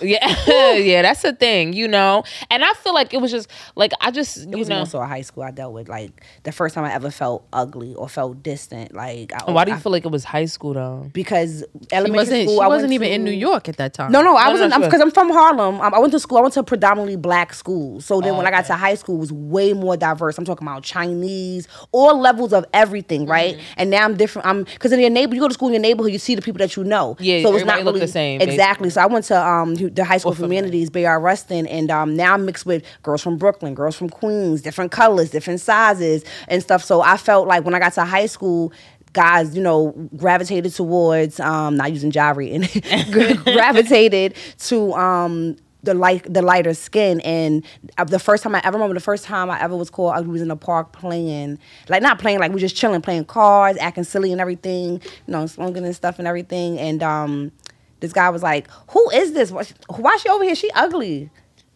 Whew. 0.00 0.08
Yeah, 0.08 0.72
yeah, 0.74 1.02
that's 1.02 1.22
the 1.22 1.32
thing, 1.32 1.72
you 1.72 1.88
know. 1.88 2.24
And 2.50 2.64
I 2.64 2.72
feel 2.74 2.94
like 2.94 3.12
it 3.14 3.20
was 3.20 3.30
just 3.30 3.50
like 3.76 3.92
I 4.00 4.10
just, 4.10 4.38
It 4.38 4.56
was 4.56 4.68
know. 4.68 4.76
more 4.78 4.86
so 4.86 5.00
a 5.00 5.06
high 5.06 5.22
school 5.22 5.42
I 5.42 5.50
dealt 5.50 5.72
with. 5.72 5.88
Like 5.88 6.10
the 6.42 6.52
first 6.52 6.74
time 6.74 6.84
I 6.84 6.92
ever 6.92 7.10
felt 7.10 7.46
ugly 7.52 7.94
or 7.94 8.08
felt 8.08 8.42
distant. 8.42 8.94
Like 8.94 9.32
I, 9.32 9.50
Why 9.50 9.64
do 9.64 9.70
you 9.72 9.76
I- 9.76 9.80
feel 9.80 9.92
like 9.92 10.04
it 10.04 10.10
was 10.12 10.24
high 10.24 10.44
school 10.46 10.74
though? 10.74 11.08
because 11.12 11.60
She 11.82 11.88
elementary 11.92 12.16
wasn't. 12.18 12.48
school 12.48 12.58
She 12.58 12.64
I 12.64 12.68
wasn't 12.68 12.92
even 12.92 13.08
in 13.10 13.24
New 13.24 13.30
York 13.30 13.68
at 13.68 13.76
that 13.78 13.94
time. 13.94 14.12
No, 14.12 14.22
no, 14.22 14.36
I 14.36 14.46
No, 14.46 14.52
was 14.52 14.60
no, 14.60 14.66
in 14.66 14.72
she 14.72 14.78
was- 14.78 14.88
because 14.88 15.00
I'm 15.00 15.10
from 15.10 15.30
Harlem. 15.30 15.80
Um, 15.80 15.94
I 15.94 15.98
went 15.98 16.12
to 16.12 16.20
school. 16.20 16.38
I 16.38 16.40
went 16.42 16.54
to 16.54 16.62
predominantly 16.62 17.16
black 17.16 17.54
school. 17.54 18.00
So 18.00 18.20
then 18.20 18.36
when 18.36 18.46
Oh, 18.46 18.48
I 18.48 18.52
got 18.52 18.66
to 18.66 18.74
high 18.74 18.94
school, 18.94 19.16
it 19.16 19.20
was 19.20 19.32
way 19.32 19.72
more 19.72 19.96
diverse. 19.96 20.38
I'm 20.38 20.44
talking 20.44 20.66
about 20.66 20.82
Chinese, 20.82 21.68
all 21.92 22.18
levels 22.18 22.52
of 22.52 22.64
everything, 22.72 23.26
right? 23.26 23.54
Mm-hmm. 23.56 23.64
And 23.76 23.90
now 23.90 24.04
I'm 24.04 24.16
different. 24.16 24.46
I'm 24.46 24.64
because 24.64 24.92
in 24.92 25.00
your 25.00 25.10
neighbor, 25.10 25.34
you 25.34 25.40
go 25.40 25.48
to 25.48 25.54
school 25.54 25.68
in 25.68 25.74
your 25.74 25.82
neighborhood, 25.82 26.12
you 26.12 26.18
see 26.18 26.34
the 26.34 26.42
people 26.42 26.58
that 26.58 26.76
you 26.76 26.84
know. 26.84 27.16
Yeah, 27.18 27.42
so 27.42 27.54
it's 27.54 27.64
not 27.64 27.78
look 27.84 27.94
really 27.94 28.00
the 28.00 28.08
same, 28.08 28.40
Exactly. 28.40 28.90
So 28.90 29.00
I 29.00 29.06
went 29.06 29.24
to 29.26 29.40
um 29.40 29.69
the 29.76 30.04
high 30.04 30.18
school 30.18 30.34
for 30.34 30.44
humanities, 30.44 30.90
Bayard 30.90 31.22
Rustin, 31.22 31.66
and 31.66 31.90
um 31.90 32.16
now 32.16 32.34
I'm 32.34 32.44
mixed 32.46 32.66
with 32.66 32.84
girls 33.02 33.22
from 33.22 33.36
Brooklyn, 33.36 33.74
girls 33.74 33.96
from 33.96 34.08
Queens, 34.08 34.62
different 34.62 34.92
colors, 34.92 35.30
different 35.30 35.60
sizes, 35.60 36.24
and 36.48 36.62
stuff. 36.62 36.84
So 36.84 37.00
I 37.00 37.16
felt 37.16 37.48
like 37.48 37.64
when 37.64 37.74
I 37.74 37.78
got 37.78 37.92
to 37.94 38.04
high 38.04 38.26
school 38.26 38.72
guys, 39.12 39.56
you 39.56 39.62
know, 39.62 39.92
gravitated 40.16 40.72
towards 40.74 41.40
um 41.40 41.76
not 41.76 41.92
using 41.92 42.12
Jari 42.12 42.54
and 42.54 43.42
gravitated 43.44 44.34
to 44.58 44.92
um 44.94 45.56
the 45.82 45.94
light 45.94 46.32
the 46.32 46.42
lighter 46.42 46.74
skin. 46.74 47.20
And 47.20 47.64
uh, 47.98 48.04
the 48.04 48.18
first 48.18 48.42
time 48.42 48.54
I 48.54 48.60
ever 48.64 48.76
remember 48.76 48.94
the 48.94 49.00
first 49.00 49.24
time 49.24 49.50
I 49.50 49.60
ever 49.60 49.76
was 49.76 49.90
called 49.90 50.14
I 50.14 50.20
was 50.20 50.42
in 50.42 50.48
the 50.48 50.56
park 50.56 50.92
playing 50.92 51.58
like 51.88 52.02
not 52.02 52.18
playing 52.18 52.38
like 52.38 52.52
we 52.52 52.60
just 52.60 52.76
chilling 52.76 53.02
playing 53.02 53.24
cards 53.24 53.78
acting 53.80 54.04
silly 54.04 54.32
and 54.32 54.40
everything 54.40 54.94
you 54.94 55.32
know 55.32 55.46
smoking 55.46 55.84
and 55.84 55.94
stuff 55.96 56.18
and 56.18 56.28
everything. 56.28 56.78
And 56.78 57.02
um 57.02 57.52
this 58.00 58.12
guy 58.12 58.28
was 58.30 58.42
like 58.42 58.68
who 58.90 59.10
is 59.10 59.32
this 59.32 59.50
why 59.50 60.16
she 60.16 60.28
over 60.28 60.44
here 60.44 60.54
she 60.54 60.70
ugly 60.72 61.30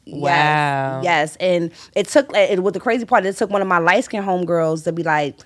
Wow. 0.06 1.00
yes, 1.02 1.04
yes. 1.04 1.36
and 1.40 1.72
it 1.96 2.08
took 2.08 2.30
it 2.36 2.62
was 2.62 2.74
the 2.74 2.80
crazy 2.80 3.06
part 3.06 3.24
it 3.24 3.36
took 3.36 3.48
one 3.48 3.62
of 3.62 3.68
my 3.68 3.78
light 3.78 4.04
skinned 4.04 4.26
homegirls 4.26 4.84
to 4.84 4.92
be 4.92 5.02
like 5.02 5.36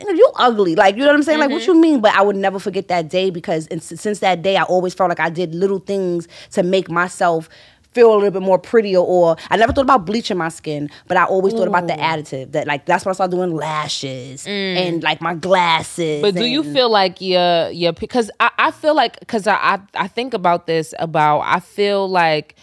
you 0.00 0.32
ugly. 0.36 0.74
Like, 0.74 0.96
you 0.96 1.02
know 1.02 1.08
what 1.08 1.16
I'm 1.16 1.22
saying? 1.22 1.40
Like, 1.40 1.50
what 1.50 1.66
you 1.66 1.72
mm-hmm. 1.72 1.80
mean? 1.80 2.00
But 2.00 2.14
I 2.14 2.22
would 2.22 2.36
never 2.36 2.58
forget 2.58 2.88
that 2.88 3.08
day 3.08 3.30
because 3.30 3.68
since 3.80 4.18
that 4.20 4.42
day, 4.42 4.56
I 4.56 4.62
always 4.62 4.94
felt 4.94 5.08
like 5.08 5.20
I 5.20 5.30
did 5.30 5.54
little 5.54 5.78
things 5.78 6.28
to 6.52 6.62
make 6.62 6.90
myself 6.90 7.48
feel 7.94 8.12
a 8.12 8.16
little 8.16 8.30
bit 8.30 8.42
more 8.42 8.58
prettier. 8.58 8.98
Or 8.98 9.36
I 9.50 9.56
never 9.56 9.72
thought 9.72 9.82
about 9.84 10.04
bleaching 10.04 10.36
my 10.36 10.48
skin, 10.48 10.90
but 11.06 11.16
I 11.16 11.24
always 11.24 11.54
thought 11.54 11.68
about 11.68 11.86
the 11.86 11.94
additive. 11.94 12.52
That 12.52 12.66
like 12.66 12.86
that's 12.86 13.04
when 13.04 13.10
I 13.10 13.14
started 13.14 13.36
doing 13.36 13.54
lashes 13.54 14.44
mm. 14.44 14.48
and 14.48 15.02
like 15.02 15.20
my 15.20 15.34
glasses. 15.34 16.20
But 16.20 16.34
do 16.34 16.44
you 16.44 16.62
feel 16.62 16.90
like 16.90 17.20
your 17.20 17.70
your 17.70 17.92
because 17.92 18.30
I, 18.40 18.50
I 18.58 18.70
feel 18.70 18.94
like 18.94 19.20
because 19.20 19.46
I, 19.46 19.54
I 19.54 19.80
I 19.94 20.08
think 20.08 20.34
about 20.34 20.66
this 20.66 20.94
about 20.98 21.40
I 21.40 21.60
feel 21.60 22.08
like 22.08 22.56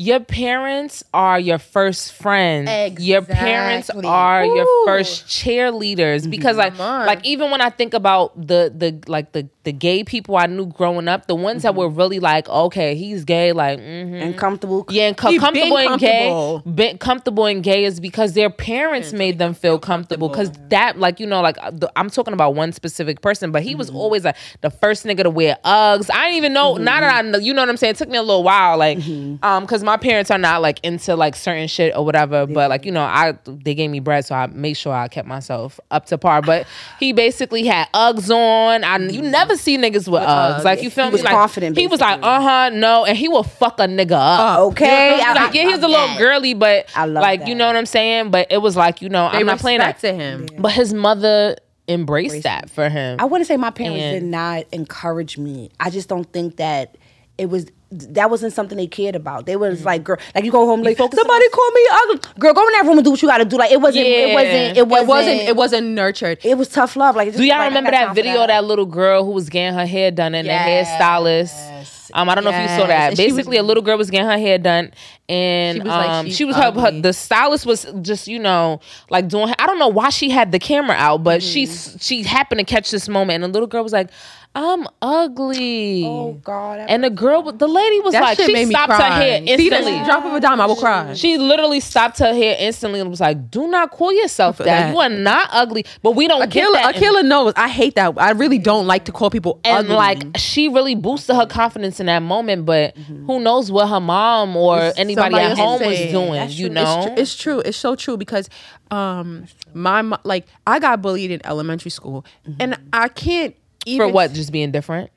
your 0.00 0.18
parents 0.20 1.04
are 1.12 1.38
your 1.38 1.58
first 1.58 2.14
friends. 2.14 2.70
Your 3.04 3.20
parents 3.20 3.90
Exactly. 3.90 4.08
are 4.08 4.46
your 4.46 4.66
first 4.86 5.26
cheerleaders 5.26 6.28
because 6.28 6.56
like 6.56 6.78
like 6.78 7.22
even 7.26 7.50
when 7.50 7.60
I 7.60 7.68
think 7.68 7.92
about 7.92 8.34
the 8.34 8.72
the 8.74 8.98
like 9.10 9.32
the 9.32 9.46
the 9.64 9.72
gay 9.72 10.02
people 10.02 10.38
I 10.38 10.46
knew 10.46 10.64
growing 10.64 11.06
up, 11.06 11.26
the 11.26 11.34
ones 11.34 11.64
that 11.64 11.74
were 11.74 11.90
really 11.90 12.18
like 12.18 12.48
okay 12.48 12.94
he's 12.94 13.26
gay 13.26 13.52
like 13.52 13.78
mhm. 13.78 14.22
and 14.22 14.38
comfortable? 14.38 14.86
Yeah, 14.88 15.08
and 15.08 15.16
co- 15.18 15.28
He 15.28 15.36
been 15.36 15.44
comfortable 15.44 15.76
and 15.76 16.00
gay, 16.00 16.28
comfortable. 16.28 16.72
been 16.72 16.96
comfortable 16.96 17.44
and 17.44 17.62
gay 17.62 17.84
is 17.84 18.00
because 18.00 18.32
their 18.32 18.48
parents 18.48 19.12
made 19.12 19.38
them 19.38 19.52
feel 19.52 19.78
comfortable. 19.78 20.30
Because 20.30 20.50
that, 20.70 20.98
like 20.98 21.20
you 21.20 21.26
know, 21.26 21.42
like 21.42 21.58
uh, 21.60 21.72
the, 21.72 21.92
I'm 21.94 22.08
talking 22.08 22.32
about 22.32 22.54
one 22.54 22.72
specific 22.72 23.20
person, 23.20 23.52
but 23.52 23.62
he 23.62 23.74
was 23.74 23.90
always 23.90 24.24
like 24.24 24.36
the 24.62 24.70
first 24.70 25.04
nigga 25.04 25.24
to 25.24 25.30
wear 25.30 25.58
Uggs. 25.62 26.08
I 26.10 26.24
didn't 26.24 26.36
even 26.38 26.52
know. 26.54 26.76
Now 26.78 27.00
that 27.00 27.14
I 27.14 27.20
know, 27.20 27.36
you 27.36 27.52
know 27.52 27.60
what 27.60 27.68
I'm 27.68 27.76
saying. 27.76 27.90
It 27.90 27.96
took 27.98 28.08
me 28.08 28.16
a 28.16 28.22
little 28.22 28.42
while, 28.44 28.78
like, 28.78 28.96
um, 29.42 29.64
because 29.64 29.82
my 29.89 29.89
parents 29.96 30.30
are 30.30 30.38
not 30.38 30.62
like 30.62 30.80
into 30.82 31.14
like 31.16 31.34
certain 31.36 31.68
shit 31.68 31.94
or 31.96 32.04
whatever. 32.04 32.46
But 32.46 32.70
like 32.70 32.84
you 32.84 32.92
know, 32.92 33.02
I 33.02 33.36
they 33.46 33.74
gave 33.74 33.90
me 33.90 34.00
bread, 34.00 34.24
so 34.24 34.34
I 34.34 34.46
made 34.46 34.74
sure 34.74 34.92
I 34.94 35.08
kept 35.08 35.26
myself 35.28 35.78
up 35.90 36.06
to 36.06 36.18
par. 36.18 36.42
But 36.42 36.66
he 36.98 37.12
basically 37.12 37.64
had 37.64 37.88
Uggs 37.92 38.30
on. 38.34 38.84
I 38.84 38.98
you 38.98 39.22
never 39.22 39.56
see 39.56 39.76
niggas 39.78 40.08
with 40.08 40.22
Uggs. 40.22 40.58
Uggs. 40.60 40.64
Like 40.64 40.82
you 40.82 40.90
feel 40.90 41.04
He 41.06 41.10
me? 41.10 41.12
was 41.14 41.22
like, 41.22 41.32
confident, 41.34 41.76
He 41.76 41.86
was 41.86 42.00
like, 42.00 42.20
uh 42.22 42.40
huh, 42.40 42.70
no, 42.72 43.04
and 43.04 43.16
he 43.16 43.28
will 43.28 43.42
fuck 43.42 43.78
a 43.80 43.84
nigga 43.84 44.12
up. 44.12 44.58
Okay, 44.72 45.14
He's 45.16 45.24
I- 45.24 45.32
like, 45.32 45.54
yeah, 45.54 45.62
he 45.62 45.68
was 45.74 45.82
a 45.82 45.88
little 45.88 46.06
that. 46.06 46.18
girly, 46.18 46.54
but 46.54 46.86
I 46.96 47.06
love 47.06 47.22
like 47.22 47.46
you 47.46 47.54
know 47.54 47.66
what 47.66 47.76
I'm 47.76 47.86
saying. 47.86 48.30
But 48.30 48.48
it 48.50 48.58
was 48.58 48.76
like 48.76 49.02
you 49.02 49.08
know 49.08 49.30
They 49.30 49.38
I'm 49.38 49.46
not 49.46 49.58
playing 49.58 49.78
that. 49.80 49.98
to 50.00 50.12
him. 50.12 50.46
But 50.58 50.72
his 50.72 50.92
mother 50.94 51.56
embraced 51.88 52.44
that 52.44 52.70
for 52.70 52.88
him. 52.88 53.16
I 53.20 53.24
wouldn't 53.24 53.48
say 53.48 53.56
my 53.56 53.70
parents 53.70 54.00
And- 54.02 54.20
did 54.20 54.30
not 54.30 54.64
encourage 54.72 55.36
me. 55.38 55.70
I 55.80 55.90
just 55.90 56.08
don't 56.08 56.30
think 56.32 56.56
that 56.56 56.96
it 57.36 57.46
was 57.50 57.66
that 57.92 58.30
wasn't 58.30 58.52
something 58.52 58.76
they 58.78 58.86
cared 58.86 59.16
about. 59.16 59.46
They 59.46 59.56
was 59.56 59.84
like, 59.84 60.04
girl, 60.04 60.16
like 60.34 60.44
you 60.44 60.52
go 60.52 60.64
home 60.66 60.82
like 60.82 60.96
somebody 60.96 61.48
call 61.48 61.70
me 61.72 61.86
ugly. 61.92 62.20
Girl, 62.38 62.54
go 62.54 62.66
in 62.66 62.72
that 62.74 62.84
room 62.84 62.98
and 62.98 63.04
do 63.04 63.10
what 63.10 63.20
you 63.22 63.26
got 63.28 63.38
to 63.38 63.44
do. 63.44 63.56
Like 63.58 63.72
it 63.72 63.80
wasn't. 63.80 64.06
yeah. 64.06 64.12
It 64.12 64.34
wasn't. 64.34 64.52
It 64.52 64.76
It 64.78 64.88
wasn't. 64.88 65.08
wasn't. 65.08 65.40
It 65.40 65.56
wasn't 65.56 65.86
nurtured. 65.88 66.38
It 66.44 66.56
was 66.56 66.68
tough 66.68 66.94
love. 66.96 67.16
Like, 67.16 67.28
just 67.28 67.38
Do 67.38 67.44
y'all 67.44 67.58
like, 67.58 67.68
remember 67.70 67.90
that 67.90 68.14
video 68.14 68.42
of 68.42 68.48
that 68.48 68.64
little 68.64 68.86
girl 68.86 69.24
who 69.24 69.32
was 69.32 69.48
getting 69.48 69.76
her 69.76 69.86
hair 69.86 70.10
done 70.12 70.34
and 70.36 70.46
Yes. 70.46 70.88
the 70.88 71.04
hairstylist? 71.04 72.10
Um, 72.12 72.28
I 72.28 72.34
don't 72.34 72.42
know 72.44 72.50
if 72.50 72.60
you 72.70 72.76
saw 72.76 72.86
that. 72.88 73.10
And 73.10 73.16
she 73.16 73.24
was- 73.26 73.34
Basically, 73.34 73.56
a 73.56 73.62
little 73.62 73.82
girl 73.84 73.96
was 73.96 74.10
getting 74.10 74.26
her 74.28 74.38
hair 74.38 74.58
done, 74.58 74.92
and 75.28 75.76
She 75.76 75.80
was 75.82 75.88
like, 75.88 76.10
um, 76.10 76.30
she 76.30 76.44
was 76.44 76.56
her, 76.56 76.72
her. 76.72 77.00
The 77.00 77.12
stylist 77.12 77.66
was 77.66 77.86
just 78.02 78.26
you 78.26 78.38
know 78.40 78.80
like 79.10 79.28
doing. 79.28 79.52
I 79.58 79.66
don't 79.66 79.78
know 79.78 79.88
why 79.88 80.10
she 80.10 80.28
had 80.30 80.50
the 80.52 80.58
camera 80.58 80.96
out, 80.96 81.22
but 81.22 81.40
Mm. 81.40 81.52
she 81.52 81.66
she 81.66 82.22
happened 82.24 82.58
to 82.58 82.64
catch 82.64 82.90
this 82.90 83.08
moment, 83.08 83.42
and 83.44 83.44
the 83.44 83.48
little 83.56 83.68
girl 83.68 83.82
was 83.84 83.92
like, 83.92 84.10
"I'm 84.54 84.86
ugly." 85.00 86.04
Oh 86.06 86.32
God. 86.42 86.78
that- 86.80 86.90
And 86.90 87.04
the 87.04 87.10
girl, 87.10 87.42
the 87.52 87.68
lady 87.68 88.00
was 88.00 88.12
That 88.12 88.22
like, 88.22 88.36
she 88.40 88.52
made 88.52 88.68
stopped 88.68 88.90
cry. 88.92 89.08
her 89.08 89.20
hair 89.22 89.38
See 89.46 89.68
instantly. 89.68 89.98
drop 90.04 90.24
of 90.24 90.34
a 90.34 90.40
dime, 90.40 90.60
I 90.60 90.66
will 90.66 90.76
cry. 90.76 91.14
She 91.14 91.38
literally 91.38 91.80
stopped 91.80 92.18
her 92.18 92.34
hair 92.34 92.56
instantly 92.58 93.00
and 93.00 93.08
was 93.10 93.20
like, 93.20 93.50
"Do 93.50 93.68
not 93.68 93.90
call 93.90 94.12
yourself 94.12 94.58
that. 94.58 94.64
that. 94.64 94.92
You 94.92 94.98
are 94.98 95.08
not 95.08 95.48
ugly." 95.52 95.84
But 96.02 96.12
we 96.16 96.26
don't 96.28 96.50
get 96.50 96.66
Akila, 96.66 96.72
that. 96.74 96.94
Akila 96.96 97.24
knows. 97.24 97.52
I 97.56 97.68
hate 97.68 97.94
that. 97.94 98.14
I 98.18 98.30
really 98.32 98.58
don't 98.58 98.86
like 98.86 99.04
to 99.04 99.12
call 99.12 99.30
people 99.30 99.60
and 99.64 99.86
ugly. 99.86 99.94
like 99.96 100.22
she 100.36 100.68
really 100.68 100.94
boosted 100.94 101.36
her 101.36 101.46
confidence 101.46 102.00
in 102.00 102.06
that 102.06 102.22
moment. 102.22 102.66
But 102.66 102.96
who 102.96 103.40
knows 103.40 103.70
what 103.70 103.88
her 103.88 104.00
mom 104.00 104.56
or 104.56 104.92
anybody 104.96 105.36
at 105.36 105.50
else 105.50 105.58
home 105.58 105.80
was 105.86 105.98
doing? 106.10 106.32
That's 106.32 106.54
You 106.54 106.66
true. 106.68 106.74
know, 106.74 106.98
It's, 107.00 107.06
tr- 107.14 107.20
it's 107.20 107.36
true. 107.36 107.58
It's 107.60 107.76
so 107.78 107.94
true 107.94 108.16
because 108.16 108.48
um 108.90 109.46
my 109.72 110.02
like 110.24 110.46
I 110.66 110.80
got 110.80 111.00
bullied 111.00 111.30
in 111.30 111.40
elementary 111.46 111.90
school 111.92 112.24
and 112.58 112.76
I 112.92 113.06
can't 113.08 113.54
even 113.86 114.08
for 114.08 114.12
what? 114.12 114.32
Just 114.32 114.52
being 114.52 114.70
different. 114.70 115.10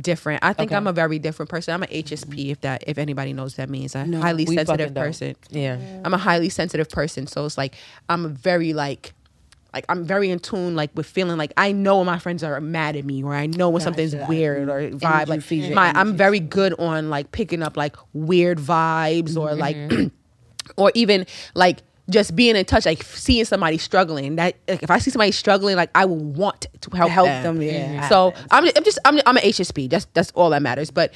different. 0.00 0.44
I 0.44 0.52
think 0.52 0.70
Okay. 0.70 0.76
I'm 0.76 0.86
a 0.86 0.92
very 0.92 1.18
different 1.18 1.48
person. 1.48 1.74
I'm 1.74 1.82
an 1.82 1.88
HSP 1.90 2.50
if 2.50 2.60
that 2.62 2.84
if 2.86 2.98
anybody 2.98 3.32
knows 3.32 3.52
what 3.52 3.68
that 3.68 3.70
means. 3.70 3.94
A 3.94 4.04
highly 4.04 4.46
sensitive 4.46 4.94
person. 4.94 5.36
Yeah. 5.50 5.78
I'm 6.04 6.14
a 6.14 6.18
highly 6.18 6.48
sensitive 6.48 6.88
person, 6.90 7.26
so 7.26 7.44
it's 7.46 7.56
like 7.56 7.74
I'm 8.08 8.24
a 8.24 8.28
very 8.28 8.72
like 8.72 9.14
like 9.72 9.84
I'm 9.88 10.04
very 10.04 10.30
in 10.30 10.38
tune 10.38 10.74
like 10.74 10.90
with 10.94 11.06
feeling 11.06 11.36
like 11.36 11.52
I 11.56 11.72
know 11.72 11.98
when 11.98 12.06
my 12.06 12.18
friends 12.18 12.42
are 12.42 12.60
mad 12.60 12.96
at 12.96 13.04
me 13.04 13.22
or 13.22 13.34
I 13.34 13.46
know 13.46 13.68
when 13.68 13.82
something's 13.82 14.14
weird 14.14 14.68
or 14.68 14.90
vibe 14.90 15.28
Energy 15.28 15.62
like 15.62 15.74
my 15.74 15.92
I'm 15.94 16.16
very 16.16 16.40
good 16.40 16.74
on 16.78 17.10
like 17.10 17.32
picking 17.32 17.62
up 17.62 17.76
like 17.76 17.96
weird 18.12 18.58
vibes 18.58 19.36
or 19.36 19.54
like 19.54 19.76
mm-hmm. 19.76 20.08
or 20.76 20.90
even 20.94 21.26
like 21.54 21.80
just 22.10 22.34
being 22.34 22.56
in 22.56 22.64
touch 22.64 22.86
like 22.86 23.02
seeing 23.02 23.44
somebody 23.44 23.78
struggling 23.78 24.36
that 24.36 24.56
like 24.66 24.82
if 24.82 24.90
I 24.90 24.98
see 24.98 25.10
somebody 25.10 25.32
struggling 25.32 25.76
like 25.76 25.90
I 25.94 26.04
will 26.06 26.16
want 26.16 26.66
to 26.80 26.96
help, 26.96 27.10
help 27.10 27.26
them. 27.26 27.58
them, 27.58 27.62
yeah. 27.62 28.08
So 28.08 28.32
I'm, 28.50 28.64
I'm 28.64 28.84
just 28.84 28.98
I'm, 29.04 29.20
I'm 29.26 29.36
an 29.36 29.42
HSP. 29.42 29.90
That's 29.90 30.06
that's 30.14 30.30
all 30.32 30.50
that 30.50 30.62
matters. 30.62 30.90
But 30.90 31.12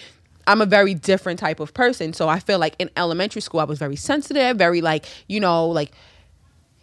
I'm 0.47 0.61
a 0.61 0.67
very 0.67 0.95
different 0.95 1.39
type 1.39 1.61
of 1.61 1.73
person. 1.73 2.13
So 2.13 2.29
I 2.29 2.41
feel 2.41 2.59
like 2.59 2.75
in 2.79 2.91
elementary 2.97 3.41
school 3.41 3.61
I 3.61 3.65
was 3.65 3.79
very 3.79 3.97
sensitive, 3.97 4.57
very 4.57 4.81
like 4.81 5.07
you 5.29 5.41
know 5.41 5.67
like. 5.69 5.93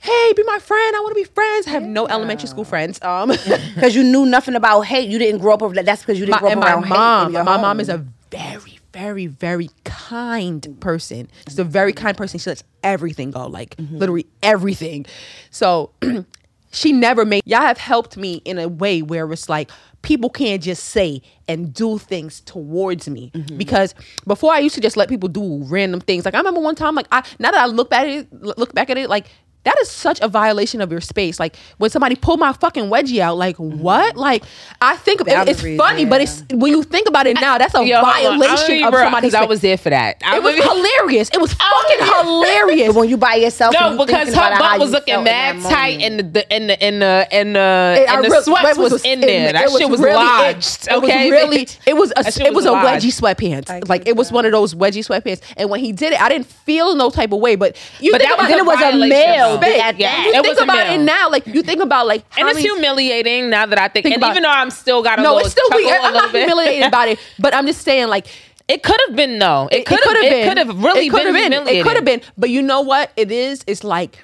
Hey, 0.01 0.31
be 0.33 0.43
my 0.43 0.59
friend. 0.59 0.95
I 0.95 0.99
want 1.01 1.11
to 1.11 1.15
be 1.21 1.25
friends. 1.25 1.67
I 1.67 1.71
have 1.71 1.83
no 1.83 2.07
elementary 2.07 2.47
school 2.47 2.63
friends. 2.63 3.01
Um, 3.01 3.27
because 3.75 3.93
you 3.97 4.01
knew 4.01 4.25
nothing 4.25 4.55
about 4.55 4.83
hate. 4.83 5.09
You 5.09 5.19
didn't 5.19 5.41
grow 5.41 5.55
up 5.55 5.61
with 5.61 5.73
that. 5.75 5.83
That's 5.83 6.01
because 6.03 6.17
you 6.17 6.25
didn't 6.25 6.35
my, 6.35 6.39
grow 6.39 6.47
up 6.47 6.51
and 6.53 6.61
my 6.61 6.67
around 6.71 6.83
hate. 6.83 6.89
mom, 6.89 7.27
in 7.27 7.33
your 7.33 7.43
my 7.43 7.51
home. 7.55 7.61
mom 7.63 7.79
is 7.81 7.89
a 7.89 8.05
very, 8.31 8.78
very, 8.93 9.27
very 9.27 9.69
kind 9.83 10.77
person. 10.79 11.29
She's 11.47 11.59
a 11.59 11.63
very 11.63 11.93
kind 11.93 12.17
person. 12.17 12.39
She 12.39 12.49
lets 12.49 12.63
everything 12.83 13.31
go, 13.31 13.47
like 13.47 13.75
mm-hmm. 13.77 13.97
literally 13.97 14.27
everything. 14.43 15.05
So 15.51 15.91
she 16.71 16.91
never 16.91 17.25
made. 17.25 17.43
Y'all 17.45 17.61
have 17.61 17.77
helped 17.77 18.17
me 18.17 18.41
in 18.45 18.57
a 18.57 18.67
way 18.67 19.01
where 19.01 19.31
it's 19.31 19.49
like 19.49 19.71
people 20.01 20.29
can't 20.29 20.63
just 20.63 20.85
say 20.85 21.21
and 21.47 21.73
do 21.73 21.97
things 21.97 22.41
towards 22.41 23.09
me 23.09 23.31
mm-hmm. 23.33 23.57
because 23.57 23.93
before 24.25 24.53
I 24.53 24.59
used 24.59 24.75
to 24.75 24.81
just 24.81 24.97
let 24.97 25.09
people 25.09 25.29
do 25.29 25.63
random 25.65 25.99
things. 25.99 26.25
Like 26.25 26.35
I 26.35 26.37
remember 26.37 26.61
one 26.61 26.75
time, 26.75 26.95
like 26.95 27.07
I 27.11 27.23
now 27.39 27.51
that 27.51 27.61
I 27.61 27.65
look 27.65 27.89
back 27.89 28.03
at 28.03 28.09
it, 28.09 28.33
look 28.33 28.73
back 28.73 28.89
at 28.89 28.97
it, 28.97 29.09
like 29.09 29.27
that 29.65 29.77
is 29.81 29.89
such 29.89 30.19
a 30.21 30.27
violation 30.27 30.79
of 30.81 30.91
your 30.91 31.01
space. 31.01 31.39
Like 31.39 31.55
when 31.77 31.89
somebody 31.89 32.15
pulled 32.15 32.39
my 32.39 32.53
fucking 32.53 32.85
wedgie 32.85 33.19
out, 33.19 33.37
like 33.37 33.57
mm-hmm. 33.57 33.79
what? 33.79 34.15
Like 34.15 34.43
I 34.81 34.95
think 34.95 35.19
of 35.21 35.27
it, 35.27 35.31
it's 35.47 35.61
Boundaries, 35.61 35.77
funny, 35.77 36.05
but 36.05 36.21
it's 36.21 36.43
when 36.51 36.71
you 36.71 36.81
think 36.83 37.07
about 37.09 37.27
it 37.27 37.35
now, 37.39 37.57
that's 37.57 37.75
a 37.75 37.85
Yo, 37.85 37.97
hold 37.97 38.07
on. 38.07 38.13
I'm 38.15 38.23
gonna 38.39 38.55
violation 38.55 38.83
of 38.85 38.93
real, 38.93 39.03
somebody's. 39.03 39.33
'cause 39.33 39.41
I 39.41 39.45
was 39.45 39.61
there 39.61 39.77
for 39.77 39.89
that. 39.89 40.17
I 40.25 40.37
It 40.37 40.43
was 40.43 40.55
was- 40.55 40.63
hilarious. 40.65 41.29
It 41.33 41.41
was 41.41 41.53
fucking 41.71 42.05
hilarious. 42.05 42.95
When 42.95 43.09
you 43.09 43.17
by 43.17 43.35
yourself, 43.35 43.73
No, 43.79 43.91
you 43.91 44.05
because 44.05 44.29
her 44.33 44.57
butt 44.57 44.79
was 44.79 44.91
looking 44.91 45.23
mad 45.23 45.57
that 45.61 45.69
tight, 45.69 45.99
moment. 45.99 46.21
and 46.21 46.33
the 46.33 46.53
and 46.53 46.69
the 46.69 46.83
and 46.83 47.01
the 47.01 47.27
and 47.31 47.55
the 47.55 47.95
It- 48.01 48.09
I 48.09 48.15
and 48.15 48.23
the 48.23 48.29
real- 48.29 48.41
sweats 48.43 48.77
it 48.77 48.81
was, 48.81 49.03
in 49.05 49.21
there. 49.21 49.53
That 49.53 49.69
shit 49.71 49.89
was 49.89 49.99
really- 49.99 50.15
lodged. 50.15 50.87
It, 50.87 50.91
it 50.91 50.93
okay, 50.97 51.29
was 51.29 51.31
really. 51.31 51.67
It 51.85 51.95
was 51.97 52.11
a. 52.15 52.19
It 52.45 52.53
was 52.53 52.59
was 52.59 52.65
a 52.65 52.69
wedgie 52.69 53.13
sweatpants. 53.17 53.87
Like 53.89 54.07
it 54.07 54.15
was 54.15 54.31
one 54.31 54.45
of 54.45 54.51
those 54.51 54.73
wedgie 54.75 55.05
sweatpants. 55.05 55.41
And 55.57 55.69
when 55.69 55.79
he 55.79 55.91
did 55.91 56.13
it, 56.13 56.21
I 56.21 56.27
didn't 56.29 56.47
feel 56.47 56.95
no 56.95 57.09
type 57.09 57.31
of 57.31 57.39
way. 57.39 57.55
But 57.55 57.77
you 57.99 58.11
But 58.11 58.19
think 58.21 58.29
that 58.31 58.35
about 58.39 58.49
Then 58.49 58.59
it 58.59 58.65
was 58.65 58.81
a 58.81 59.07
male. 59.07 59.48
At 59.57 59.99
Yeah, 59.99 60.11
that- 60.11 60.25
You 60.25 60.33
it 60.39 60.43
think 60.45 60.61
about 60.61 60.87
it 60.87 60.99
now, 60.99 61.29
like 61.29 61.47
you 61.47 61.61
think 61.63 61.81
about 61.81 62.07
like 62.07 62.23
And 62.37 62.47
it's 62.49 62.59
humiliating 62.59 63.49
now 63.49 63.65
that 63.65 63.79
I 63.79 63.87
think. 63.87 64.03
Think 64.05 64.15
and 64.15 64.23
even 64.23 64.43
though 64.43 64.49
I'm 64.49 64.69
still 64.71 65.01
got 65.03 65.19
a 65.19 65.21
No, 65.21 65.33
little 65.35 65.45
it's 65.47 65.51
still 65.51 65.69
weird. 65.71 65.99
I'm 66.01 66.13
not 66.13 66.31
bit. 66.31 66.47
humiliated 66.47 66.87
about 66.87 67.07
it, 67.09 67.19
but 67.39 67.53
I'm 67.53 67.65
just 67.65 67.81
saying 67.81 68.07
like 68.07 68.27
It 68.67 68.83
could 68.83 68.99
have 69.07 69.15
been 69.15 69.39
though. 69.39 69.67
It, 69.71 69.85
could 69.85 69.99
have 70.03 70.13
been. 70.13 70.33
It 70.33 70.47
could 70.47 70.57
have 70.57 70.83
really 70.83 71.07
It 71.07 71.11
been, 71.11 71.33
been. 71.33 71.67
It 71.67 71.83
could 71.83 71.95
have 71.95 72.05
been. 72.05 72.21
But 72.37 72.49
you 72.51 72.61
know 72.61 72.81
what? 72.81 73.11
It 73.17 73.31
is. 73.31 73.63
It's 73.67 73.83
like 73.83 74.17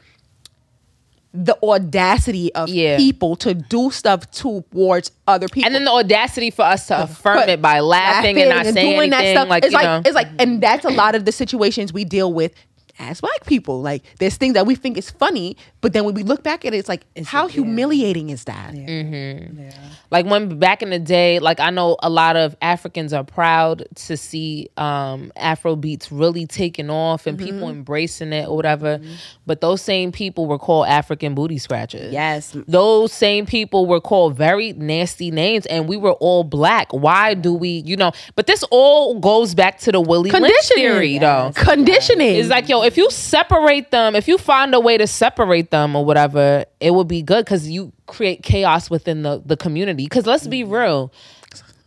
the 1.38 1.58
audacity 1.64 2.54
of 2.56 2.70
Yeah. 2.70 2.96
people 2.96 3.36
to 3.38 3.54
do 3.54 3.92
stuff 3.92 4.30
towards 4.32 5.12
other 5.28 5.50
people. 5.50 5.66
And 5.68 5.76
then 5.76 5.84
the 5.84 5.92
audacity 5.92 6.50
for 6.50 6.62
us 6.62 6.88
to 6.88 7.04
affirm 7.04 7.36
But 7.40 7.50
it 7.50 7.62
by 7.62 7.82
laughing, 7.82 8.40
and 8.40 8.50
not 8.50 8.66
saying 8.68 8.98
anything. 8.98 9.50
like 9.50 9.66
it's 9.66 9.74
like 9.74 9.84
know, 9.84 10.02
it's 10.06 10.16
like, 10.16 10.28
and 10.40 10.62
that's 10.64 10.86
a 10.86 10.90
lot 10.90 11.14
of 11.14 11.26
the 11.26 11.34
situations 11.34 11.92
we 11.92 12.06
deal 12.06 12.32
with 12.32 12.54
as 13.00 13.22
black 13.22 13.46
people. 13.46 13.82
Like, 13.82 14.04
there's 14.20 14.38
things 14.38 14.54
that 14.54 14.66
we 14.66 14.76
think 14.76 14.98
is 14.98 15.10
funny, 15.10 15.58
but 15.82 15.94
then 15.94 16.06
when 16.06 16.14
we 16.16 16.24
look 16.24 16.44
back 16.44 16.66
at 16.66 16.74
it, 16.74 16.78
it's 16.78 16.90
like, 16.90 17.06
how 17.26 17.44
yeah. 17.48 17.54
humiliating 17.54 18.30
is 18.30 18.46
that? 18.46 18.74
Yeah. 18.76 19.72
like 20.12 20.26
when 20.26 20.60
back 20.60 20.82
in 20.82 20.90
the 20.90 21.00
day 21.00 21.40
like 21.40 21.60
i 21.60 21.70
know 21.70 21.98
a 22.02 22.10
lot 22.10 22.36
of 22.36 22.56
africans 22.62 23.12
are 23.14 23.24
proud 23.24 23.84
to 23.96 24.16
see 24.18 24.70
um 24.78 25.32
afro 25.36 25.76
beats 25.76 26.12
really 26.12 26.46
taking 26.46 26.90
off 26.90 27.28
and 27.28 27.38
Mm-hmm. 27.38 27.46
people 27.46 27.70
embracing 27.70 28.32
it 28.32 28.48
or 28.48 28.56
whatever 28.56 29.00
but 29.46 29.60
those 29.62 29.82
same 29.82 30.12
people 30.12 30.46
were 30.46 30.58
called 30.60 30.88
african 30.88 31.36
booty 31.36 31.58
scratchers 31.58 32.14
Yes. 32.14 32.56
those 32.68 33.12
same 33.12 33.46
people 33.46 33.86
were 33.88 34.00
called 34.00 34.36
very 34.38 34.74
nasty 34.74 35.32
names 35.32 35.66
and 35.66 35.88
we 35.88 35.98
were 35.98 36.14
all 36.14 36.44
black 36.44 36.92
why 36.94 37.34
do 37.34 37.54
we 37.54 37.84
you 37.86 37.98
know 37.98 38.12
but 38.36 38.48
this 38.48 38.64
all 38.72 39.20
goes 39.20 39.54
back 39.54 39.80
to 39.80 39.92
the 39.92 40.00
willie 40.00 40.30
lynch 40.32 40.44
Conditioning. 40.46 40.84
theory 40.84 41.18
though 41.20 41.52
Conditioning. 41.56 42.36
it's 42.38 42.50
like, 42.50 42.70
yo, 42.70 42.84
if 42.86 42.98
you 42.98 43.10
separate 43.10 43.92
them, 43.92 44.16
if 44.16 44.28
you 44.28 44.38
find 44.38 44.74
a 44.74 44.80
way 44.80 44.98
to 44.98 45.08
separate 45.08 45.72
them 45.72 45.96
or 45.96 46.06
whatever, 46.06 46.66
it 46.80 46.94
would 46.94 47.08
be 47.08 47.22
good 47.22 47.46
because 47.46 47.70
you 47.70 47.92
create 48.06 48.44
chaos 48.44 48.90
within 48.90 49.24
the, 49.24 49.42
the 49.46 49.58
community. 49.58 50.06
Because 50.06 50.26
let's 50.26 50.48
be 50.48 50.64
real, 50.64 51.12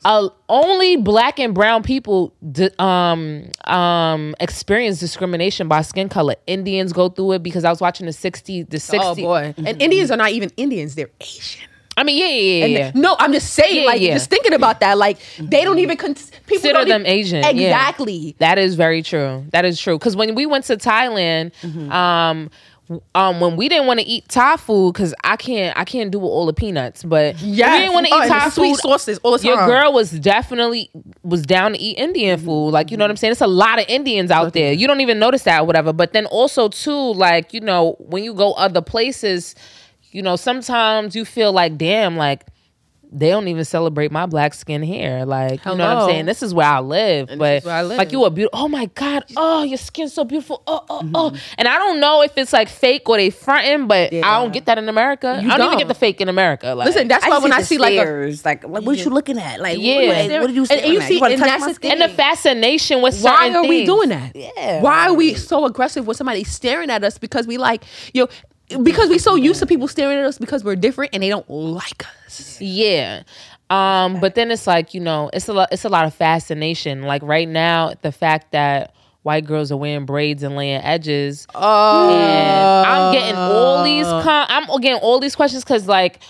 uh, 0.04 0.28
only 0.48 0.96
black 0.96 1.38
and 1.38 1.54
brown 1.54 1.82
people 1.82 2.34
di- 2.50 2.70
um, 2.78 3.50
um, 3.64 4.34
experience 4.40 5.00
discrimination 5.00 5.68
by 5.68 5.82
skin 5.82 6.08
color. 6.08 6.34
Indians 6.46 6.92
go 6.92 7.08
through 7.08 7.32
it 7.32 7.42
because 7.42 7.64
I 7.64 7.70
was 7.70 7.80
watching 7.80 8.06
the 8.06 8.12
60, 8.12 8.64
the 8.64 8.80
60. 8.80 9.06
oh 9.06 9.14
boy. 9.14 9.54
And 9.58 9.80
Indians 9.80 10.10
are 10.10 10.16
not 10.16 10.30
even 10.30 10.50
Indians; 10.56 10.94
they're 10.94 11.10
Asian. 11.20 11.68
I 11.98 12.04
mean, 12.04 12.16
yeah, 12.18 12.26
yeah, 12.28 12.66
yeah. 12.66 12.78
yeah. 12.78 12.92
No, 12.94 13.16
I'm 13.18 13.32
just 13.32 13.52
saying, 13.54 13.82
Yeah, 13.82 13.86
like, 13.86 14.00
yeah. 14.00 14.14
just 14.14 14.30
thinking 14.30 14.54
about 14.54 14.80
that, 14.80 14.96
like, 14.98 15.18
they 15.38 15.64
don't 15.64 15.78
even 15.78 15.96
con- 15.96 16.14
people 16.14 16.32
Consider 16.46 16.72
don't 16.74 16.88
them 16.88 17.00
even- 17.02 17.12
Asian. 17.12 17.44
Exactly. 17.44 18.36
That 18.38 18.58
is 18.58 18.74
very 18.74 19.02
true. 19.02 19.44
That 19.52 19.64
is 19.64 19.80
true. 19.80 19.98
Because 19.98 20.16
when 20.16 20.34
we 20.34 20.46
went 20.46 20.64
to 20.66 20.76
Thailand, 20.76 21.52
Mm-hmm. 21.62 21.90
um, 21.92 22.50
um, 23.14 23.38
when 23.38 23.56
we 23.56 23.68
didn't 23.68 23.86
want 23.86 24.00
to 24.00 24.06
eat 24.06 24.26
Thai 24.30 24.56
food, 24.56 24.94
because 24.94 25.14
I 25.22 25.36
can't, 25.36 25.76
I 25.78 25.84
can't 25.84 26.10
do 26.10 26.22
all 26.22 26.46
the 26.46 26.54
peanuts, 26.54 27.04
but 27.04 27.38
yeah, 27.42 27.72
we 27.74 27.78
didn't 27.80 27.92
want 27.92 28.06
to 28.06 28.12
Oh, 28.14 28.18
eat 28.18 28.22
the 28.22 28.28
Thai 28.34 28.48
sweet 28.48 28.70
food. 28.76 28.80
sauces 28.80 29.18
all 29.22 29.32
the 29.32 29.38
time. 29.38 29.46
Your 29.48 29.66
girl 29.66 29.92
was 29.92 30.10
definitely 30.12 30.88
was 31.22 31.42
down 31.42 31.72
to 31.72 31.78
eat 31.78 31.98
Indian 31.98 32.38
food. 32.40 32.70
Like 32.70 32.90
you 32.90 32.96
know 32.96 33.04
what 33.04 33.10
I'm 33.10 33.18
saying? 33.18 33.32
It's 33.32 33.42
a 33.42 33.46
lot 33.46 33.78
of 33.78 33.84
Indians 33.88 34.30
out 34.30 34.54
there. 34.54 34.72
You 34.72 34.86
don't 34.86 35.02
even 35.02 35.18
notice 35.18 35.42
that 35.42 35.60
or 35.60 35.64
whatever. 35.66 35.92
But 35.92 36.14
then 36.14 36.24
also 36.26 36.70
too, 36.70 37.12
like 37.12 37.52
you 37.52 37.60
know, 37.60 37.96
when 37.98 38.24
you 38.24 38.32
go 38.32 38.52
other 38.54 38.80
places, 38.80 39.54
you 40.10 40.22
know, 40.22 40.37
sometimes 40.37 41.14
you 41.16 41.25
feel 41.25 41.52
like, 41.52 41.76
damn, 41.78 42.16
like 42.16 42.46
they 43.10 43.31
don't 43.31 43.49
even 43.49 43.64
celebrate 43.64 44.12
my 44.12 44.26
black 44.26 44.52
skin 44.52 44.82
here. 44.82 45.25
Like, 45.25 45.64
you 45.64 45.75
know 45.76 45.94
what 45.94 46.02
I'm 46.05 46.08
saying? 46.10 46.26
This 46.26 46.43
is 46.43 46.52
where 46.52 46.66
I 46.66 46.81
live. 46.81 47.31
And 47.31 47.38
but 47.38 47.55
this 47.55 47.62
is 47.62 47.66
where 47.66 47.75
I 47.76 47.82
live. 47.82 47.96
like 47.96 48.12
you 48.12 48.22
are 48.25 48.31
beautiful. 48.31 48.58
Oh 48.60 48.69
my 48.69 48.84
God. 48.94 49.25
Oh, 49.34 49.62
your 49.62 49.78
skin's 49.78 50.12
so 50.12 50.25
beautiful. 50.25 50.62
Oh, 50.66 50.84
oh, 50.90 51.10
oh. 51.14 51.31
Mm-hmm. 51.31 51.37
And 51.56 51.69
I 51.69 51.78
don't 51.78 52.00
know 52.00 52.20
if 52.22 52.37
it's 52.37 52.52
like 52.52 52.69
fake 52.69 53.08
or 53.08 53.16
they 53.16 53.31
fronting, 53.31 53.87
but 53.87 54.12
I 54.12 54.43
don't 54.43 54.52
get 54.52 54.66
that 54.66 54.76
in 54.76 54.90
America. 54.90 55.28
I 55.28 55.32
don't, 55.37 55.44
even 55.46 55.58
don't. 55.58 55.78
get 55.78 55.88
the 55.88 55.94
fake 55.94 56.20
in 56.20 56.28
America. 56.28 56.75
Like, 56.75 56.84
Listen, 56.87 57.08
that's 57.08 57.26
why 57.26 57.38
when 57.38 57.52
I 57.52 57.62
see 57.62 57.78
like 57.78 57.94
a 57.99 58.31
like, 58.44 58.64
what 58.64 58.87
are 58.87 58.93
you 58.94 59.08
looking 59.11 59.38
at? 59.38 59.61
Like, 59.61 59.78
Yeah. 59.78 59.96
what, 59.96 60.06
like, 60.06 60.40
what 60.43 60.50
are 60.50 60.52
you 60.52 60.62
And- 60.64 60.70
and 60.72 60.93
you 60.93 61.00
at? 61.00 61.08
see- 61.08 61.19
wanna 61.19 61.34
and 61.34 61.43
that's 61.43 61.78
the 61.78 61.90
and 61.90 62.00
the 62.02 62.08
fascination 62.11 63.00
with 63.00 63.22
why 63.22 63.50
are 63.54 63.62
we 63.62 63.78
things. 63.78 63.87
doing 63.88 64.08
that? 64.11 64.37
Yeah. 64.37 64.82
Why 64.82 65.08
are 65.08 65.14
we 65.14 65.32
so 65.32 65.64
aggressive 65.64 66.06
when 66.06 66.14
somebody's 66.14 66.50
staring 66.50 66.90
at 66.90 67.02
us 67.04 67.16
because 67.16 67.46
we 67.46 67.56
like 67.56 67.84
yo 68.12 68.28
because 68.68 69.08
we're 69.08 69.18
so 69.18 69.34
used 69.34 69.60
to 69.60 69.66
people 69.66 69.88
staring 69.88 70.18
at 70.18 70.24
us 70.24 70.38
because 70.38 70.64
we're 70.64 70.76
different 70.76 71.14
and 71.14 71.22
they 71.22 71.28
don't 71.28 71.48
like 71.48 72.04
us. 72.26 72.60
Yeah. 72.60 73.22
Um, 73.70 74.20
but 74.20 74.34
then 74.34 74.50
it's 74.50 74.66
like, 74.66 74.94
you 74.94 75.00
know, 75.00 75.30
it's 75.32 75.48
a 75.48 75.52
lot 75.52 75.68
it's 75.72 75.84
a 75.84 75.88
lot 75.88 76.06
of 76.06 76.14
fascination. 76.14 77.02
Like 77.02 77.22
right 77.22 77.48
now, 77.48 77.92
the 78.02 78.12
fact 78.12 78.52
that 78.52 78.94
white 79.22 79.44
girls 79.44 79.70
are 79.70 79.76
wearing 79.76 80.06
braids 80.06 80.42
and 80.42 80.56
laying 80.56 80.82
edges. 80.82 81.46
Oh, 81.54 82.10
and 82.10 82.86
I'm 82.86 83.12
getting 83.12 83.36
all 83.36 83.84
these 83.84 84.06
con- 84.06 84.46
I'm 84.48 84.80
getting 84.80 85.00
all 85.00 85.20
these 85.20 85.36
questions 85.36 85.64
because 85.64 85.86
like 85.86 86.20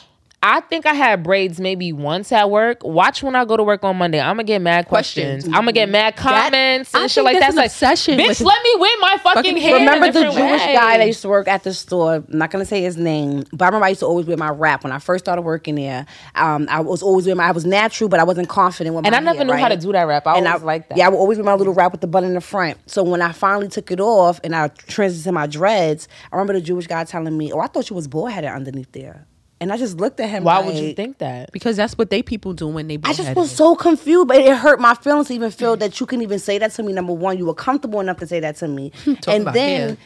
I 0.40 0.60
think 0.60 0.86
I 0.86 0.94
had 0.94 1.24
braids 1.24 1.58
maybe 1.58 1.92
once 1.92 2.30
at 2.30 2.48
work. 2.48 2.84
Watch 2.84 3.24
when 3.24 3.34
I 3.34 3.44
go 3.44 3.56
to 3.56 3.64
work 3.64 3.82
on 3.82 3.96
Monday. 3.96 4.20
I'm 4.20 4.36
gonna 4.36 4.44
get 4.44 4.62
mad 4.62 4.86
questions. 4.86 5.42
Questions. 5.42 5.46
I'm 5.48 5.62
gonna 5.62 5.72
get 5.72 5.88
mad 5.88 6.14
comments 6.14 6.94
I 6.94 7.02
and 7.02 7.10
shit 7.10 7.24
think 7.24 7.24
like 7.24 7.40
that's 7.40 7.46
that. 7.46 7.50
an 7.50 7.56
Like, 7.56 7.66
obsession 7.66 8.18
bitch, 8.20 8.40
let 8.44 8.62
me 8.62 8.74
wear 8.78 8.90
my 9.00 9.16
fucking, 9.20 9.42
Fucking 9.42 9.56
hair. 9.56 9.76
a 9.76 9.78
Remember 9.80 10.12
the 10.12 10.22
Jewish 10.22 10.36
way. 10.36 10.74
guy 10.74 10.96
that 10.98 11.06
used 11.08 11.22
to 11.22 11.28
work 11.28 11.48
at 11.48 11.64
the 11.64 11.74
store? 11.74 12.14
I'm 12.14 12.24
not 12.28 12.52
gonna 12.52 12.64
say 12.64 12.80
his 12.80 12.96
name, 12.96 13.44
but 13.52 13.64
I 13.64 13.66
remember 13.68 13.86
I 13.86 13.88
used 13.88 13.98
to 14.00 14.06
always 14.06 14.26
wear 14.26 14.36
my 14.36 14.50
wrap 14.50 14.84
when 14.84 14.92
I 14.92 15.00
first 15.00 15.24
started 15.24 15.42
working 15.42 15.74
there. 15.74 16.06
Um, 16.36 16.68
I 16.70 16.80
was 16.82 17.02
always 17.02 17.26
wearing 17.26 17.38
my. 17.38 17.48
I 17.48 17.50
was 17.52 17.66
natural, 17.66 18.08
but 18.08 18.20
I 18.20 18.24
wasn't 18.24 18.48
confident 18.48 18.94
with 18.94 19.02
my 19.02 19.08
And 19.08 19.16
I 19.16 19.18
never 19.20 19.38
hair, 19.38 19.44
knew 19.46 19.54
how 19.54 19.68
to 19.68 19.76
do 19.76 19.90
that 19.90 20.04
wrap. 20.04 20.24
I 20.28 20.36
and 20.38 20.46
always 20.46 20.62
like 20.62 20.88
that. 20.90 20.98
Yeah, 20.98 21.06
I 21.06 21.08
would 21.08 21.18
always 21.18 21.38
wear 21.38 21.46
my 21.46 21.54
little 21.54 21.74
wrap 21.74 21.90
with 21.90 22.00
the 22.00 22.06
bun 22.06 22.22
in 22.22 22.34
the 22.34 22.40
front. 22.40 22.78
So 22.86 23.02
when 23.02 23.22
I 23.22 23.32
finally 23.32 23.66
took 23.68 23.90
it 23.90 23.98
off 24.00 24.38
and 24.44 24.54
I 24.54 24.68
transitioned 24.68 25.24
to 25.24 25.32
my 25.32 25.48
dreads, 25.48 26.06
I 26.32 26.36
remember 26.36 26.52
the 26.52 26.60
Jewish 26.60 26.86
guy 26.86 27.02
telling 27.02 27.36
me, 27.36 27.52
"Oh, 27.52 27.58
I 27.58 27.66
thought 27.66 27.90
you 27.90 27.96
was 27.96 28.06
bald 28.06 28.30
headed 28.30 28.50
underneath 28.50 28.92
there." 28.92 29.26
And 29.60 29.72
I 29.72 29.76
just 29.76 29.96
looked 29.96 30.20
at 30.20 30.30
him. 30.30 30.44
Why 30.44 30.60
would 30.60 30.76
you 30.76 30.92
think 30.94 31.18
that? 31.18 31.50
because 31.52 31.76
that's 31.76 31.98
what 31.98 32.10
they 32.10 32.22
people 32.22 32.52
do 32.52 32.68
when 32.68 32.86
they. 32.86 32.94
I 32.94 33.08
just 33.08 33.18
bullheaded. 33.18 33.36
was 33.36 33.50
so 33.50 33.74
confused, 33.74 34.28
but 34.28 34.36
it 34.36 34.56
hurt 34.56 34.80
my 34.80 34.94
feelings 34.94 35.26
to 35.28 35.34
even 35.34 35.50
feel 35.50 35.76
that 35.76 35.98
you 35.98 36.06
can 36.06 36.22
even 36.22 36.38
say 36.38 36.58
that 36.58 36.70
to 36.72 36.82
me. 36.82 36.92
Number 36.92 37.12
one, 37.12 37.38
you 37.38 37.46
were 37.46 37.54
comfortable 37.54 37.98
enough 38.00 38.18
to 38.18 38.26
say 38.26 38.38
that 38.40 38.56
to 38.56 38.68
me, 38.68 38.92
and 39.06 39.42
about 39.42 39.54
then. 39.54 39.88
hair. 39.88 39.96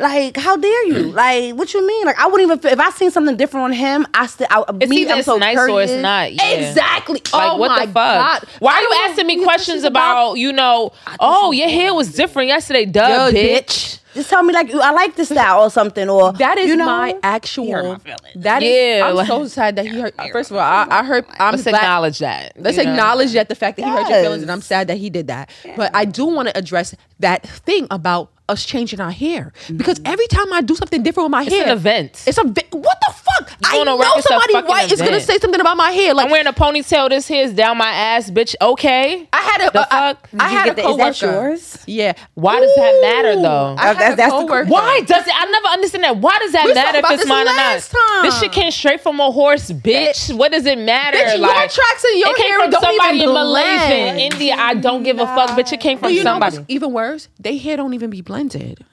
Like, 0.00 0.36
how 0.36 0.56
dare 0.56 0.86
you? 0.86 0.98
like, 1.12 1.54
what 1.56 1.72
you 1.74 1.84
mean? 1.84 2.04
Like, 2.06 2.18
I 2.20 2.26
wouldn't 2.28 2.48
even. 2.48 2.58
feel- 2.60 2.70
If 2.72 2.78
I 2.78 2.90
seen 2.90 3.10
something 3.10 3.36
different 3.36 3.64
on 3.64 3.72
him, 3.72 4.06
I 4.14 4.26
still. 4.26 4.46
I, 4.50 4.62
It's 4.80 4.88
me, 4.90 4.98
either 5.02 5.12
I'm 5.14 5.18
it's 5.20 5.26
so 5.26 5.38
nice 5.38 5.58
or 5.58 5.82
it's 5.82 5.92
not. 5.92 6.32
Yeah. 6.32 6.44
Exactly. 6.68 7.14
Like 7.14 7.28
oh 7.32 7.56
what 7.56 7.68
my 7.70 7.86
the 7.86 7.92
fuck? 7.92 8.42
God. 8.42 8.48
Why 8.60 8.74
are 8.74 8.82
you 8.82 8.94
asking 9.08 9.26
me 9.26 9.42
questions 9.42 9.82
about, 9.84 10.34
you 10.34 10.52
know? 10.52 10.92
Oh, 11.18 11.50
your 11.52 11.68
hair 11.68 11.94
was 11.94 12.12
different 12.12 12.48
yesterday, 12.48 12.84
duh, 12.84 13.30
Duh, 13.30 13.36
bitch. 13.36 13.98
Just 14.14 14.30
tell 14.30 14.42
me 14.42 14.52
like 14.54 14.72
I 14.74 14.90
like 14.92 15.16
this 15.16 15.28
style 15.28 15.62
or 15.62 15.70
something, 15.70 16.08
or 16.08 16.32
That 16.32 16.58
is 16.58 16.68
you 16.68 16.76
know, 16.76 16.86
my 16.86 17.16
actual. 17.22 17.66
my 17.94 17.98
feelings. 17.98 18.20
That 18.36 18.62
is. 18.62 18.98
Yeah, 18.98 19.08
I'm 19.08 19.14
like- 19.14 19.26
so 19.26 19.46
sad 19.46 19.76
that 19.76 19.86
he 19.86 19.98
hurt. 20.00 20.14
First 20.32 20.50
of 20.50 20.56
all, 20.56 20.62
I, 20.62 20.86
I 20.90 21.04
heard. 21.04 21.24
I'm 21.38 21.52
Let's 21.52 21.64
black. 21.64 21.82
acknowledge 21.82 22.18
that. 22.20 22.52
Let's 22.56 22.76
you 22.76 22.84
know? 22.84 22.90
acknowledge 22.90 23.32
that 23.32 23.48
the 23.48 23.54
fact 23.54 23.76
that 23.76 23.84
he 23.84 23.90
hurt 23.90 24.08
your 24.08 24.22
feelings, 24.22 24.42
and 24.42 24.50
I'm 24.50 24.62
sad 24.62 24.88
that 24.88 24.98
he 24.98 25.10
did 25.10 25.28
that. 25.28 25.50
But 25.76 25.94
I 25.94 26.04
do 26.04 26.24
want 26.26 26.48
to 26.48 26.56
address 26.56 26.94
that 27.20 27.46
thing 27.46 27.86
about 27.90 28.30
us 28.48 28.64
changing 28.64 28.98
our 28.98 29.10
hair 29.10 29.52
because 29.76 29.98
mm-hmm. 29.98 30.12
every 30.12 30.26
time 30.28 30.50
I 30.54 30.62
do 30.62 30.74
something 30.74 31.02
different 31.02 31.26
with 31.26 31.32
my 31.32 31.42
It's 31.42 31.54
hair, 31.54 31.64
an 31.66 31.70
event. 31.70 32.24
It's 32.26 32.38
a 32.38 32.42
what 32.44 32.54
the 32.54 33.12
fuck? 33.14 33.52
I 33.64 33.72
going 33.72 33.84
to 33.84 33.90
know 33.90 33.96
work, 33.98 34.06
somebody 34.22 34.52
fucking 34.54 34.68
white 34.68 34.90
is 34.90 35.02
gonna 35.02 35.20
say 35.20 35.38
something 35.38 35.60
about 35.60 35.76
my 35.76 35.90
hair. 35.90 36.14
Like 36.14 36.26
I'm 36.26 36.30
wearing 36.30 36.46
a 36.46 36.52
ponytail. 36.54 37.10
This 37.10 37.28
hair's 37.28 37.52
down 37.52 37.76
my 37.76 37.90
ass, 37.90 38.30
bitch. 38.30 38.54
Okay. 38.60 39.28
I 39.32 39.36
had 39.36 39.68
a, 39.68 39.70
The 39.72 39.80
a- 39.80 39.86
I- 39.90 40.14
fuck? 40.14 40.28
I, 40.38 40.48
Did 40.48 40.52
you 40.52 40.58
had 40.58 40.64
get 40.64 40.72
a 40.72 40.74
that- 40.76 40.90
is 40.90 40.96
that 41.20 41.22
yours? 41.26 41.84
Yeah. 41.86 42.12
Why 42.34 42.60
does 42.60 42.74
that 42.76 43.00
matter, 43.02 43.36
though? 43.36 43.76
I 43.78 43.86
had 43.88 43.97
That's- 43.98 44.14
a 44.14 44.16
that's 44.16 44.32
the- 44.32 44.38
coworker. 44.40 44.68
Why 44.70 45.00
does 45.06 45.26
it? 45.26 45.32
I 45.36 45.44
never 45.50 45.66
understand 45.68 46.04
that. 46.04 46.16
Why 46.18 46.38
does 46.38 46.52
that 46.52 46.64
We 46.66 46.74
matter 46.74 46.98
if 46.98 47.04
it's 47.10 47.16
this 47.22 47.28
mine 47.28 47.46
or 47.48 47.54
not? 47.54 47.80
time. 47.82 48.22
This 48.24 48.38
shit 48.40 48.52
came 48.52 48.70
straight 48.70 49.00
from 49.00 49.20
a 49.20 49.30
horse, 49.30 49.70
bitch. 49.70 50.34
what 50.36 50.52
does 50.52 50.66
it 50.66 50.78
matter? 50.78 51.18
Bitch, 51.18 51.38
your 51.38 51.48
tracks 51.48 52.04
and 52.04 52.18
your 52.18 52.30
it 52.30 52.36
came 52.36 52.46
hair 52.50 52.60
from 52.60 52.70
don't 52.70 52.82
somebody 52.82 53.16
even 53.18 53.28
in 53.28 53.34
Malaysia, 53.34 53.86
blend. 53.86 54.20
India. 54.20 54.54
I 54.58 54.74
don't 54.74 55.02
give 55.02 55.18
a 55.18 55.26
fuck, 55.26 55.50
bitch. 55.50 55.72
It 55.72 55.80
came 55.80 55.98
But 55.98 56.08
from 56.08 56.12
you 56.14 56.24
know 56.24 56.30
somebody. 56.32 56.58
what's 56.58 56.70
even 56.70 56.92
worse? 56.92 57.28
They 57.38 57.56
hair 57.58 57.76
don't 57.76 57.94
even 57.94 58.10
be 58.10 58.20
blended. 58.22 58.84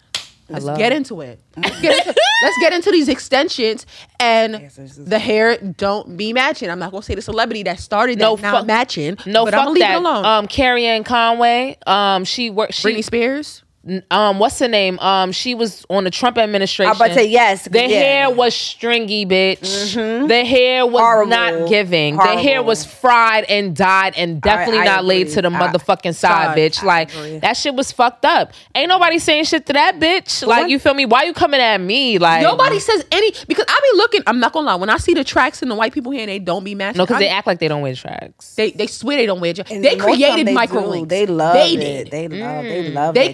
Let's 0.48 0.66
get 0.78 0.92
into 0.92 1.22
it. 1.22 1.40
Let's 1.58 1.82
get 1.82 1.98
into, 2.06 2.22
let's 2.44 2.58
get 2.60 2.74
into 2.74 2.92
these 2.92 3.10
extensions 3.10 3.88
and 4.20 4.54
Yes, 4.62 4.76
the 4.96 5.18
hair 5.18 5.58
don't 5.58 6.16
be 6.18 6.34
matching. 6.34 6.70
I'm 6.70 6.78
not 6.78 6.92
gonna 6.92 7.02
say 7.02 7.16
the 7.16 7.22
celebrity 7.24 7.64
that 7.64 7.80
started 7.80 8.20
that 8.20 8.24
No 8.24 8.36
not 8.36 8.42
fuck- 8.58 8.66
matching. 8.68 9.18
No, 9.26 9.44
but 9.44 9.56
fuck 9.56 9.62
I'm 9.62 9.66
gonna 9.66 9.70
leave 9.72 9.80
that. 9.82 9.94
it 9.96 9.98
alone. 9.98 10.24
Um, 10.24 10.48
Kellyanne 10.48 11.04
Conway. 11.04 11.78
Um, 11.88 12.26
she 12.26 12.52
worked. 12.52 12.76
She, 12.76 12.88
Britney 12.88 13.04
Spears. 13.04 13.64
Um, 14.10 14.40
what's 14.40 14.58
her 14.60 14.68
name? 14.68 14.98
Um, 15.00 15.32
she 15.32 15.54
was 15.54 15.86
on 15.92 16.06
the 16.06 16.10
Trump 16.12 16.38
administration. 16.40 16.90
I'm 16.90 16.96
about 16.96 17.10
to 17.10 17.14
say 17.14 17.28
yes. 17.28 17.66
The 17.66 17.82
yeah. 17.82 17.88
hair 17.88 18.30
was 18.32 18.56
stringy, 18.56 19.26
bitch. 19.26 20.28
The 20.28 20.44
hair 20.46 20.86
was 20.88 21.02
Horrible. 21.02 21.30
not 21.30 21.70
giving. 21.70 22.18
The 22.18 22.24
hair 22.40 22.64
was 22.64 22.84
fried 22.86 23.44
and 23.46 23.76
dyed 23.76 24.16
and 24.18 24.42
definitely 24.42 24.80
I 24.80 24.86
not 24.86 25.06
laid 25.06 25.30
to 25.30 25.42
the 25.42 25.50
I- 25.50 25.52
motherfucking 25.52 26.16
side, 26.16 26.48
God, 26.48 26.58
bitch. 26.58 26.82
I 26.84 26.86
Like 26.86 27.14
agree. 27.16 27.40
that 27.40 27.58
shit 27.58 27.76
was 27.76 27.92
fucked 27.92 28.26
up. 28.26 28.54
Ain't 28.74 28.90
nobody 28.90 29.20
saying 29.20 29.44
shit 29.46 29.66
to 29.68 29.74
that 29.74 30.00
bitch. 30.00 30.46
Like 30.46 30.62
what- 30.62 30.70
you 30.70 30.80
feel 30.80 30.94
me? 30.96 31.06
Why 31.06 31.24
you 31.24 31.34
coming 31.34 31.62
at 31.62 31.80
me? 31.80 32.18
Like 32.18 32.42
Nobody 32.42 32.80
says 32.80 33.06
any 33.12 33.32
because 33.48 33.66
I 33.68 33.80
be 33.92 33.98
looking. 33.98 34.22
I'm 34.26 34.40
not 34.40 34.52
gonna 34.54 34.66
lie. 34.68 34.76
When 34.76 34.90
I 34.90 34.98
see 34.98 35.14
the 35.14 35.24
tracks 35.24 35.62
and 35.62 35.70
the 35.70 35.76
white 35.76 35.94
people 35.94 36.12
here 36.12 36.22
and 36.22 36.30
they 36.30 36.40
don't 36.40 36.64
be 36.64 36.74
matching, 36.76 36.98
No, 36.98 37.06
because 37.06 37.20
they 37.20 37.30
act 37.30 37.46
like 37.46 37.60
they 37.60 37.68
don't 37.68 37.82
wear 37.82 37.94
tracks. 37.94 38.56
they 38.56 38.72
they 38.72 38.88
swear 38.88 39.18
they 39.18 39.26
don't 39.28 39.40
wear. 39.42 39.54
Tracks. 39.54 39.70
They 39.70 39.76
And 39.76 39.84
most 39.84 39.94
of 39.94 40.00
them 40.00 40.16
created 40.16 40.48
they 40.48 40.54
micro 40.54 40.82
do. 40.82 40.88
links. 40.88 41.10
They 41.10 41.26
love 41.28 41.54
They 41.54 41.74
it. 41.74 41.80
did. 41.80 42.12
They 42.12 42.28
love. 42.28 42.64
They 42.64 42.90
love. 42.92 43.14
They 43.14 43.28
that 43.28 43.34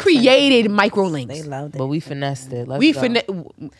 created 0.49 0.71
micro 0.71 1.05
links. 1.07 1.33
They 1.35 1.43
love 1.43 1.71
but 1.73 1.87
we 1.87 1.99
finessed 1.99 2.51
it. 2.53 2.67
Let's 2.67 2.79
we 2.79 2.91
go. 2.93 3.01
finesse 3.01 3.23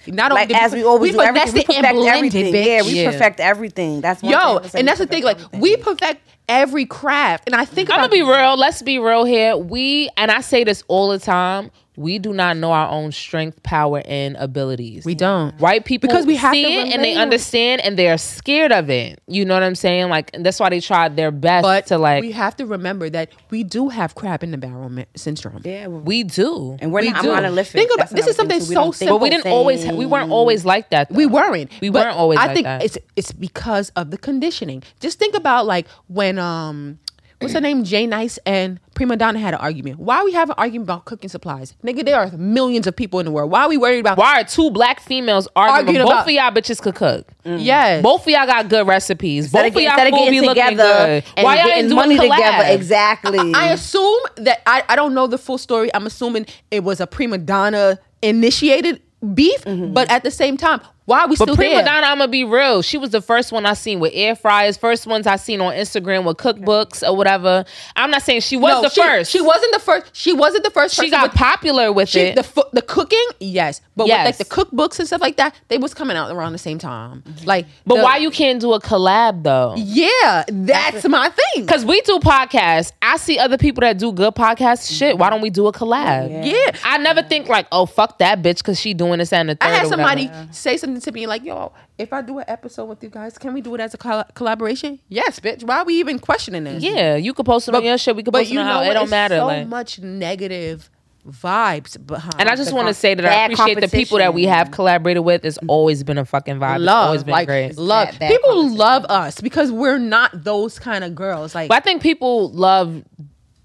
not 0.07 0.31
only 0.31 0.41
Like 0.41 0.47
did 0.49 0.57
as 0.57 0.73
we 0.73 0.83
always 0.83 1.11
we 1.13 1.17
do, 1.17 1.21
everything. 1.21 1.51
finessed 1.53 1.53
We 1.53 1.61
it 1.61 1.69
and 1.77 1.85
perfect 1.85 1.95
blended, 1.95 2.25
everything. 2.35 2.53
bitch. 2.53 2.65
Yeah, 2.65 2.81
we 2.83 2.91
Yeah. 3.01 3.11
perfect 3.11 3.39
everything. 3.39 4.01
That's 4.01 4.21
one 4.21 4.31
Yo, 4.31 4.59
thing 4.59 4.79
and 4.79 4.87
that's 4.87 4.99
the 4.99 5.05
thing. 5.07 5.23
perfect 5.23 5.53
Like 5.53 5.61
we 5.61 5.75
perfect 5.77 6.21
every 6.49 6.85
craft, 6.85 7.43
and 7.47 7.55
I 7.55 7.65
think 7.65 7.89
I'm 7.89 7.95
about 7.99 8.11
gonna 8.11 8.23
be 8.23 8.29
real. 8.29 8.57
Let's 8.57 8.81
be 8.81 8.99
real 8.99 9.23
here. 9.23 9.55
We 9.57 10.09
and 10.17 10.31
I 10.31 10.41
say 10.41 10.63
this 10.63 10.83
all 10.87 11.09
the 11.09 11.19
time. 11.19 11.71
We 11.97 12.19
do 12.19 12.33
not 12.33 12.55
know 12.57 12.71
our 12.71 12.89
own 12.89 13.11
strength, 13.11 13.61
power, 13.63 14.01
and 14.05 14.37
abilities. 14.37 15.03
We 15.03 15.13
don't. 15.15 15.59
White 15.59 15.83
people 15.85 16.07
Because 16.07 16.25
we 16.25 16.35
have 16.37 16.53
see 16.53 16.63
to 16.63 16.69
it 16.69 16.93
and 16.93 17.03
they 17.03 17.15
understand 17.15 17.81
and 17.81 17.97
they're 17.97 18.17
scared 18.17 18.71
of 18.71 18.89
it. 18.89 19.21
You 19.27 19.43
know 19.43 19.53
what 19.53 19.63
I'm 19.63 19.75
saying? 19.75 20.09
Like 20.09 20.31
and 20.33 20.45
that's 20.45 20.59
why 20.59 20.69
they 20.69 20.79
tried 20.79 21.15
their 21.17 21.31
best 21.31 21.63
But 21.63 21.87
to 21.87 21.97
like. 21.97 22.21
we 22.21 22.31
have 22.31 22.55
to 22.57 22.65
remember 22.65 23.09
that 23.09 23.31
we 23.49 23.63
do 23.63 23.89
have 23.89 24.15
crab 24.15 24.41
in 24.43 24.51
the 24.51 24.57
barrel 24.57 24.89
mi- 24.89 25.05
syndrome. 25.15 25.61
Yeah, 25.65 25.87
well, 25.87 26.01
we 26.01 26.23
do, 26.23 26.77
and 26.79 26.91
we're 26.93 27.01
we 27.01 27.11
not 27.11 27.23
do. 27.23 27.31
monolithic. 27.33 27.73
Think 27.73 27.91
about- 27.93 28.09
this 28.09 28.27
is 28.27 28.35
something 28.35 28.59
too. 28.59 28.65
So 28.65 28.91
simple. 28.91 29.17
but 29.19 29.23
we 29.23 29.29
didn't 29.29 29.51
always. 29.51 29.85
We 29.85 30.05
weren't 30.05 30.31
always 30.31 30.63
like 30.65 30.89
that. 30.91 31.09
Though. 31.09 31.15
We 31.15 31.25
weren't. 31.25 31.71
We 31.81 31.89
weren't 31.89 32.15
always 32.15 32.39
I 32.39 32.45
like 32.47 32.53
think 32.55 32.65
that. 32.65 32.83
it's 32.83 32.97
it's 33.15 33.31
because 33.31 33.89
of 33.95 34.11
the 34.11 34.17
conditioning. 34.17 34.83
Just 34.99 35.19
think 35.19 35.35
about 35.35 35.65
like 35.65 35.87
when 36.07 36.39
um 36.39 36.99
what's 37.41 37.53
her 37.53 37.61
name 37.61 37.83
Jay 37.83 38.05
Nice 38.07 38.39
and 38.45 38.79
Prima 38.93 39.17
Donna 39.17 39.39
had 39.39 39.53
an 39.53 39.59
argument. 39.59 39.99
Why 39.99 40.17
are 40.17 40.25
we 40.25 40.33
have 40.33 40.49
an 40.49 40.55
argument 40.57 40.87
about 40.87 41.05
cooking 41.05 41.29
supplies? 41.29 41.73
Nigga, 41.83 42.05
there 42.05 42.17
are 42.19 42.29
millions 42.37 42.87
of 42.87 42.95
people 42.95 43.19
in 43.19 43.25
the 43.25 43.31
world. 43.31 43.49
Why 43.49 43.61
are 43.63 43.69
we 43.69 43.77
worried 43.77 43.99
about 43.99 44.17
Why 44.17 44.41
are 44.41 44.43
two 44.43 44.69
black 44.69 44.99
females 44.99 45.47
arguing? 45.55 45.87
Arguing 45.97 46.05
both 46.05 46.11
about- 46.11 46.27
of 46.27 46.31
y'all 46.31 46.51
bitches 46.51 46.81
could 46.81 46.95
cook. 46.95 47.27
Mm. 47.45 47.63
Yes. 47.63 48.03
Both 48.03 48.21
of 48.21 48.27
y'all 48.27 48.45
got 48.45 48.69
good 48.69 48.85
recipes. 48.87 49.45
Instead 49.45 49.63
Both 49.63 49.71
of, 49.71 49.75
of 49.77 49.81
y'all 49.81 49.91
instead 49.91 50.07
of 50.07 50.13
food 50.13 50.19
be 50.19 50.25
getting 50.25 50.41
looking 50.41 50.63
together 50.63 51.05
good. 51.05 51.23
and 51.37 51.43
Why 51.43 51.55
y'all 51.55 51.65
getting 51.65 51.79
ain't 51.79 51.89
doing 51.89 51.95
money 51.95 52.17
collab? 52.17 52.35
together, 52.35 52.73
exactly. 52.73 53.53
I 53.55 53.71
assume 53.71 54.19
that 54.37 54.61
I, 54.67 54.83
I 54.89 54.95
don't 54.95 55.13
know 55.13 55.27
the 55.27 55.37
full 55.37 55.57
story. 55.57 55.93
I'm 55.93 56.05
assuming 56.05 56.45
it 56.69 56.83
was 56.83 56.99
a 56.99 57.07
prima 57.07 57.37
donna 57.37 57.99
initiated 58.21 59.01
beef, 59.33 59.63
mm-hmm. 59.65 59.93
but 59.93 60.09
at 60.11 60.23
the 60.23 60.31
same 60.31 60.57
time, 60.57 60.81
why 61.05 61.21
are 61.21 61.27
we 61.27 61.35
But 61.35 61.45
still 61.45 61.55
Prima 61.55 61.75
there? 61.77 61.85
Donna, 61.85 62.07
I'm 62.07 62.19
gonna 62.19 62.27
be 62.27 62.43
real. 62.43 62.81
She 62.83 62.97
was 62.97 63.09
the 63.09 63.21
first 63.21 63.51
one 63.51 63.65
I 63.65 63.73
seen 63.73 63.99
with 63.99 64.11
air 64.13 64.35
fryers. 64.35 64.77
First 64.77 65.07
ones 65.07 65.25
I 65.25 65.35
seen 65.35 65.59
on 65.59 65.73
Instagram 65.73 66.25
with 66.25 66.37
cookbooks 66.37 67.01
or 67.07 67.17
whatever. 67.17 67.65
I'm 67.95 68.11
not 68.11 68.21
saying 68.21 68.41
she 68.41 68.55
was 68.55 68.71
No, 68.71 68.81
the 68.83 68.89
she, 68.89 69.01
first. 69.01 69.31
She 69.31 69.41
wasn't 69.41 69.73
the 69.73 69.79
first. 69.79 70.15
She 70.15 70.31
wasn't 70.31 70.63
the 70.63 70.69
first. 70.69 70.93
She 70.95 71.09
got 71.09 71.31
with- 71.31 71.33
popular 71.33 71.91
with 71.91 72.09
She, 72.09 72.19
it. 72.19 72.35
the 72.35 72.67
the 72.73 72.81
cooking, 72.83 73.25
yes, 73.39 73.81
but 73.95 74.07
Yes. 74.07 74.39
with 74.39 74.39
like 74.39 74.47
the 74.47 74.55
cookbooks 74.75 74.99
and 74.99 75.07
stuff 75.07 75.21
like 75.21 75.37
that, 75.37 75.55
they 75.69 75.77
was 75.79 75.93
coming 75.93 76.15
out 76.15 76.31
around 76.31 76.51
the 76.53 76.59
same 76.59 76.77
time. 76.77 77.23
Mm-hmm. 77.27 77.47
Like, 77.47 77.65
but 77.85 77.95
the- 77.95 78.03
why 78.03 78.17
you 78.17 78.29
can't 78.29 78.61
do 78.61 78.73
a 78.73 78.79
collab 78.79 79.41
though? 79.43 79.73
Yeah, 79.77 80.43
that's 80.47 81.07
my 81.07 81.29
thing. 81.29 81.65
Because 81.65 81.83
we 81.83 81.99
do 82.01 82.19
podcasts. 82.19 82.91
I 83.01 83.17
see 83.17 83.39
other 83.39 83.57
people 83.57 83.81
that 83.81 83.97
do 83.97 84.11
good 84.11 84.35
podcasts. 84.35 84.95
Shit, 84.95 85.17
why 85.17 85.25
mm-hmm. 85.25 85.33
don't 85.33 85.41
we 85.41 85.49
do 85.49 85.65
a 85.67 85.73
collab? 85.73 86.45
Yeah. 86.45 86.77
I 86.83 86.97
never 86.99 87.23
think 87.23 87.47
like, 87.49 87.65
oh 87.71 87.85
fuck 87.85 88.19
that 88.19 88.41
bitch 88.41 88.57
because 88.57 88.79
she 88.79 88.93
doing 88.93 89.17
this 89.17 89.33
and 89.33 89.49
the 89.49 89.55
third. 89.55 89.67
I 89.67 89.73
had 89.75 89.87
somebody 89.87 90.29
say 90.51 90.77
something 90.77 90.90
to 90.99 91.11
me 91.11 91.25
like, 91.27 91.43
"Yo, 91.43 91.71
if 91.97 92.11
I 92.11 92.21
do 92.21 92.39
an 92.39 92.45
episode 92.47 92.85
with 92.85 93.01
you 93.03 93.09
guys, 93.09 93.37
can 93.37 93.53
we 93.53 93.61
do 93.61 93.73
it 93.75 93.81
as 93.81 93.93
a 93.93 93.97
colla- 93.97 94.27
collaboration?" 94.33 94.99
Yes, 95.09 95.39
bitch. 95.39 95.63
Why 95.63 95.77
are 95.79 95.85
we 95.85 95.95
even 95.99 96.19
questioning 96.19 96.63
this? 96.65 96.83
Yeah, 96.83 97.15
you 97.15 97.33
could 97.33 97.45
post 97.45 97.67
it 97.69 97.75
on 97.75 97.83
your 97.83 97.97
shit. 97.97 98.15
We 98.15 98.23
could 98.23 98.33
post 98.33 98.51
it 98.51 98.57
on 98.57 98.67
our. 98.67 98.83
It 98.83 98.93
don't 98.93 99.09
matter. 99.09 99.37
So 99.37 99.45
like. 99.45 99.67
much 99.67 99.99
negative 99.99 100.89
vibes 101.27 102.03
behind. 102.05 102.35
And 102.39 102.49
I 102.49 102.55
just 102.55 102.73
want 102.73 102.87
to 102.87 102.93
say 102.93 103.13
that 103.13 103.25
I 103.25 103.45
appreciate 103.45 103.79
the 103.79 103.87
people 103.87 104.17
that 104.17 104.33
we 104.33 104.45
have 104.45 104.71
collaborated 104.71 105.23
with. 105.23 105.45
It's 105.45 105.59
always 105.67 106.03
been 106.03 106.17
a 106.17 106.25
fucking 106.25 106.55
vibe. 106.55 106.77
It's 106.77 106.83
love, 106.83 107.05
always 107.07 107.23
been 107.23 107.31
like 107.33 107.47
great. 107.47 107.77
love. 107.77 108.09
Bad- 108.09 108.19
bad 108.19 108.31
People 108.31 108.69
love 108.75 109.05
us 109.05 109.39
because 109.39 109.71
we're 109.71 109.99
not 109.99 110.43
those 110.43 110.79
kind 110.79 111.03
of 111.03 111.13
girls. 111.15 111.53
Like, 111.53 111.69
But 111.69 111.75
I 111.75 111.79
think 111.81 112.01
people 112.01 112.49
love 112.51 113.03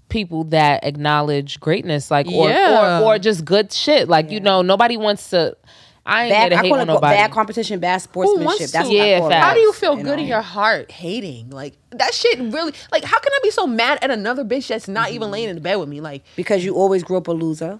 people 0.09 0.45
that 0.45 0.83
acknowledge 0.85 1.59
greatness, 1.59 2.09
like 2.11 2.27
or 2.27 2.49
Yeah. 2.49 3.01
or, 3.01 3.15
or 3.15 3.19
just 3.19 3.43
good 3.43 3.73
shit. 3.73 4.07
Like 4.07 4.31
you 4.31 4.39
know, 4.39 4.61
nobody 4.61 4.97
wants 4.97 5.29
to. 5.31 5.57
I 6.07 6.23
ain't 6.25 6.31
bad, 6.31 6.41
here 6.41 6.49
to 6.51 6.55
I 6.55 6.61
hate 6.63 6.69
call 6.69 6.79
on 6.79 6.89
it 6.89 6.93
nobody. 6.93 7.15
bad 7.17 7.31
competition, 7.31 7.79
bad 7.79 7.95
who 7.95 7.99
sportsmanship. 7.99 8.45
wants 8.45 8.71
That's 8.71 8.87
to? 8.89 8.95
what 8.95 9.01
I 9.03 9.07
Yeah, 9.07 9.19
call 9.19 9.27
it. 9.27 9.31
facts. 9.31 9.45
How 9.45 9.53
do 9.53 9.59
you 9.59 9.73
feel 9.73 9.97
You 9.97 10.03
good 10.03 10.15
know? 10.17 10.21
in 10.23 10.27
your 10.27 10.41
heart 10.41 10.91
hating? 10.91 11.49
Like 11.51 11.77
that 11.91 12.13
shit 12.13 12.39
really 12.39 12.73
like 12.91 13.03
how 13.03 13.19
can 13.19 13.31
I 13.33 13.39
be 13.43 13.51
so 13.51 13.67
mad 13.67 13.99
at 14.01 14.09
another 14.09 14.43
bitch 14.45 14.67
that's 14.67 14.87
not 14.87 15.09
even 15.11 15.23
mm-hmm. 15.25 15.31
laying 15.33 15.49
in 15.49 15.55
the 15.55 15.61
bed 15.61 15.75
with 15.75 15.89
me? 15.89 16.01
Like 16.01 16.23
because 16.35 16.63
you 16.65 16.75
always 16.75 17.03
grew 17.03 17.17
up 17.17 17.27
a 17.27 17.31
loser. 17.33 17.79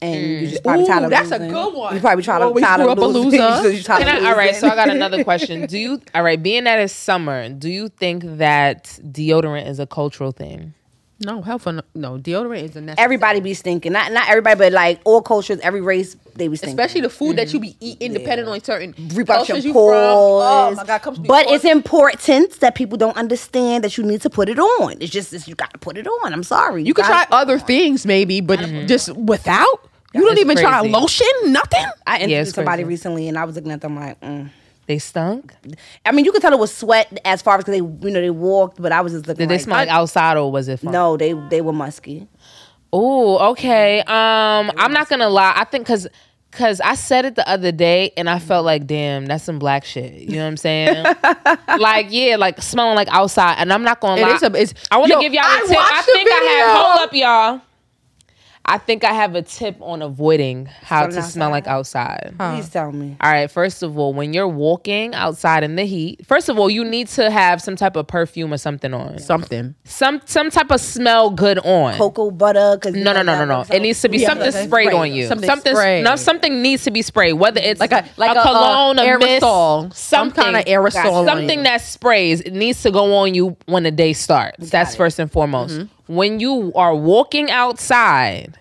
And 0.00 0.22
you 0.42 0.46
just 0.48 0.62
probably 0.62 0.84
Ooh, 0.84 0.86
tired 0.86 1.04
of 1.04 1.10
that's 1.10 1.32
a 1.32 1.40
good 1.40 1.74
one. 1.74 1.92
You 1.94 2.00
probably 2.00 2.22
try 2.22 2.38
to 2.38 2.44
Always 2.44 2.64
tired 2.64 2.78
grew 2.82 2.86
of 2.92 2.98
up 2.98 3.04
a 3.04 3.06
losing. 3.06 3.40
loser. 3.42 3.70
You 3.72 3.82
tired 3.82 4.04
Can 4.04 4.16
of 4.18 4.24
I, 4.24 4.30
all 4.30 4.36
right, 4.36 4.54
so 4.54 4.68
I 4.68 4.76
got 4.76 4.90
another 4.90 5.24
question. 5.24 5.66
Do 5.66 5.76
you 5.76 6.00
all 6.14 6.22
right? 6.22 6.40
Being 6.40 6.64
that 6.64 6.78
it's 6.78 6.92
summer, 6.92 7.48
do 7.48 7.68
you 7.68 7.88
think 7.88 8.22
that 8.24 8.84
deodorant 9.02 9.66
is 9.66 9.80
a 9.80 9.86
cultural 9.88 10.30
thing? 10.30 10.72
No, 11.20 11.42
hell 11.42 11.58
for 11.58 11.72
no, 11.72 11.82
no 11.94 12.16
deodorant 12.18 12.62
is 12.64 12.76
a 12.76 12.80
necessary. 12.80 13.04
Everybody 13.04 13.40
be 13.40 13.54
stinking. 13.54 13.92
Not 13.92 14.12
not 14.12 14.28
everybody, 14.28 14.58
but 14.58 14.72
like 14.72 15.00
all 15.04 15.20
cultures, 15.20 15.58
every 15.60 15.80
race, 15.80 16.14
they 16.36 16.46
be 16.48 16.56
stinking. 16.56 16.78
Especially 16.78 17.00
the 17.00 17.10
food 17.10 17.36
that 17.36 17.52
you 17.52 17.58
be 17.60 17.76
eating, 17.80 18.12
depending 18.12 18.46
on 18.46 18.60
certain 18.62 18.94
Rip 19.14 19.28
out 19.30 19.36
your 19.38 19.46
cultures 19.46 19.64
you 19.64 19.72
pores. 19.72 19.94
from. 19.94 20.00
Oh 20.00 20.74
my 20.76 20.84
god, 20.84 21.02
comes 21.02 21.18
but 21.18 21.46
it's 21.50 21.64
important 21.64 22.60
that 22.60 22.74
people 22.74 22.96
don't 22.96 23.16
understand 23.16 23.82
that 23.84 23.96
you 23.98 24.04
need 24.04 24.20
to 24.22 24.30
put 24.30 24.48
it 24.48 24.58
on. 24.58 24.92
It's 25.00 25.10
just 25.10 25.32
it's, 25.32 25.48
you 25.48 25.54
got 25.54 25.72
to 25.72 25.78
put 25.78 25.96
it 25.96 26.06
on. 26.06 26.32
I'm 26.32 26.44
sorry. 26.44 26.84
You 26.84 26.94
can 26.94 27.04
try 27.04 27.24
gotta- 27.24 27.34
other 27.34 27.58
things 27.58 28.06
maybe, 28.06 28.40
but 28.40 28.60
just 28.86 29.14
without. 29.16 29.66
You 30.14 30.22
don't 30.22 30.32
It's 30.32 30.40
even 30.40 30.56
try 30.56 30.80
lotion, 30.80 31.26
nothing. 31.46 31.84
I 32.06 32.16
interviewed 32.16 32.30
Yeah, 32.46 32.52
somebody 32.52 32.82
crazy. 32.82 32.88
recently, 32.88 33.28
and 33.28 33.36
I 33.36 33.44
was 33.44 33.56
looking 33.56 33.72
at 33.72 33.82
them 33.82 33.94
like, 33.96 34.18
mm. 34.22 34.48
They 34.88 34.98
stunk. 34.98 35.54
I 36.06 36.12
mean, 36.12 36.24
you 36.24 36.32
could 36.32 36.40
tell 36.40 36.52
it 36.54 36.58
was 36.58 36.74
sweat 36.74 37.20
as 37.26 37.42
far 37.42 37.56
as 37.56 37.64
because 37.64 37.72
they, 37.72 38.06
you 38.06 38.10
know, 38.14 38.20
they 38.22 38.30
walked, 38.30 38.80
but 38.80 38.90
I 38.90 39.02
was 39.02 39.12
just 39.12 39.26
looking. 39.28 39.40
Did 39.42 39.50
they 39.50 39.56
like, 39.56 39.60
smell 39.64 39.76
like 39.76 39.88
outside 39.90 40.38
or 40.38 40.50
was 40.50 40.66
it? 40.66 40.80
Fun? 40.80 40.92
No, 40.92 41.18
they 41.18 41.34
they 41.50 41.60
were 41.60 41.74
musky. 41.74 42.26
Oh, 42.90 43.50
okay. 43.50 44.00
Um, 44.00 44.72
I'm 44.78 44.92
not 44.92 45.10
gonna 45.10 45.28
lie. 45.28 45.52
I 45.54 45.64
think 45.64 45.84
because 45.86 46.08
because 46.50 46.80
I 46.80 46.94
said 46.94 47.26
it 47.26 47.34
the 47.34 47.46
other 47.46 47.70
day 47.70 48.12
and 48.16 48.30
I 48.30 48.38
felt 48.38 48.64
like, 48.64 48.86
damn, 48.86 49.26
that's 49.26 49.44
some 49.44 49.58
black 49.58 49.84
shit. 49.84 50.14
You 50.14 50.36
know 50.36 50.44
what 50.44 50.48
I'm 50.48 50.56
saying? 50.56 51.04
like, 51.78 52.06
yeah, 52.08 52.36
like 52.36 52.62
smelling 52.62 52.96
like 52.96 53.08
outside. 53.10 53.56
And 53.58 53.70
I'm 53.70 53.82
not 53.82 54.00
gonna 54.00 54.22
lie. 54.22 54.36
is 54.36 54.42
a- 54.42 54.46
it's- 54.46 54.74
I 54.90 54.96
want 54.96 55.12
to 55.12 55.20
give 55.20 55.34
y'all 55.34 55.42
I 55.44 55.60
a 55.62 55.68
tip. 55.68 55.76
I 55.78 56.02
think 56.02 56.28
I 56.32 56.40
video. 56.40 56.80
Hold 56.80 57.00
up, 57.00 57.12
y'all. 57.12 57.67
I 58.70 58.76
think 58.76 59.02
I 59.02 59.14
have 59.14 59.34
a 59.34 59.40
tip 59.40 59.76
on 59.80 60.02
avoiding 60.02 60.66
how 60.66 61.08
Smelling 61.08 61.14
to 61.16 61.22
smell 61.22 61.48
outside? 61.48 61.52
like 61.52 61.66
outside. 61.66 62.34
Please 62.56 62.68
tell 62.68 62.92
me. 62.92 63.16
All 63.22 63.30
right, 63.32 63.50
first 63.50 63.82
of 63.82 63.96
all, 63.98 64.12
when 64.12 64.34
you're 64.34 64.46
walking 64.46 65.14
outside 65.14 65.64
in 65.64 65.76
the 65.76 65.84
heat, 65.86 66.26
first 66.26 66.50
of 66.50 66.58
all, 66.58 66.68
you 66.68 66.84
need 66.84 67.08
to 67.08 67.30
have 67.30 67.62
some 67.62 67.76
type 67.76 67.96
of 67.96 68.06
perfume 68.06 68.52
or 68.52 68.58
something 68.58 68.92
on. 68.92 69.18
Something. 69.18 69.74
Some 69.84 70.20
some 70.26 70.50
type 70.50 70.70
of 70.70 70.80
smell 70.82 71.30
good 71.30 71.58
on. 71.60 71.96
Cocoa 71.96 72.30
butter, 72.30 72.76
because 72.76 72.94
No, 72.94 73.14
no, 73.14 73.22
no, 73.22 73.38
no, 73.38 73.46
no. 73.46 73.64
It 73.74 73.80
needs 73.80 74.02
to 74.02 74.10
be 74.10 74.18
Yeah, 74.18 74.28
something 74.28 74.52
like 74.52 74.66
sprayed 74.66 74.88
spray. 74.88 74.98
on 74.98 75.12
you. 75.14 75.26
Something 75.28 75.48
Something, 75.48 75.74
sprayed. 75.74 76.04
no, 76.04 76.16
something 76.16 76.60
needs 76.60 76.84
to 76.84 76.90
be 76.90 77.00
sprayed. 77.00 77.34
Whether 77.34 77.62
it's 77.62 77.80
Like 77.80 77.92
a 77.92 78.04
like 78.18 78.36
a, 78.36 78.42
cologne, 78.42 78.98
uh, 78.98 79.02
a 79.02 79.18
mist, 79.18 79.42
aerosol, 79.42 79.94
some 79.94 80.28
something 80.30 80.44
kind 80.44 80.56
of 80.58 80.64
aerosol, 80.66 81.12
on 81.12 81.26
something 81.26 81.58
you. 81.60 81.64
that 81.64 81.80
sprays. 81.80 82.42
It 82.42 82.52
needs 82.52 82.82
to 82.82 82.90
go 82.90 83.14
on 83.16 83.34
you 83.34 83.56
when 83.64 83.84
the 83.84 83.90
day 83.90 84.12
starts. 84.12 84.68
That's 84.68 84.92
it. 84.92 84.98
first 84.98 85.18
and 85.18 85.32
foremost. 85.32 85.74
Mm-hmm. 85.74 85.94
When 86.08 86.40
you 86.40 86.72
are 86.74 86.94
walking 86.94 87.50
outside, 87.50 88.58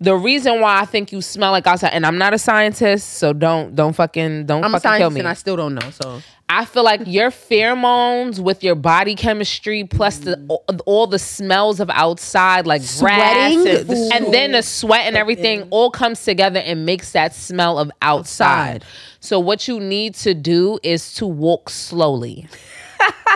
the 0.00 0.14
reason 0.16 0.60
why 0.60 0.80
I 0.80 0.84
think 0.84 1.12
you 1.12 1.22
smell 1.22 1.52
like 1.52 1.66
outside, 1.66 1.90
and 1.92 2.04
I'm 2.04 2.18
not 2.18 2.34
a 2.34 2.38
scientist, 2.38 3.14
so 3.14 3.32
don't 3.32 3.74
don't 3.74 3.94
fucking 3.94 4.46
don't 4.46 4.64
I'm 4.64 4.74
a 4.74 4.80
fucking 4.80 4.98
kill 4.98 5.10
scientist 5.10 5.14
me. 5.14 5.20
and 5.20 5.28
I 5.28 5.34
still 5.34 5.56
don't 5.56 5.74
know. 5.74 5.90
So 5.90 6.20
I 6.48 6.64
feel 6.64 6.84
like 6.84 7.02
your 7.06 7.30
pheromones 7.30 8.38
with 8.38 8.62
your 8.62 8.74
body 8.74 9.14
chemistry 9.14 9.84
plus 9.84 10.18
the 10.18 10.44
all, 10.48 10.64
all 10.84 11.06
the 11.06 11.18
smells 11.18 11.80
of 11.80 11.90
outside 11.90 12.66
like 12.66 12.82
Sweating, 12.82 13.62
grass 13.64 13.88
and, 13.88 14.12
and 14.24 14.34
then 14.34 14.52
the 14.52 14.62
sweat 14.62 15.06
and 15.06 15.16
everything 15.16 15.66
all 15.70 15.90
comes 15.90 16.24
together 16.24 16.60
and 16.60 16.84
makes 16.86 17.12
that 17.12 17.34
smell 17.34 17.78
of 17.78 17.90
outside. 18.02 18.76
Outside. 18.82 18.84
So 19.20 19.40
what 19.40 19.66
you 19.66 19.80
need 19.80 20.14
to 20.16 20.34
do 20.34 20.78
is 20.82 21.14
to 21.14 21.26
walk 21.26 21.68
slowly. 21.68 22.46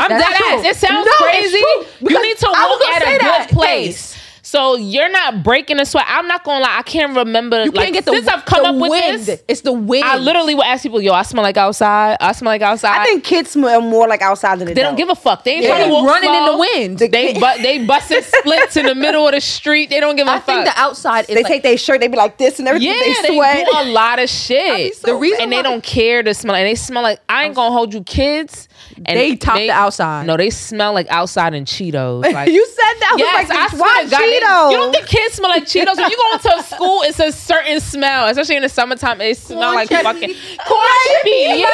I'm 0.00 0.08
That's 0.10 0.38
dead 0.38 0.58
ass. 0.58 0.64
It 0.64 0.76
sounds 0.76 1.06
No, 1.06 1.12
crazy. 1.26 1.58
You 2.00 2.22
need 2.22 2.36
to 2.38 2.46
I 2.48 2.66
walk 2.68 2.96
at 2.96 3.02
a 3.02 3.18
that. 3.18 3.46
good 3.48 3.56
place. 3.56 4.16
So 4.42 4.74
you're 4.74 5.10
not 5.10 5.44
breaking 5.44 5.76
the 5.76 5.84
sweat. 5.84 6.06
I'm 6.08 6.26
not 6.26 6.42
gonna 6.42 6.64
lie. 6.64 6.78
I 6.78 6.82
can't 6.82 7.14
remember. 7.14 7.62
You 7.62 7.70
like, 7.70 7.84
can't 7.84 7.92
get 7.94 8.04
the 8.04 8.10
since 8.14 8.26
I've 8.26 8.44
come 8.44 8.64
the 8.64 8.68
up 8.70 8.74
with 8.74 8.90
wind. 8.90 9.20
this. 9.20 9.44
It's 9.46 9.60
the 9.60 9.72
wind. 9.72 10.02
I 10.04 10.16
literally 10.16 10.56
would 10.56 10.66
ask 10.66 10.82
people, 10.82 11.00
"Yo, 11.00 11.12
I 11.12 11.22
smell 11.22 11.44
like 11.44 11.56
outside. 11.56 12.16
I 12.20 12.32
smell 12.32 12.50
like 12.50 12.62
outside." 12.62 12.98
I 13.00 13.04
think 13.04 13.22
kids 13.22 13.50
smell 13.50 13.80
more 13.80 14.08
like 14.08 14.22
outside 14.22 14.58
than 14.58 14.66
they 14.66 14.74
don't 14.82 14.96
give 14.96 15.08
a 15.08 15.14
fuck. 15.14 15.44
They 15.44 15.52
ain't 15.52 15.62
They're 15.62 15.76
trying 15.76 15.86
to 15.88 15.92
walk 15.94 16.06
running 16.06 16.34
in 16.34 16.44
the 16.46 16.56
wind. 16.58 16.98
They 16.98 17.38
but 17.38 17.58
they 17.58 17.84
busting 17.86 18.22
splits 18.22 18.76
in 18.76 18.86
the 18.86 18.94
middle 18.96 19.24
of 19.28 19.34
the 19.34 19.40
street. 19.40 19.88
They 19.88 20.00
don't 20.00 20.16
give 20.16 20.26
a 20.26 20.30
I 20.32 20.40
fuck. 20.40 20.48
I 20.48 20.64
think 20.64 20.74
the 20.74 20.80
outside 20.80 21.20
is 21.20 21.26
They 21.28 21.42
like, 21.44 21.46
take 21.46 21.62
their 21.62 21.76
shirt, 21.76 22.00
they 22.00 22.08
be 22.08 22.16
like 22.16 22.36
this 22.36 22.58
and 22.58 22.66
everything. 22.66 22.88
yeah, 22.88 22.98
they 23.22 23.28
they, 23.28 23.36
sweat. 23.36 23.66
do 23.70 23.76
a 23.76 23.84
lot 23.92 24.18
of 24.18 24.28
shit. 24.30 24.96
so 24.96 25.12
The 25.12 25.14
reason 25.14 25.42
and 25.42 25.52
they 25.52 25.62
don't 25.62 25.84
care 25.84 26.24
to 26.24 26.34
smell. 26.34 26.56
And 26.56 26.66
they 26.66 26.74
smell 26.74 27.04
like 27.04 27.20
I 27.28 27.44
ain't 27.44 27.54
gonna 27.54 27.70
hold 27.72 27.94
you, 27.94 28.02
kids. 28.02 28.68
And 29.06 29.18
They 29.18 29.36
top 29.36 29.56
the 29.56 29.70
outside. 29.70 30.26
No, 30.26 30.36
they 30.36 30.50
smell 30.50 30.92
like 30.92 31.06
outside 31.10 31.54
and 31.54 31.66
Cheetos. 31.66 32.22
Like, 32.32 32.48
you 32.50 32.64
said 32.66 32.94
that. 33.00 33.14
Yes, 33.18 33.50
I 33.50 33.54
I 33.54 33.60
like, 33.62 33.70
swear 33.70 33.80
why 33.80 34.06
God, 34.10 34.20
they- 34.20 34.40
Cheetos? 34.40 34.70
You 34.72 34.76
don't 34.78 34.92
think 34.92 35.06
kids 35.06 35.34
smell 35.34 35.50
like 35.50 35.64
Cheetos? 35.64 35.96
When 35.96 36.10
you 36.10 36.16
go 36.16 36.32
into 36.34 36.62
school, 36.74 37.02
it's 37.02 37.18
a 37.20 37.32
certain 37.32 37.80
smell, 37.80 38.26
especially 38.28 38.56
in 38.56 38.62
the 38.62 38.68
summertime. 38.68 39.18
They 39.18 39.34
smell 39.34 39.74
like 39.74 39.88
chippy. 39.88 40.02
fucking 40.02 40.34
corn 40.66 40.86
chippy. 41.08 41.60
Yeah, 41.60 41.68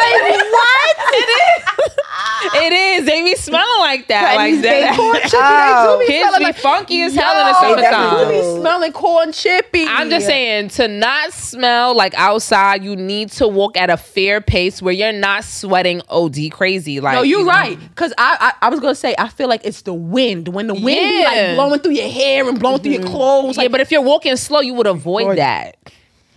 what? 0.51 0.97
It 1.09 1.29
is. 1.29 2.55
It 2.55 2.73
is. 2.73 3.07
They 3.07 3.23
be 3.23 3.35
smelling 3.37 3.81
like 3.81 4.09
that, 4.09 4.37
like 4.37 4.53
baked 4.61 4.63
that. 4.63 4.97
corn 4.97 5.17
chippy, 5.17 5.37
Oh. 5.37 5.39
they 5.39 5.67
do 5.83 5.95
oh. 5.95 5.99
be 5.99 6.07
Kids 6.07 6.39
be 6.39 6.45
like- 6.45 6.57
funky 6.59 7.03
as 7.03 7.15
hell 7.15 7.41
in 7.41 7.47
the 7.47 7.61
summertime. 7.61 8.29
do. 8.29 8.55
be 8.57 8.61
smelling 8.61 8.93
corn 8.93 9.33
chippy. 9.33 9.85
I'm 9.87 10.11
just 10.11 10.27
saying 10.27 10.69
to 10.71 10.89
not 10.89 11.33
smell 11.33 11.95
like 11.97 12.15
outside, 12.15 12.83
you 12.85 12.97
need 12.97 13.31
to 13.33 13.49
walk 13.49 13.77
at 13.77 13.91
a 13.91 13.97
fair 13.97 14.41
pace 14.41 14.81
where 14.83 14.93
you're 14.95 15.13
not 15.13 15.45
sweating 15.45 16.01
OD 16.09 16.51
crazy. 16.51 16.96
Like 17.01 17.15
No, 17.17 17.23
you 17.23 17.39
you're 17.39 17.47
know. 17.47 17.53
right. 17.53 17.79
Cause 17.95 18.13
I, 18.19 18.53
I 18.61 18.67
I 18.67 18.71
was 18.71 18.81
gonna 18.81 18.95
say 18.95 19.15
I 19.19 19.29
feel 19.29 19.49
like 19.49 19.63
it's 19.65 19.83
the 19.83 19.95
wind 19.95 20.49
when 20.49 20.67
the 20.67 20.75
wind 20.75 20.85
be 20.85 21.25
like 21.25 21.55
blowing 21.55 21.81
through 21.81 21.93
your 21.93 22.11
hair 22.11 22.49
and 22.49 22.59
blowing 22.59 22.81
through 22.81 22.93
your 22.93 23.03
mm-hmm. 23.03 23.11
clothes. 23.13 23.57
Yeah, 23.59 23.69
but 23.69 23.81
if 23.81 23.91
you're 23.91 24.03
walking 24.03 24.37
slow, 24.37 24.61
you 24.61 24.75
would 24.75 24.87
avoid 24.87 25.39
that. 25.39 25.77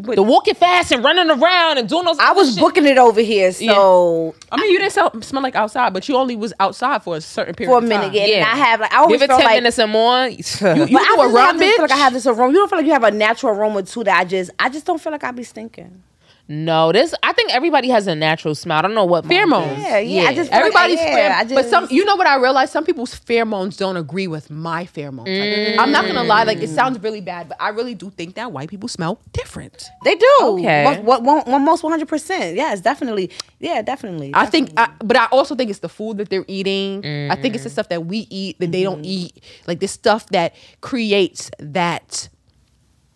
But 0.02 0.16
the 0.16 0.24
walking 0.24 0.56
fast 0.56 0.94
and 0.94 1.04
running 1.04 1.30
around 1.30 1.78
and 1.78 1.90
doing 1.90 2.06
those. 2.06 2.18
I 2.20 2.32
was 2.32 2.54
shit. 2.54 2.60
booking 2.62 2.86
it 2.86 2.98
over 2.98 3.20
here, 3.20 3.52
so 3.52 4.34
I 4.50 4.56
mean, 4.56 4.72
you 4.72 4.80
didn't 4.80 4.94
smell, 4.94 5.22
smell 5.22 5.44
like 5.44 5.56
outside, 5.56 5.92
but 5.94 6.08
you 6.08 6.16
only 6.16 6.38
was 6.38 6.54
outside 6.60 7.04
for 7.04 7.18
a 7.18 7.22
certain 7.22 7.54
period 7.54 7.70
for 7.72 7.76
a 7.76 7.84
of 7.84 7.84
minute, 7.84 8.06
time. 8.06 8.14
yeah. 8.14 8.26
Yeah. 8.26 8.36
And 8.38 8.46
I 8.46 8.66
have 8.66 8.80
like 8.80 8.94
I 8.94 8.98
always 9.00 9.20
Give 9.20 9.24
it 9.24 9.28
felt 9.28 9.42
ten 9.42 9.46
like 9.50 9.58
minutes 9.58 9.78
and 9.78 9.92
more. 9.92 10.28
You, 10.30 10.86
you 10.86 10.98
I 10.98 11.16
do 11.16 11.22
a 11.22 11.30
run, 11.34 11.46
have 11.48 11.60
this- 11.60 11.76
feel 11.76 11.84
like 11.84 11.92
I 11.92 11.98
have 11.98 12.14
this 12.14 12.26
aroma. 12.28 12.54
You 12.54 12.60
don't 12.60 12.70
feel 12.70 12.80
like 12.80 12.86
you 12.86 12.94
have 12.94 13.04
a 13.04 13.12
natural 13.12 13.54
aroma 13.54 13.84
too 13.84 14.06
that 14.06 14.18
I 14.18 14.24
just 14.24 14.52
I 14.58 14.70
just 14.70 14.86
don't 14.86 15.02
feel 15.02 15.12
like 15.12 15.24
I 15.26 15.32
be 15.32 15.44
stinking. 15.44 16.02
No, 16.50 16.92
this. 16.92 17.14
I 17.22 17.32
think 17.34 17.54
everybody 17.54 17.90
has 17.90 18.08
a 18.08 18.16
natural 18.16 18.56
smell. 18.56 18.80
I 18.80 18.82
don't 18.82 18.96
know 18.96 19.06
what 19.06 19.24
mine 19.24 19.38
Pheromones. 19.38 19.78
is. 19.78 19.84
Yeah, 19.84 19.98
yeah. 20.00 20.24
I 20.24 20.34
just 20.34 20.52
Everybody's 20.52 20.98
like, 20.98 21.08
yeah, 21.08 21.44
pheromone, 21.44 21.50
just, 21.50 21.56
but 21.56 21.66
some 21.70 21.88
you 21.92 22.04
know 22.06 22.16
what 22.16 22.26
I 22.26 22.38
realized 22.38 22.74
some 22.74 22.84
people's 22.84 23.14
pheromones 23.14 23.78
don't 23.78 23.98
agree 23.98 24.26
with 24.26 24.50
my 24.50 24.86
pheromones. 24.86 25.28
Like, 25.28 25.80
I'm 25.80 25.92
not 25.92 26.08
gonna 26.08 26.24
lie, 26.24 26.44
like 26.44 26.58
it 26.58 26.70
sounds 26.70 27.00
really 27.04 27.22
bad, 27.22 27.50
but 27.50 27.62
I 27.62 27.70
really 27.70 27.94
do 27.94 28.10
think 28.10 28.34
that 28.34 28.52
white 28.52 28.68
people 28.68 28.90
smell 28.90 29.22
different. 29.32 29.90
they 30.04 30.16
do. 30.16 30.38
Okay. 30.42 30.84
Most, 30.84 31.04
what, 31.04 31.22
one, 31.22 31.44
one, 31.46 31.66
one 31.66 31.78
hundred 31.92 32.08
percent. 32.08 32.56
Yes, 32.56 32.82
definitely. 32.82 33.30
Yeah, 33.60 33.84
definitely. 33.84 34.32
I 34.34 34.48
think, 34.48 34.72
I, 34.76 34.90
but 35.00 35.18
I 35.18 35.26
also 35.28 35.54
think 35.54 35.70
it's 35.70 35.80
the 35.80 35.90
food 35.90 36.18
that 36.18 36.30
they're 36.30 36.46
eating. 36.48 37.06
I 37.30 37.36
think 37.36 37.54
it's 37.54 37.64
the 37.64 37.70
mm. 37.70 37.74
stuff 37.74 37.90
that 37.90 38.06
we 38.08 38.26
eat 38.32 38.58
that 38.60 38.72
they 38.72 38.82
don't 38.82 39.04
mm-hmm. 39.04 39.38
eat, 39.38 39.44
like 39.68 39.80
this 39.80 39.92
stuff 39.92 40.26
that 40.30 40.56
creates 40.82 41.52
that 41.60 42.30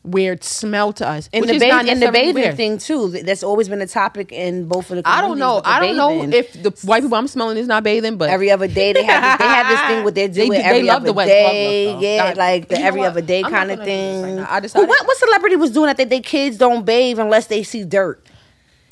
weird 0.03 0.43
smell 0.43 0.91
to 0.93 1.07
us. 1.07 1.29
And 1.31 1.48
the, 1.48 1.57
ba- 1.60 1.67
not 1.67 1.86
the 1.86 2.12
bathing 2.12 2.36
weird. 2.36 2.57
thing 2.57 2.77
too. 2.77 3.10
That's 3.10 3.41
always 3.43 3.69
been 3.69 3.81
a 3.81 3.88
topic 3.88 4.31
in 4.31 4.67
both 4.67 4.91
of 4.91 4.98
the. 4.98 5.03
I 5.07 5.22
don't 5.22 5.39
know. 5.39 5.62
communities 5.62 5.62
with 5.62 5.63
the 5.63 5.69
I 5.69 5.79
don't 5.79 6.29
know 6.31 6.38
if 6.38 6.53
the 6.81 6.88
white 6.88 7.03
people 7.03 7.17
I'm 7.17 7.27
smelling 7.27 7.57
is 7.57 7.67
not 7.67 7.83
bathing, 7.83 8.17
but 8.17 8.29
every 8.29 8.51
other 8.51 8.67
day 8.67 8.91
they 8.93 9.03
have 9.03 9.39
they 9.39 9.45
have 9.45 9.67
this 9.69 9.79
thing 9.88 10.03
with 10.03 10.15
their 10.15 10.27
They 10.33 10.33
doing 10.48 10.51
do- 10.51 10.57
they 10.57 10.63
every 10.63 10.83
love 10.83 10.98
other 10.98 11.05
the 11.05 11.13
wet 11.13 11.27
day, 11.27 11.86
glove 11.86 11.93
look, 11.95 12.01
though. 12.01 12.07
yeah, 12.07 12.27
God, 12.27 12.38
like 12.38 12.67
the 12.67 12.77
you 12.79 12.83
every 12.83 13.00
what? 13.01 13.10
other 13.12 13.22
day 13.22 13.43
I'm 13.43 13.51
kind 13.51 13.72
of 13.72 13.77
gonna 13.79 13.89
do 13.89 13.95
this 13.95 14.24
right 14.24 14.29
thing. 14.36 14.39
I 14.39 14.55
Who- 14.55 14.62
decided- 14.62 14.89
what 14.89 15.07
what 15.07 15.17
celebrity 15.17 15.55
was 15.55 15.72
doing 15.72 15.88
that? 15.88 15.98
That 15.98 16.10
their 16.10 16.22
kids 16.22 16.57
don't 16.57 16.86
bathe 16.86 17.19
unless 17.19 17.48
they 17.48 17.63
see 17.63 17.83
dirt. 17.86 18.27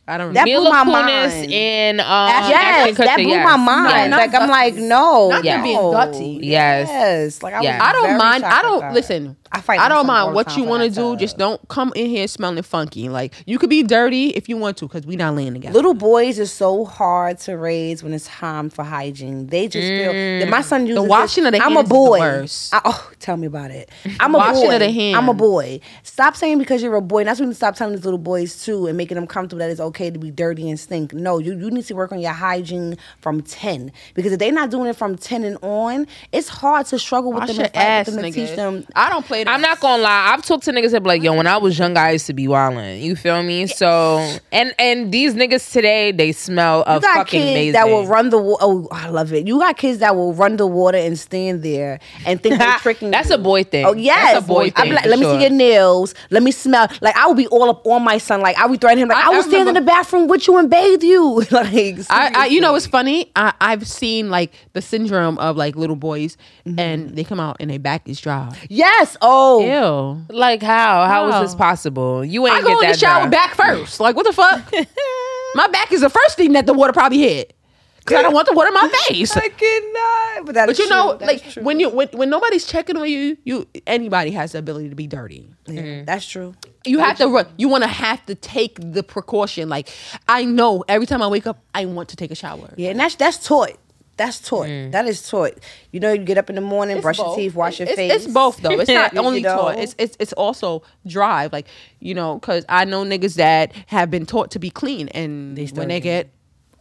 I 0.07 0.17
don't 0.17 0.33
That 0.33 0.45
know. 0.47 0.59
blew 0.59 0.63
Mila 0.71 0.85
my 0.85 1.01
Kunis 1.03 1.31
mind. 1.39 1.51
in 1.51 1.99
um, 1.99 2.05
yes, 2.49 2.97
that 2.97 3.15
blew 3.17 3.27
yes. 3.27 3.45
my 3.45 3.55
mind. 3.55 4.11
not 4.11 4.17
like 4.17 4.33
I'm 4.33 4.49
like, 4.49 4.75
no, 4.75 5.29
Not 5.29 5.43
them 5.43 5.59
no. 5.59 5.63
being 5.63 5.77
gutsy. 5.77 6.39
Yes. 6.41 6.87
yes. 6.89 7.43
Like 7.43 7.53
I, 7.53 7.61
Yeah. 7.61 7.77
was 7.77 7.87
I 7.87 7.91
don't 7.93 8.17
mind. 8.17 8.43
I 8.43 8.61
don't 8.61 8.79
that. 8.81 8.93
listen. 8.93 9.37
I 9.53 9.61
fight 9.61 9.79
I 9.79 9.89
don't 9.89 10.07
mind 10.07 10.33
what 10.33 10.55
you 10.55 10.63
want 10.63 10.83
to 10.83 10.89
do. 10.89 11.17
Just 11.17 11.37
don't 11.37 11.65
come 11.67 11.91
in 11.95 12.07
here 12.07 12.27
smelling 12.27 12.63
funky. 12.63 13.09
Like 13.09 13.33
you 13.45 13.59
could 13.59 13.69
be 13.69 13.83
dirty 13.83 14.29
if 14.29 14.47
you 14.47 14.55
want 14.55 14.77
to, 14.77 14.87
because 14.87 15.05
we 15.05 15.15
not 15.15 15.35
laying 15.35 15.53
together. 15.53 15.73
Little 15.73 15.93
boys 15.93 16.39
are 16.39 16.45
so 16.45 16.85
hard 16.85 17.37
to 17.39 17.57
raise 17.57 18.01
when 18.01 18.13
it's 18.13 18.27
time 18.27 18.69
for 18.69 18.83
hygiene. 18.83 19.47
They 19.47 19.67
just 19.67 19.87
feel 19.87 20.47
my 20.47 20.61
son 20.61 20.85
mm. 20.85 20.87
uses 20.87 21.03
the 21.03 21.09
washing 21.09 21.43
this, 21.43 21.49
of 21.49 21.59
the 21.59 21.65
I'm 21.65 21.73
hands 21.73 21.77
a 21.77 21.81
is 21.81 21.89
the 21.89 21.93
boy. 21.93 22.77
I- 22.77 22.81
oh, 22.85 23.11
tell 23.19 23.37
me 23.37 23.47
about 23.47 23.71
it. 23.71 23.89
I'm 24.19 24.33
a 24.35 24.37
Washing 24.37 24.67
boy. 24.67 24.75
of 24.75 24.79
the 24.79 25.13
I'm 25.13 25.29
a 25.29 25.33
boy. 25.33 25.79
Stop 26.03 26.35
saying 26.35 26.57
because 26.57 26.81
you're 26.81 26.95
a 26.95 27.01
boy. 27.01 27.19
And 27.19 27.27
that's 27.27 27.39
when 27.39 27.49
you 27.49 27.55
stop 27.55 27.75
telling 27.75 27.95
these 27.95 28.05
little 28.05 28.17
boys 28.17 28.63
too 28.63 28.87
and 28.87 28.97
making 28.97 29.15
them 29.15 29.27
comfortable 29.27 29.59
that 29.59 29.69
it's 29.69 29.79
okay 29.81 30.09
to 30.09 30.19
be 30.19 30.31
dirty 30.31 30.69
and 30.69 30.79
stink. 30.79 31.13
No, 31.13 31.39
you, 31.39 31.57
you 31.57 31.69
need 31.69 31.85
to 31.85 31.93
work 31.93 32.11
on 32.11 32.19
your 32.19 32.31
hygiene 32.31 32.97
from 33.19 33.41
ten 33.41 33.91
because 34.13 34.31
if 34.31 34.39
they're 34.39 34.51
not 34.51 34.69
doing 34.69 34.87
it 34.87 34.95
from 34.95 35.17
ten 35.17 35.43
and 35.43 35.57
on, 35.61 36.07
it's 36.31 36.47
hard 36.47 36.85
to 36.87 36.99
struggle 36.99 37.33
with 37.33 37.41
Wash 37.41 37.49
them 37.55 37.65
and 37.65 37.73
fight 37.73 38.05
with 38.05 38.15
them 38.15 38.23
to 38.23 38.29
nigga. 38.29 38.33
teach 38.33 38.55
them. 38.55 38.85
I 38.95 39.09
don't 39.09 39.25
play. 39.25 39.40
That. 39.45 39.53
I'm 39.53 39.61
not 39.61 39.79
gonna 39.79 40.01
lie. 40.03 40.31
I've 40.33 40.43
talked 40.43 40.63
to 40.65 40.71
niggas 40.71 40.91
that 40.91 41.01
be 41.03 41.07
like, 41.07 41.23
yo, 41.23 41.35
when 41.35 41.47
I 41.47 41.57
was 41.57 41.77
young, 41.77 41.97
I 41.97 42.11
used 42.11 42.27
to 42.27 42.33
be 42.33 42.47
wildin'. 42.47 43.01
You 43.01 43.15
feel 43.15 43.41
me? 43.43 43.67
So 43.67 44.17
and 44.51 44.73
and 44.79 45.11
these 45.11 45.33
niggas 45.33 45.71
today, 45.71 46.11
they 46.11 46.31
smell 46.31 46.79
You 46.79 46.83
of 46.95 47.01
got 47.01 47.15
fucking 47.17 47.39
kids 47.41 47.51
amazing. 47.51 47.71
that 47.73 47.87
will 47.87 48.05
run 48.07 48.29
the 48.29 48.37
water. 48.37 48.57
Oh, 48.63 48.87
I 48.91 49.09
love 49.09 49.33
it. 49.33 49.47
You 49.47 49.59
got 49.59 49.77
kids 49.77 49.99
that 49.99 50.15
will 50.15 50.33
run 50.33 50.57
the 50.57 50.67
water 50.67 50.97
and 50.97 51.17
stand 51.17 51.63
there 51.63 51.99
and 52.25 52.41
think 52.41 52.57
they're 52.59 52.73
tricking. 52.79 53.11
That's 53.11 53.29
you. 53.29 53.35
a 53.35 53.39
boy 53.39 53.63
thing. 53.63 53.85
Oh 53.85 53.93
yes, 53.93 54.33
That's 54.33 54.45
a 54.45 54.47
boy 54.47 54.69
thing. 54.71 54.73
I'm 54.89 54.89
like, 54.95 55.05
let 55.05 55.19
me 55.19 55.25
sure. 55.25 55.35
see 55.37 55.41
your 55.41 55.51
nails. 55.51 56.13
Let 56.29 56.43
me 56.43 56.51
smell. 56.51 56.87
Like 57.01 57.15
I 57.17 57.27
would 57.27 57.37
be 57.37 57.47
all 57.47 57.69
up 57.69 57.85
on 57.87 58.03
my 58.03 58.17
son. 58.17 58.41
Like 58.41 58.57
I 58.57 58.65
would 58.67 58.79
threaten 58.81 58.99
him. 58.99 59.09
Like 59.09 59.17
I- 59.17 59.21
I, 59.21 59.33
I 59.33 59.35
will 59.37 59.43
stand 59.43 59.67
in 59.69 59.75
the 59.75 59.81
bathroom 59.81 60.27
with 60.27 60.47
you 60.47 60.57
and 60.57 60.69
bathe 60.69 61.03
you. 61.03 61.39
like 61.51 61.99
I, 62.09 62.31
I, 62.35 62.45
you 62.47 62.59
know, 62.59 62.75
it's 62.75 62.87
funny. 62.87 63.31
I, 63.35 63.53
I've 63.61 63.87
seen 63.87 64.29
like 64.29 64.51
the 64.73 64.81
syndrome 64.81 65.37
of 65.39 65.55
like 65.57 65.75
little 65.75 65.95
boys, 65.95 66.37
Mm-hmm. 66.65 66.79
and 66.79 67.09
they 67.15 67.23
come 67.23 67.39
out 67.39 67.57
and 67.59 67.71
their 67.71 67.79
back 67.79 68.07
is 68.07 68.19
dry. 68.21 68.55
yes. 68.69 69.17
Oh, 69.21 69.30
Oh. 69.33 70.25
Ew. 70.27 70.35
Like 70.35 70.61
how? 70.61 71.05
How 71.05 71.29
is 71.29 71.49
this 71.49 71.55
possible? 71.55 72.25
You 72.25 72.47
ain't 72.47 72.57
I 72.57 72.59
get 72.59 72.67
go 72.67 72.79
in 72.81 72.87
that 72.87 72.93
the 72.93 72.99
shower 72.99 73.21
dry. 73.21 73.29
back 73.29 73.55
first. 73.55 74.01
Like 74.01 74.15
what 74.15 74.25
the 74.25 74.33
fuck? 74.33 74.69
my 75.55 75.67
back 75.69 75.93
is 75.93 76.01
the 76.01 76.09
first 76.09 76.35
thing 76.35 76.51
that 76.53 76.65
the 76.65 76.73
water 76.73 76.91
probably 76.91 77.19
hit. 77.19 77.55
Cause 78.03 78.17
I 78.17 78.23
don't 78.23 78.33
want 78.33 78.47
the 78.47 78.53
water 78.53 78.69
in 78.69 78.73
my 78.73 78.89
face. 79.07 79.37
I 79.37 79.47
cannot. 79.47 80.45
But, 80.47 80.55
that 80.55 80.65
But 80.65 80.71
is 80.71 80.79
you 80.79 80.89
know. 80.89 81.17
That 81.17 81.27
like 81.27 81.45
is 81.45 81.53
true. 81.53 81.63
when 81.63 81.79
you 81.79 81.89
when, 81.89 82.09
when 82.09 82.29
nobody's 82.29 82.65
checking 82.65 82.97
on 82.97 83.07
you, 83.07 83.37
you 83.43 83.67
anybody 83.85 84.31
has 84.31 84.53
the 84.53 84.57
ability 84.57 84.89
to 84.89 84.95
be 84.95 85.07
dirty. 85.07 85.47
Yeah, 85.67 85.81
mm-hmm. 85.81 86.05
that's 86.05 86.27
true. 86.27 86.55
You 86.83 86.99
have 86.99 87.17
to 87.17 87.27
run. 87.27 87.45
You 87.57 87.69
want 87.69 87.83
to 87.83 87.89
have 87.89 88.25
to 88.25 88.35
take 88.35 88.79
the 88.81 89.03
precaution. 89.03 89.69
Like 89.69 89.89
I 90.27 90.45
know 90.45 90.83
every 90.87 91.05
time 91.05 91.21
I 91.21 91.27
wake 91.27 91.45
up, 91.45 91.63
I 91.75 91.85
want 91.85 92.09
to 92.09 92.15
take 92.15 92.31
a 92.31 92.35
shower. 92.35 92.73
Yeah, 92.75 92.89
and 92.89 92.99
that's 92.99 93.15
that's 93.15 93.45
taught. 93.45 93.77
That's 94.17 94.39
taught. 94.39 94.67
Mm. 94.67 94.91
That 94.91 95.07
is 95.07 95.27
taught. 95.27 95.53
You 95.91 95.99
know, 95.99 96.13
you 96.13 96.23
get 96.23 96.37
up 96.37 96.49
in 96.49 96.55
the 96.55 96.61
morning, 96.61 96.97
It's 96.97 97.03
brush 97.03 97.17
your 97.17 97.35
teeth, 97.35 97.55
wash 97.55 97.79
your 97.79 97.87
it's, 97.87 97.95
face. 97.95 98.11
It's 98.11 98.27
both 98.27 98.57
though. 98.57 98.79
It's 98.79 98.89
not 98.89 99.13
You 99.13 99.19
only 99.19 99.41
know? 99.41 99.55
taught. 99.55 99.79
It's 99.79 99.95
it's 99.97 100.15
it's 100.19 100.33
also 100.33 100.83
drive. 101.07 101.51
Like 101.53 101.67
you 101.99 102.13
know, 102.13 102.35
because 102.35 102.65
I 102.69 102.85
know 102.85 103.03
niggas 103.03 103.35
that 103.35 103.73
have 103.87 104.11
been 104.11 104.25
taught 104.25 104.51
to 104.51 104.59
be 104.59 104.69
clean, 104.69 105.07
and 105.09 105.55
They 105.57 105.63
when 105.63 105.67
start 105.69 105.87
they 105.87 105.99
get 105.99 106.29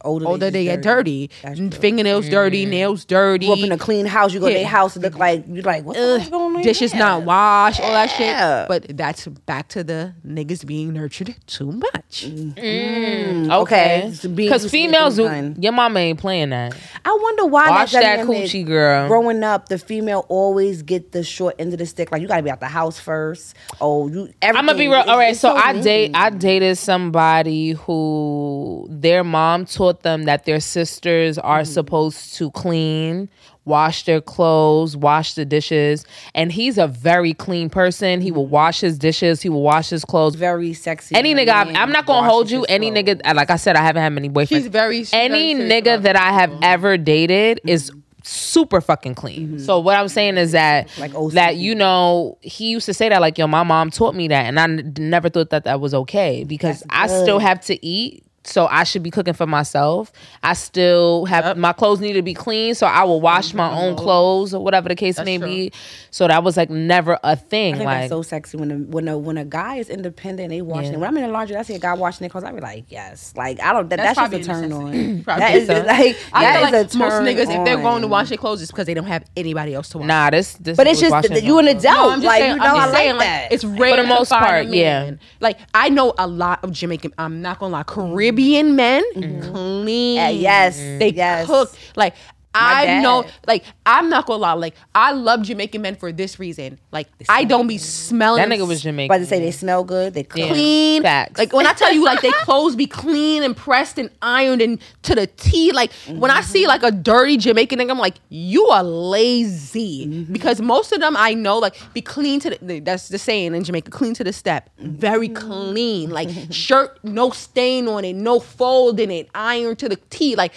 older. 0.03 0.27
older, 0.27 0.49
they 0.51 0.65
get 0.65 0.81
dirty. 0.81 1.29
That's 1.41 1.57
true. 1.57 1.69
Fingernails 1.71 2.29
dirty, 2.29 2.63
mm-hmm. 2.63 2.71
nails 2.71 3.05
dirty. 3.05 3.45
Grew 3.45 3.53
up 3.55 3.59
in 3.59 3.71
a 3.71 3.77
clean 3.77 4.05
house. 4.05 4.33
You 4.33 4.39
go 4.39 4.47
to 4.47 4.51
Yeah. 4.53 4.59
their 4.59 4.67
house, 4.67 4.95
it 4.95 5.01
look 5.01 5.17
like 5.17 5.43
you're 5.47 5.63
like, 5.63 5.83
what 5.85 5.95
the 5.95 6.21
Ugh, 6.21 6.31
going 6.31 6.55
on? 6.57 6.61
dishes 6.61 6.91
here? 6.91 6.99
not 6.99 7.23
washed, 7.23 7.81
all 7.81 7.91
that 7.91 8.09
Yeah. 8.19 8.61
shit. 8.61 8.67
But 8.67 8.97
that's 8.97 9.27
back 9.27 9.67
to 9.69 9.83
the 9.83 10.13
niggas 10.25 10.65
being 10.65 10.93
nurtured 10.93 11.35
too 11.47 11.71
much. 11.71 12.25
Mm-hmm. 12.27 12.59
Mm, 12.59 13.51
okay. 13.61 13.71
Okay, 13.71 14.01
because 14.01 14.09
used 14.09 14.21
to 14.21 14.29
be 14.29 14.69
females, 14.69 15.15
do, 15.15 15.27
clean. 15.27 15.55
your 15.59 15.71
mama 15.71 15.99
ain't 15.99 16.19
playing 16.19 16.49
that. 16.49 16.75
I 17.05 17.17
wonder 17.21 17.45
why 17.45 17.69
Wash 17.69 17.91
that, 17.93 18.01
that 18.01 18.27
coochie, 18.27 18.65
girl. 18.65 19.07
Growing 19.07 19.43
up, 19.43 19.69
the 19.69 19.77
female 19.77 20.25
always 20.29 20.81
get 20.81 21.11
the 21.11 21.23
short 21.23 21.55
end 21.59 21.73
of 21.73 21.79
the 21.79 21.85
stick. 21.85 22.11
Like 22.11 22.21
you 22.21 22.27
got 22.27 22.37
to 22.37 22.43
be 22.43 22.49
out 22.49 22.59
the 22.59 22.67
house 22.67 22.99
first. 22.99 23.55
Oh, 23.79 24.07
you. 24.07 24.33
I'm 24.41 24.53
gonna 24.53 24.75
be 24.75 24.87
real. 24.87 24.97
All 24.97 25.17
right, 25.17 25.31
it's 25.31 25.39
so 25.39 25.55
I 25.55 25.79
date. 25.81 26.11
I 26.13 26.29
dated 26.29 26.77
somebody 26.77 27.71
who 27.71 28.87
their 28.89 29.23
mom 29.23 29.65
taught 29.65 29.90
them 30.01 30.23
that 30.23 30.45
their 30.45 30.59
sisters 30.59 31.37
are 31.37 31.65
supposed 31.65 32.33
to 32.35 32.49
clean, 32.51 33.29
wash 33.65 34.05
their 34.05 34.21
clothes, 34.21 34.97
wash 34.97 35.33
the 35.35 35.45
dishes, 35.45 36.05
and 36.33 36.51
he's 36.51 36.77
a 36.77 36.87
very 36.87 37.33
clean 37.33 37.69
person. 37.69 38.21
He 38.21 38.31
will 38.31 38.47
wash 38.47 38.79
his 38.79 38.97
dishes. 38.97 39.41
He 39.41 39.49
will 39.49 39.61
wash 39.61 39.89
his 39.89 40.03
clothes. 40.05 40.35
very 40.35 40.73
sexy. 40.73 41.13
Any 41.15 41.35
nigga, 41.35 41.49
I've, 41.49 41.75
I'm 41.75 41.91
not 41.91 42.05
gonna 42.05 42.27
hold 42.27 42.49
you. 42.49 42.63
Any 42.69 42.89
clothes. 42.89 43.03
nigga, 43.21 43.35
like 43.35 43.51
I 43.51 43.57
said, 43.57 43.75
I 43.75 43.81
haven't 43.83 44.01
had 44.01 44.13
many 44.13 44.29
boyfriends. 44.29 44.47
He's 44.49 44.67
very- 44.67 45.05
any 45.13 45.53
very 45.53 45.69
nigga 45.69 46.01
that 46.01 46.15
I 46.15 46.31
have 46.31 46.49
Mm-hmm. 46.49 46.63
ever 46.63 46.97
dated 46.97 47.59
is 47.65 47.91
super 48.23 48.81
fucking 48.81 49.15
clean. 49.15 49.57
So 49.59 49.79
what 49.79 49.97
I'm 49.97 50.07
saying 50.07 50.37
is 50.37 50.51
that 50.51 50.89
Like 50.99 51.11
OCD. 51.13 51.31
that 51.33 51.55
you 51.57 51.73
know 51.73 52.37
he 52.41 52.69
used 52.69 52.85
to 52.85 52.93
say 52.93 53.09
that 53.09 53.19
like 53.19 53.35
yo 53.37 53.47
my 53.47 53.63
mom 53.63 53.89
taught 53.89 54.13
me 54.13 54.27
that 54.27 54.45
and 54.45 54.59
I 54.59 54.63
n- 54.65 54.93
never 54.99 55.27
thought 55.27 55.49
that 55.49 55.63
that 55.63 55.79
was 55.81 55.93
okay 55.95 56.43
because 56.43 56.83
I 56.91 57.07
still 57.07 57.39
have 57.39 57.61
to 57.61 57.83
eat 57.83 58.23
so 58.43 58.67
I 58.67 58.83
should 58.83 59.03
be 59.03 59.11
cooking 59.11 59.33
for 59.33 59.45
myself. 59.45 60.11
I 60.41 60.53
still 60.53 61.25
have 61.25 61.45
Yep. 61.45 61.57
my 61.57 61.73
clothes 61.73 61.99
need 61.99 62.13
to 62.13 62.21
be 62.21 62.33
clean, 62.33 62.73
so 62.73 62.87
I 62.87 63.03
will 63.03 63.21
wash 63.21 63.53
my 63.53 63.69
mm-hmm. 63.69 63.77
own 63.77 63.95
clothes 63.95 64.53
or 64.53 64.63
whatever 64.63 64.89
the 64.89 64.95
case 64.95 65.19
may 65.23 65.37
true. 65.37 65.47
be. 65.47 65.71
So 66.09 66.27
that 66.27 66.43
was 66.43 66.57
like 66.57 66.69
never 66.69 67.19
a 67.23 67.35
thing. 67.35 67.75
I 67.75 67.77
think 67.77 67.85
like 67.85 67.99
that's 68.01 68.09
so 68.09 68.21
sexy 68.21 68.57
when 68.57 68.71
a, 68.71 68.75
when 68.77 69.07
a 69.07 69.17
when 69.17 69.37
a 69.37 69.45
guy 69.45 69.75
is 69.75 69.89
independent, 69.89 70.49
they 70.49 70.61
washing. 70.61 70.93
Yeah. 70.93 70.97
When 70.97 71.09
I'm 71.09 71.17
in 71.17 71.23
the 71.23 71.29
laundry, 71.29 71.55
I 71.55 71.61
see 71.61 71.75
a 71.75 71.79
guy 71.79 71.93
washing 71.93 72.19
their 72.21 72.29
clothes. 72.29 72.43
I 72.43 72.51
be 72.51 72.61
like, 72.61 72.85
yes, 72.89 73.33
like 73.35 73.59
I 73.61 73.73
don't. 73.73 73.89
That, 73.89 73.97
That's 73.97 74.17
that's, 74.17 74.31
just 74.31 74.49
a 74.49 74.51
probably 74.51 74.69
turn 74.69 74.69
necessity. 74.69 75.11
on. 75.17 75.23
Probably 75.23 75.39
that 75.41 75.55
is 75.55 75.67
so. 75.67 75.73
like 75.73 76.17
I 76.33 76.43
that 76.43 76.57
feel 76.57 76.65
is 76.65 76.71
like 76.73 76.95
a 76.95 76.97
most 76.97 77.11
turn 77.11 77.25
niggas, 77.25 77.59
if 77.59 77.65
they're 77.65 77.77
going 77.77 78.01
to 78.01 78.07
wash 78.07 78.29
their 78.29 78.37
clothes, 78.39 78.61
it's 78.61 78.71
because 78.71 78.87
they 78.87 78.93
don't 78.95 79.05
have 79.05 79.23
anybody 79.37 79.75
else 79.75 79.89
to 79.89 79.99
wash. 79.99 80.07
nah, 80.07 80.29
this 80.31 80.53
this. 80.53 80.77
But 80.77 80.87
it's 80.87 80.99
just 80.99 81.11
washing 81.11 81.45
you 81.45 81.55
my 81.55 81.59
an 81.59 81.65
clothes. 81.67 81.85
adult, 81.85 82.07
No, 82.07 82.09
I'm 82.13 82.21
like 82.21 82.39
saying, 82.39 82.51
you 82.53 82.57
know, 82.57 82.65
I'm 82.65 82.75
I 82.75 82.77
just 82.79 82.93
like 82.93 82.97
saying, 82.97 83.15
like, 83.17 83.27
that. 83.27 83.51
it's 83.51 83.63
rare 83.63 83.95
for 83.95 84.01
the 84.01 84.07
most 84.07 84.29
part, 84.31 84.67
yeah. 84.67 85.11
Like 85.39 85.59
I 85.73 85.89
know 85.89 86.13
a 86.17 86.25
lot 86.27 86.63
of 86.63 86.71
Jamaican. 86.71 87.13
I'm 87.17 87.41
not 87.41 87.59
gonna 87.59 87.73
lie, 87.73 87.83
Caribbean 87.83 88.30
men 88.75 89.03
clean. 89.41 90.19
Uh, 90.19 90.27
yes, 90.29 90.77
they 90.77 91.09
yes. 91.09 91.47
cook. 91.47 91.71
Like 91.95 92.15
I 92.53 92.85
dad. 92.85 93.03
know. 93.03 93.25
Like 93.47 93.63
I'm 93.85 94.09
not 94.09 94.25
gonna 94.25 94.41
lie. 94.41 94.53
Like 94.53 94.75
I 94.93 95.11
love 95.13 95.43
Jamaican 95.43 95.81
men 95.81 95.95
for 95.95 96.11
this 96.11 96.39
reason. 96.39 96.79
Like 96.91 97.07
I 97.29 97.43
don't 97.45 97.67
be 97.67 97.77
smelling. 97.77 98.41
That 98.41 98.49
nigga 98.49 98.67
was 98.67 98.81
Jamaican. 98.81 99.13
But 99.13 99.19
to 99.19 99.25
say 99.25 99.39
they 99.39 99.51
smell 99.51 99.83
good, 99.83 100.13
they 100.13 100.23
cook. 100.23 100.39
Yeah. 100.39 100.47
clean. 100.49 101.01
Facts. 101.03 101.39
Like 101.39 101.53
when 101.53 101.65
I 101.65 101.73
tell 101.73 101.93
you, 101.93 102.03
like 102.03 102.21
they 102.21 102.31
clothes 102.41 102.75
be 102.75 102.87
clean 102.87 103.43
and 103.43 103.55
pressed 103.55 103.97
and 103.97 104.09
ironed 104.21 104.61
and 104.61 104.81
to 105.03 105.15
the 105.15 105.27
T. 105.27 105.71
Like 105.71 105.93
when 106.07 106.31
I 106.31 106.41
mm-hmm. 106.41 106.51
see 106.51 106.67
like 106.67 106.83
a 106.83 106.91
dirty 106.91 107.37
Jamaican 107.37 107.79
nigga, 107.79 107.91
I'm 107.91 107.99
like, 107.99 108.15
you 108.29 108.67
are 108.67 108.83
lazy 108.83 110.07
mm-hmm. 110.07 110.33
because 110.33 110.61
most 110.61 110.91
of 110.91 110.99
them 110.99 111.15
I 111.17 111.33
know 111.33 111.57
like 111.57 111.75
be 111.93 112.01
clean 112.01 112.39
to 112.41 112.49
the. 112.49 112.79
That's 112.79 113.07
the 113.07 113.17
saying 113.17 113.55
in 113.55 113.63
Jamaica, 113.63 113.91
clean 113.91 114.13
to 114.15 114.23
the 114.23 114.33
step, 114.33 114.69
mm-hmm. 114.79 114.91
very 114.91 115.29
clean. 115.29 116.09
Like 116.09 116.29
shirt, 116.51 116.99
no 117.03 117.29
stain 117.29 117.87
on 117.87 118.03
it, 118.03 118.13
no 118.13 118.39
fold 118.39 118.99
in 118.99 119.11
it, 119.11 119.29
iron 119.33 119.75
to 119.77 119.89
the 119.89 119.95
T. 119.95 120.35
Like. 120.35 120.53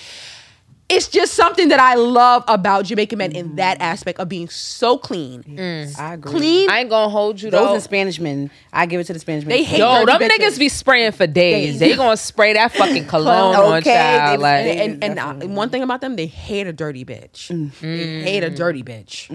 It's 0.95 1.09
just 1.09 1.35
something 1.35 1.69
that 1.69 1.81
I 1.81 1.95
love 1.95 2.45
about 2.49 2.85
Jamaican 2.85 3.19
men 3.19 3.33
in 3.33 3.57
that 3.57 3.79
mm-hmm. 3.79 3.83
aspect 3.83 4.21
of 4.21 4.29
being 4.29 4.49
so 4.49 4.97
clean, 4.97 5.43
mm. 5.43 5.99
I 5.99 6.15
agree. 6.15 6.33
clean. 6.33 6.71
I 6.71 6.81
ain't 6.81 6.91
gonna 6.91 7.09
hold 7.09 7.41
you 7.41 7.51
though. 7.51 7.59
Those 7.59 7.69
though. 7.69 7.75
in 7.75 7.81
Spanish 7.81 8.21
men, 8.21 8.51
I 8.73 8.87
give 8.87 9.01
it 9.01 9.05
to 9.05 9.13
the 9.13 9.19
Spanish 9.19 9.45
men. 9.45 9.57
They 9.57 9.65
hate 9.65 9.79
Yo, 9.79 10.07
them 10.07 10.21
bitches. 10.21 10.29
niggas 10.29 10.59
be 10.59 10.69
spraying 10.69 11.13
for 11.13 11.27
days. 11.27 11.79
They 11.79 11.97
gonna 11.97 12.17
spray 12.17 12.53
that 12.55 12.73
fucking 12.73 13.07
cologne 13.15 13.57
on 13.57 13.79
Okay, 13.79 13.95
child. 13.95 14.33
they- 14.39 14.43
Like, 14.43 14.65
they- 14.65 14.85
and, 14.85 15.05
and, 15.05 15.19
uh, 15.19 15.47
one 15.47 15.71
thing 15.71 15.83
about 15.83 16.01
them, 16.01 16.17
they 16.17 16.27
hate 16.27 16.67
a 16.67 16.73
dirty 16.73 17.05
bitch. 17.05 17.51
Mm. 17.51 17.71
They 17.81 18.23
hate 18.23 18.45
a 18.45 18.51
mm. 18.51 18.57
dirty 18.57 18.83
bitch. 18.83 19.29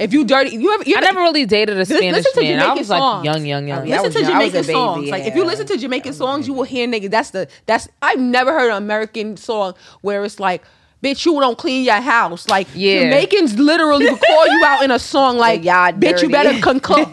If 0.00 0.12
you 0.12 0.24
dirty, 0.24 0.50
you 0.56 0.72
ever, 0.74 0.84
you 0.84 0.96
I 0.96 1.00
never 1.00 1.20
really 1.20 1.46
dated 1.46 1.78
a 1.78 1.84
Spanish 1.84 2.24
to 2.32 2.40
man. 2.40 2.58
I 2.58 2.62
Jamaican 2.62 2.78
was 2.78 2.90
like 2.90 2.98
songs. 3.00 3.24
young, 3.24 3.46
young, 3.46 3.68
young. 3.68 3.86
Yeah. 3.86 4.00
I 4.00 4.02
listen 4.02 4.12
to 4.12 4.20
young. 4.20 4.30
I 4.30 4.48
Jamaican 4.48 4.62
baby, 4.62 4.72
songs. 4.72 5.10
Like 5.10 5.24
if 5.24 5.34
you 5.34 5.44
listen 5.44 5.66
to 5.66 5.76
Jamaican 5.76 6.12
songs, 6.12 6.46
you 6.46 6.54
will 6.54 6.64
hear 6.64 6.86
niggas. 6.86 7.10
That's 7.10 7.30
the 7.30 7.48
that's 7.66 7.88
I've 8.02 8.18
never 8.20 8.52
heard 8.52 8.70
an 8.70 8.76
American 8.76 9.36
song 9.36 9.74
where 10.02 10.24
it's 10.24 10.40
like. 10.40 10.62
Bitch, 11.02 11.26
you 11.26 11.38
don't 11.40 11.58
clean 11.58 11.84
your 11.84 12.00
house. 12.00 12.48
Like 12.48 12.66
Yeah. 12.74 13.00
Jamaicans 13.04 13.58
literally 13.58 14.06
would 14.10 14.20
call 14.20 14.46
you 14.48 14.64
out 14.64 14.82
in 14.82 14.90
a 14.90 14.98
song 14.98 15.36
like, 15.36 15.62
y'all 15.62 15.92
"Bitch, 15.92 16.22
you 16.22 16.30
better 16.30 16.58
can 16.60 16.80
cook." 16.80 17.12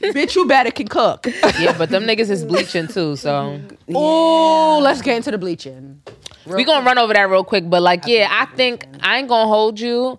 Bitch, 0.00 0.34
you 0.36 0.46
better 0.46 0.70
can 0.70 0.88
cook. 0.88 1.26
yeah, 1.58 1.76
but 1.76 1.90
them 1.90 2.04
niggas 2.04 2.30
is 2.30 2.44
bleaching 2.44 2.86
too. 2.88 3.16
So 3.16 3.60
Oh, 3.94 4.80
let's 4.82 5.02
get 5.02 5.16
into 5.16 5.30
the 5.30 5.38
bleaching. 5.38 6.00
we 6.46 6.64
gonna 6.64 6.84
run 6.86 6.98
over 6.98 7.12
that 7.12 7.28
real 7.28 7.44
quick. 7.44 7.68
But 7.68 7.82
like, 7.82 8.06
yeah, 8.06 8.28
I 8.30 8.46
think 8.56 8.86
I 9.00 9.18
ain't 9.18 9.28
gonna 9.28 9.48
hold 9.48 9.78
you. 9.80 10.18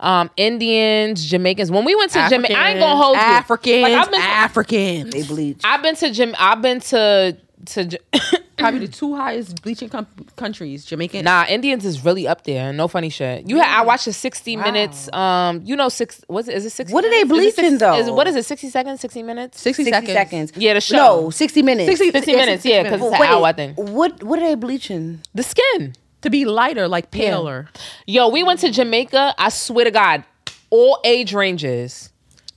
Um, 0.00 0.30
Indians, 0.36 1.26
Jamaicans. 1.26 1.72
When 1.72 1.84
we 1.84 1.96
went 1.96 2.12
to 2.12 2.24
Jamaica, 2.28 2.56
I 2.56 2.70
ain't 2.70 2.78
gonna 2.78 2.96
hold 3.02 3.16
you. 3.16 3.22
Africans, 3.22 3.82
Like, 3.82 3.92
I've 3.94 4.10
been, 4.12 4.20
Africans. 4.20 5.10
they 5.12 5.22
bleach. 5.24 5.60
I've 5.64 5.82
been 5.82 5.96
to 5.96 6.12
Jam. 6.12 6.34
I've 6.38 6.62
been 6.62 6.78
to 6.80 7.36
to. 7.68 7.98
Probably 8.58 8.80
the 8.80 8.88
two 8.88 9.14
highest 9.14 9.62
bleaching 9.62 9.88
com- 9.88 10.08
countries, 10.34 10.84
Jamaican. 10.84 11.24
Nah, 11.24 11.44
Indians 11.48 11.84
is 11.84 12.04
really 12.04 12.26
up 12.26 12.42
there. 12.42 12.72
No 12.72 12.88
funny 12.88 13.08
shit. 13.08 13.48
You 13.48 13.58
had 13.58 13.68
I 13.68 13.82
watched 13.84 14.06
the 14.06 14.12
sixty 14.12 14.56
minutes. 14.56 15.08
Um, 15.12 15.62
you 15.64 15.76
know 15.76 15.88
six. 15.88 16.24
Was 16.28 16.48
it? 16.48 16.56
Is 16.56 16.66
it 16.66 16.70
sixty? 16.70 16.92
What 16.92 17.04
are 17.04 17.10
they 17.10 17.22
minutes? 17.22 17.32
Is 17.40 17.58
it 17.58 17.60
bleaching, 17.60 17.78
though? 17.78 17.94
Is 17.96 18.10
what 18.10 18.26
is 18.26 18.34
it? 18.34 18.44
Sixty 18.44 18.68
seconds? 18.68 19.00
Sixty 19.00 19.22
minutes? 19.22 19.60
60, 19.60 19.84
60 19.84 19.92
seconds. 19.92 20.12
seconds. 20.12 20.52
Yeah, 20.56 20.74
the 20.74 20.80
show. 20.80 20.96
No, 20.96 21.30
60 21.30 21.62
minutes. 21.62 21.86
60 21.86 22.10
60 22.10 22.30
yeah, 22.32 22.36
minutes, 22.36 22.64
yeah, 22.64 22.82
'cause 22.82 23.00
it's 23.00 23.14
an 23.14 23.20
Wait, 23.20 23.30
hour, 23.30 23.44
I 23.44 23.52
think. 23.52 23.76
What 23.78 24.24
what 24.24 24.40
are 24.40 24.46
they 24.48 24.56
bleaching? 24.56 25.20
The 25.34 25.44
skin. 25.44 25.94
To 26.22 26.30
be 26.30 26.44
lighter, 26.44 26.88
like 26.88 27.12
paler. 27.12 27.68
Yo, 28.08 28.28
we 28.28 28.42
went 28.42 28.58
to 28.60 28.70
Jamaica. 28.72 29.36
I 29.38 29.50
swear 29.50 29.84
to 29.84 29.92
God, 29.92 30.24
all 30.70 30.98
age 31.04 31.32
ranges. 31.32 32.10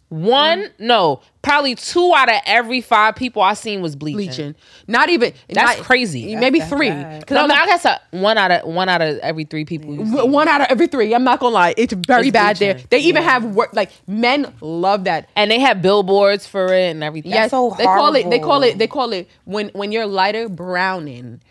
One, 0.10 0.71
no, 0.80 1.21
probably 1.42 1.74
two 1.76 2.14
out 2.16 2.30
of 2.30 2.40
every 2.46 2.82
five 2.82 3.16
people 3.16 3.42
I 3.42 3.54
seen 3.56 3.82
was 3.82 3.96
bleaching. 3.96 4.26
Bleaching. 4.28 4.56
Not 4.88 5.10
even. 5.10 5.34
That's 5.50 5.78
not- 5.78 5.86
crazy. 5.86 6.36
Maybe 6.36 6.60
That's 6.60 6.72
three. 6.72 6.90
bad. 6.90 7.26
'Cause 7.26 7.36
No, 7.36 7.42
I'm 7.44 7.48
no, 7.48 7.56
not- 7.56 7.64
I 7.64 7.66
guess 7.68 7.86
uh, 7.86 7.98
one 8.12 8.38
out 8.38 8.52
of 8.52 8.68
one 8.68 8.90
out 8.90 9.02
of 9.02 9.18
every 9.20 9.46
three 9.46 9.66
people. 9.66 9.94
you 9.96 10.06
see. 10.06 10.12
w- 10.12 10.32
one 10.32 10.48
out 10.48 10.62
of 10.62 10.68
every 10.70 10.88
three. 10.88 11.14
I'm 11.16 11.24
not 11.24 11.40
gonna 11.40 11.54
lie. 11.56 11.74
It's 11.78 11.94
very 11.94 12.28
It's 12.28 12.34
bad 12.34 12.58
there. 12.58 12.80
They 12.90 13.00
even 13.00 13.24
have 13.24 13.44
work. 13.44 13.70
Like 13.74 13.92
men 14.08 14.54
love 14.62 15.06
that. 15.06 15.30
And 15.36 15.50
they 15.50 15.60
have 15.60 15.82
billboards 15.82 16.46
for 16.46 16.66
it 16.74 16.92
and 16.92 17.04
everything. 17.04 17.32
Yes, 17.32 17.52
so 17.52 17.74
they 17.78 17.86
call 17.86 18.16
it. 18.16 18.30
They 18.30 18.40
call 18.40 18.64
it. 18.64 18.78
They 18.78 18.88
call 18.88 19.12
it 19.14 19.28
when 19.46 19.70
when 19.70 19.92
you're 19.92 20.06
lighter 20.08 20.48
browning. 20.48 21.42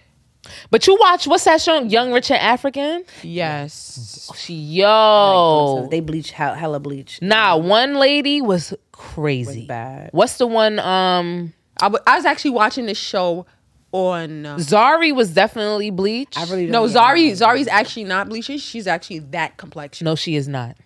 But 0.71 0.87
you 0.87 0.97
watch 0.99 1.27
what's 1.27 1.45
that 1.45 1.61
show? 1.61 1.83
Young 1.83 2.13
Rich 2.13 2.31
and 2.31 2.41
African. 2.41 3.05
Yes. 3.23 4.31
She 4.37 4.55
Yo, 4.55 5.87
they 5.91 6.01
bleach 6.01 6.31
hell, 6.31 6.55
hella 6.55 6.81
bleach. 6.81 7.21
nah, 7.21 7.57
one 7.57 7.95
lady 7.95 8.41
was 8.41 8.73
crazy. 8.93 9.61
Was 9.61 9.67
bad. 9.67 10.11
What's 10.13 10.39
the 10.39 10.47
one? 10.47 10.79
Um, 10.79 11.53
I, 11.81 11.87
w- 11.87 12.03
I 12.07 12.17
was 12.17 12.25
actually 12.25 12.53
watching 12.53 12.87
this 12.87 12.99
show 12.99 13.47
on. 13.93 14.47
Uh, 14.47 14.57
Zari 14.57 15.15
was 15.15 15.31
definitely 15.35 15.91
bleached. 15.91 16.39
I 16.39 16.45
really 16.45 16.67
don't 16.67 16.73
no, 16.73 16.85
Zari. 17.01 17.31
it. 17.31 17.39
Zari's 17.39 17.69
actually 17.69 18.05
not 18.05 18.29
bleaching. 18.29 18.59
She's 18.59 18.87
actually 18.87 19.19
that 19.21 19.57
complexion. 19.57 20.05
No, 20.07 20.15
she 20.15 20.37
is 20.37 20.49
not. 20.49 20.77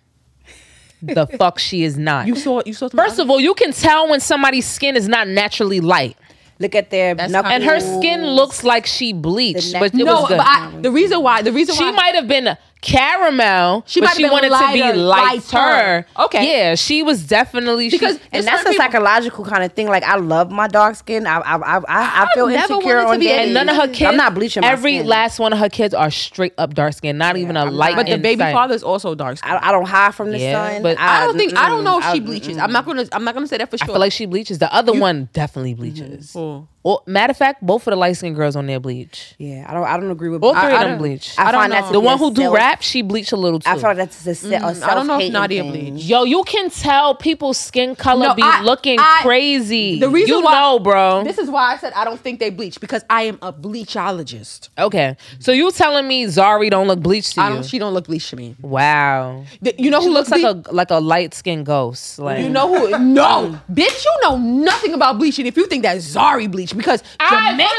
the 1.01 1.27
fuck, 1.37 1.59
she 1.59 1.83
is 1.83 1.97
not. 1.97 2.27
You 2.27 2.35
saw. 2.35 2.61
You 2.65 2.73
saw. 2.73 2.89
First 2.89 3.19
of 3.19 3.29
all, 3.29 3.39
you 3.39 3.53
can 3.53 3.71
tell 3.71 4.09
when 4.09 4.19
somebody's 4.19 4.67
skin 4.67 4.95
is 4.95 5.07
not 5.07 5.27
naturally 5.27 5.79
light. 5.79 6.17
Look 6.59 6.73
at 6.75 6.89
their 6.89 7.15
That's 7.15 7.31
knuckles. 7.31 7.53
And 7.53 7.63
her 7.63 7.79
skin 7.79 8.25
looks 8.27 8.63
like 8.63 8.85
she 8.85 9.11
bleached, 9.13 9.73
but 9.73 9.93
neck- 9.93 10.01
it 10.01 10.05
no, 10.05 10.15
was 10.21 10.27
good. 10.29 10.37
but 10.37 10.47
I, 10.47 10.71
the 10.81 10.91
reason 10.91 11.21
why 11.21 11.41
the 11.41 11.51
reason 11.51 11.75
why 11.75 11.79
she 11.79 11.85
why 11.85 11.91
might 11.91 12.15
have 12.15 12.27
been 12.27 12.57
caramel, 12.85 13.83
She 13.87 13.99
but 13.99 14.05
might 14.05 14.09
have 14.09 14.17
she 14.17 14.23
been 14.23 14.31
wanted 14.31 14.49
to 14.49 14.73
be 14.73 14.81
lighter- 14.81 14.97
lighter. 14.97 15.57
lighter. 15.57 16.07
Okay. 16.19 16.51
Yeah, 16.51 16.75
she 16.75 17.03
was 17.03 17.23
definitely 17.25 17.89
she- 17.89 17.97
Because 17.97 18.19
and 18.31 18.45
that's 18.45 18.61
a 18.61 18.65
certain 18.65 18.71
people- 18.73 18.85
psychological 18.85 19.45
kind 19.45 19.63
of 19.63 19.73
thing. 19.73 19.87
Like 19.87 20.03
I 20.03 20.15
love 20.17 20.51
my 20.51 20.67
dark 20.67 20.95
skin. 20.95 21.25
I 21.27 21.37
I 21.39 21.55
I, 21.55 21.77
I, 21.77 21.83
I 22.23 22.27
feel 22.33 22.47
never 22.47 22.73
insecure 22.73 22.99
on 22.99 23.19
be- 23.19 23.25
days. 23.25 23.45
and 23.45 23.53
none 23.53 23.69
of 23.69 23.75
her 23.75 23.87
kids. 23.87 24.03
I'm 24.09 24.17
not 24.17 24.33
bleaching. 24.33 24.61
My 24.61 24.71
Every 24.71 24.97
skin. 24.97 25.07
last 25.07 25.39
one 25.39 25.51
of 25.53 25.59
her 25.59 25.69
kids 25.69 25.93
are 25.93 26.11
straight 26.11 26.53
up 26.57 26.73
dark 26.73 26.93
skin, 26.93 27.17
not 27.17 27.37
even 27.37 27.57
a 27.57 27.65
I'm 27.65 27.73
light. 27.73 27.95
not. 27.95 28.05
but 28.05 28.11
the 28.11 28.17
baby 28.17 28.33
inside. 28.41 28.53
father's 28.53 28.83
also 28.83 29.15
dark 29.15 29.37
skin. 29.37 29.51
I, 29.51 29.69
I 29.69 29.71
don't 29.71 29.87
hide 29.87 30.13
from 30.15 30.31
the 30.31 30.39
Yeah, 30.39 30.71
sun. 30.73 30.83
but 30.83 30.99
I 30.99 31.25
don't 31.25 31.37
think 31.37 31.57
I 31.57 31.67
don't 31.69 31.83
know 31.83 31.99
if 31.99 32.05
she 32.11 32.19
bleaches. 32.19 32.57
mm-mm. 32.57 32.61
I'm 32.63 32.71
not 32.71 32.85
gonna 32.85 33.05
I'm 33.11 33.23
not 33.23 33.33
gonna 33.33 33.47
say 33.47 33.57
that 33.57 33.69
for 33.71 33.77
sure. 33.77 33.85
I 33.85 33.87
sure. 33.87 33.93
feel 33.95 33.99
like 33.99 34.11
she 34.11 34.25
bleaches. 34.25 34.59
The 34.59 34.73
other 34.73 34.93
one 34.93 35.29
definitely 35.33 35.73
bleaches. 35.73 36.33
Oh. 36.35 36.67
Well, 36.85 37.01
matter 37.07 37.31
of 37.31 37.37
fact, 37.37 37.65
both 37.65 37.87
of 37.87 37.91
the 37.91 37.95
light 37.97 38.15
skinned 38.15 38.35
girls 38.35 38.55
on 38.55 38.67
there 38.67 38.79
bleach. 38.79 39.33
Yeah, 39.39 39.65
I 39.67 39.73
don't. 39.73 39.83
I 39.85 39.97
don't 39.97 40.11
agree 40.11 40.29
with. 40.29 40.43
All 40.43 40.53
three 40.53 40.61
I 40.61 40.83
of 40.83 40.87
them 40.89 40.97
bleach. 40.99 41.33
I, 41.37 41.47
I 41.47 41.51
don't 41.51 41.61
find 41.61 41.73
know. 41.73 41.81
that 41.81 41.91
the 41.91 41.99
one 41.99 42.13
a 42.13 42.17
who 42.19 42.31
do 42.31 42.53
rap, 42.53 42.83
she 42.83 43.01
bleached 43.01 43.31
a 43.31 43.37
little 43.37 43.59
too. 43.59 43.67
I 43.69 43.73
feel 43.73 43.81
like 43.83 43.97
that's 43.97 44.27
a, 44.27 44.35
se- 44.35 44.55
a 44.55 44.59
Mm, 44.59 44.83
I 44.83 44.93
don't 44.93 45.07
know 45.07 45.19
if 45.19 45.31
Nadia 45.33 45.63
thing. 45.63 45.71
bleached. 45.93 46.05
Yo, 46.07 46.25
you 46.25 46.43
can 46.43 46.69
tell 46.69 47.15
people's 47.15 47.57
skin 47.57 47.95
color 47.95 48.27
No, 48.27 48.35
be 48.35 48.43
I- 48.43 48.61
looking 48.61 48.99
I- 48.99 49.21
crazy. 49.23 49.99
The 49.99 50.09
reason 50.09 50.35
you 50.37 50.43
why, 50.43 50.53
know, 50.53 50.77
bro. 50.79 51.23
This 51.23 51.39
is 51.39 51.49
why 51.49 51.73
I 51.73 51.77
said 51.77 51.91
I 51.93 52.05
don't 52.05 52.19
think 52.19 52.39
they 52.39 52.51
bleach 52.51 52.79
because 52.79 53.03
I 53.09 53.23
am 53.23 53.39
a 53.41 53.51
bleachologist. 53.95 54.69
okay, 54.77 55.17
so 55.39 55.51
you 55.51 55.71
telling 55.71 56.07
me 56.07 56.25
Zari 56.25 56.69
don't 56.69 56.87
look 56.87 56.99
bleached 57.01 57.33
to 57.35 57.41
I 57.41 57.47
you? 57.49 57.53
don't. 57.55 57.65
She 57.65 57.79
don't 57.79 57.93
look 57.93 58.05
bleached 58.05 58.29
to 58.29 58.35
me. 58.35 58.55
wow. 58.61 59.43
The- 59.61 59.73
You 59.77 59.89
know 59.89 60.01
She 60.01 60.07
who 60.07 60.13
looks 60.13 60.29
looks 60.29 60.43
like 60.43 60.65
a 60.67 60.71
like 60.73 60.91
a 60.91 60.99
light 60.99 61.33
skinned 61.33 61.65
ghost. 61.65 62.19
Like 62.19 62.43
You 62.43 62.49
know 62.49 62.67
who? 62.67 62.99
No, 62.99 63.59
bitch. 63.71 64.05
You 64.05 64.15
know 64.21 64.37
nothing 64.37 64.93
about 64.93 65.17
bleaching 65.17 65.45
if 65.47 65.57
you 65.57 65.65
think 65.67 65.83
that 65.83 65.97
Zari 65.97 66.49
bleached 66.51 66.74
because 66.75 67.03
I- 67.19 67.51
Jamaica. 67.51 67.71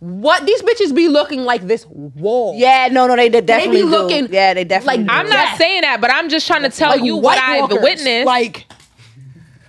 What 0.00 0.46
these 0.46 0.62
bitches 0.62 0.94
be 0.94 1.08
looking 1.08 1.42
like 1.42 1.66
this 1.66 1.84
wall? 1.86 2.54
Yeah, 2.56 2.86
no, 2.92 3.08
no, 3.08 3.16
they, 3.16 3.28
they 3.28 3.40
definitely 3.40 3.80
do. 3.80 3.86
looking 3.88 4.28
Yeah, 4.32 4.54
they 4.54 4.62
definitely. 4.62 4.98
like- 5.04 5.06
do. 5.08 5.12
I'm 5.12 5.26
not 5.28 5.34
Yes. 5.48 5.58
saying 5.58 5.80
that, 5.80 6.00
but 6.00 6.12
I'm 6.12 6.28
just 6.28 6.46
trying 6.46 6.62
to 6.62 6.70
tell 6.70 6.90
Like 6.90 7.02
you 7.02 7.16
what 7.16 7.36
White 7.36 7.38
I've 7.42 7.60
Walkers. 7.62 7.78
witnessed. 7.82 8.26
Like 8.26 8.66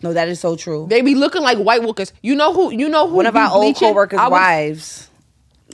No, 0.03 0.13
that 0.13 0.27
is 0.29 0.39
so 0.39 0.55
true. 0.55 0.85
they 0.87 1.01
be 1.01 1.15
looking 1.15 1.41
like 1.41 1.57
White 1.57 1.81
Walkers. 1.81 2.13
You 2.21 2.35
know 2.35 2.53
who? 2.53 2.71
You 2.71 2.87
know 2.89 3.07
who? 3.07 3.15
One 3.15 3.25
of 3.25 3.33
be 3.33 3.39
our 3.39 3.49
old 3.51 3.63
bleaching? 3.63 3.87
coworkers' 3.89 4.19
I 4.19 4.27
was- 4.27 4.31
wives. 4.31 5.09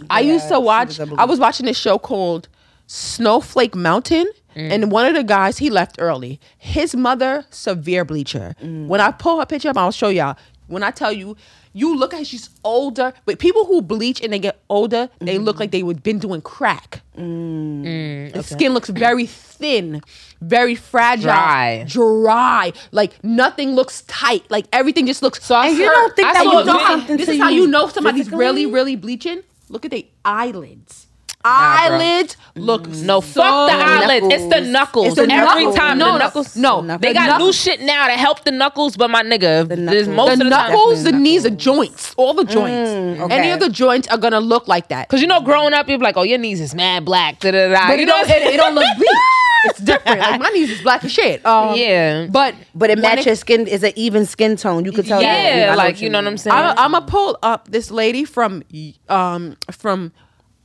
I 0.10 0.22
Yeah, 0.22 0.34
used 0.36 0.48
to 0.48 0.60
watch. 0.62 0.88
was 0.88 1.00
a 1.02 1.06
bleach. 1.06 1.20
I 1.20 1.26
was 1.26 1.38
watching 1.40 1.66
this 1.66 1.78
show 1.78 1.98
called 1.98 2.48
Snowflake 2.88 3.76
Mountain, 3.76 4.28
Mm. 4.56 4.72
and 4.72 4.92
one 4.92 5.06
of 5.06 5.16
the 5.16 5.24
guys 5.24 5.58
he 5.58 5.70
left 5.70 5.98
early. 6.00 6.40
His 6.58 6.96
mother, 6.96 7.44
severe 7.50 8.06
bleacher. 8.06 8.56
Mm. 8.64 8.88
When 8.88 9.02
I 9.02 9.12
pull 9.12 9.40
her 9.42 9.46
picture 9.46 9.68
up, 9.70 9.78
I'll 9.78 9.92
show 9.92 10.08
y'all. 10.08 10.38
When 10.68 10.82
I 10.82 10.92
tell 10.92 11.12
you, 11.12 11.36
you 11.76 11.94
look 11.98 12.14
at 12.14 12.26
she's 12.26 12.50
older, 12.64 13.14
but 13.26 13.38
people 13.38 13.66
who 13.66 13.82
bleach 13.82 14.22
and 14.24 14.32
they 14.32 14.40
get 14.40 14.62
older, 14.70 15.10
they 15.20 15.36
mm-hmm. 15.36 15.44
look 15.44 15.60
like 15.60 15.72
they 15.72 15.84
would 15.84 16.02
been 16.04 16.20
doing 16.20 16.42
crack. 16.42 17.02
Mm. 17.18 17.84
Mm, 17.84 18.34
the 18.34 18.44
skin 18.44 18.74
looks 18.74 18.90
very 18.90 19.26
thin, 19.26 20.02
very 20.40 20.74
fragile, 20.76 21.34
Dry. 21.34 21.84
dry. 21.86 22.74
Like 22.92 23.22
nothing 23.24 23.76
looks 23.76 24.04
tight. 24.04 24.50
Like 24.50 24.66
everything 24.72 25.06
just 25.06 25.22
looks. 25.22 25.44
So 25.44 25.54
I 25.54 25.68
And 25.68 25.78
you 25.78 25.86
don't 25.86 26.16
think 26.16 26.28
I 26.30 26.34
that 26.34 26.44
saw 26.46 26.52
you 26.52 26.60
a 26.60 26.64
do 26.64 26.72
video- 26.72 26.88
something 26.88 27.18
This 27.18 27.30
is 27.30 27.40
how 27.40 27.50
you 27.50 27.64
you 27.64 27.68
know 27.68 27.88
somebody's 27.90 28.22
physically? 28.22 28.40
really, 28.40 28.66
really 28.66 28.96
bleaching. 28.96 29.42
Look 29.68 29.84
at 29.84 29.92
the 29.92 30.08
eyelids. 30.24 31.05
Eyelids 31.46 32.38
look 32.56 32.88
No, 32.88 33.22
so 33.22 33.42
fuck 33.42 33.70
the 33.70 33.76
eyelids. 33.76 34.26
It's 34.34 34.44
the 34.44 34.62
knuckles. 34.62 34.68
knuckles. 34.72 35.08
It's 35.08 35.16
the 35.16 35.22
Every 35.24 35.36
knuckles. 35.64 35.76
time 35.76 35.98
No, 35.98 36.06
the 36.06 36.12
no, 36.12 36.18
knuckles. 36.18 36.56
no. 36.56 36.82
The 36.82 36.98
They 36.98 37.08
The 37.10 37.14
got 37.14 37.28
knuckles- 37.28 37.48
new 37.48 37.54
shit 37.54 37.82
now 37.82 38.08
to 38.08 38.14
help 38.14 38.44
the 38.44 38.52
knuckles, 38.52 38.98
but 38.98 39.10
my 39.10 39.24
nigga, 39.24 39.68
there's 39.68 40.08
knuckles. 40.08 40.08
most 40.08 40.28
the 40.28 40.34
of 40.34 40.40
the 40.40 40.50
time. 40.56 40.72
knuckles, 40.72 41.04
the 41.04 41.12
knees, 41.12 41.44
the 41.44 41.52
joints, 41.52 42.14
all 42.18 42.34
the 42.34 42.44
joints. 42.46 42.90
okay. 43.22 43.34
Any 43.36 43.52
of 43.52 43.60
the 43.60 43.70
joints 43.70 44.08
are 44.08 44.18
gonna 44.18 44.40
look 44.40 44.68
like 44.68 44.88
that. 44.90 45.08
Cause 45.10 45.22
you 45.22 45.28
know, 45.28 45.42
growing 45.42 45.74
up, 45.74 45.88
you're 45.90 46.00
like, 46.00 46.18
oh, 46.18 46.24
your 46.24 46.38
knees 46.38 46.62
is 46.62 46.74
mad 46.74 47.06
black. 47.06 47.40
Da, 47.40 47.52
da, 47.52 47.70
da. 47.70 47.88
But 47.88 47.98
You 47.98 48.04
it 48.04 48.06
know 48.08 48.14
don't, 48.14 48.28
what 48.30 48.38
it, 48.42 48.54
it 48.54 48.58
don't 48.58 48.76
look 48.76 48.98
bleach. 48.98 49.10
It's 49.68 49.80
different. 49.80 50.20
Like 50.20 50.40
my 50.40 50.50
knees 50.50 50.70
is 50.70 50.82
black 50.84 51.04
as 51.04 51.12
shit. 51.12 51.44
Um, 51.44 51.76
Yeah. 51.76 52.28
but 52.30 52.54
But 52.76 52.92
it 52.92 53.00
matches 53.00 53.26
your 53.26 53.36
skin. 53.36 53.66
Is 53.66 53.82
an 53.82 53.94
even 53.96 54.28
skin 54.28 54.58
tone. 54.58 54.86
You 54.86 54.92
could 54.92 55.08
tell. 55.08 55.20
Yeah, 55.24 55.72
know 55.72 55.76
like 55.78 56.02
you 56.02 56.10
know 56.12 56.20
what 56.20 56.28
I'm 56.28 56.38
saying. 56.38 56.56
I'm, 56.56 56.78
I'm 56.78 56.92
gonna 56.92 57.04
pull 57.08 57.36
up 57.42 57.72
this 57.72 57.90
lady 57.90 58.26
from 58.26 58.62
um 59.10 59.58
from 59.72 60.12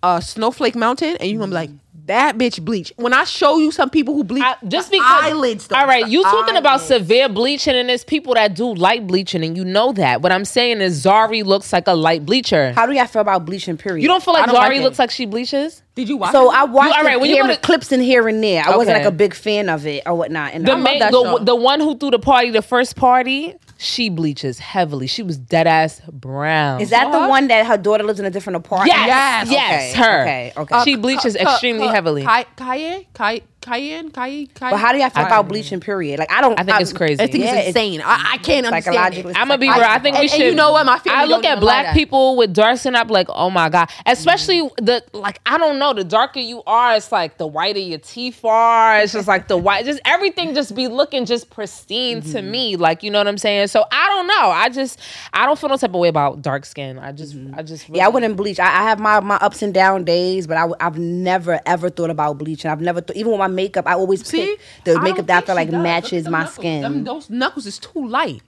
uh 0.02 0.20
Snowflake 0.20 0.74
Mountain, 0.76 1.16
and 1.20 1.30
you're 1.30 1.38
gonna 1.40 1.50
be 1.50 1.54
like, 1.54 1.70
that 2.06 2.36
bitch 2.38 2.64
bleach. 2.64 2.92
When 2.96 3.12
I 3.12 3.22
show 3.24 3.58
you 3.58 3.70
some 3.70 3.88
people 3.88 4.14
who 4.14 4.24
bleach, 4.24 4.42
I- 4.42 4.56
just 4.66 4.90
because 4.90 5.24
eyelids. 5.24 5.68
though, 5.68 5.76
all 5.76 5.86
right 5.86 6.08
you 6.08 6.22
talking 6.24 6.56
about 6.56 6.80
severe 6.80 7.28
bleaching 7.28 7.74
and 7.76 7.88
there's 7.88 8.02
people 8.02 8.34
that 8.34 8.54
do 8.54 8.74
light 8.74 9.06
bleaching 9.06 9.44
and 9.44 9.56
you 9.56 9.64
know 9.64 9.92
that 9.92 10.20
what 10.22 10.32
i'm 10.32 10.44
saying 10.44 10.80
is 10.80 11.04
zari 11.04 11.44
looks 11.44 11.72
like 11.72 11.86
a 11.86 11.92
light 11.92 12.24
bleacher 12.26 12.72
How 12.72 12.86
do 12.86 12.92
y'all 12.94 13.06
feel 13.06 13.22
about 13.22 13.44
bleaching? 13.44 13.76
Period. 13.76 14.02
you 14.02 14.08
don't 14.08 14.22
feel 14.24 14.34
like 14.34 14.44
I 14.44 14.46
don't 14.46 14.56
zari 14.56 14.76
like 14.76 14.82
looks 14.82 14.98
like 14.98 15.10
she 15.12 15.24
bleaches 15.26 15.82
Did 15.94 16.08
you 16.08 16.16
watch? 16.16 16.32
So 16.32 16.50
it? 16.50 16.56
I 16.56 16.64
watched 16.64 16.96
all 16.96 17.04
right, 17.04 17.20
when 17.20 17.28
you 17.30 17.36
here, 17.36 17.44
go 17.44 17.54
to- 17.54 17.60
clips 17.60 17.92
in 17.92 18.00
here 18.00 18.26
and 18.26 18.42
there. 18.42 18.64
I 18.66 18.76
wasn't 18.76 18.96
like 18.96 19.06
a 19.06 19.10
big 19.12 19.34
fan 19.34 19.68
of 19.68 19.86
it 19.86 20.02
or 20.06 20.14
whatnot. 20.14 20.54
And 20.54 20.66
the 20.66 20.72
I 20.72 20.74
love 20.76 20.84
that 20.98 21.12
the, 21.12 21.22
show. 21.22 21.38
the 21.44 21.54
one 21.54 21.78
who 21.80 21.96
threw 21.96 22.10
the 22.10 22.18
party 22.18 22.50
the 22.50 22.62
first 22.62 22.96
party 22.96 23.54
she 23.82 24.10
bleaches 24.10 24.58
heavily 24.58 25.06
she 25.06 25.22
was 25.22 25.38
dead 25.38 25.66
ass 25.66 26.02
brown 26.12 26.82
Is 26.82 26.90
that 26.90 27.10
the 27.12 27.28
one 27.28 27.48
that 27.48 27.64
her 27.64 27.78
daughter 27.78 28.04
lives 28.04 28.20
in 28.20 28.26
a 28.26 28.30
different 28.30 28.56
apartment? 28.58 28.88
yes 28.94 29.48
Yes. 29.50 29.50
yes 29.50 29.92
Okay, 29.94 29.98
her 30.02 30.20
okay, 30.22 30.52
okay. 30.56 30.74
Uh, 30.74 30.84
she 30.84 30.96
bleaches 30.96 31.34
Ca- 31.34 31.44
Ca- 31.44 31.50
extremely 31.52 31.86
Ca- 31.86 31.92
heavily 31.94 32.22
Ca- 32.22 32.44
Cayenne, 32.56 33.06
Cay- 33.14 33.42
Cayenne, 33.60 34.10
Cayenne, 34.10 34.46
Cayenne. 34.48 34.70
But 34.72 34.76
how 34.78 34.92
do 34.92 34.98
y'all 34.98 35.10
feel 35.10 35.26
about 35.26 35.46
bleaching? 35.48 35.80
Period. 35.80 36.18
Like 36.18 36.32
I 36.32 36.40
don't. 36.40 36.58
I 36.58 36.64
think 36.64 36.80
it's 36.80 36.92
crazy. 36.92 37.22
I 37.22 37.26
think 37.26 37.44
Yeah, 37.44 37.56
it's 37.56 37.68
it's 37.68 37.76
insane. 37.76 38.00
I, 38.02 38.30
I 38.32 38.38
can't 38.38 38.66
understand. 38.66 38.84
psychologically- 38.94 39.30
it. 39.32 39.36
I'm 39.36 39.48
gonna 39.48 39.58
be 39.58 39.68
I- 39.68 39.76
real. 39.76 39.84
I 39.86 39.98
think 39.98 40.16
we 40.16 40.22
and- 40.22 40.30
and 40.30 40.30
should. 40.30 40.46
you 40.46 40.54
know 40.54 40.72
what? 40.72 40.86
My 40.86 40.98
family 40.98 41.18
I 41.18 41.24
look 41.26 41.42
don't 41.42 41.50
at 41.50 41.56
even 41.58 41.60
black 41.60 41.76
lie 41.76 41.82
that. 41.90 41.94
people 41.94 42.36
with 42.36 42.54
dark 42.54 42.78
skin. 42.78 42.96
I'm 42.96 43.08
like, 43.08 43.28
oh 43.28 43.50
my 43.50 43.68
god. 43.68 43.90
Especially 44.06 44.60
the 44.78 45.04
like. 45.12 45.40
I 45.46 45.58
don't 45.58 45.78
know. 45.78 45.92
The 45.92 46.04
darker 46.04 46.40
you 46.40 46.62
are, 46.66 46.96
it's 46.96 47.12
like 47.12 47.36
the 47.38 47.46
whiter 47.46 47.78
your 47.78 47.98
teeth 47.98 48.44
are. 48.44 48.98
It's 49.00 49.12
just 49.12 49.28
like 49.28 49.48
the 49.48 49.56
white. 49.58 49.84
Just 49.84 50.00
everything 50.04 50.54
just 50.54 50.74
be 50.74 50.88
looking 50.88 51.26
just 51.26 51.50
pristine 51.50 52.22
to 52.22 52.38
Mm-hmm. 52.40 52.50
me. 52.50 52.76
Like 52.76 53.02
you 53.02 53.10
know 53.10 53.18
what 53.18 53.28
I'm 53.28 53.38
saying. 53.38 53.66
So 53.68 53.84
I 53.92 54.06
don't 54.08 54.26
know. 54.26 54.50
I 54.50 54.68
just 54.70 54.98
I 55.34 55.44
don't 55.46 55.58
feel 55.58 55.68
no 55.68 55.76
type 55.76 55.90
of 55.90 55.96
way 56.00 56.08
about 56.08 56.40
dark 56.40 56.64
skin. 56.64 56.98
I 56.98 57.12
just 57.12 57.36
I 57.54 57.62
just 57.62 57.88
Yeah, 57.90 58.06
I 58.06 58.08
wouldn't 58.08 58.36
bleach. 58.36 58.58
I, 58.58 58.64
I 58.66 58.82
have 58.84 58.98
my, 59.00 59.20
my 59.20 59.36
ups 59.36 59.60
and 59.62 59.74
down 59.74 60.04
days, 60.04 60.46
but 60.46 60.56
I, 60.56 60.66
have 60.82 60.98
never 60.98 61.60
ever 61.66 61.90
thought 61.90 62.10
about 62.10 62.38
bleaching. 62.38 62.70
I've 62.70 62.80
never 62.80 63.00
thought, 63.00 63.16
even 63.16 63.32
with 63.32 63.38
my 63.38 63.49
makeup, 63.50 63.86
I 63.86 63.94
always 63.94 64.26
See, 64.26 64.56
pick 64.56 64.60
the 64.84 64.94
I 64.94 65.02
makeup 65.02 65.26
that 65.26 65.42
I 65.42 65.46
feel 65.46 65.54
like 65.54 65.70
does. 65.70 65.82
Matches 65.82 66.24
them 66.24 66.32
my 66.32 66.38
knuckles. 66.40 66.54
skin. 66.54 66.82
Them- 66.82 67.04
those 67.04 67.30
knuckles 67.30 67.66
is 67.66 67.78
too 67.78 68.06
light. 68.06 68.42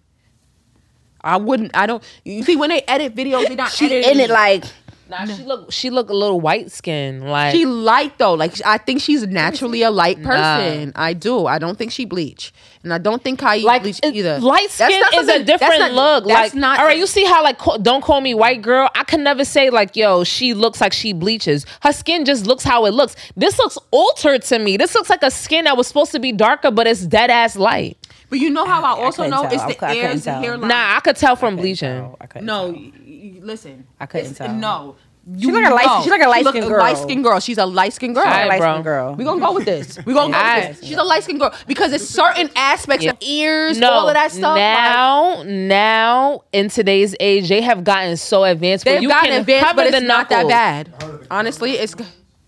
I 1.25 1.37
wouldn't. 1.37 1.71
I 1.77 1.87
don't. 1.87 2.03
You 2.25 2.43
see, 2.43 2.57
when 2.57 2.71
they 2.71 2.83
edit 2.83 3.15
videos, 3.15 3.47
they 3.49 3.55
not 3.55 3.71
she 3.71 3.87
editing 3.87 4.11
in 4.13 4.21
it 4.21 4.31
like 4.31 4.65
Nah, 5.13 5.27
she 5.27 5.43
look 5.43 5.71
she 5.71 5.91
look 5.91 6.09
a 6.09 6.15
little 6.15 6.41
white 6.41 6.71
skin. 6.73 7.21
Like 7.21 7.55
She 7.55 7.67
light 7.67 8.17
though. 8.19 8.33
Like 8.33 8.55
I 8.65 8.79
think 8.79 9.03
she's 9.03 9.27
naturally 9.27 9.83
a 9.83 9.91
light 9.91 10.23
person. 10.23 10.93
I 10.97 11.13
do. 11.13 11.47
I 11.47 11.59
don't 11.59 11.77
think 11.77 11.93
she 11.93 12.07
bleach, 12.07 12.53
and 12.85 12.93
I 12.93 12.99
don't 12.99 13.23
think 13.23 13.39
Kai 13.39 13.59
like 13.59 13.83
bleach 13.83 14.01
either. 14.05 14.39
light 14.41 14.69
That's 14.71 14.93
skin 14.95 15.01
is 15.01 15.07
a 15.07 15.13
something- 15.13 15.45
that's 15.47 15.61
different 15.61 15.81
not- 15.81 15.93
look. 15.93 16.27
That's 16.29 16.53
like, 16.55 16.61
not. 16.61 16.79
all 16.81 16.87
right, 16.87 16.99
you 16.99 17.07
see 17.07 17.25
how 17.25 17.43
like 17.43 17.59
ca- 17.59 17.77
don't 17.79 18.03
call 18.03 18.21
me 18.21 18.35
white 18.35 18.63
girl. 18.63 18.89
I 18.95 19.05
can 19.05 19.23
never 19.23 19.45
say 19.45 19.71
like, 19.71 19.95
yo, 19.97 20.25
she 20.25 20.55
looks 20.55 20.81
like 20.81 20.93
she 20.93 21.13
bleaches. 21.13 21.65
Her 21.83 21.93
skin 21.93 22.25
just 22.25 22.47
looks 22.47 22.65
how 22.65 22.85
it 22.87 22.93
looks. 22.95 23.15
This 23.37 23.59
looks 23.59 23.79
altered 23.91 24.43
to 24.43 24.59
me. 24.59 24.77
This 24.77 24.95
looks 24.95 25.11
like 25.11 25.23
a 25.23 25.31
skin 25.31 25.65
that 25.67 25.77
was 25.77 25.87
supposed 25.87 26.13
to 26.13 26.19
be 26.19 26.33
darker, 26.33 26.71
but 26.71 26.87
it's 26.87 27.07
dead 27.07 27.31
ass 27.31 27.57
light. 27.57 27.97
But 28.31 28.39
you 28.41 28.49
know 28.51 28.65
how 28.65 28.83
I 28.83 28.91
also 29.05 29.25
couldn't 29.25 29.31
know 29.31 29.43
tell. 29.43 29.53
it's 29.53 29.65
the 29.65 29.75
cou- 29.75 29.87
I 29.87 29.95
couldn't 29.95 30.11
ears, 30.11 30.25
the 30.25 30.31
tell. 30.31 30.41
hairline. 30.43 30.69
Nah, 30.69 30.97
I 30.97 31.01
could 31.01 31.17
tell 31.17 31.37
from 31.37 31.57
bleaching. 31.57 32.17
I 32.21 32.41
No, 32.41 32.73
tell. 32.73 32.73
y- 32.73 32.93
y- 33.07 33.33
listen. 33.43 33.87
I 34.01 34.07
couldn't 34.07 34.35
tell. 34.35 34.53
No. 34.55 34.97
You 35.25 35.53
like 35.53 35.71
a 35.71 35.75
light- 35.75 35.87
know. 35.87 36.03
she's 36.03 36.11
like 36.11 36.23
a 36.23 36.29
light 36.29 36.45
look 36.45 36.55
skinned 36.55 36.69
girl. 36.69 36.81
Light 36.81 36.99
skinned 36.99 37.23
girl. 37.23 37.39
She's 37.39 37.59
a 37.59 37.65
light 37.67 37.93
skinned 37.93 38.15
girl. 38.17 38.25
Alright, 38.25 38.49
light 38.49 38.61
skin 38.61 38.83
girl. 38.83 39.15
We're 39.15 39.25
gonna 39.25 39.41
go 39.41 39.53
with 39.55 39.65
this. 39.67 39.97
We're 40.05 40.15
gonna 40.15 40.33
go 40.33 40.39
Aight. 40.39 40.69
with 40.71 40.81
this. 40.81 40.89
She's 40.89 40.97
a 40.99 41.05
light 41.05 41.23
skinned 41.23 41.39
girl 41.39 41.55
because 41.69 41.93
it's 41.93 42.05
certain 42.05 42.51
aspects 42.57 43.07
of 43.07 43.17
ears, 43.21 43.79
No, 43.79 43.91
all 43.91 44.09
of 44.09 44.15
that 44.15 44.33
stuff. 44.33 44.57
like, 44.57 44.57
now, 44.57 45.43
now 45.47 46.41
in 46.53 46.69
today's 46.69 47.15
age, 47.21 47.49
they 47.49 47.61
have 47.61 47.85
gotten 47.85 48.17
so 48.17 48.43
advanced. 48.43 48.85
they've 48.85 49.01
you 49.01 49.09
gotten 49.09 49.31
can 49.31 49.41
advanced, 49.43 49.67
cover 49.67 49.77
but 49.77 49.87
it's 49.87 50.01
the 50.01 50.05
not 50.07 50.29
that 50.31 50.49
bad. 50.49 50.93
Honestly, 51.31 51.73
it's 51.73 51.95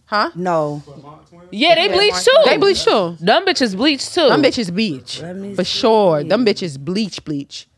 huh? 0.07 0.31
no. 0.35 0.83
Yeah, 1.53 1.77
they 1.77 1.87
bleach 1.89 2.15
too. 2.25 2.33
They 2.45 2.57
bleach 2.57 2.85
too. 2.85 3.17
Them 3.21 3.47
bitches 3.47 3.77
bleach 3.77 4.13
too. 4.13 4.29
Them 4.29 4.43
bitches 4.43 4.75
bleach 4.75 5.21
for 5.55 5.63
sure. 5.65 6.25
Them 6.25 6.45
bitches 6.45 6.77
bleach, 6.79 7.25
bleach. 7.25 7.69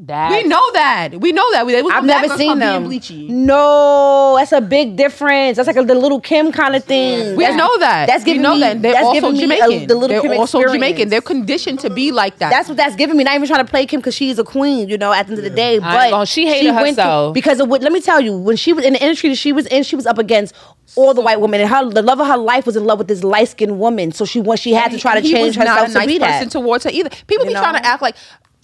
That- 0.00 0.30
We 0.32 0.42
know 0.48 0.72
that. 0.72 1.10
We 1.20 1.30
know 1.30 1.48
that. 1.52 1.64
We, 1.66 1.72
they 1.72 1.80
was 1.82 1.92
I've 1.94 2.04
never 2.04 2.36
seen 2.36 2.58
called 2.58 2.90
them. 2.90 3.46
No, 3.46 4.34
that's 4.36 4.50
a 4.50 4.60
big 4.60 4.96
difference. 4.96 5.56
That's 5.56 5.68
like 5.68 5.76
a, 5.76 5.84
the 5.84 5.94
Lil' 5.94 6.20
Kim 6.20 6.50
kind 6.50 6.74
of 6.74 6.82
thing. 6.82 7.36
We 7.36 7.44
That's- 7.44 7.56
know 7.56 7.78
that. 7.78 8.06
That's 8.06 8.24
giving 8.24 8.40
we 8.40 8.48
know 8.48 8.54
me. 8.54 8.60
that. 8.60 8.82
They're 8.82 8.92
that's 8.92 9.04
also 9.06 9.30
giving 9.32 9.48
me 9.48 9.54
a- 9.60 9.62
Jamaican. 9.62 9.86
the 9.86 9.94
little 9.94 10.08
They're 10.08 10.20
Kim 10.22 10.32
also 10.40 10.58
experience. 10.58 10.84
Jamaican. 10.84 11.08
They're 11.10 11.20
conditioned 11.20 11.78
to 11.80 11.90
be 11.90 12.10
like 12.10 12.38
that. 12.38 12.50
That's 12.50 12.68
what 12.68 12.76
that's 12.76 12.96
giving 12.96 13.16
me. 13.16 13.22
Not 13.22 13.36
even 13.36 13.46
trying 13.46 13.64
to 13.64 13.70
play 13.70 13.86
Kim 13.86 14.00
because 14.00 14.16
she's 14.16 14.38
a 14.40 14.44
queen, 14.44 14.88
you 14.88 14.98
know, 14.98 15.12
at 15.12 15.26
the 15.28 15.34
end 15.34 15.38
of 15.38 15.44
the 15.44 15.50
day. 15.50 15.78
But 15.78 16.10
gonna- 16.10 16.26
she 16.26 16.46
hated 16.48 16.74
went 16.74 16.96
through- 16.96 17.04
herself. 17.04 17.34
because 17.34 17.60
of 17.60 17.68
what. 17.68 17.80
Let 17.82 17.92
me 17.92 18.00
tell 18.00 18.20
you, 18.20 18.36
when 18.36 18.56
she 18.56 18.72
was 18.72 18.84
in 18.84 18.94
the 18.94 19.02
industry 19.02 19.28
that 19.30 19.36
she 19.36 19.52
was 19.52 19.66
in, 19.66 19.84
she 19.84 19.94
was 19.94 20.06
up 20.06 20.18
against 20.18 20.54
all 20.96 21.14
the 21.14 21.20
white 21.20 21.40
women, 21.40 21.60
and 21.60 21.70
her 21.70 21.88
the 21.88 22.02
love 22.02 22.20
of 22.20 22.26
her 22.26 22.36
life 22.36 22.66
was 22.66 22.74
in 22.76 22.84
love 22.84 22.98
with 22.98 23.06
this 23.08 23.22
light 23.22 23.48
skinned 23.48 23.78
woman. 23.78 24.10
So 24.10 24.24
she 24.24 24.40
was 24.40 24.58
she 24.58 24.72
had 24.72 24.90
to 24.90 24.98
try 24.98 25.14
to 25.14 25.20
he 25.20 25.32
change 25.32 25.56
was 25.56 25.58
not 25.58 25.68
herself 25.68 25.88
a 25.88 25.92
to 25.92 25.98
nice 26.00 26.06
be 26.08 26.18
person 26.18 26.40
that. 26.48 26.50
towards 26.50 26.82
her 26.84 26.90
either. 26.90 27.10
People 27.28 27.44
You 27.44 27.50
be 27.50 27.54
know? 27.54 27.60
trying 27.60 27.74
to 27.80 27.86
act 27.86 28.02
like 28.02 28.16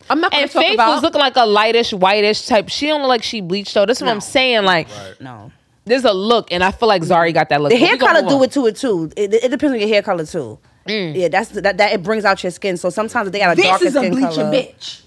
I'm 0.09 0.21
not 0.21 0.33
going 0.33 0.43
And 0.43 0.51
to 0.51 0.55
talk 0.55 0.63
Faith 0.65 0.75
about. 0.75 0.95
was 0.95 1.03
looking 1.03 1.21
like 1.21 1.37
a 1.37 1.41
lightish, 1.47 1.93
whitish 1.93 2.47
type. 2.47 2.69
She 2.69 2.87
don't 2.89 3.01
look 3.03 3.09
like 3.09 3.23
she 3.23 3.41
bleached 3.41 3.75
though. 3.75 3.87
That's 3.87 4.01
what 4.01 4.11
I'm 4.11 4.21
saying. 4.21 4.65
Like, 4.65 4.89
no, 5.21 5.53
there's 5.85 6.05
a 6.05 6.13
look, 6.13 6.51
and 6.53 6.65
I 6.65 6.71
feel 6.71 6.89
like 6.89 7.03
Zari 7.03 7.33
got 7.35 7.49
that 7.51 7.61
look. 7.61 7.71
the 7.71 7.77
But 7.77 7.83
we 7.83 7.87
hair 7.89 7.97
color 7.99 8.29
do 8.29 8.43
it 8.43 8.53
to 8.53 8.67
it 8.67 8.77
too. 8.77 9.11
It, 9.17 9.35
it 9.35 9.51
depends 9.51 9.75
on 9.75 9.79
your 9.81 9.89
hair 9.89 10.03
color 10.03 10.25
too. 10.25 10.59
Mm. 10.87 11.15
Yeah, 11.15 11.29
that's 11.29 11.51
that, 11.51 11.77
that 11.77 11.93
it 11.93 12.03
brings 12.03 12.25
out 12.25 12.43
your 12.43 12.51
skin. 12.51 12.77
So 12.77 12.91
sometimes 12.91 13.31
they 13.31 13.39
got 13.39 13.57
a 13.59 13.63
darker 13.63 13.91
skin. 13.91 13.93
color. 13.93 14.09
this 14.11 14.19
is 14.19 14.37
a 14.37 14.41
bleacher 14.41 14.43
color. 14.43 14.53
bitch. 14.53 15.01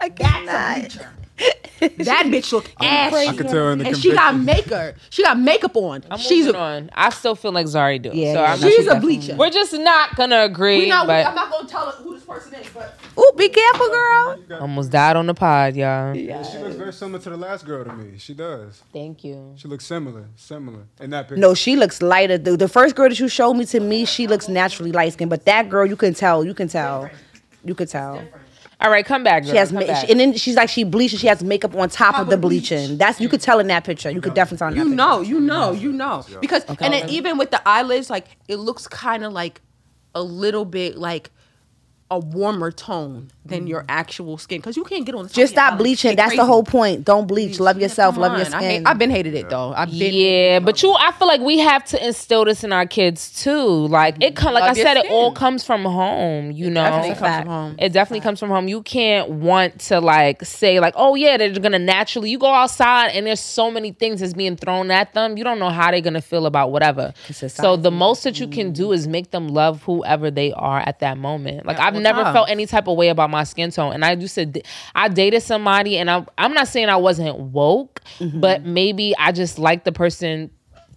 I 0.00 0.08
cannot. 0.08 0.98
That 1.80 1.98
That 1.98 2.26
bitch 2.26 2.52
look 2.52 2.70
ashy. 2.80 3.16
I 3.28 3.34
could 3.36 3.48
tell 3.48 3.70
in 3.70 3.78
the 3.80 3.86
and 3.86 3.96
she 3.96 4.12
got 4.12 4.36
makeup. 4.36 4.94
She 5.10 5.22
got 5.24 5.38
makeup 5.38 5.76
on. 5.76 6.04
I'm 6.10 6.18
She's 6.18 6.46
a, 6.46 6.56
on. 6.56 6.90
I 6.92 7.10
still 7.10 7.34
feel 7.34 7.50
like 7.52 7.66
Zari 7.66 8.00
do. 8.00 8.10
Yeah, 8.12 8.34
so 8.34 8.40
yeah, 8.42 8.52
I'm 8.52 8.60
no, 8.60 8.66
not, 8.66 8.72
she's 8.72 8.86
a 8.86 8.90
definitely- 8.90 9.16
bleacher. 9.16 9.36
we're 9.36 9.50
just 9.50 9.72
not 9.72 10.14
gonna 10.16 10.42
agree. 10.42 10.78
We 10.78 10.88
not, 10.88 11.06
but 11.08 11.26
I'm 11.26 11.34
not 11.34 11.50
going 11.50 11.66
to 11.66 11.70
tell 11.72 11.86
her 11.90 11.92
who 12.02 12.14
this 12.14 12.24
person 12.24 12.54
is, 12.54 12.68
but 12.72 12.96
Ooh, 13.18 13.32
be 13.36 13.48
careful, 13.48 13.88
girl. 13.88 14.38
almost 14.60 14.90
died 14.90 15.16
on 15.16 15.26
the 15.26 15.34
pod, 15.34 15.76
y'all. 15.76 16.14
Yeah, 16.16 16.42
she 16.42 16.58
looks 16.58 16.76
very 16.76 16.92
similar 16.92 17.18
to 17.20 17.30
the 17.30 17.36
last 17.36 17.66
girl 17.66 17.84
to 17.84 17.92
me. 17.92 18.18
She 18.18 18.32
does. 18.34 18.82
Thank 18.92 19.22
you. 19.22 19.54
She 19.56 19.68
looks 19.68 19.84
similar, 19.84 20.26
similar 20.36 20.84
in 21.00 21.10
that 21.10 21.28
picture. 21.28 21.40
No, 21.40 21.54
she 21.54 21.76
looks 21.76 22.00
lighter. 22.00 22.38
The, 22.38 22.56
the 22.56 22.68
first 22.68 22.96
girl 22.96 23.08
that 23.08 23.18
you 23.20 23.28
showed 23.28 23.54
me 23.54 23.66
to 23.66 23.80
me, 23.80 24.04
she 24.06 24.26
looks 24.26 24.48
naturally 24.48 24.92
light 24.92 25.12
skinned. 25.12 25.30
But 25.30 25.44
that 25.44 25.68
girl, 25.68 25.84
you 25.84 25.96
can 25.96 26.14
tell. 26.14 26.44
You 26.44 26.54
can 26.54 26.68
tell. 26.68 27.10
You 27.64 27.74
can 27.74 27.86
tell. 27.86 28.22
All 28.80 28.90
right, 28.90 29.06
come 29.06 29.22
back. 29.22 29.44
Girl. 29.44 29.52
She 29.52 29.58
has, 29.58 29.70
come 29.70 29.80
ma- 29.80 29.86
back. 29.86 30.06
she, 30.06 30.10
and 30.10 30.18
then 30.18 30.34
she's 30.34 30.56
like 30.56 30.68
she 30.68 30.82
bleaches. 30.82 31.20
She 31.20 31.28
has 31.28 31.42
makeup 31.44 31.74
on 31.76 31.88
top 31.88 32.18
of 32.18 32.28
the 32.28 32.36
bleaching. 32.36 32.96
That's 32.98 33.20
you 33.20 33.28
could 33.28 33.40
tell 33.40 33.60
in 33.60 33.68
that 33.68 33.84
picture. 33.84 34.10
You 34.10 34.20
could 34.20 34.34
definitely 34.34 34.58
tell 34.58 34.68
in 34.68 34.74
that 34.74 34.80
you 34.80 34.84
picture. 34.90 34.96
know, 34.96 35.20
you 35.20 35.40
know, 35.40 35.72
you 35.72 35.92
know. 35.92 36.24
Because 36.40 36.64
and 36.64 36.92
then 36.92 37.08
even 37.08 37.38
with 37.38 37.50
the 37.50 37.66
eyelids, 37.68 38.10
like 38.10 38.26
it 38.48 38.56
looks 38.56 38.88
kind 38.88 39.22
of 39.22 39.32
like 39.32 39.60
a 40.14 40.22
little 40.22 40.64
bit 40.64 40.96
like 40.96 41.30
a 42.12 42.18
warmer 42.18 42.70
tone 42.70 43.30
than 43.44 43.60
mm-hmm. 43.60 43.68
your 43.68 43.84
actual 43.88 44.38
skin. 44.38 44.58
Because 44.58 44.76
you 44.76 44.84
can't 44.84 45.04
get 45.04 45.14
on. 45.14 45.24
the 45.24 45.28
top 45.28 45.36
Just 45.36 45.52
stop 45.54 45.78
bleaching. 45.78 46.12
Get 46.12 46.16
That's 46.16 46.36
the 46.36 46.44
whole 46.44 46.62
point. 46.62 47.04
Don't 47.04 47.26
bleach. 47.26 47.58
Love 47.58 47.80
yourself. 47.80 48.14
come 48.14 48.22
Love 48.22 48.38
your 48.38 48.46
on. 48.46 48.54
I 48.54 48.58
skin. 48.58 48.70
hate, 48.70 48.82
I've 48.86 48.98
been 48.98 49.10
hated 49.10 49.34
it 49.34 49.50
though. 49.50 49.72
I've 49.72 49.90
been. 49.90 50.14
Yeah, 50.14 50.60
but 50.60 50.82
you, 50.82 50.92
I 50.92 51.12
feel 51.12 51.26
like 51.26 51.40
we 51.40 51.58
have 51.58 51.84
to 51.86 52.06
instill 52.06 52.44
this 52.44 52.62
in 52.62 52.72
our 52.72 52.86
kids 52.86 53.42
too. 53.42 53.86
Like 53.88 54.22
it 54.22 54.36
come, 54.36 54.54
like 54.54 54.62
Love 54.62 54.76
I 54.76 54.78
your 54.78 54.86
said, 54.86 54.96
it 54.98 55.10
all 55.10 55.32
comes 55.32 55.64
from 55.64 55.82
home. 55.82 56.52
You 56.52 56.70
know, 56.70 56.82
definitely 56.82 57.14
comes 57.16 57.36
from 57.36 57.46
home. 57.46 57.76
It 57.78 57.92
definitely 57.92 58.20
comes 58.20 58.40
from 58.40 58.48
home. 58.50 58.68
You 58.68 58.82
can't 58.82 59.28
want 59.28 59.80
to 59.80 60.00
like 60.00 60.44
say 60.44 60.78
like, 60.78 60.94
oh 60.96 61.14
yeah, 61.14 61.36
they're 61.36 61.52
gonna 61.52 61.78
naturally. 61.78 62.30
You 62.30 62.38
go 62.38 62.52
outside 62.52 63.08
and 63.08 63.26
there's 63.26 63.40
so 63.40 63.70
many 63.70 63.92
things 63.92 64.20
that's 64.20 64.34
being 64.34 64.56
thrown 64.56 64.90
at 64.90 65.14
them. 65.14 65.36
You 65.36 65.44
don't 65.44 65.58
know 65.58 65.70
how 65.70 65.90
they're 65.90 66.00
gonna 66.00 66.22
feel 66.22 66.46
about 66.46 66.70
whatever. 66.70 67.12
So 67.30 67.76
the 67.76 67.90
most 67.90 68.22
that 68.24 68.38
you 68.38 68.46
can 68.46 68.72
do 68.72 68.88
mm. 68.88 68.94
is 68.94 69.08
make 69.08 69.30
them 69.32 69.48
love 69.48 69.82
whoever 69.82 70.30
they 70.30 70.52
are 70.52 70.78
at 70.80 71.00
that 71.00 71.18
moment. 71.18 71.66
Like 71.66 71.78
I've 71.78 71.94
never 71.94 72.22
tough. 72.22 72.34
felt 72.34 72.50
any 72.50 72.66
type 72.66 72.86
of 72.86 72.96
way 72.96 73.08
about 73.08 73.31
my 73.32 73.42
skin 73.44 73.70
tone. 73.72 73.92
And 73.94 74.04
I 74.04 74.12
used 74.12 74.36
to, 74.36 74.62
I 74.94 75.08
dated 75.08 75.42
somebody, 75.42 75.98
and 75.98 76.08
I, 76.08 76.24
I'm 76.38 76.54
not 76.54 76.68
saying 76.68 76.88
I 76.88 76.96
wasn't 76.96 77.36
woke, 77.36 78.00
Mm-hmm. 78.18 78.40
but 78.40 78.64
maybe 78.64 79.14
I 79.18 79.32
just 79.32 79.58
liked 79.58 79.84
the 79.84 79.92
person. 79.92 80.50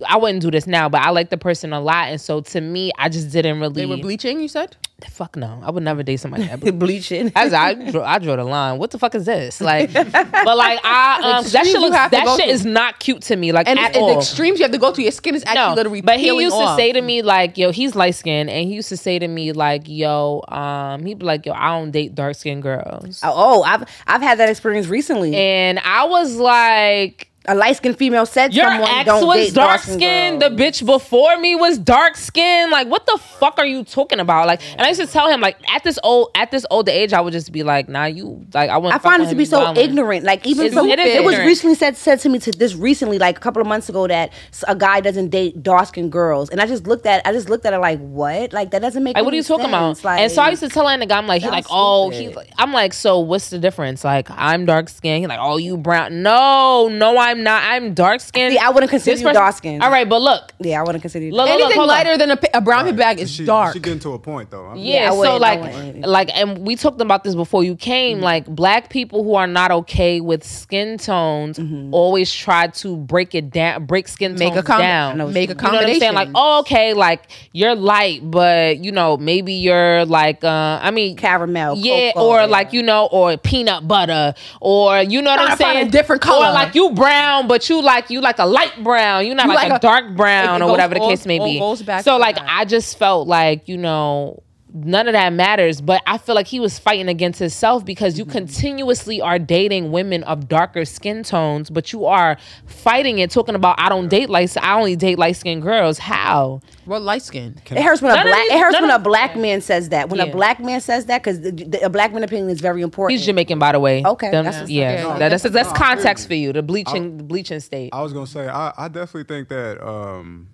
I 0.08 0.17
wouldn't 0.17 0.41
do 0.41 0.51
this 0.51 0.67
now, 0.67 0.89
but 0.89 1.01
I 1.01 1.12
like 1.12 1.29
the 1.29 1.38
person 1.38 1.71
a 1.73 1.79
lot, 1.79 2.10
and 2.10 2.19
so 2.19 2.41
to 2.41 2.62
me, 2.62 2.91
I 2.97 3.08
just 3.10 3.31
didn't 3.31 3.60
really. 3.60 3.73
They 3.73 3.86
were 3.86 3.97
bleaching. 3.97 4.41
You 4.41 4.47
said. 4.47 4.75
Fuck 5.10 5.36
no, 5.36 5.60
I 5.62 5.71
would 5.71 5.84
never 5.84 6.03
date 6.03 6.17
somebody 6.21 6.45
that 6.45 6.60
bleached. 6.62 6.79
Bleaching. 6.79 7.31
I, 7.36 7.49
I, 7.53 7.91
draw, 7.91 8.03
I 8.05 8.17
draw 8.17 8.38
the 8.38 8.45
line. 8.45 8.79
What 8.79 8.91
the 8.91 8.97
fuck 8.97 9.13
is 9.13 9.25
this? 9.25 9.60
Like, 9.60 9.91
but 9.93 10.12
like 10.58 10.79
I, 10.86 11.38
um, 11.38 11.45
that 11.51 11.65
shit 11.65 11.79
looks, 11.81 11.91
that 11.95 12.38
shit 12.39 12.47
is 12.47 12.65
not 12.65 12.99
cute 12.99 13.21
to 13.23 13.36
me. 13.36 13.51
Like 13.51 13.67
And 13.67 13.77
at 13.77 13.95
all. 13.97 14.08
the 14.08 14.15
extremes 14.15 14.58
you 14.58 14.63
have 14.63 14.71
to 14.71 14.77
go 14.77 14.93
to, 14.93 15.01
your 15.01 15.12
skin 15.12 15.36
is 15.36 15.43
actually 15.45 15.75
literally 15.75 16.01
but 16.01 16.17
he 16.17 16.27
used 16.27 16.55
off. 16.55 16.77
to 16.77 16.81
say 16.81 16.93
to 16.93 17.01
me 17.01 17.21
like, 17.23 17.58
"Yo, 17.58 17.71
he's 17.73 17.93
light 17.93 18.15
skinned 18.15 18.49
and 18.49 18.67
he 18.69 18.73
used 18.73 18.88
to 18.88 18.97
say 18.97 19.19
to 19.19 19.27
me 19.27 19.51
like, 19.51 19.84
"Yo, 19.86 20.41
um, 20.47 21.05
he'd 21.05 21.19
be 21.19 21.25
like, 21.25 21.45
"Yo, 21.45 21.51
I 21.51 21.77
don't 21.77 21.91
date 21.91 22.15
dark 22.15 22.36
skinned 22.36 22.63
girls," 22.63 23.19
Oh, 23.21 23.63
I've 23.63 23.84
I've 24.08 24.21
had 24.21 24.39
that 24.39 24.49
experience 24.49 24.88
recently. 24.88 25.36
and 25.36 25.77
I 25.79 26.05
was 26.05 26.38
like. 26.38 27.29
A 27.47 27.55
light 27.55 27.77
skinned 27.77 27.97
female 27.97 28.25
said 28.25 28.53
Your 28.53 28.65
someone 28.65 28.89
ex 28.89 29.05
don't 29.05 29.27
was 29.27 29.47
date 29.47 29.53
dark 29.53 29.81
dark-skinned. 29.86 30.41
The 30.41 30.49
bitch 30.49 30.86
before 30.86 31.38
me 31.38 31.55
was 31.55 31.77
dark 31.77 32.15
skinned. 32.15 32.71
Like, 32.71 32.88
what 32.88 33.05
the 33.05 33.17
fuck 33.17 33.58
are 33.58 33.65
you 33.65 33.84
talking 33.84 34.19
about? 34.19 34.47
Like, 34.47 34.62
and 34.73 34.81
I 34.81 34.89
used 34.89 35.01
to 35.01 35.08
tell 35.08 35.29
him, 35.29 35.41
like, 35.41 35.58
at 35.69 35.84
this 35.84 35.99
old 36.03 36.29
at 36.36 36.51
this 36.51 36.65
older 36.71 36.91
age, 36.91 37.13
I 37.13 37.21
would 37.21 37.34
just 37.34 37.51
be 37.51 37.63
like, 37.63 37.89
nah, 37.89 38.05
you 38.05 38.45
like 38.53 38.69
I 38.69 38.77
want. 38.77 38.95
I 38.95 38.97
find 38.99 39.23
it 39.23 39.29
to 39.29 39.36
be 39.36 39.45
so 39.45 39.75
ignorant. 39.75 40.23
Like 40.25 40.45
even 40.45 40.67
It's- 40.67 40.73
so, 40.75 40.86
it 40.86 40.99
it, 40.99 41.23
was 41.23 41.38
recently 41.39 41.75
said 41.75 41.97
said 41.97 42.19
to 42.21 42.29
me 42.29 42.39
to 42.39 42.51
this 42.51 42.75
recently, 42.75 43.17
like 43.17 43.38
a 43.38 43.41
couple 43.41 43.62
of 43.62 43.67
months 43.67 43.89
ago, 43.89 44.08
that 44.08 44.31
a 44.67 44.75
guy 44.75 45.01
doesn't 45.01 45.29
date 45.29 45.62
dark 45.63 45.88
skinned 45.88 46.12
girls, 46.12 46.49
and 46.49 46.62
I 46.62 46.67
just 46.67 46.88
looked 46.88 47.05
at 47.05 47.25
I 47.25 47.31
just 47.31 47.49
looked 47.49 47.65
at 47.65 47.73
it 47.73 47.79
like 47.79 47.99
what? 47.99 48.53
Like 48.53 48.71
that 48.71 48.81
doesn't 48.81 49.03
make. 49.03 49.15
Like, 49.15 49.25
what 49.25 49.34
are 49.34 49.38
you 49.38 49.43
talking 49.43 49.65
about? 49.65 50.03
Like, 50.03 50.21
and 50.21 50.31
so 50.31 50.41
I 50.41 50.49
used 50.49 50.63
to 50.63 50.69
tell 50.69 50.88
him 50.88 50.99
the 50.99 51.05
guy, 51.05 51.17
I'm 51.17 51.27
like, 51.27 51.41
he 51.41 51.49
like, 51.49 51.65
oh, 51.69 52.10
he's 52.10 52.36
like, 52.36 52.49
I'm 52.58 52.71
like, 52.73 52.93
so 52.93 53.19
what's 53.19 53.49
the 53.49 53.60
difference? 53.60 54.03
Like, 54.03 54.29
I'm 54.31 54.65
dark 54.65 54.89
skinned. 54.89 55.21
He's 55.21 55.29
like, 55.29 55.39
oh, 55.41 55.58
you 55.58 55.77
brown. 55.77 56.21
No, 56.21 56.88
no, 56.88 57.17
I'm 57.17 57.35
not. 57.43 57.63
I'm 57.63 57.93
dark 57.93 58.21
skinned. 58.21 58.54
See, 58.54 58.58
I 58.60 58.69
wouldn't 58.69 58.89
consider 58.89 59.19
you 59.19 59.34
dark-skinned. 59.34 59.84
All 59.84 59.91
right, 59.91 60.08
but 60.08 60.21
look, 60.21 60.52
yeah, 60.60 60.80
I 60.80 60.84
wouldn't 60.84 61.02
consider 61.02 61.26
you. 61.26 61.32
look, 61.32 61.48
look, 61.48 61.56
look, 61.60 61.65
Anything 61.65 61.82
on. 61.82 61.88
lighter 61.88 62.17
than 62.17 62.32
a, 62.32 62.38
pi- 62.38 62.50
a 62.54 62.62
brown 62.62 62.86
paper 62.86 62.98
bag 62.98 63.19
is 63.19 63.32
she, 63.32 63.45
dark. 63.45 63.74
She 63.74 63.80
getting 63.80 64.00
to 64.00 64.13
a 64.13 64.19
point 64.19 64.50
though. 64.52 64.65
I'm- 64.67 64.78
Yeah, 64.78 65.12
I 65.12 65.15
so 65.15 65.38
like, 65.38 65.95
like, 66.06 66.30
and 66.38 66.60
we 66.60 66.76
talked 66.76 67.02
about 67.02 67.24
this 67.24 67.36
before 67.36 67.63
you 67.63 67.76
came. 67.76 68.19
Like, 68.21 68.45
black 68.45 68.89
people 68.89 69.24
who 69.24 69.36
are 69.36 69.48
not 69.48 69.71
okay 69.71 70.21
with 70.21 70.43
skin 70.43 70.98
tones 70.98 71.60
always 71.91 72.34
try 72.34 72.67
to 72.67 72.98
break 72.98 73.36
it 73.36 73.50
down, 73.52 73.86
break 73.86 74.08
skin 74.08 74.36
Make 74.36 74.54
tones 74.54 74.65
accom- 74.65 74.80
down. 74.80 75.12
I 75.13 75.15
know 75.15 75.28
Make 75.28 75.50
You 75.50 75.56
know 75.56 75.71
what 75.71 75.86
I'm 75.88 76.00
saying? 76.00 76.13
Like, 76.13 76.30
oh, 76.36 76.60
okay, 76.62 76.93
like 76.93 77.24
you're 77.52 77.76
light, 77.76 78.21
but 78.30 78.80
you 78.84 78.91
know, 78.91 79.17
maybe 79.17 79.54
you're 79.54 80.06
like, 80.06 80.43
uh, 80.43 80.80
I 80.82 80.91
mean, 80.91 81.15
Caramel, 81.17 81.78
yeah, 81.78 82.12
cocoa, 82.13 82.26
or 82.28 82.39
yeah. 82.39 82.45
like 82.45 82.74
you 82.74 82.84
know, 82.84 83.08
or 83.12 83.38
peanut 83.38 83.88
butter, 83.88 84.34
or 84.62 85.02
you 85.02 85.21
know 85.21 85.32
what 85.36 85.52
I'm 85.52 85.58
saying? 85.58 85.88
a 85.88 85.89
different 85.89 86.21
color. 86.21 86.48
or 86.48 86.52
like 86.54 86.76
you 86.76 86.91
brown, 86.91 87.24
but 87.47 87.69
you 87.69 87.81
like 87.81 88.09
you 88.09 88.21
like 88.21 88.39
a 88.39 88.45
light 88.45 88.83
brown. 88.83 89.25
You're 89.25 89.35
not 89.35 89.47
You 89.47 89.53
like, 89.53 89.69
like 89.69 89.79
a, 89.79 89.81
dark 89.81 90.15
brown 90.15 90.61
or 90.61 90.65
goes 90.65 90.71
whatever 90.71 90.93
the 90.95 90.99
case 91.01 91.25
may 91.25 91.39
be. 91.39 91.59
so 92.01 92.17
like. 92.17 92.38
I 92.39 92.65
just 92.65 92.97
felt 92.97 93.27
like 93.27 93.67
you 93.67 93.77
know 93.77 94.43
none 94.77 95.07
of 95.07 95.13
that 95.13 95.31
matters 95.31 95.79
but 95.79 96.01
i 96.05 96.17
feel 96.17 96.35
like 96.35 96.47
he 96.47 96.59
was 96.59 96.77
fighting 96.77 97.07
against 97.07 97.39
himself 97.39 97.85
because 97.85 98.17
you 98.19 98.25
Mm-hmm. 98.25 98.31
continuously 98.38 99.21
are 99.21 99.39
dating 99.39 99.91
women 99.93 100.21
of 100.25 100.49
darker 100.49 100.83
skin 100.83 101.23
tones 101.23 101.69
but 101.69 101.93
you 101.93 102.05
are 102.05 102.35
fighting 102.65 103.19
it 103.19 103.31
talking 103.31 103.55
about 103.55 103.79
i 103.79 103.88
don't 103.88 104.09
date 104.09 104.29
light 104.29 104.55
i 104.61 104.77
only 104.77 104.95
date 104.97 105.17
light 105.17 105.38
skinned 105.38 105.61
girls 105.61 105.97
how 105.97 106.59
Well, 106.85 106.99
light 106.99 107.21
skin. 107.21 107.55
It 107.71 107.81
hurts 107.81 108.01
when 108.01 108.11
a 108.11 108.15
None 108.15 108.27
of 108.27 108.31
black. 108.31 108.43
these- 108.43 108.51
It 108.51 108.59
hurts 108.59 108.81
when 108.81 108.91
a 108.91 108.99
black 108.99 109.35
man 109.35 109.61
says 109.61 109.89
that. 109.89 110.09
When 110.09 110.19
Yeah. 110.19 110.25
a 110.27 110.31
black 110.31 110.59
man 110.59 110.81
says 110.81 111.05
that, 111.05 111.23
because 111.23 111.39
a 111.81 111.89
black 111.89 112.13
man 112.13 112.23
opinion 112.23 112.49
is 112.49 112.61
very 112.61 112.81
important. 112.81 113.17
he's 113.17 113.25
jamaican 113.25 113.57
by 113.59 113.71
the 113.71 113.79
way 113.79 114.03
Okay, 114.05 114.29
Them- 114.29 114.43
that's 114.45 114.57
what's 114.59 114.69
yeah, 114.69 114.91
up. 114.91 114.99
Yeah. 115.13 115.17
that- 115.19 115.29
that's 115.29 115.43
that's 115.43 115.69
No, 115.69 115.75
context 115.75 116.27
for 116.27 116.35
you 116.35 116.51
the 116.53 116.61
bleaching 116.61 117.17
the 117.17 117.23
bleaching 117.23 117.59
state 117.59 117.89
I 117.93 118.01
was 118.01 118.11
gonna 118.13 118.27
say 118.27 118.47
I, 118.47 118.73
I 118.77 118.88
definitely 118.89 119.23
think 119.23 119.47
that 119.49 119.81
um, 119.88 120.49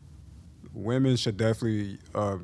women 0.73 1.15
should 1.17 1.38
definitely 1.38 1.97
uh, 2.15 2.38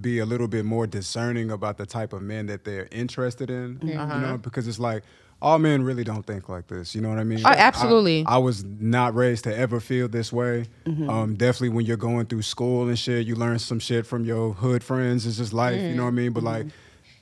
be 0.00 0.18
a 0.18 0.26
little 0.26 0.48
bit 0.48 0.64
more 0.64 0.86
discerning 0.86 1.50
about 1.50 1.78
the 1.78 1.86
type 1.86 2.12
of 2.12 2.22
men 2.22 2.46
that 2.46 2.64
they're 2.64 2.88
interested 2.90 3.50
in. 3.50 3.76
Mm-hmm. 3.76 3.88
You 3.88 3.98
uh-huh. 3.98 4.18
know, 4.20 4.38
because 4.38 4.66
it's 4.66 4.78
like 4.78 5.02
all 5.40 5.58
men 5.58 5.82
really 5.82 6.04
don't 6.04 6.24
think 6.24 6.48
like 6.48 6.68
this. 6.68 6.94
You 6.94 7.00
know 7.00 7.08
what 7.08 7.18
I 7.18 7.24
mean? 7.24 7.40
Oh, 7.44 7.48
absolutely. 7.48 8.24
I, 8.26 8.36
I 8.36 8.38
was 8.38 8.64
not 8.64 9.14
raised 9.14 9.44
to 9.44 9.56
ever 9.56 9.80
feel 9.80 10.08
this 10.08 10.32
way. 10.32 10.66
Mm-hmm. 10.86 11.10
Um, 11.10 11.34
definitely 11.34 11.70
when 11.70 11.84
you're 11.84 11.96
going 11.96 12.26
through 12.26 12.42
school 12.42 12.88
and 12.88 12.98
shit, 12.98 13.26
you 13.26 13.34
learn 13.34 13.58
some 13.58 13.80
shit 13.80 14.06
from 14.06 14.24
your 14.24 14.52
hood 14.52 14.84
friends. 14.84 15.26
It's 15.26 15.38
just 15.38 15.52
life. 15.52 15.80
You 15.80 15.94
know 15.94 16.04
what 16.04 16.10
I 16.10 16.12
mean? 16.12 16.32
But 16.32 16.44
like 16.44 16.66
mm-hmm. 16.66 16.76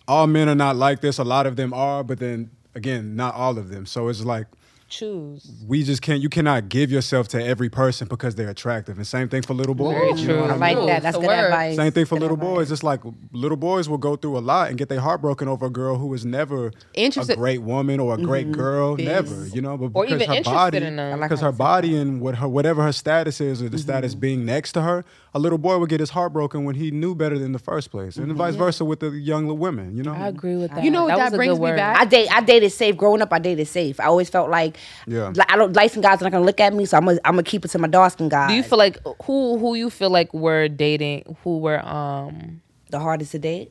all 0.06 0.26
men 0.26 0.48
are 0.48 0.54
not 0.54 0.76
like 0.76 1.00
this. 1.00 1.18
A 1.18 1.24
lot 1.24 1.46
of 1.46 1.56
them 1.56 1.72
are, 1.72 2.04
but 2.04 2.18
then 2.18 2.50
again, 2.74 3.16
not 3.16 3.34
all 3.34 3.58
of 3.58 3.70
them. 3.70 3.86
So 3.86 4.08
it's 4.08 4.22
like 4.22 4.46
choose 4.90 5.64
we 5.66 5.82
just 5.82 6.02
can't 6.02 6.20
you 6.20 6.28
cannot 6.28 6.68
give 6.68 6.90
yourself 6.90 7.28
to 7.28 7.42
every 7.42 7.68
person 7.68 8.08
because 8.08 8.34
they're 8.34 8.50
attractive 8.50 8.96
and 8.96 9.06
same 9.06 9.28
thing 9.28 9.40
for 9.42 9.54
little 9.54 9.74
boys 9.74 9.94
Very 9.94 10.08
you 10.20 10.28
know 10.28 10.34
true. 10.34 10.40
what 10.42 10.50
I 10.50 10.54
I 10.54 10.74
like 10.74 10.86
that. 10.88 11.02
That's 11.02 11.16
the 11.16 11.20
good 11.22 11.28
word. 11.28 11.44
advice. 11.44 11.76
same 11.76 11.92
thing 11.92 12.04
for 12.04 12.16
Good 12.16 12.22
little 12.22 12.36
advice. 12.36 12.54
boys 12.54 12.72
it's 12.72 12.82
like 12.82 13.00
little 13.32 13.56
boys 13.56 13.88
will 13.88 13.98
go 13.98 14.16
through 14.16 14.36
a 14.36 14.40
lot 14.40 14.68
and 14.68 14.76
get 14.78 14.88
their 14.88 15.00
heart 15.00 15.20
broken 15.22 15.48
over 15.48 15.66
a 15.66 15.70
girl 15.70 15.96
who 15.96 16.06
was 16.08 16.24
never 16.24 16.72
Interested- 16.94 17.34
a 17.34 17.36
great 17.36 17.62
woman 17.62 18.00
or 18.00 18.14
a 18.14 18.18
great 18.18 18.46
Mm-hmm. 18.46 18.52
girl 18.60 18.96
never 18.96 19.46
you 19.46 19.60
know 19.62 19.76
but 19.78 19.90
Or 19.94 20.04
because 20.04 20.16
even 20.22 20.28
her 20.28 20.34
interested 20.34 20.54
body 20.56 20.76
in 20.78 20.96
them. 20.96 21.12
I 21.12 21.16
like 21.16 21.30
because 21.30 21.40
her 21.40 21.46
you 21.48 21.52
said 21.52 21.58
body 21.58 21.96
and 21.96 22.20
what 22.20 22.34
her 22.36 22.48
whatever 22.48 22.82
her 22.82 22.92
status 22.92 23.40
is 23.40 23.62
or 23.62 23.68
the 23.68 23.78
status 23.78 24.12
Mm-hmm. 24.12 24.20
being 24.20 24.44
next 24.44 24.72
to 24.72 24.82
her 24.82 25.04
a 25.32 25.38
little 25.38 25.58
boy 25.58 25.78
would 25.78 25.88
get 25.88 26.00
his 26.00 26.10
heart 26.10 26.32
broken 26.32 26.64
when 26.64 26.74
he 26.74 26.90
knew 26.90 27.14
better 27.14 27.38
than 27.38 27.52
the 27.52 27.58
first 27.58 27.90
place 27.90 28.16
and 28.16 28.32
vice 28.34 28.54
versa 28.56 28.84
with 28.84 29.00
the 29.00 29.10
young 29.10 29.58
women 29.58 29.96
you 29.96 30.02
know 30.02 30.12
i 30.12 30.26
agree 30.28 30.56
with 30.56 30.70
that 30.72 30.82
You 30.82 30.90
know 30.90 31.04
what 31.04 31.18
was 31.18 31.30
that 31.30 31.36
brings 31.36 31.54
me 31.58 31.60
word. 31.60 31.76
back? 31.76 31.98
I 32.00 32.04
date. 32.04 32.28
I 32.32 32.40
dated 32.40 32.72
safe. 32.72 32.96
Growing 32.96 33.22
up, 33.22 33.32
I 33.32 33.38
dated 33.38 33.68
safe. 33.68 34.00
I 34.00 34.04
always 34.04 34.28
felt 34.28 34.50
like, 34.50 34.76
Yeah. 35.06 35.32
I 35.48 35.56
don't. 35.56 35.72
Light 35.74 35.90
skin 35.90 36.02
guys 36.02 36.20
are 36.20 36.24
not 36.24 36.32
gonna 36.32 36.44
look 36.44 36.58
at 36.60 36.72
me, 36.74 36.84
so 36.86 36.96
I'm 36.96 37.04
gonna. 37.04 37.18
I'm 37.24 37.32
gonna 37.34 37.42
keep 37.44 37.64
it 37.64 37.68
to 37.68 37.78
my 37.78 37.88
dark 37.88 38.12
skin 38.12 38.28
guys. 38.28 38.48
do 38.50 38.54
you 38.54 38.62
feel 38.62 38.78
like 38.78 38.98
who 39.24 39.58
who 39.58 39.74
you 39.74 39.90
feel 39.90 40.10
like 40.10 40.32
were 40.34 40.68
dating 40.68 41.36
who 41.44 41.58
were 41.58 41.84
um 41.86 42.60
the 42.90 42.98
hardest 42.98 43.32
to 43.32 43.38
date? 43.38 43.70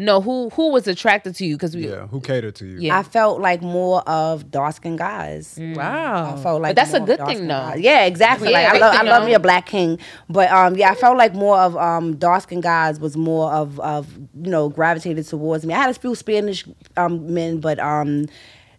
No 0.00 0.20
who 0.20 0.48
who 0.50 0.70
was 0.72 0.88
attracted 0.88 1.34
to 1.36 1.44
you 1.44 1.56
because 1.56 1.76
we 1.76 1.86
yeah 1.88 2.06
who 2.06 2.20
catered 2.20 2.54
to 2.56 2.64
you 2.66 2.78
Yeah. 2.80 2.98
I 2.98 3.02
felt 3.02 3.40
like 3.40 3.60
more 3.62 4.00
of 4.08 4.50
dark 4.50 4.74
skin 4.74 4.96
guys. 4.96 5.58
Wow. 5.60 6.34
I 6.36 6.42
felt 6.42 6.62
like 6.62 6.70
But 6.70 6.76
that's 6.76 6.94
a 6.94 7.00
good 7.00 7.20
thing, 7.26 7.42
though. 7.42 7.48
guys. 7.48 7.80
Yeah, 7.80 8.04
exactly. 8.06 8.50
Yeah, 8.50 8.72
like 8.72 8.74
I 8.74 8.78
love, 8.78 8.94
I 8.94 9.02
love 9.02 9.22
though. 9.22 9.28
me 9.28 9.34
a 9.34 9.38
black 9.38 9.66
king, 9.66 9.98
but 10.28 10.50
um, 10.50 10.74
yeah, 10.76 10.90
I 10.90 10.94
felt 10.94 11.16
like 11.18 11.34
more 11.34 11.58
of 11.58 11.76
um 11.76 12.16
dark 12.16 12.42
skinned 12.44 12.62
guys 12.62 12.98
was 12.98 13.14
more 13.16 13.52
of 13.52 13.78
of 13.80 14.10
you 14.42 14.50
know 14.50 14.68
gravitated 14.70 15.26
towards 15.28 15.64
me. 15.66 15.74
I 15.74 15.78
had 15.78 15.90
a 15.90 15.94
few 15.98 16.14
Spanish 16.14 16.64
um 16.96 17.32
men, 17.34 17.60
but 17.60 17.78
um. 17.78 18.26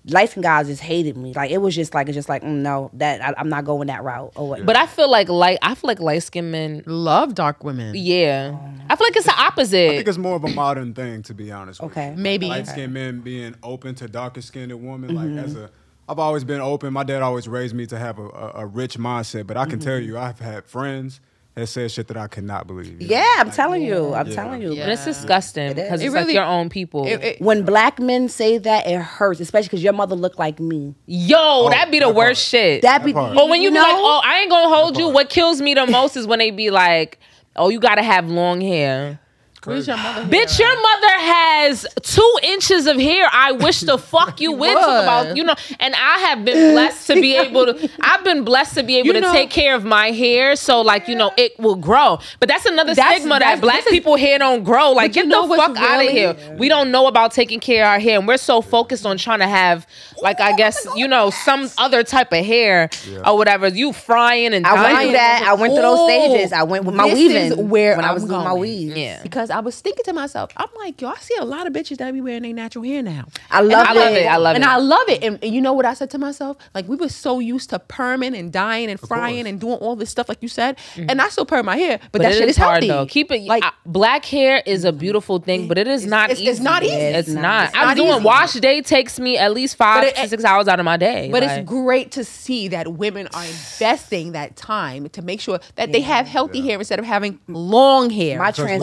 Light 0.06 0.30
skinned 0.32 0.44
guys 0.44 0.68
just 0.68 0.82
hated 0.82 1.16
me. 1.16 1.32
Like 1.34 1.52
it 1.52 1.60
was 1.60 1.76
just 1.76 1.94
like 1.94 2.08
it's 2.08 2.16
just 2.16 2.28
like 2.28 2.42
mm, 2.42 2.48
no, 2.62 2.90
that 2.94 3.22
I, 3.22 3.34
I'm 3.38 3.50
not 3.50 3.66
going 3.66 3.88
that 3.88 4.04
route 4.04 4.32
or 4.36 4.50
what. 4.50 4.66
But 4.66 4.76
I 4.76 4.88
feel 4.88 5.10
like 5.12 5.30
light. 5.30 5.60
I 5.62 5.76
feel 5.76 5.88
like 5.88 6.00
light 6.00 6.24
skinned 6.24 6.52
men. 6.52 6.82
Love 6.88 7.36
dark 7.36 7.64
women. 7.64 7.94
Yeah, 7.96 8.58
I 8.90 8.96
feel 8.96 9.06
like 9.08 9.16
it's 9.16 9.26
the 9.28 9.40
opposite. 9.40 9.92
I 9.92 9.96
think 9.98 10.08
it's 10.08 10.18
more 10.18 10.36
of 10.36 10.44
a 10.44 10.50
modern 10.50 10.94
thing, 10.96 11.22
to 11.24 11.36
be 11.36 11.52
honest. 11.52 11.82
With 11.82 11.92
Okay. 11.92 12.12
you. 12.12 12.18
Maybe. 12.18 12.48
light 12.48 12.68
skinned 12.68 12.94
men 12.94 13.22
being 13.22 13.54
open 13.62 13.94
to 13.96 14.08
darker 14.08 14.42
skinned 14.42 14.74
women. 14.74 15.12
Mm-hmm. 15.16 15.36
Like 15.38 15.46
as 15.46 15.56
a, 15.56 15.70
I've 16.10 16.18
always 16.20 16.44
been 16.44 16.62
open. 16.62 16.92
My 16.94 17.04
dad 17.04 17.22
always 17.22 17.48
raised 17.48 17.76
me 17.76 17.86
to 17.86 18.00
have 18.00 18.18
a, 18.18 18.24
a, 18.28 18.52
a 18.56 18.66
rich 18.66 18.98
mindset. 18.98 19.46
But 19.46 19.56
I 19.58 19.66
can 19.66 19.80
tell 19.80 19.94
Mm-hmm. 20.00 20.08
you, 20.08 20.18
I've 20.18 20.40
had 20.40 20.66
friends 20.66 21.20
that 21.56 21.68
said 21.68 21.92
shit 21.92 22.08
that 22.08 22.18
I 22.18 22.28
cannot 22.28 22.66
believe. 22.68 23.02
you 23.02 23.08
know? 23.08 23.16
yeah, 23.16 23.36
I'm 23.38 23.52
telling 23.52 23.82
you, 23.82 24.14
I'm 24.14 24.28
Yeah. 24.28 24.36
telling 24.36 24.62
you. 24.62 24.74
Yeah. 24.74 24.84
and 24.84 24.92
it's 24.94 25.04
disgusting 25.06 25.74
because 25.74 26.02
It 26.02 26.06
it's 26.06 26.16
like 26.16 26.30
your 26.34 26.46
own 26.46 26.70
people. 26.70 27.06
It- 27.06 27.24
it- 27.24 27.42
When 27.42 27.64
black 27.64 28.00
men 28.00 28.30
say 28.30 28.58
that, 28.58 28.88
it 28.88 28.98
hurts, 29.00 29.40
especially 29.40 29.68
because 29.68 29.84
your 29.84 29.94
mother 29.94 30.16
looked 30.16 30.40
like 30.40 30.60
me. 30.60 30.96
Yo, 31.08 31.38
oh, 31.38 31.70
that'd 31.70 31.92
be 31.92 32.00
the 32.00 32.06
that 32.08 32.16
worst 32.16 32.42
part. 32.52 32.62
shit. 32.62 32.82
That'd 32.84 33.06
be, 33.06 33.14
part. 33.14 33.36
or 33.38 33.48
when 33.50 33.62
you, 33.62 33.70
be 33.70 33.76
know, 33.76 33.82
like, 33.82 33.94
oh, 33.96 34.22
I 34.24 34.40
ain't 34.40 34.50
gonna 34.50 34.74
hold 34.74 34.98
you. 34.98 35.06
part. 35.06 35.16
What 35.16 35.30
kills 35.30 35.62
me 35.62 35.74
the 35.74 35.86
most 35.88 36.16
is 36.16 36.26
when 36.28 36.40
they 36.40 36.52
be 36.52 36.70
like, 36.72 37.20
oh, 37.56 37.70
you 37.70 37.80
gotta 37.80 38.04
have 38.04 38.30
long 38.30 38.62
hair. 38.62 39.20
Where's 39.64 39.88
your 39.88 39.98
mother? 39.98 40.24
Bitch, 40.28 40.58
your 40.60 40.82
mother 40.82 41.14
has 41.20 41.86
two 42.02 42.40
inches 42.42 42.88
of 42.88 42.98
hair. 42.98 43.28
I 43.32 43.52
wish 43.52 43.82
the 43.82 44.00
fuck 44.00 44.42
you 44.42 44.52
with. 44.64 44.74
Talk 44.74 45.04
about 45.04 45.38
you 45.38 45.44
know, 45.44 45.54
and 45.80 45.94
I 45.94 46.18
have 46.20 46.44
been 46.44 46.74
blessed 46.74 47.06
to 47.08 47.14
be 47.16 47.36
able 47.38 47.68
to. 47.68 47.90
I've 48.02 48.24
been 48.24 48.44
blessed 48.44 48.74
to 48.76 48.84
be 48.84 48.98
able 48.98 49.08
You 49.08 49.14
to 49.14 49.22
know- 49.22 49.32
take 49.32 49.52
care 49.52 49.76
of 49.76 49.86
my 49.86 50.10
hair, 50.12 50.56
so 50.56 50.82
like 50.82 51.08
you 51.08 51.14
know, 51.16 51.32
it 51.38 51.60
will 51.60 51.76
grow. 51.76 52.18
But 52.40 52.50
that's 52.50 52.66
another 52.66 52.96
That's- 52.96 53.18
stigma 53.18 53.36
that's- 53.36 53.58
that 53.60 53.62
black 53.62 53.80
is- 53.86 53.92
people 53.92 54.18
hair 54.18 54.40
don't 54.40 54.64
grow. 54.64 54.94
Like 54.94 55.12
But 55.12 55.16
you 55.18 55.22
get 55.24 55.28
know 55.30 55.44
the 55.44 55.50
what's 55.50 55.62
fuck 55.64 55.78
out 55.78 56.00
of 56.02 56.08
really- 56.08 56.14
here. 56.14 56.56
We 56.58 56.68
don't 56.68 56.90
know 56.90 57.06
about 57.06 57.32
taking 57.32 57.60
care 57.60 57.84
of 57.86 57.90
our 57.92 58.00
hair, 58.00 58.18
and 58.18 58.28
we're 58.28 58.38
so 58.38 58.62
focused 58.62 59.06
on 59.06 59.18
trying 59.18 59.40
to 59.40 59.48
have 59.48 59.86
like 60.24 60.40
I 60.42 60.56
guess 60.56 60.88
you 60.96 61.08
know 61.08 61.30
some 61.30 61.70
other 61.78 62.04
type 62.04 62.32
of 62.34 62.44
hair 62.44 62.90
or 63.26 63.38
whatever. 63.38 63.68
You 63.68 63.94
frying 63.94 64.56
and 64.56 64.66
I 64.66 64.74
went 64.82 65.02
through 65.04 65.12
that. 65.12 65.44
I 65.48 65.54
went 65.54 65.74
through 65.74 65.82
those 65.84 66.10
stages. 66.10 66.52
I 66.52 66.64
went 66.64 66.86
with 66.86 66.96
my 66.96 67.08
this 67.10 67.14
weaving 67.16 67.36
is 67.52 67.56
where 67.58 67.96
when 67.96 68.06
i 68.06 68.10
I'm 68.10 68.14
was 68.16 68.24
doing 68.24 68.40
my 68.40 68.50
going. 68.50 68.62
weave. 68.62 68.98
Yeah. 68.98 69.22
because 69.22 69.51
I 69.52 69.60
was 69.60 69.80
thinking 69.82 70.04
to 70.06 70.14
myself, 70.14 70.52
I'm 70.58 70.70
like, 70.78 71.02
yo, 71.02 71.10
I 71.10 71.16
see 71.18 71.36
a 71.40 71.46
lot 71.46 71.68
of 71.68 71.74
bitches 71.74 71.98
that 71.98 72.12
be 72.14 72.22
wearing 72.22 72.44
their 72.44 72.54
natural 72.54 72.84
hair 72.86 73.02
now. 73.04 73.26
I 73.50 73.60
And 73.60 73.68
love 73.70 73.88
I 73.88 73.94
love 73.94 74.14
it. 74.14 74.26
I 74.26 74.38
love 74.38 74.56
it. 74.56 74.56
and. 74.56 74.66
I 74.66 74.78
love 74.78 75.10
it. 75.10 75.24
And, 75.24 75.40
and 75.44 75.54
you 75.54 75.62
know 75.62 75.74
what 75.74 75.86
I 75.86 75.94
said 75.94 76.10
to 76.12 76.18
myself? 76.18 76.58
Like 76.74 76.88
we 76.88 76.96
were 76.96 77.10
so 77.10 77.40
used 77.40 77.70
to 77.72 77.80
perming 77.80 78.38
and 78.38 78.52
dyeing 78.52 78.90
and 78.90 79.00
frying 79.00 79.48
and 79.48 79.60
doing 79.60 79.76
all 79.76 79.96
this 79.96 80.10
stuff, 80.10 80.30
like 80.30 80.42
you 80.42 80.48
said. 80.48 80.78
Mm-hmm. 80.96 81.10
And 81.10 81.22
I 81.22 81.30
still 81.30 81.46
perm 81.46 81.66
my 81.66 81.78
hair, 81.78 82.00
but, 82.12 82.12
But 82.14 82.22
that 82.24 82.32
it 82.32 82.36
shit 82.36 82.44
is 82.50 82.50
is 82.52 82.58
hard 82.58 82.84
healthy. 82.84 82.88
though. 82.88 83.06
Keep 83.06 83.32
it 83.32 83.42
like 83.44 83.64
like 83.64 83.74
black 83.86 84.26
hair 84.26 84.64
is 84.66 84.86
a 84.86 84.92
beautiful 84.92 85.40
thing, 85.40 85.68
but 85.68 85.78
it 85.78 85.88
is 85.88 86.06
not 86.06 86.30
it's- 86.32 86.40
easy. 86.40 86.50
it's 86.52 86.60
not 86.60 86.84
easy. 86.84 86.94
It's, 86.96 87.28
It's 87.28 87.36
not. 87.36 87.42
not. 87.42 87.68
It's 87.70 87.78
I'm 87.78 87.88
not 87.90 87.98
doing 87.98 88.10
easy. 88.16 88.24
wash 88.24 88.54
day 88.54 88.82
takes 88.82 89.20
me 89.20 89.38
at 89.38 89.54
least 89.54 89.76
five 89.76 90.04
it- 90.06 90.16
to 90.16 90.28
six 90.28 90.44
hours 90.44 90.68
out 90.68 90.80
of 90.80 90.86
my 90.86 90.98
day. 90.98 91.30
But 91.32 91.44
Like, 91.44 91.60
it's 91.62 91.70
great 91.70 92.12
to 92.14 92.24
see 92.24 92.70
that 92.70 92.94
women 92.94 93.28
are 93.34 93.44
investing 93.46 94.32
that 94.34 94.56
time 94.56 95.10
to 95.10 95.22
make 95.22 95.42
sure 95.42 95.60
that 95.76 95.92
they 95.92 96.02
have 96.02 96.28
healthy 96.28 96.62
hair 96.62 96.78
instead 96.80 97.00
of 97.00 97.06
having 97.06 97.40
long 97.48 98.10
hair 98.10 98.40
My 98.40 98.50
or 98.50 98.52
transition- 98.54 98.80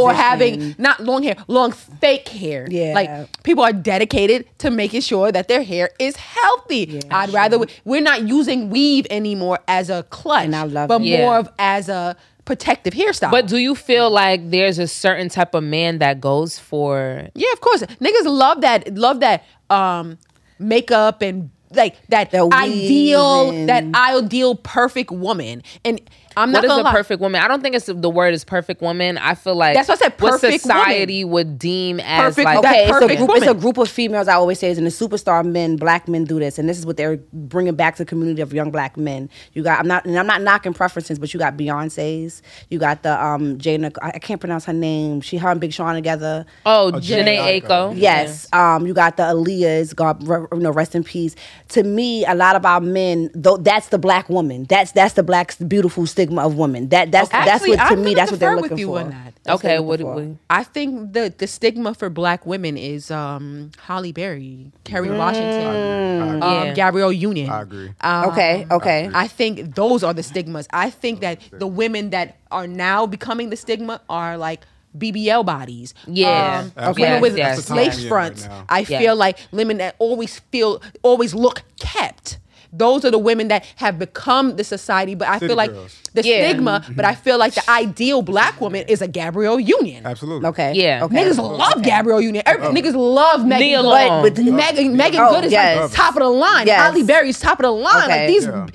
having 0.61 0.75
not 0.79 1.01
long 1.05 1.23
hair, 1.23 1.37
long 1.49 1.73
fake 1.73 2.29
hair. 2.29 2.67
Yeah. 2.71 2.93
like 2.95 3.43
people 3.43 3.65
are 3.65 3.73
dedicated 3.73 4.47
to 4.59 4.71
making 4.71 5.01
sure 5.03 5.31
that 5.33 5.49
their 5.49 5.63
hair 5.63 5.91
is 5.99 6.17
healthy. 6.17 7.01
I'd 7.11 7.31
rather 7.31 7.59
we're 7.85 8.01
not 8.03 8.23
using 8.29 8.71
weave 8.71 9.07
anymore 9.11 9.59
as 9.69 9.91
a 9.91 10.03
clutch, 10.05 10.45
And 10.45 10.57
I 10.57 10.65
love 10.65 10.89
but 10.89 11.01
it. 11.03 11.07
Yeah. 11.07 11.19
more 11.25 11.37
of 11.39 11.49
as 11.59 11.89
a 11.89 12.17
protective 12.45 12.95
hairstyle. 12.95 13.31
But 13.31 13.47
do 13.47 13.59
you 13.59 13.75
feel 13.75 14.11
like 14.11 14.51
there's 14.51 14.79
a 14.79 14.87
certain 14.89 15.29
type 15.29 15.55
of 15.55 15.63
man 15.63 15.99
that 15.99 16.21
goes 16.21 16.59
for 16.59 17.29
Yeah, 17.35 17.53
of 17.53 17.61
course. 17.61 17.83
Niggas 17.83 18.25
love 18.25 18.61
that 18.63 18.95
love 18.97 19.21
that 19.21 19.45
um 19.71 20.17
makeup 20.59 21.23
and 21.23 21.51
like 21.73 21.97
that 22.09 22.31
The 22.31 22.49
ideal 22.51 23.51
and- 23.51 23.69
that 23.69 23.85
ideal 23.95 24.55
perfect 24.55 25.11
woman. 25.11 25.63
And 25.85 26.01
I'm 26.39 26.51
not 26.53 26.63
what 26.65 26.71
is 26.73 26.79
a 26.79 26.83
lie. 26.83 26.93
perfect 26.93 27.21
woman? 27.21 27.41
I 27.43 27.49
don't 27.49 27.63
think 27.63 27.75
it's 27.75 27.87
the 27.87 28.11
word 28.11 28.33
is 28.35 28.45
perfect 28.45 28.81
woman. 28.81 29.19
I 29.19 29.35
feel 29.35 29.55
like 29.55 29.75
That's 29.75 29.89
what 29.89 30.01
I 30.01 30.07
said, 30.07 30.21
what 30.21 30.33
perfect 30.33 30.63
society 30.63 31.25
would 31.25 31.59
deem 31.59 32.01
as 32.01 32.35
Perfect- 32.37 32.45
like 32.45 32.63
that 32.63 32.71
Okay, 32.71 32.83
it's 32.85 32.91
a, 32.91 32.93
perfect 33.01 33.19
group, 33.19 33.31
it's 33.37 33.47
a 33.47 33.55
group 33.55 33.79
of 33.79 33.89
females. 33.89 34.29
I 34.29 34.35
always 34.35 34.59
say 34.59 34.71
is, 34.71 34.79
and 34.79 34.87
the 34.87 34.91
superstar 34.91 35.45
men, 35.45 35.77
black 35.77 36.09
men 36.09 36.25
do 36.25 36.39
this, 36.39 36.59
and 36.59 36.69
this 36.69 36.79
is 36.79 36.87
what 36.87 36.97
they're 36.97 37.17
bringing 37.33 37.75
back 37.75 37.97
to 37.97 38.05
the 38.05 38.09
community 38.09 38.41
of 38.43 38.53
young 38.53 38.71
black 38.71 38.97
men. 38.97 39.29
You 39.55 39.63
got, 39.63 39.81
I'm 39.81 39.87
not, 39.89 40.05
and 40.05 40.19
I'm 40.19 40.27
not 40.27 40.43
knocking 40.43 40.75
preferences, 40.75 41.19
but 41.19 41.33
you 41.35 41.39
got 41.41 41.57
Beyonce's, 41.57 42.43
you 42.69 42.79
got 42.79 43.03
the 43.03 43.23
um 43.23 43.59
Jada, 43.59 43.93
I 44.03 44.13
I 44.15 44.19
can't 44.21 44.41
pronounce 44.41 44.65
her 44.67 44.73
name. 44.73 45.21
She, 45.21 45.37
her 45.39 45.49
and 45.51 45.61
Big 45.61 45.73
Sean 45.73 45.95
together. 45.95 46.45
oh, 46.67 46.89
Oh, 46.89 46.93
Jhené 46.93 47.37
Jhené 47.39 47.61
Aiko. 47.63 47.93
Yes, 47.97 48.47
um, 48.53 48.87
you 48.87 48.95
got 48.95 49.17
the 49.17 49.23
Aaliyahs, 49.25 49.95
God, 49.95 50.27
re- 50.27 50.47
you 50.53 50.59
know, 50.61 50.71
rest 50.71 50.95
in 50.95 51.03
peace. 51.05 51.35
To 51.71 51.83
me, 51.83 52.25
a 52.25 52.35
lot 52.35 52.55
of 52.57 52.65
our 52.65 52.81
men, 52.81 53.31
though, 53.35 53.57
that's 53.57 53.89
the 53.89 53.99
black 53.99 54.29
woman. 54.29 54.65
That's 54.65 54.93
that's 54.93 55.15
the 55.15 55.23
black 55.23 55.55
beautiful 55.67 56.07
stigma 56.07 56.28
of 56.37 56.57
women. 56.57 56.89
That 56.89 57.11
that's 57.13 57.29
that's 57.31 57.49
Actually, 57.49 57.71
what 57.71 57.77
to 57.77 57.83
I'm 57.95 58.03
me 58.05 58.15
that's 58.15 58.31
what 58.31 58.41
they're 58.41 58.51
defer 58.51 58.61
with 58.63 58.71
looking 58.73 58.79
you 58.79 58.87
for. 58.89 59.01
on 59.01 59.11
that. 59.11 59.35
That's 59.45 59.61
Okay, 59.61 59.69
they're 59.69 59.83
what, 59.83 60.01
what 60.03 60.27
I 60.51 60.65
think 60.65 61.13
the 61.13 61.33
the 61.37 61.47
stigma 61.47 61.95
for 61.95 62.11
black 62.11 62.45
women 62.45 62.77
is 62.77 63.11
um 63.11 63.71
Halle 63.79 64.13
Berry, 64.13 64.73
Kerry 64.85 65.11
Washington, 65.11 66.43
um, 66.43 66.43
Yeah. 66.43 66.75
Gabrielle 66.75 67.13
Union. 67.13 67.49
I 67.51 67.63
agree. 67.63 67.91
Um, 68.01 68.31
Okay, 68.31 68.67
okay. 68.71 69.11
I 69.15 69.29
think 69.29 69.75
those 69.75 70.03
are 70.03 70.13
the 70.13 70.23
stigmas. 70.23 70.67
I 70.73 70.91
think 70.91 71.21
that 71.21 71.41
the 71.53 71.67
women 71.67 72.11
that 72.11 72.37
are 72.51 72.67
now 72.67 73.07
becoming 73.07 73.51
the 73.51 73.57
stigma 73.57 74.01
are 74.11 74.37
like 74.37 74.61
BBL 74.97 75.45
bodies. 75.45 75.95
Yeah. 76.07 76.61
Um, 76.65 76.73
Absolutely. 76.77 77.03
women 77.03 77.21
with 77.23 77.37
Yes, 77.37 77.57
That's 77.57 77.69
the 77.69 77.75
lace 77.75 77.89
time 77.93 77.99
we 77.99 78.03
in 78.05 78.09
fronts. 78.09 78.47
right. 78.49 78.65
I 78.69 78.79
Yeah. 78.81 78.99
feel 78.99 79.17
like 79.17 79.39
women 79.53 79.77
that 79.79 79.95
always 79.99 80.39
feel, 80.51 80.83
always 81.03 81.35
look 81.35 81.63
kept. 81.79 82.39
Those 82.73 83.05
are 83.05 83.11
the 83.11 83.19
women 83.19 83.49
that 83.49 83.65
have 83.77 83.99
become 83.99 84.57
the 84.57 84.65
society, 84.65 85.15
but 85.15 85.27
I 85.29 85.35
City 85.39 85.49
feel 85.49 85.57
like 85.57 85.71
girls. 85.73 85.99
the 86.13 86.23
Yeah. 86.23 86.49
stigma. 86.49 86.81
Mm-hmm. 86.85 86.95
But 86.95 87.05
I 87.07 87.15
feel 87.15 87.39
like 87.39 87.55
the 87.55 87.69
ideal 87.71 88.21
black 88.23 88.61
woman 88.61 88.85
is 88.89 89.01
a 89.01 89.09
Gabrielle 89.09 89.59
Union. 89.59 90.05
Absolutely. 90.07 90.47
Okay. 90.49 90.73
Yeah. 90.75 91.05
Okay. 91.05 91.17
Niggas 91.25 91.39
love 91.39 91.83
Gabrielle 91.83 92.21
Union. 92.21 92.43
Every, 92.47 92.67
niggas 92.69 92.95
love 92.95 93.45
Meagan 93.47 93.67
Nia 93.67 93.79
Good. 93.83 93.87
Long. 93.89 94.23
But 94.23 94.39
Meagan, 94.39 94.97
Meagan 94.97 95.21
Oh, 95.21 95.31
Good 95.35 95.45
is 95.47 95.53
yes. 95.53 95.81
like 95.81 95.93
top 95.93 96.15
of 96.17 96.23
the 96.23 96.29
line. 96.29 96.67
Yes. 96.67 96.81
Halle 96.81 97.03
Berry's 97.05 97.41
top 97.41 97.59
of 97.59 97.63
the 97.65 97.71
line. 97.71 98.05
Okay. 98.05 98.19
Like 98.27 98.29
these 98.29 98.45
Yeah. 98.47 98.67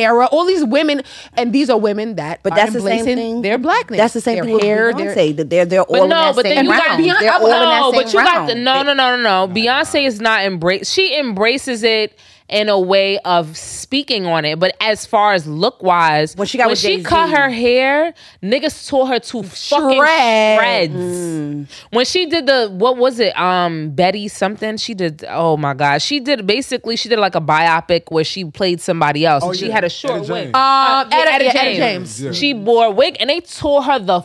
Ciara, 0.00 0.26
all 0.26 0.44
these 0.44 0.64
women, 0.64 1.02
and 1.34 1.52
these 1.52 1.70
are 1.70 1.78
women 1.78 2.16
that 2.16 2.40
But 2.42 2.52
are 2.52 2.56
that's 2.56 2.72
the 2.72 2.80
same 2.80 2.88
embracing 2.98 3.16
thing. 3.16 3.42
their 3.42 3.58
blackness. 3.58 3.98
That's 3.98 4.14
the 4.14 4.20
same 4.20 4.36
their 4.36 4.44
thing 4.44 4.54
with 4.54 4.62
hair, 4.64 4.92
their- 4.92 5.14
Beyonce. 5.14 5.36
That 5.36 5.50
they're 5.50 5.64
they're 5.64 5.82
all 5.82 5.94
But 5.94 6.02
in 6.02 6.08
no, 6.08 6.16
that 6.16 6.34
but 6.36 6.44
same 6.44 6.54
then 6.56 6.64
you 6.64 6.70
round. 6.72 6.82
got 6.84 6.98
Beyonce- 6.98 7.20
They're 7.20 7.32
all 7.32 7.44
in 7.46 7.50
that 7.52 7.80
no, 7.80 7.92
same 7.92 8.02
but 8.02 8.12
you 8.12 8.18
got 8.20 8.46
the 8.48 8.54
no, 8.56 8.82
no, 8.82 8.92
no, 8.94 9.16
no, 9.16 9.46
no. 9.46 9.52
Beyonce 9.54 10.06
is 10.06 10.20
not 10.20 10.44
embrace. 10.44 10.90
She 10.90 11.16
embraces 11.18 11.82
it 11.84 12.18
in 12.48 12.68
a 12.68 12.78
way 12.80 13.18
of 13.20 13.56
speaking 13.56 14.24
on 14.26 14.44
it, 14.44 14.58
but 14.58 14.74
as 14.80 15.04
far 15.04 15.34
as 15.34 15.46
look 15.46 15.82
wise, 15.82 16.34
When 16.34 16.46
she 16.46 16.56
got 16.58 16.70
with 16.70 16.78
she 16.78 16.96
Jay-Z. 16.96 17.02
cut 17.04 17.30
her 17.30 17.50
hair, 17.50 18.14
niggas 18.42 18.88
tore 18.88 19.06
her 19.08 19.18
to 19.18 19.42
fucking 19.42 19.98
Shreds. 19.98 20.58
shreds. 20.58 20.94
Mm. 20.94 21.66
When 21.90 22.04
she 22.06 22.26
did 22.26 22.46
the 22.46 22.68
what 22.72 22.96
was 22.96 23.20
it, 23.20 23.38
um, 23.38 23.90
Betty 23.90 24.28
something? 24.28 24.76
She 24.78 24.94
did. 24.94 25.24
Oh 25.28 25.56
my 25.56 25.74
god, 25.74 26.00
she 26.00 26.20
did 26.20 26.46
basically 26.46 26.96
she 26.96 27.08
did 27.08 27.18
like 27.18 27.34
a 27.34 27.40
biopic 27.40 28.04
where 28.10 28.24
she 28.24 28.44
played 28.44 28.80
somebody 28.80 29.26
else. 29.26 29.44
Oh, 29.44 29.50
and 29.50 29.58
she 29.58 29.70
had 29.70 29.84
a 29.84 29.90
short 29.90 30.22
Etta 30.22 30.32
wig. 30.32 30.42
James. 30.44 30.54
Um, 30.54 31.08
Yeah, 31.10 31.24
Etta, 31.28 31.44
Etta 31.46 31.58
James. 31.58 31.78
James. 31.78 32.22
Yeah. 32.22 32.32
She 32.32 32.54
wore 32.54 32.86
a 32.86 32.90
wig 32.90 33.16
and 33.20 33.28
they 33.30 33.40
tore 33.40 33.82
her 33.82 33.98
the 33.98 34.20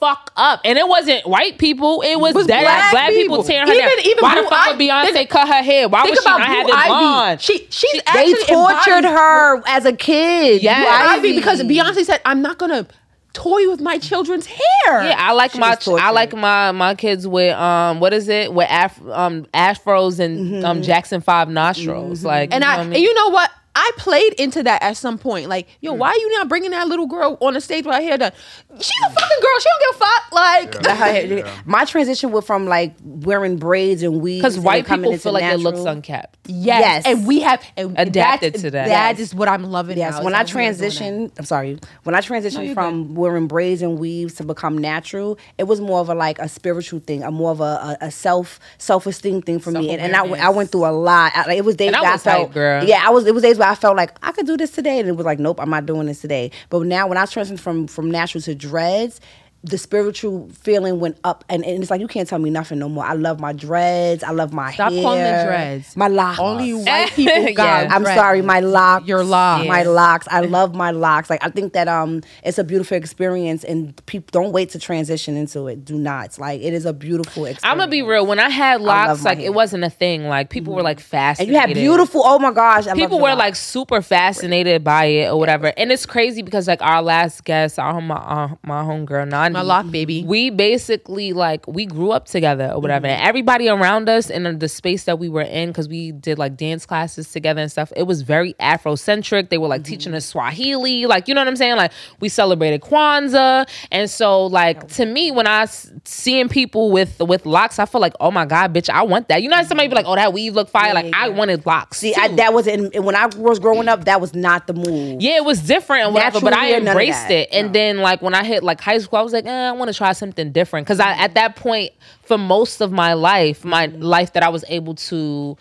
fuck 0.00 0.32
up. 0.36 0.60
And 0.64 0.78
it 0.78 0.86
wasn't 0.86 1.26
white 1.26 1.58
people. 1.58 2.02
It 2.02 2.16
was, 2.18 2.34
was 2.34 2.46
dead 2.46 2.62
black 2.62 2.90
black, 2.92 3.10
people. 3.10 3.36
people. 3.38 3.44
tearing 3.44 3.68
her 3.68 3.74
Even- 3.74 3.88
down. 3.88 3.98
even 4.06 4.22
Why 4.22 4.42
the 4.42 4.48
fuck 4.48 4.66
would 4.68 4.78
Beyonce 4.78 5.12
think- 5.12 5.30
cut 5.30 5.48
her 5.48 5.62
hair? 5.62 5.88
Why 5.88 6.02
would 6.04 6.18
she 6.18 6.24
not 6.28 6.42
have 6.42 6.68
it 6.68 6.86
blonde? 6.86 7.40
She 7.40 7.66
she's 7.70 7.92
They 7.92 8.00
actually 8.06 8.44
tortured 8.54 9.04
embodied- 9.04 9.10
her 9.10 9.62
as 9.68 9.84
a 9.84 9.92
kid. 9.92 10.62
Yeah. 10.62 10.84
Ivy, 11.10 11.34
because 11.36 11.60
Beyonce 11.62 12.04
said, 12.04 12.20
"I'm 12.24 12.42
not 12.42 12.58
gonna 12.58 12.86
toy 13.32 13.68
with 13.68 13.80
my 13.80 13.98
children's 13.98 14.46
hair." 14.46 14.60
Yeah, 14.86 15.16
I 15.18 15.32
like 15.32 15.52
She 15.52 15.58
my. 15.58 15.76
I 16.00 16.10
like 16.10 16.32
my 16.34 16.72
my 16.72 16.94
kids 16.94 17.26
with 17.26 17.54
um 17.56 18.00
what 18.00 18.12
is 18.12 18.28
it 18.28 18.52
with 18.52 18.68
af- 18.70 19.00
um 19.10 19.46
afros 19.54 20.20
and 20.20 20.64
um 20.64 20.82
Jackson 20.82 21.20
Five 21.20 21.48
nostrils 21.48 22.24
like 22.24 22.52
And 22.52 22.62
you 22.62 22.68
know 22.68 22.74
I, 22.74 22.76
what 22.78 22.86
mean? 22.86 22.94
and 22.94 23.02
you 23.02 23.14
know 23.14 23.28
what? 23.30 23.50
I 23.76 23.90
played 23.96 24.34
into 24.34 24.62
that 24.62 24.82
at 24.82 24.96
some 24.96 25.18
point. 25.18 25.48
Like, 25.48 25.66
yo, 25.80 25.92
hmm. 25.92 25.98
why 25.98 26.08
are 26.10 26.16
you 26.16 26.30
not 26.38 26.48
bringing 26.48 26.70
that 26.70 26.86
little 26.88 27.06
girl 27.06 27.36
on 27.40 27.54
the 27.54 27.60
stage 27.60 27.84
with 27.84 27.94
her 27.94 28.00
hair 28.00 28.16
done? 28.16 28.32
She's 28.80 28.90
a 29.06 29.10
fucking 29.10 29.38
girl. 29.40 29.58
She 29.60 29.68
don't 29.68 29.80
give 29.80 29.96
a 29.96 30.04
fuck. 30.04 30.32
Like, 30.32 30.82
That 30.82 30.96
her 30.96 31.04
hair- 31.44 31.62
My 31.64 31.84
transition 31.84 32.30
was 32.32 32.44
from 32.44 32.66
like 32.66 32.94
wearing 33.02 33.56
braids 33.56 34.02
and 34.02 34.20
weaves 34.20 34.42
because 34.42 34.56
and 34.56 34.64
white 34.64 34.84
coming 34.84 35.10
people 35.10 35.18
feel 35.22 35.32
like 35.32 35.44
it 35.44 35.58
looks 35.58 35.78
natural. 35.78 35.94
unkept. 35.96 36.36
yes. 36.46 36.80
Yes. 36.84 37.02
And 37.06 37.26
we 37.26 37.40
have 37.40 37.62
and 37.76 37.98
Adapted 37.98 38.54
to 38.56 38.70
that. 38.70 38.86
That 38.88 39.10
Yes. 39.18 39.20
is 39.20 39.34
what 39.34 39.48
I'm 39.48 39.64
loving. 39.64 39.96
Yes, 39.98 40.14
now, 40.18 40.24
when 40.24 40.34
I 40.34 40.38
we 40.38 40.42
are 40.42 40.44
doing 40.46 40.72
that. 40.72 40.76
transitioned, 40.78 41.32
I'm 41.38 41.44
sorry. 41.44 41.78
When 42.04 42.14
I 42.14 42.20
transitioned 42.20 42.66
you're 42.66 42.74
from 42.74 43.14
wearing 43.14 43.46
braids 43.48 43.80
and 43.82 43.98
weaves 43.98 44.34
to 44.34 44.44
become 44.44 44.76
natural, 44.78 45.38
it 45.58 45.64
was 45.64 45.80
more 45.80 46.00
of 46.00 46.08
a 46.08 46.14
like 46.14 46.38
a 46.38 46.48
spiritual 46.48 47.00
thing, 47.00 47.22
a 47.22 47.30
more 47.30 47.50
of 47.50 47.60
a, 47.60 47.96
a, 48.00 48.06
a 48.06 48.10
self 48.10 48.60
self 48.78 49.06
esteem 49.06 49.42
thing 49.42 49.58
for 49.58 49.70
me. 49.70 49.90
And, 49.90 50.00
and 50.00 50.14
I, 50.16 50.22
went- 50.22 50.44
I 50.44 50.48
went 50.50 50.70
through 50.70 50.86
a 50.86 50.92
lot. 50.92 51.32
I, 51.34 51.46
like, 51.46 51.58
it 51.58 51.64
was 51.64 51.76
days 51.76 51.88
And 51.88 51.96
I 51.96 52.02
where 52.02 52.12
was 52.12 52.22
felt, 52.22 52.46
hype, 52.48 52.54
girl. 52.54 52.84
yeah, 52.84 53.02
I 53.04 53.10
was. 53.10 53.26
It 53.26 53.34
was 53.34 53.42
days 53.42 53.58
where 53.58 53.68
I 53.68 53.73
felt 53.74 53.96
like 53.96 54.16
I 54.22 54.32
could 54.32 54.46
do 54.46 54.56
this 54.56 54.70
today, 54.70 54.98
and 54.98 55.08
it 55.08 55.12
was 55.12 55.26
like, 55.26 55.38
nope, 55.38 55.60
I'm 55.60 55.70
not 55.70 55.86
doing 55.86 56.06
this 56.06 56.20
today. 56.20 56.50
But 56.70 56.86
now 56.86 57.06
when 57.06 57.18
I 57.18 57.24
transitioned 57.24 57.60
from 57.60 57.86
from 57.86 58.10
natural 58.10 58.42
to 58.42 58.54
dreads. 58.54 59.20
The 59.66 59.78
spiritual 59.78 60.48
feeling 60.50 61.00
went 61.00 61.16
up, 61.24 61.42
and, 61.48 61.64
and 61.64 61.80
it's 61.82 61.90
like 61.90 62.00
you 62.00 62.06
can't 62.06 62.28
tell 62.28 62.38
me 62.38 62.50
nothing 62.50 62.78
no 62.78 62.88
more. 62.88 63.04
I 63.04 63.14
love 63.14 63.40
my 63.40 63.54
dreads. 63.54 64.22
I 64.22 64.30
love 64.30 64.52
my 64.52 64.72
Stop 64.72 64.92
hair. 64.92 65.02
calling 65.02 65.20
them 65.22 65.46
dreads. 65.46 65.96
My 65.96 66.08
locks. 66.08 66.38
Only 66.38 66.74
white 66.74 67.10
people 67.12 67.32
got. 67.54 67.84
Yeah. 67.86 67.88
I'm 67.94 68.02
dreads. 68.02 68.20
sorry, 68.20 68.42
my 68.42 68.60
locks. 68.60 69.06
Your 69.08 69.24
locks. 69.24 69.66
My 69.66 69.82
locks. 69.84 70.28
I 70.30 70.40
love 70.40 70.74
my 70.74 70.90
locks. 70.90 71.30
Like 71.30 71.42
I 71.42 71.48
think 71.48 71.72
that 71.72 71.88
um 71.88 72.20
it's 72.42 72.58
a 72.58 72.64
beautiful 72.64 72.96
experience 72.96 73.64
and 73.64 73.94
people 74.06 74.28
don't 74.32 74.52
wait 74.52 74.68
to 74.70 74.78
transition 74.78 75.36
into 75.36 75.66
it. 75.68 75.84
Do 75.84 75.96
not. 75.98 76.38
Like 76.38 76.60
it 76.60 76.74
is 76.74 76.84
a 76.84 76.92
beautiful 76.92 77.46
experience. 77.46 77.60
I'm 77.64 77.78
gonna 77.78 77.90
be 77.90 78.02
real. 78.02 78.26
When 78.26 78.38
I 78.40 78.50
had 78.50 78.82
locks, 78.82 79.22
my 79.24 79.30
like 79.30 79.38
hair. 79.38 79.46
it 79.46 79.54
wasn't 79.54 79.84
a 79.84 79.90
thing. 79.90 80.28
Like 80.28 80.50
people 80.50 80.74
were 80.74 80.82
like 80.82 80.98
And 80.98 81.06
fascinated. 81.06 81.54
you 81.54 81.60
have 81.60 81.72
beautiful 81.72 82.20
oh 82.24 82.38
my 82.38 82.52
gosh. 82.52 82.86
I 82.86 82.94
people 82.94 83.18
were 83.18 83.30
locks. 83.30 83.38
like 83.38 83.56
super 83.56 84.02
fascinated 84.02 84.84
by 84.84 85.06
it 85.06 85.30
or 85.30 85.38
whatever. 85.38 85.72
And 85.76 85.90
it's 85.90 86.04
crazy 86.06 86.42
because 86.42 86.68
like 86.68 86.82
our 86.82 87.00
last 87.02 87.44
guest, 87.44 87.78
our 87.78 88.00
my 88.00 88.16
uh, 88.16 88.48
my 88.62 88.82
homegirl 88.82 89.28
Nani, 89.28 89.53
My 89.54 89.60
um, 89.60 89.66
lock 89.66 89.90
baby. 89.90 90.22
we 90.24 90.50
basically 90.50 91.32
like 91.32 91.66
we 91.66 91.86
grew 91.86 92.10
up 92.10 92.26
together 92.26 92.70
or 92.74 92.80
whatever. 92.80 93.06
And 93.06 93.22
everybody 93.22 93.68
around 93.68 94.08
us 94.08 94.30
in 94.30 94.58
the 94.58 94.68
space 94.68 95.04
that 95.04 95.18
we 95.18 95.28
were 95.28 95.42
in, 95.42 95.70
because 95.70 95.88
we 95.88 96.12
did 96.12 96.38
like 96.38 96.56
dance 96.56 96.84
classes 96.86 97.30
together 97.30 97.60
and 97.60 97.70
stuff. 97.70 97.92
It 97.96 98.04
was 98.04 98.22
very 98.22 98.54
Afrocentric. 98.54 99.48
They 99.48 99.58
were 99.58 99.68
like 99.68 99.84
teaching 99.84 100.10
mm-hmm. 100.10 100.18
us 100.18 100.26
Swahili, 100.26 101.06
like 101.06 101.28
you 101.28 101.34
know 101.34 101.40
what 101.40 101.48
I'm 101.48 101.56
saying. 101.56 101.76
Like 101.76 101.92
we 102.20 102.28
celebrated 102.28 102.80
Kwanzaa, 102.80 103.68
and 103.90 104.10
so 104.10 104.46
like 104.46 104.84
oh. 104.84 104.86
to 104.88 105.06
me, 105.06 105.30
when 105.30 105.46
I 105.46 105.66
seeing 106.04 106.48
people 106.48 106.90
with 106.90 107.20
with 107.20 107.46
locks, 107.46 107.78
I 107.78 107.86
feel 107.86 108.00
like 108.00 108.14
oh 108.20 108.30
my 108.30 108.46
god, 108.46 108.74
bitch, 108.74 108.90
I 108.90 109.02
want 109.02 109.28
that. 109.28 109.42
You 109.42 109.48
know, 109.48 109.56
how 109.56 109.64
somebody 109.64 109.88
be 109.88 109.94
like, 109.94 110.06
oh 110.06 110.16
that 110.16 110.32
weave 110.32 110.54
look 110.54 110.68
fire. 110.68 110.94
like 110.94 111.14
I 111.14 111.28
wanted 111.28 111.64
locks. 111.66 111.98
See, 111.98 112.14
I, 112.14 112.28
that 112.28 112.52
was 112.52 112.66
in, 112.66 112.90
when 113.04 113.14
I 113.14 113.26
was 113.26 113.58
growing 113.58 113.88
up. 113.88 114.04
That 114.04 114.20
was 114.20 114.34
not 114.34 114.66
the 114.66 114.74
move. 114.74 115.22
Yeah, 115.22 115.36
it 115.36 115.44
was 115.44 115.60
different 115.60 116.04
and 116.04 116.14
whatever, 116.14 116.40
but 116.40 116.52
I 116.52 116.56
Natural 116.56 116.70
hair, 116.70 116.80
none 116.80 116.96
of 116.96 117.02
embraced 117.02 117.30
it. 117.30 117.48
And 117.52 117.74
then 117.74 117.98
like 117.98 118.22
when 118.22 118.34
I 118.34 118.44
hit 118.44 118.62
like 118.62 118.80
high 118.80 118.98
school, 118.98 119.18
I 119.18 119.22
was 119.22 119.32
like, 119.32 119.43
eh, 119.44 119.68
I 119.68 119.72
want 119.72 119.90
to 119.90 119.96
try 119.96 120.12
something 120.12 120.52
different. 120.52 120.86
Cause 120.86 121.00
I 121.00 121.12
at 121.12 121.34
that 121.34 121.56
point, 121.56 121.92
for 122.22 122.38
most 122.38 122.80
of 122.80 122.90
my 122.92 123.12
life, 123.14 123.64
my 123.64 123.88
Mm-hmm. 123.88 124.02
life 124.02 124.32
that 124.34 124.42
I 124.42 124.48
was 124.48 124.64
able 124.68 124.94
to 124.96 125.56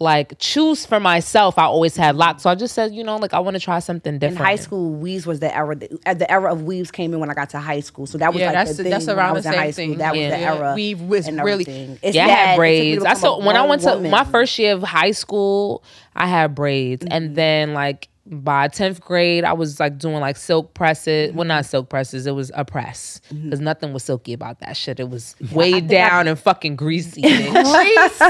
like 0.00 0.36
choose 0.38 0.84
for 0.84 0.98
myself, 0.98 1.58
I 1.58 1.64
always 1.64 1.94
had 1.96 2.16
locks. 2.16 2.42
So 2.42 2.50
I 2.50 2.56
just 2.56 2.74
said, 2.74 2.92
you 2.92 3.04
know, 3.04 3.16
like 3.18 3.34
I 3.34 3.38
want 3.38 3.54
to 3.54 3.60
try 3.60 3.78
something 3.78 4.18
different. 4.18 4.40
In 4.40 4.44
high 4.46 4.56
school, 4.56 4.90
weaves 4.90 5.26
was 5.26 5.38
the 5.38 5.54
era. 5.54 5.76
At 6.06 6.18
the 6.18 6.28
era 6.28 6.50
of 6.52 6.62
weaves 6.62 6.90
came 6.90 7.12
in 7.14 7.20
when 7.20 7.30
I 7.30 7.34
got 7.34 7.50
to 7.50 7.60
high 7.60 7.80
school, 7.80 8.06
so 8.06 8.18
that 8.18 8.32
was 8.32 8.40
Yeah, 8.40 8.46
like 8.46 8.54
that's 8.54 8.76
the 8.78 8.82
the- 8.84 8.90
that's 8.90 9.04
thing 9.04 9.14
when 9.14 9.24
I 9.24 9.26
around 9.28 9.34
was 9.34 9.44
the 9.44 9.50
in 9.50 9.52
same 9.54 9.60
high 9.62 9.70
school. 9.70 9.84
thing. 9.86 9.98
That 9.98 10.12
was 10.12 10.20
Yeah. 10.20 10.30
the 10.30 10.38
era. 10.38 10.72
Weave 10.74 11.00
was 11.02 11.28
and 11.28 11.44
really- 11.44 11.98
It's 12.02 12.16
yeah, 12.16 12.26
I 12.26 12.28
had 12.30 12.42
It 12.42 12.46
took 12.46 12.50
me 12.52 12.56
braids. 12.56 13.02
to 13.04 13.08
I 13.08 13.14
become 13.14 13.20
saw 13.20 13.38
when 13.46 13.54
I 13.54 13.58
grown 13.60 13.68
went 13.68 13.82
to 13.82 14.00
my 14.10 14.24
first 14.24 14.58
year 14.58 14.72
of 14.74 14.82
high 14.82 15.12
school, 15.12 15.84
I 16.16 16.26
had 16.26 16.54
braids, 16.56 17.04
Mm-hmm. 17.04 17.12
and 17.14 17.36
then 17.36 17.74
like 17.74 18.08
by 18.32 18.68
tenth 18.68 19.00
grade, 19.00 19.44
I 19.44 19.52
was 19.52 19.78
like 19.78 19.98
doing 19.98 20.16
like 20.20 20.36
silk 20.36 20.72
presses. 20.74 21.28
Mm-hmm. 21.28 21.38
Well, 21.38 21.46
not 21.46 21.66
silk 21.66 21.88
presses. 21.90 22.26
It 22.26 22.34
was 22.34 22.50
a 22.54 22.64
press 22.64 23.20
because 23.30 23.60
nothing 23.60 23.92
was 23.92 24.02
silky 24.04 24.32
about 24.32 24.60
that 24.60 24.76
shit. 24.76 24.98
It 24.98 25.10
was 25.10 25.36
weighed 25.52 25.72
think 25.88 25.92
I- 25.92 26.08
down 26.08 26.28
and 26.28 26.38
fucking 26.38 26.76
greasy. 26.76 27.20
Greasy 27.22 27.32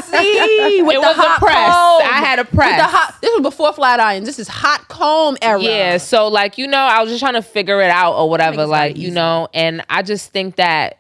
with 0.83 0.97
It 0.97 1.01
the 1.01 1.01
was 1.01 1.17
a 1.17 1.21
hot 1.23 1.39
press. 1.41 1.73
comb. 1.75 2.03
I 2.13 2.19
had 2.25 2.39
a 2.39 2.43
With 2.43 2.51
the 2.51 2.57
press. 2.57 2.81
hot, 2.91 3.17
this 3.21 3.31
was 3.33 3.43
before 3.43 3.73
flat 3.73 4.01
irons. 4.01 4.27
This 4.27 4.39
is 4.39 4.49
hot 4.49 4.89
comb 4.89 5.37
era. 5.43 5.61
Yeah, 5.61 5.97
so 5.99 6.29
like 6.29 6.59
you 6.59 6.67
know, 6.67 6.79
I 6.79 7.01
was 7.01 7.11
just 7.11 7.21
trying 7.21 7.35
to 7.35 7.43
figure 7.43 7.81
it 7.81 7.91
out 7.91 8.15
or 8.15 8.29
whatever, 8.29 8.67
like 8.67 8.97
you 8.97 9.05
easy. 9.09 9.11
know, 9.15 9.49
and 9.55 9.85
I 9.89 10.03
just 10.03 10.31
think 10.33 10.57
that 10.57 10.99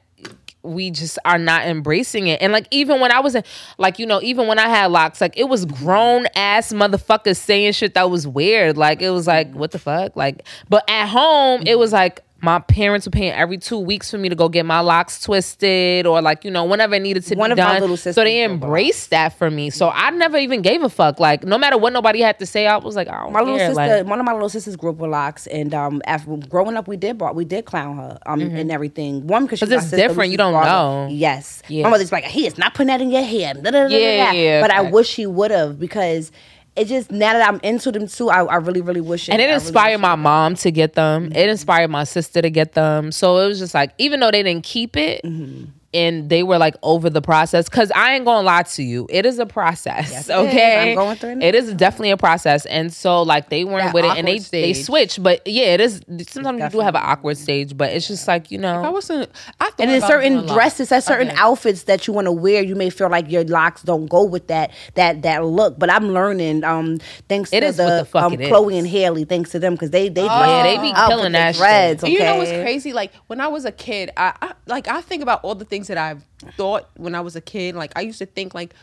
we 0.62 0.90
just 0.90 1.18
are 1.24 1.38
not 1.38 1.66
embracing 1.66 2.28
it. 2.28 2.40
And 2.40 2.52
like 2.52 2.66
even 2.70 3.00
when 3.00 3.12
I 3.12 3.20
was 3.20 3.34
in, 3.34 3.44
like 3.78 3.98
you 3.98 4.06
know, 4.06 4.20
even 4.22 4.46
when 4.46 4.58
I 4.58 4.68
had 4.68 4.86
locks, 4.86 5.20
like 5.20 5.36
it 5.36 5.48
was 5.48 5.64
grown 5.64 6.26
ass 6.36 6.72
motherfuckers 6.72 7.36
saying 7.36 7.72
shit 7.72 7.94
that 7.94 8.10
was 8.10 8.26
weird. 8.26 8.76
Like 8.76 9.02
it 9.02 9.10
was 9.10 9.26
like 9.26 9.52
what 9.52 9.70
the 9.70 9.78
fuck, 9.78 10.16
like. 10.16 10.46
But 10.68 10.88
at 10.88 11.06
home, 11.06 11.62
it 11.66 11.78
was 11.78 11.92
like. 11.92 12.24
My 12.44 12.58
parents 12.58 13.06
were 13.06 13.12
paying 13.12 13.32
every 13.32 13.56
two 13.56 13.78
weeks 13.78 14.10
for 14.10 14.18
me 14.18 14.28
to 14.28 14.34
go 14.34 14.48
get 14.48 14.66
my 14.66 14.80
locks 14.80 15.20
twisted, 15.20 16.06
or 16.06 16.20
like 16.20 16.44
you 16.44 16.50
know, 16.50 16.64
whenever 16.64 16.96
it 16.96 17.00
needed 17.00 17.24
to 17.26 17.36
One 17.36 17.50
be 17.50 17.52
of 17.52 17.58
my 17.58 17.78
done. 17.78 17.80
little 17.82 17.96
so 17.96 18.12
they 18.12 18.42
embraced 18.42 19.10
that 19.10 19.38
for 19.38 19.48
me. 19.48 19.70
So 19.70 19.90
I 19.90 20.10
never 20.10 20.36
even 20.38 20.60
gave 20.60 20.82
a 20.82 20.88
fuck. 20.88 21.20
Like 21.20 21.44
no 21.44 21.56
matter 21.56 21.78
what 21.78 21.92
nobody 21.92 22.20
had 22.20 22.40
to 22.40 22.46
say, 22.46 22.66
I 22.66 22.76
was 22.78 22.96
like, 22.96 23.06
I 23.06 23.22
don't 23.22 23.32
My 23.32 23.42
little 23.42 23.58
sister, 23.58 23.74
like, 23.74 24.06
one 24.06 24.18
of 24.18 24.26
my 24.26 24.32
little 24.32 24.48
sisters 24.48 24.74
grew 24.74 24.90
up 24.90 24.96
with 24.96 25.10
locks, 25.12 25.46
and 25.46 25.72
um, 25.72 26.02
after 26.04 26.36
growing 26.36 26.76
up, 26.76 26.88
we 26.88 26.96
did 26.96 27.16
brought, 27.16 27.36
we 27.36 27.44
did 27.44 27.64
clown 27.64 27.96
her, 27.98 28.18
um, 28.26 28.40
and 28.40 28.72
everything. 28.72 29.24
One 29.28 29.44
because 29.46 29.60
my 29.62 29.76
it's 29.76 29.84
sister, 29.84 29.96
different, 29.96 30.32
you 30.32 30.36
don't 30.36 30.52
know. 30.52 31.06
Yes, 31.12 31.62
Yeah. 31.68 31.84
my 31.84 31.90
mother's 31.90 32.10
like, 32.10 32.24
he 32.24 32.46
is 32.48 32.58
not 32.58 32.74
putting 32.74 32.88
that 32.88 33.00
in 33.00 33.12
your 33.12 33.22
hair. 33.22 33.54
da, 33.54 33.60
da, 33.62 33.70
da, 33.70 33.88
da, 33.88 33.96
Yeah, 33.96 34.32
yeah, 34.32 34.60
But 34.60 34.72
I 34.72 34.80
wish 34.82 35.14
he 35.14 35.26
would 35.26 35.52
have 35.52 35.78
because 35.78 36.32
it 36.74 36.86
just 36.86 37.10
now 37.10 37.34
that 37.34 37.48
I'm 37.48 37.60
into 37.62 37.92
them 37.92 38.06
too, 38.06 38.30
I, 38.30 38.44
I 38.44 38.56
really, 38.56 38.80
really 38.80 39.00
wish. 39.00 39.28
It. 39.28 39.32
And 39.32 39.42
it 39.42 39.46
really 39.46 39.54
inspired 39.54 39.98
wish 39.98 40.02
my 40.02 40.14
mom 40.14 40.54
to 40.56 40.70
get 40.70 40.94
them. 40.94 41.32
It 41.32 41.48
inspired 41.48 41.88
my 41.88 42.04
sister 42.04 42.40
to 42.40 42.50
get 42.50 42.72
them. 42.72 43.12
So 43.12 43.38
it 43.38 43.48
was 43.48 43.58
just 43.58 43.74
like, 43.74 43.92
even 43.98 44.20
though 44.20 44.30
they 44.30 44.42
didn't 44.42 44.64
keep 44.64 44.96
it. 44.96 45.22
Mm-hmm. 45.24 45.64
And 45.94 46.30
they 46.30 46.42
were 46.42 46.56
like 46.58 46.74
over 46.82 47.10
the 47.10 47.20
process 47.20 47.68
because 47.68 47.90
I 47.94 48.14
ain't 48.14 48.24
gonna 48.24 48.46
lie 48.46 48.62
to 48.62 48.82
you, 48.82 49.06
it 49.10 49.26
is 49.26 49.38
a 49.38 49.44
process. 49.46 50.10
Yes, 50.10 50.28
it 50.28 50.32
is. 50.32 50.48
okay, 50.48 50.90
I'm 50.90 50.94
going 50.96 51.16
through 51.18 51.30
it. 51.32 51.42
It 51.42 51.54
is 51.54 51.74
definitely 51.74 52.12
a 52.12 52.16
process, 52.16 52.64
and 52.66 52.90
so 52.92 53.20
like 53.22 53.50
they 53.50 53.64
weren't 53.64 53.84
That 53.86 53.94
with 53.94 54.04
it, 54.06 54.16
and 54.16 54.26
they 54.26 54.36
awkward 54.38 54.50
they 54.52 54.72
switch. 54.72 55.22
But 55.22 55.46
yeah, 55.46 55.74
it 55.74 55.80
is. 55.80 56.00
Sometimes 56.28 56.60
you 56.62 56.68
do 56.70 56.80
have 56.80 56.94
an 56.94 57.02
awkward 57.04 57.36
stage, 57.36 57.76
but 57.76 57.92
it's 57.92 58.08
just 58.08 58.26
like 58.26 58.50
you 58.50 58.58
If 58.58 58.64
I 58.64 58.88
wasn't, 58.88 59.30
I 59.60 59.64
thought 59.64 59.74
And 59.80 59.90
there's 59.90 60.02
about 60.02 60.08
certain 60.12 60.32
doing 60.32 60.46
locks. 60.46 60.52
dresses, 60.54 60.88
there's 60.88 61.04
certain 61.04 61.28
Okay. 61.28 61.36
outfits 61.38 61.82
that 61.84 62.06
you 62.06 62.14
want 62.14 62.24
to 62.26 62.32
wear. 62.32 62.62
You 62.62 62.74
may 62.74 62.88
feel 62.88 63.10
like 63.10 63.30
your 63.30 63.44
locks 63.44 63.82
don't 63.82 64.06
go 64.06 64.24
with 64.24 64.46
that 64.46 64.70
that 64.94 65.20
that 65.22 65.44
look. 65.44 65.78
But 65.78 65.90
I'm 65.90 66.12
learning, 66.12 66.64
um, 66.64 66.98
thanks 67.28 67.52
It 67.52 67.60
to 67.60 67.66
is 67.66 67.76
what 67.78 67.90
the, 67.90 67.96
the 67.98 68.04
fuck 68.06 68.22
um, 68.24 68.32
it 68.34 68.40
is. 68.40 68.48
Chloe 68.48 68.78
and 68.78 68.86
Halle, 68.86 69.24
thanks 69.24 69.50
to 69.50 69.58
them 69.58 69.74
because 69.74 69.90
they 69.90 70.08
they 70.08 70.24
Yeah, 70.24 70.62
they 70.62 70.78
be 70.78 70.92
killing 70.92 71.18
with 71.24 71.32
the 71.32 71.38
that 71.38 71.54
shit. 71.54 71.58
dreads, 71.60 72.02
And 72.02 72.12
You 72.12 72.20
know 72.20 72.36
what's 72.38 72.50
crazy? 72.52 72.92
Like 72.94 73.12
when 73.26 73.40
I 73.42 73.48
was 73.48 73.66
a 73.66 73.72
kid, 73.72 74.10
I, 74.16 74.32
I 74.40 74.52
like 74.66 74.88
I 74.88 75.00
think 75.02 75.22
about 75.22 75.42
all 75.44 75.54
the 75.54 75.64
things 75.64 75.81
that 75.88 75.98
I've 75.98 76.24
thought 76.56 76.88
when 76.96 77.14
I 77.14 77.20
was 77.20 77.36
a 77.36 77.40
kid. 77.40 77.74
Like 77.74 77.92
I 77.96 78.00
used 78.02 78.18
to 78.18 78.26
think 78.26 78.54
like 78.54 78.74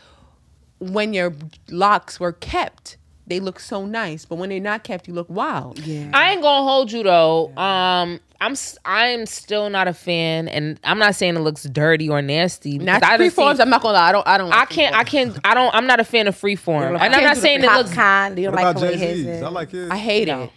when 0.78 1.12
your 1.12 1.34
locks 1.68 2.18
were 2.18 2.32
kept, 2.32 2.96
they 3.26 3.38
look 3.40 3.60
so 3.60 3.84
nice, 3.86 4.24
but 4.24 4.36
when 4.36 4.48
they're 4.48 4.60
not 4.60 4.82
kept, 4.84 5.06
you 5.06 5.14
look 5.14 5.28
wild. 5.30 5.78
Yeah. 5.80 6.10
I 6.12 6.32
ain't 6.32 6.42
gonna 6.42 6.64
hold 6.68 6.90
you 6.90 7.02
though. 7.02 7.54
Um, 7.56 8.18
I'm 8.42 8.52
s- 8.52 8.78
I'm 8.86 9.26
still 9.26 9.68
not 9.68 9.86
a 9.86 9.92
fan, 9.92 10.48
and 10.48 10.80
I'm 10.82 10.98
not 10.98 11.14
saying 11.14 11.36
it 11.36 11.40
looks 11.40 11.64
dirty 11.64 12.08
or 12.08 12.22
nasty. 12.22 12.78
Not 12.78 13.04
I 13.04 13.16
free 13.18 13.26
done 13.26 13.30
seen- 13.30 13.30
forms. 13.44 13.60
I'm 13.60 13.68
not 13.68 13.82
gonna 13.82 13.94
lie. 13.98 14.08
I 14.08 14.12
don't. 14.12 14.26
I 14.26 14.38
don't. 14.38 14.50
I 14.52 14.64
can't. 14.64 14.96
I 14.96 15.04
can't. 15.04 15.38
I 15.44 15.52
don't. 15.54 15.72
I'm 15.74 15.86
not 15.86 16.00
a 16.00 16.04
fan 16.04 16.26
of 16.26 16.34
freeform, 16.34 16.86
and 16.88 16.96
I'm 16.96 17.10
Can't 17.12 17.22
not 17.24 17.34
do 17.34 17.34
the 17.34 17.40
saying 17.42 17.62
it 17.62 17.68
pop 17.68 17.76
looks. 17.78 17.92
kind. 17.94 18.38
You 18.38 18.44
don't 18.46 18.54
What 18.54 18.64
like 18.64 18.76
about 18.76 18.92
Jay 18.94 19.14
Z's? 19.24 19.42
I 19.42 19.48
like 19.48 19.70
his. 19.70 19.90
I 19.90 19.96
hate 19.98 20.28
No. 20.28 20.44
it. 20.44 20.50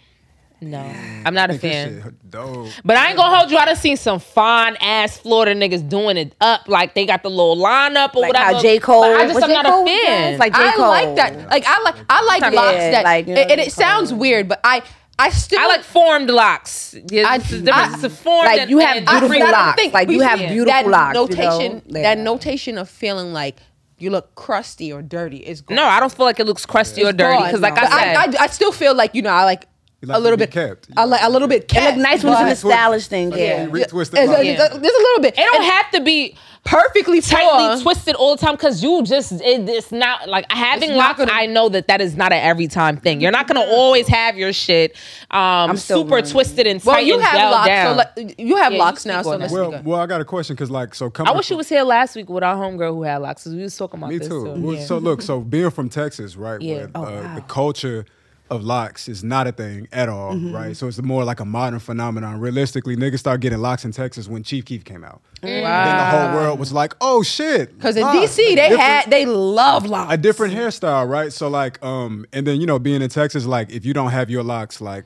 No, 0.60 0.78
I'm 1.26 1.34
not 1.34 1.50
a 1.50 1.58
fan. 1.58 2.02
shit 2.02 2.30
dope. 2.30 2.68
But 2.84 2.96
I 2.96 3.08
ain't 3.08 3.16
gonna 3.16 3.36
hold 3.36 3.50
you. 3.50 3.58
I 3.58 3.66
done 3.66 3.76
seen 3.76 3.96
some 3.96 4.18
fine 4.18 4.76
ass 4.80 5.18
Florida 5.18 5.54
niggas 5.54 5.86
doing 5.88 6.16
it 6.16 6.34
up, 6.40 6.68
like 6.68 6.94
they 6.94 7.04
got 7.06 7.22
the 7.22 7.28
little 7.30 7.56
lineup 7.56 8.14
or 8.14 8.22
Like 8.22 8.28
whatever. 8.30 8.54
how 8.54 8.60
J. 8.62 8.78
Cole- 8.78 9.02
But 9.02 9.16
I 9.20 9.22
just 9.26 9.34
what 9.34 9.44
I'm 9.44 9.50
J. 9.50 9.54
not 9.54 9.66
Cole 9.66 9.82
a 9.84 9.86
fan. 9.86 10.30
does, 10.32 10.38
like 10.40 10.54
J. 10.54 10.58
I 10.62 10.72
Cole. 10.76 10.84
I 10.84 10.88
like 10.88 11.16
that. 11.16 11.48
Like 11.50 11.64
I 11.66 11.80
like. 11.82 11.94
I 12.08 12.22
like 12.22 12.40
Yeah, 12.42 12.48
locks 12.50 12.76
that. 12.78 13.04
like, 13.04 13.26
you 13.26 13.34
know, 13.34 13.40
and 13.42 13.50
and 13.52 13.60
it 13.60 13.72
sounds 13.72 14.12
weird, 14.12 14.48
but 14.48 14.60
I. 14.64 14.82
I 15.16 15.30
still. 15.30 15.60
I 15.60 15.66
like 15.66 15.82
formed 15.82 16.28
locks. 16.30 16.96
Yeah, 17.10 17.28
I- 17.28 17.36
it's 17.36 17.50
the 17.50 17.58
difference. 17.60 17.76
I- 17.76 17.94
It's 17.94 18.04
a 18.04 18.10
formed 18.10 18.46
Like, 18.46 18.68
you 18.68 18.78
have 18.78 18.96
beautiful 19.06 19.28
but 19.28 19.42
I 19.42 19.50
locks. 19.50 19.76
think 19.80 19.94
Like, 19.94 20.08
you 20.10 20.20
have 20.22 20.38
beautiful 20.40 20.64
that 20.66 20.86
locks, 20.88 21.14
you 21.16 21.20
Notation. 21.36 21.74
know? 21.86 22.02
That 22.02 22.16
Yeah. 22.18 22.22
notation 22.24 22.78
of 22.78 22.88
feeling 22.90 23.32
like 23.32 23.56
you 23.98 24.10
look 24.10 24.34
crusty 24.34 24.92
or 24.92 25.02
dirty 25.02 25.36
is 25.36 25.60
gone. 25.60 25.76
No, 25.76 25.84
I 25.84 26.00
don't 26.00 26.12
feel 26.12 26.26
like 26.26 26.40
it 26.40 26.46
looks 26.46 26.66
crusty 26.66 27.04
or 27.04 27.12
dirty 27.12 27.32
gone. 27.38 27.44
because, 27.46 27.60
like 27.60 27.76
But 27.76 27.84
I 27.84 27.88
said, 27.90 28.16
I, 28.16 28.22
I, 28.40 28.44
I 28.44 28.46
still 28.48 28.72
feel 28.72 28.92
like 28.94 29.14
you 29.14 29.22
know 29.22 29.30
I 29.30 29.44
like, 29.44 29.62
You 29.62 29.68
like 30.06 30.16
a 30.16 30.20
little 30.20 30.36
bit 30.36 30.50
kept. 30.50 30.88
I 30.96 31.04
like 31.04 31.20
a 31.22 31.30
little 31.30 31.48
bit 31.48 31.62
It 31.62 31.68
kept. 31.68 31.96
look 31.96 32.02
nice 32.02 32.22
when 32.24 32.32
it's 32.32 32.42
in 32.42 32.48
the 32.48 32.56
stylish 32.56 33.06
thing. 33.08 33.30
Like, 33.30 33.40
Yeah. 33.40 33.64
you 33.64 33.70
retwisted 33.70 34.10
There's, 34.12 34.28
like- 34.28 34.46
a, 34.46 34.74
a 34.74 34.78
little 34.78 35.20
bit. 35.22 35.34
it 35.34 35.36
don't 35.36 35.56
And 35.56 35.64
have 35.64 35.90
to 35.92 36.00
be 36.00 36.36
perfectly 36.64 37.20
tightly 37.20 37.76
for- 37.76 37.82
twisted 37.82 38.14
all 38.14 38.36
the 38.36 38.40
time 38.40 38.54
because 38.54 38.82
you 38.82 39.02
just 39.02 39.32
it, 39.32 39.68
it's 39.68 39.92
not 39.92 40.28
like 40.30 40.50
having 40.50 40.90
It's 40.90 40.96
not 40.96 41.08
locks. 41.08 41.18
gonna- 41.18 41.32
I 41.32 41.44
know 41.46 41.68
that 41.68 41.88
that 41.88 42.00
is 42.00 42.16
not 42.16 42.32
an 42.32 42.38
every 42.42 42.68
time 42.68 42.96
thing. 42.96 43.20
You're 43.20 43.32
not 43.32 43.46
gonna 43.46 43.60
always 43.60 44.08
have 44.08 44.38
your 44.38 44.52
shit 44.54 44.96
um 45.30 45.76
still 45.76 45.98
super 46.02 46.16
learning. 46.16 46.30
twisted 46.30 46.66
and 46.66 46.80
tight 46.82 46.86
Well, 46.86 47.00
you 47.02 47.14
and 47.14 47.22
have 47.22 47.38
gelled 47.38 47.50
locks. 47.50 47.66
down. 47.68 47.98
So 47.98 48.20
like, 48.22 48.34
you 48.38 48.56
have 48.56 48.72
Yeah, 48.72 48.78
locks 48.78 49.04
you 49.04 49.12
now. 49.12 49.20
So 49.22 49.32
on 49.32 49.40
let's 49.40 49.52
that. 49.52 49.58
Well, 49.60 49.72
speak 49.72 49.82
well, 49.86 50.00
I 50.00 50.06
got 50.06 50.20
a 50.22 50.24
question 50.24 50.56
because 50.56 50.70
like 50.70 50.94
so 50.94 51.10
coming. 51.10 51.26
I 51.26 51.30
coming. 51.32 51.36
wish 51.38 51.50
you 51.50 51.56
was 51.58 51.68
here 51.68 51.82
last 51.82 52.16
week 52.16 52.30
with 52.30 52.42
our 52.42 52.56
homegirl 52.56 52.94
who 52.94 53.02
had 53.02 53.18
locks. 53.18 53.44
'cause 53.44 53.54
We 53.54 53.62
was 53.62 53.76
talking 53.76 54.00
about 54.00 54.08
Me 54.10 54.18
this 54.18 54.28
too. 54.28 54.44
too. 54.44 54.54
Well, 54.60 54.74
Yeah. 54.76 54.84
So 54.86 54.96
look, 54.98 55.20
so 55.20 55.40
being 55.40 55.70
from 55.70 55.90
Texas, 55.90 56.34
right? 56.36 56.60
Yeah. 56.62 56.74
Where, 56.76 56.90
Oh, 56.94 57.02
uh, 57.04 57.10
wow. 57.10 57.34
The 57.34 57.40
culture 57.42 58.06
of 58.50 58.62
locks 58.62 59.08
is 59.08 59.24
not 59.24 59.46
a 59.46 59.52
thing 59.52 59.88
at 59.90 60.08
all, 60.08 60.34
Mm-hmm. 60.34 60.54
right? 60.54 60.76
So 60.76 60.86
it's 60.86 61.00
more 61.02 61.24
like 61.24 61.40
a 61.40 61.44
modern 61.46 61.78
phenomenon. 61.78 62.40
Realistically, 62.40 62.94
niggas 62.96 63.18
start 63.20 63.40
getting 63.40 63.58
locks 63.58 63.84
in 63.84 63.92
Texas 63.92 64.28
when 64.28 64.42
Chief 64.42 64.64
Keef 64.66 64.84
came 64.84 65.02
out. 65.02 65.22
Then 65.40 65.62
the 65.62 66.04
whole 66.18 66.34
world 66.34 66.58
was 66.58 66.72
like, 66.72 66.94
"Oh 67.00 67.22
shit!" 67.22 67.74
Because 67.76 67.96
in. 67.96 68.04
DC 68.04 68.36
they 68.54 68.76
had 68.76 69.10
they 69.10 69.24
love 69.26 69.86
locks. 69.86 70.12
a 70.12 70.16
different 70.16 70.54
hairstyle, 70.54 71.08
right? 71.08 71.32
So 71.32 71.48
like, 71.48 71.82
um, 71.84 72.26
and 72.32 72.46
then 72.46 72.60
you 72.60 72.66
know, 72.66 72.78
being 72.78 73.00
in 73.02 73.08
Texas, 73.08 73.46
like 73.46 73.70
if 73.72 73.84
you 73.86 73.94
don't 73.94 74.10
have 74.10 74.28
your 74.30 74.42
locks 74.42 74.80
like 74.80 75.04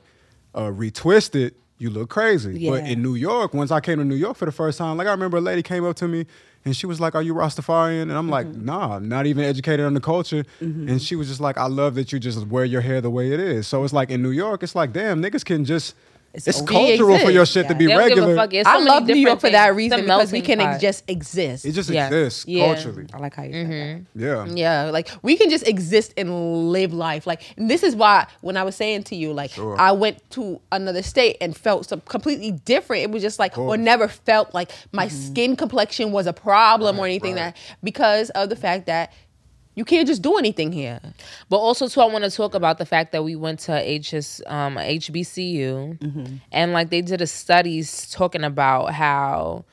uh, 0.53 0.63
retwisted, 0.67 1.51
you 1.77 1.89
look 1.89 2.09
crazy. 2.09 2.69
But 2.69 2.85
in 2.87 3.01
New 3.01 3.15
York, 3.15 3.53
once 3.53 3.71
I 3.71 3.79
came 3.79 3.99
to 3.99 4.05
New 4.05 4.15
York 4.15 4.35
for 4.35 4.45
the 4.45 4.51
first 4.51 4.77
time, 4.77 4.97
like 4.97 5.07
I 5.07 5.11
remember 5.11 5.37
a 5.37 5.41
lady 5.41 5.63
came 5.63 5.85
up 5.85 5.95
to 5.97 6.07
me 6.09 6.25
and 6.65 6.75
she 6.75 6.85
was 6.85 6.99
like, 6.99 7.15
"Are 7.15 7.21
you 7.21 7.33
Rastafarian?" 7.33 8.03
And 8.03 8.11
I'm 8.13 8.29
like, 8.29 8.47
Mm-hmm. 8.47 8.65
"Nah, 8.65 8.95
I'm 8.95 9.07
not 9.09 9.25
even 9.25 9.43
educated 9.43 9.85
on 9.85 9.93
the 9.93 10.01
culture." 10.01 10.43
And 10.59 11.01
she 11.01 11.15
was 11.15 11.27
just 11.27 11.39
like, 11.39 11.57
"I 11.57 11.67
love 11.67 11.95
that 11.95 12.11
you 12.11 12.19
just 12.19 12.47
wear 12.47 12.65
your 12.65 12.81
hair 12.81 13.01
the 13.01 13.09
way 13.09 13.31
it 13.31 13.39
is." 13.39 13.67
So 13.67 13.83
it's 13.83 13.93
like 13.93 14.09
in 14.09 14.21
New 14.21 14.31
York, 14.31 14.63
it's 14.63 14.75
like, 14.75 14.93
damn, 14.93 15.21
niggas 15.21 15.45
can 15.45 15.65
just. 15.65 15.95
It's, 16.33 16.47
It's 16.47 16.61
cultural 16.61 17.17
for 17.19 17.31
your 17.31 17.45
shit 17.45 17.67
to 17.69 17.75
be 17.75 17.87
They 17.87 17.93
don't 17.93 18.09
give 18.09 18.17
a 18.19 18.27
regular. 18.27 18.35
fuck. 18.35 18.53
I 18.53 18.77
so 18.79 18.85
love 18.85 19.05
New 19.07 19.15
York 19.15 19.39
for 19.39 19.49
that 19.49 19.75
reason 19.75 20.01
because 20.01 20.31
we 20.31 20.41
can 20.41 20.61
ex- 20.61 20.79
just 20.81 21.09
exist. 21.09 21.65
It 21.65 21.71
just 21.71 21.89
Yeah. 21.89 22.05
exists 22.07 22.45
Yeah. 22.47 22.65
culturally. 22.73 23.07
I 23.13 23.17
like 23.17 23.33
how 23.35 23.43
you 23.43 23.53
said 23.53 23.67
Mm-hmm. 23.67 24.21
Yeah. 24.21 24.45
Yeah, 24.85 24.91
like 24.91 25.09
we 25.23 25.37
can 25.37 25.49
just 25.49 25.67
exist 25.67 26.13
and 26.17 26.71
live 26.71 26.93
life. 26.93 27.25
Like 27.25 27.41
and 27.57 27.69
this 27.69 27.81
is 27.81 27.95
why 27.95 28.27
when 28.41 28.57
I 28.57 28.63
was 28.63 28.75
saying 28.75 29.03
to 29.05 29.15
you, 29.15 29.33
like 29.33 29.51
Sure. 29.51 29.75
I 29.79 29.91
went 29.91 30.17
to 30.31 30.61
another 30.71 31.01
state 31.01 31.37
and 31.41 31.57
felt 31.57 31.87
some 31.87 32.01
completely 32.01 32.51
different. 32.51 33.03
It 33.03 33.11
was 33.11 33.23
just 33.23 33.39
like 33.39 33.57
or 33.57 33.75
never 33.75 34.07
felt 34.07 34.53
like 34.53 34.71
my 34.91 35.07
skin 35.07 35.55
complexion 35.55 36.11
was 36.11 36.27
a 36.27 36.33
problem 36.33 36.99
or 36.99 37.05
anything 37.05 37.35
right. 37.35 37.55
that 37.55 37.57
because 37.83 38.29
of 38.31 38.49
the 38.49 38.55
fact 38.55 38.85
that 38.85 39.11
you 39.79 39.85
can't 39.85 40.05
just 40.05 40.21
do 40.21 40.37
anything 40.37 40.73
here. 40.73 40.99
But 41.47 41.55
also 41.57 41.87
too, 41.87 42.01
I 42.01 42.05
want 42.05 42.25
to 42.25 42.29
talk 42.31 42.53
about 42.53 42.79
the 42.79 42.85
fact 42.85 43.13
that 43.13 43.23
we 43.23 43.37
went 43.37 43.59
to 43.61 43.71
HS 43.71 44.41
um, 44.45 44.75
HBCU, 44.75 45.97
Mm-hmm. 45.99 46.35
and 46.51 46.73
like 46.73 46.89
they 46.89 47.01
did 47.01 47.21
a 47.21 47.27
studies 47.27 48.11
talking 48.11 48.43
about 48.43 48.91
how, 48.93 49.63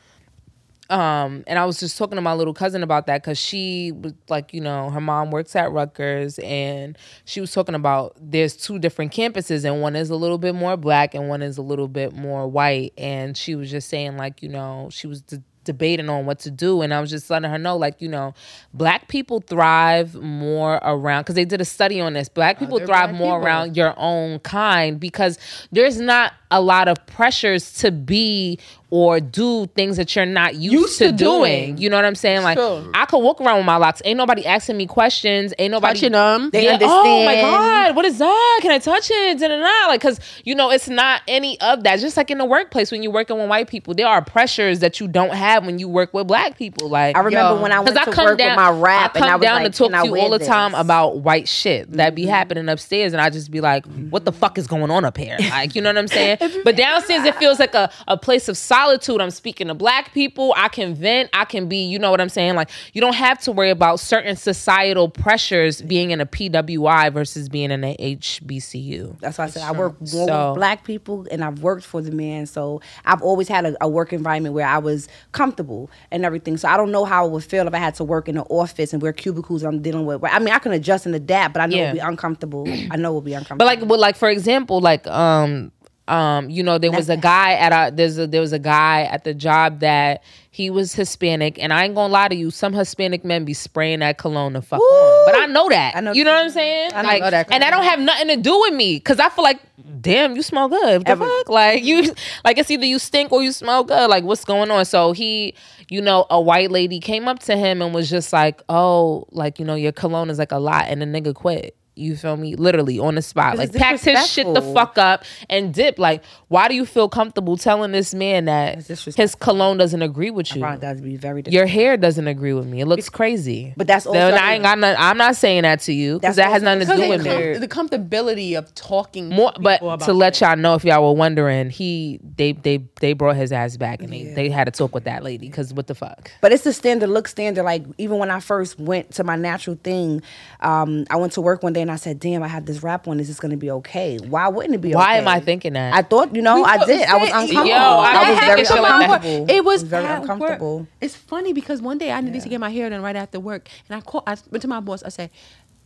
um, 0.91 1.43
and 1.49 1.59
I 1.59 1.65
was 1.65 1.81
just 1.81 1.99
talking 1.99 2.15
to 2.15 2.23
my 2.23 2.35
little 2.35 2.55
cousin 2.55 2.85
about 2.85 3.07
that 3.09 3.21
because 3.21 3.37
she 3.37 3.91
was 3.91 4.13
like, 4.29 4.55
you 4.55 4.61
know, 4.61 4.91
her 4.91 5.01
mom 5.01 5.33
works 5.33 5.57
at 5.57 5.73
Rutgers, 5.73 6.39
and 6.39 6.97
she 7.25 7.41
was 7.41 7.53
talking 7.53 7.75
about 7.75 8.15
there's 8.21 8.57
two 8.57 8.79
different 8.79 9.13
campuses, 9.13 9.65
and 9.65 9.83
one 9.83 9.97
is 9.97 10.11
a 10.11 10.17
little 10.17 10.39
bit 10.39 10.55
more 10.55 10.77
black, 10.77 11.17
and 11.17 11.29
one 11.29 11.43
is 11.43 11.59
a 11.59 11.63
little 11.63 11.89
bit 11.89 12.15
more 12.15 12.47
white, 12.47 12.93
and 12.97 13.37
she 13.37 13.57
was 13.57 13.73
just 13.73 13.89
saying 13.89 14.17
like, 14.17 14.41
you 14.41 14.49
know, 14.49 14.89
she 14.93 15.09
was. 15.09 15.25
Debating 15.67 16.09
on 16.09 16.25
what 16.25 16.39
to 16.39 16.51
do 16.51 16.81
and 16.81 16.95
I 16.95 17.01
was 17.01 17.11
just 17.11 17.29
letting 17.29 17.51
her 17.51 17.59
know 17.59 17.77
like 17.77 18.01
you 18.01 18.09
know 18.09 18.33
black 18.73 19.09
people 19.09 19.41
thrive 19.41 20.15
more 20.15 20.77
around 20.83 21.23
because 21.23 21.35
they 21.35 21.45
did 21.45 21.61
a 21.61 21.65
study 21.65 22.01
on 22.01 22.15
this 22.15 22.29
black 22.29 22.57
uh, 22.57 22.61
people 22.61 22.79
they're 22.79 22.87
thrive 22.87 23.11
black 23.11 23.19
more 23.19 23.39
people. 23.39 23.47
around 23.47 23.77
your 23.77 23.95
own 23.99 24.39
kind 24.39 24.99
because 24.99 25.39
there's 25.73 26.01
not 26.01 26.33
a 26.51 26.61
lot 26.61 26.89
of 26.89 26.97
pressures 27.07 27.73
to 27.75 27.91
be 27.91 28.59
or 28.91 29.19
do 29.21 29.67
things 29.75 29.97
that 29.97 30.15
you're 30.15 30.25
not 30.27 30.55
used, 30.55 30.73
Used 30.73 30.99
to, 30.99 31.07
to 31.07 31.13
doing. 31.13 31.65
doing. 31.73 31.79
You 31.79 31.91
know 31.91 31.97
what 31.97 32.05
I'm 32.05 32.15
saying? 32.15 32.43
Like 32.43 32.57
True. 32.57 32.91
I 32.95 33.05
could 33.07 33.19
walk 33.19 33.41
around 33.41 33.57
with 33.59 33.67
my 33.67 33.77
locks. 33.77 34.01
Ain't 34.05 34.17
nobody 34.17 34.47
asking 34.47 34.77
me 34.77 34.87
questions. 34.87 35.53
Ain't 35.59 35.73
nobody 35.73 35.99
Touching 35.99 36.13
them. 36.13 36.51
They 36.51 36.65
yeah, 36.65 36.79
Oh 36.83 37.25
my 37.25 37.35
god, 37.35 37.97
what 37.97 38.05
is 38.05 38.19
that? 38.19 38.59
Can 38.63 38.71
I 38.71 38.79
touch 38.79 39.11
it? 39.11 39.39
Da, 39.39 39.49
da, 39.49 39.57
da. 39.59 39.89
Like, 39.89 40.01
cause 40.01 40.21
you 40.45 40.55
know, 40.55 40.71
it's 40.71 40.89
not 40.89 41.23
any 41.27 41.61
of 41.61 41.83
that. 41.83 41.99
Just 42.01 42.17
like 42.17 42.31
in 42.31 42.39
the 42.39 42.45
workplace, 42.45 42.93
when 42.93 43.03
you're 43.03 43.13
working 43.13 43.37
with 43.39 43.49
white 43.49 43.69
people, 43.69 43.95
there 43.95 44.07
are 44.07 44.23
pressures 44.23 44.81
that 44.81 45.01
you 45.01 45.09
don't 45.09 45.35
have 45.35 45.67
when 45.67 45.79
you 45.79 45.89
work 45.89 46.15
with 46.15 46.27
black 46.27 46.57
people. 46.57 46.89
Like, 46.89 47.17
I 47.17 47.21
remember 47.21 47.57
Yo. 47.57 47.63
when 47.63 47.73
I 47.73 47.81
went 47.81 47.95
because 47.95 48.05
to 48.07 48.11
I 48.11 48.15
come 48.15 48.25
work 48.27 48.39
down, 48.39 48.51
with 48.51 48.57
my 48.57 48.71
rap, 48.71 49.11
I 49.17 49.19
come 49.19 49.23
and 49.25 49.33
I 49.33 49.37
was 49.37 49.43
down 49.45 49.63
like, 49.63 49.73
to 49.73 49.79
talk 49.79 49.91
to 49.91 50.07
you 50.07 50.13
wear 50.13 50.23
all 50.23 50.31
the 50.31 50.39
time 50.39 50.75
about 50.75 51.19
white 51.19 51.49
shit 51.49 51.91
that 51.93 52.07
Mm-hmm. 52.07 52.15
be 52.15 52.27
happening 52.27 52.69
upstairs, 52.69 53.13
and 53.13 53.21
I 53.21 53.31
just 53.31 53.51
be 53.51 53.61
like, 53.61 53.85
"What 54.11 54.25
the 54.25 54.33
fuck 54.33 54.59
is 54.59 54.67
going 54.69 54.91
on 54.91 55.05
up 55.05 55.17
here?" 55.17 55.37
Like, 55.51 55.75
you 55.75 55.83
know 55.83 55.89
what 55.91 55.99
I'm 55.99 56.09
saying? 56.09 56.39
but 56.65 56.77
downstairs, 56.77 57.25
it 57.25 57.35
feels 57.39 57.59
like 57.59 57.75
a, 57.75 57.91
a 58.07 58.17
place 58.17 58.49
of 58.49 58.57
solitude. 58.77 59.21
I'm 59.21 59.31
speaking 59.31 59.69
to 59.69 59.75
black 59.75 60.13
people. 60.13 60.53
I 60.57 60.69
can 60.69 60.95
vent. 60.95 61.31
I 61.33 61.45
can 61.45 61.69
be, 61.69 61.79
you 61.85 61.99
know 61.99 62.11
what 62.11 62.21
I'm 62.21 62.29
saying? 62.29 62.55
Like, 62.55 62.71
you 62.93 63.01
don't 63.01 63.15
have 63.15 63.39
to 63.41 63.53
worry 63.53 63.71
about 63.71 64.01
certain 64.01 64.37
societal 64.37 65.09
pressures 65.09 65.81
being 65.83 66.11
in 66.11 66.21
a 66.21 66.27
PWI 66.27 67.13
versus 67.13 67.49
being 67.49 67.71
in 67.71 67.83
a 67.85 67.97
HBCU. 67.99 69.19
That's 69.21 69.39
why 69.39 69.45
I 69.45 69.49
said 69.49 69.63
I 69.63 69.73
work 69.73 69.99
more 70.01 70.07
So- 70.29 70.51
with 70.51 70.57
black 70.59 70.85
people 70.85 71.27
and 71.31 71.43
I've 71.45 71.61
worked 71.63 71.85
for 71.85 72.03
the 72.03 72.11
man. 72.13 72.47
So 72.47 72.81
I've 73.05 73.23
always 73.23 73.49
had 73.49 73.65
a, 73.67 73.77
a 73.81 73.89
work 73.89 74.13
environment 74.13 74.55
where 74.55 74.67
I 74.67 74.79
was 74.79 75.09
comfortable 75.33 75.91
and 76.11 76.25
everything. 76.25 76.57
So 76.57 76.69
I 76.69 76.77
don't 76.77 76.93
know 76.93 77.05
how 77.05 77.27
it 77.27 77.33
would 77.33 77.45
feel 77.45 77.67
if 77.67 77.75
I 77.75 77.79
had 77.79 77.95
to 77.97 78.05
work 78.05 78.29
in 78.29 78.37
an 78.37 78.45
office 78.51 78.93
and 78.93 79.03
wear 79.03 79.13
cubicles 79.13 79.63
I'm 79.63 79.81
dealing 79.83 80.07
with. 80.07 80.23
I 80.25 80.39
mean, 80.39 80.51
I 80.55 80.59
can 80.59 80.73
adjust 80.73 81.07
and 81.07 81.15
adapt, 81.15 81.55
but 81.55 81.61
I 81.63 81.67
know 81.67 81.77
Yeah. 81.77 81.83
it'll 81.85 81.95
be 81.95 82.01
uncomfortable. 82.01 82.65
I 82.91 82.97
know 82.97 83.11
it'll 83.11 83.21
be 83.23 83.33
uncomfortable. 83.35 83.59
But 83.59 83.81
like, 83.81 83.89
but 83.89 83.99
like 83.99 84.17
for 84.17 84.29
example, 84.29 84.81
like 84.81 85.07
um 85.07 85.73
um 86.09 86.49
you 86.51 86.63
know 86.63 86.79
there 86.79 86.93
was 86.93 87.09
a 87.11 87.17
guy 87.17 87.55
at 87.55 87.73
a 87.73 87.95
there's 87.95 88.17
a 88.19 88.27
there 88.27 88.41
was 88.41 88.53
a 88.53 88.59
guy 88.59 89.03
at 89.03 89.25
the 89.25 89.35
job 89.35 89.81
that 89.81 90.23
he 90.51 90.71
was 90.71 90.95
Hispanic, 90.95 91.59
and 91.63 91.71
I 91.71 91.85
ain't 91.85 91.95
gonna 91.95 92.11
lie 92.11 92.29
to 92.29 92.35
you, 92.35 92.51
some 92.51 92.73
Hispanic 92.73 93.27
men 93.27 93.45
be 93.45 93.53
spraying 93.53 93.99
that 93.99 94.17
cologne 94.17 94.55
the 94.55 94.63
fuck 94.63 94.81
on. 94.81 95.27
But 95.27 95.35
I 95.39 95.45
know 95.45 95.69
that. 95.69 95.95
I 95.95 96.01
know- 96.01 96.13
you 96.15 96.25
know 96.25 96.33
what 96.33 96.45
I'm 96.45 96.51
saying? 96.51 96.93
I 96.95 97.03
know 97.03 97.09
like, 97.09 97.31
that 97.31 97.49
and 97.53 97.63
that 97.63 97.71
don't 97.71 97.83
have 97.85 98.01
nothing 98.01 98.29
to 98.29 98.37
do 98.39 98.59
with 98.61 98.73
me, 98.73 98.99
cause 99.01 99.21
I 99.21 99.29
feel 99.29 99.45
like, 99.45 99.61
damn, 100.01 100.35
you 100.35 100.41
smell 100.41 100.69
good. 100.71 100.81
What 101.01 101.05
the 101.05 101.11
Ever- 101.11 101.27
fuck? 101.27 101.49
Like 101.51 101.85
you, 101.85 102.15
like 102.45 102.57
it's 102.57 102.71
either 102.71 102.87
you 102.87 102.99
stink 102.99 103.33
or 103.33 103.43
you 103.43 103.53
smell 103.53 103.85
good. 103.85 104.09
Like 104.09 104.25
what's 104.25 104.47
going 104.47 104.71
on? 104.71 104.87
So 104.87 105.13
he, 105.13 105.55
you 105.91 106.01
know, 106.01 106.25
a 106.31 106.41
white 106.41 106.71
lady 106.71 107.01
came 107.01 107.29
up 107.29 107.41
to 107.41 107.57
him 107.57 107.83
and 107.83 107.93
was 107.95 108.09
just 108.09 108.33
like, 108.33 108.63
oh, 108.71 109.27
like 109.33 109.59
you 109.59 109.67
know, 109.67 109.75
your 109.75 109.93
cologne 109.93 110.31
is 110.31 110.39
like 110.39 110.53
a 110.53 110.59
lot, 110.59 110.87
and 110.89 111.03
the 111.03 111.07
nigga 111.07 111.35
quit. 111.35 111.77
You 111.99 112.15
feel 112.15 112.37
me? 112.37 112.55
Literally 112.57 112.99
on 112.99 113.15
the 113.15 113.23
spot. 113.23 113.57
Like 113.57 113.73
packed 113.73 114.05
his 114.05 114.31
shit 114.31 114.47
the 114.53 114.61
fuck 114.61 114.99
up 114.99 115.25
and 115.49 115.73
dip. 115.73 115.99
Like, 115.99 116.23
why 116.49 116.69
do 116.69 116.75
you 116.75 116.85
feel 116.85 117.09
comfortable 117.09 117.57
telling 117.57 117.93
this 117.93 118.15
man 118.15 118.45
that 118.45 118.87
his 118.87 119.35
cologne 119.35 119.79
doesn't 119.79 120.03
agree 120.03 120.31
with 120.31 120.55
you? 120.55 120.61
that 120.61 120.99
to 120.99 121.03
be 121.03 121.17
very 121.17 121.43
Your 121.47 121.65
hair 121.65 121.97
doesn't 121.97 122.29
agree 122.29 122.53
with 122.53 122.67
me. 122.67 122.83
It 122.83 122.87
looks 122.87 123.09
crazy. 123.09 123.73
But 123.79 123.87
that's 123.87 124.05
also- 124.05 124.19
I 124.19 124.53
ain't 124.53 124.63
got 124.63 124.79
none, 124.79 124.95
I'm 124.99 125.17
not 125.17 125.37
saying 125.37 125.63
that 125.63 125.81
to 125.81 125.93
you 125.95 126.19
because 126.19 126.37
that 126.37 126.51
has 126.51 126.63
nothing 126.63 126.87
to 126.87 126.97
do 126.97 127.09
with 127.09 127.25
me. 127.25 127.57
the 127.57 127.67
comfortability 127.67 128.59
of 128.59 128.75
talking 128.75 129.31
More, 129.31 129.53
to 129.53 129.61
but 129.61 130.01
to 130.01 130.13
let 130.13 130.39
y'all 130.41 130.57
know 130.57 130.75
if 130.75 130.85
y'all 130.85 131.03
were 131.03 131.19
wondering, 131.19 131.71
he 131.71 132.21
they 132.37 132.53
they 132.53 132.83
they 133.01 133.15
brought 133.15 133.37
his 133.37 133.53
ass 133.53 133.79
back 133.79 134.03
and 134.03 134.13
they, 134.13 134.25
they 134.25 134.51
had 134.51 134.65
to 134.65 134.71
talk 134.71 134.95
with 134.95 135.05
that 135.05 135.23
lady 135.23 135.49
because 135.49 135.73
what 135.73 135.87
the 135.87 135.95
fuck? 135.95 136.31
But 136.43 136.53
it's 136.53 136.65
the 136.65 136.75
standard 136.75 137.09
look 137.09 137.27
standard. 137.27 137.63
Like 137.63 137.85
even 137.97 138.19
when 138.19 138.31
I 138.31 138.41
first 138.41 138.79
went 138.79 139.13
to 139.15 139.25
my 139.25 139.37
natural 139.37 139.77
thing, 139.83 140.23
um, 140.61 141.07
I 141.11 141.17
went 141.17 141.33
to 141.35 141.41
work 141.41 141.63
one 141.63 141.73
day 141.73 141.86
and 141.87 141.93
I 141.93 141.97
said, 141.97 142.21
"Damn, 142.21 142.43
I 142.43 142.49
have 142.49 142.67
this 142.67 142.83
wrap 142.83 143.07
on. 143.09 143.19
Is 143.21 143.29
this 143.29 143.41
gonna 143.41 143.57
be 143.57 143.71
okay? 143.71 144.19
Why 144.19 144.49
wouldn't 144.49 144.75
it 144.75 144.81
be 144.81 144.89
okay? 144.89 144.97
Why 144.97 145.17
am 145.17 145.29
I 145.29 145.41
thinking 145.41 145.73
that? 145.75 145.95
I 145.95 146.03
thought, 146.03 146.35
you 146.35 146.43
know, 146.43 146.57
We 146.57 146.63
I 146.65 146.79
put- 146.79 146.87
did. 146.89 147.09
I 147.09 147.17
was 147.17 147.29
Yo, 147.31 147.37
uncomfortable. 147.39 147.71
I 147.71 148.13
I 148.15 148.31
was 148.31 148.39
very 148.41 148.61
to 148.63 148.67
shit 148.67 148.83
like 148.83 149.25
It 149.57 149.65
was 149.65 149.83
very 149.85 150.05
uncomfortable. 150.07 150.79
work. 150.81 150.89
It's 151.01 151.15
funny 151.17 151.53
because 151.53 151.81
one 151.81 151.99
day 151.99 152.13
I 152.13 152.21
needed 152.21 152.43
to 152.43 152.49
get 152.49 152.61
my 152.61 152.71
hair 152.71 152.91
done 152.91 153.03
right 153.03 153.17
after 153.17 153.39
work, 153.41 153.69
and 153.89 153.97
I 153.97 154.01
called. 154.01 154.25
I 154.27 154.37
went 154.51 154.63
to 154.63 154.69
my 154.69 154.81
boss. 154.81 155.03
I 155.03 155.09
said, 155.11 155.31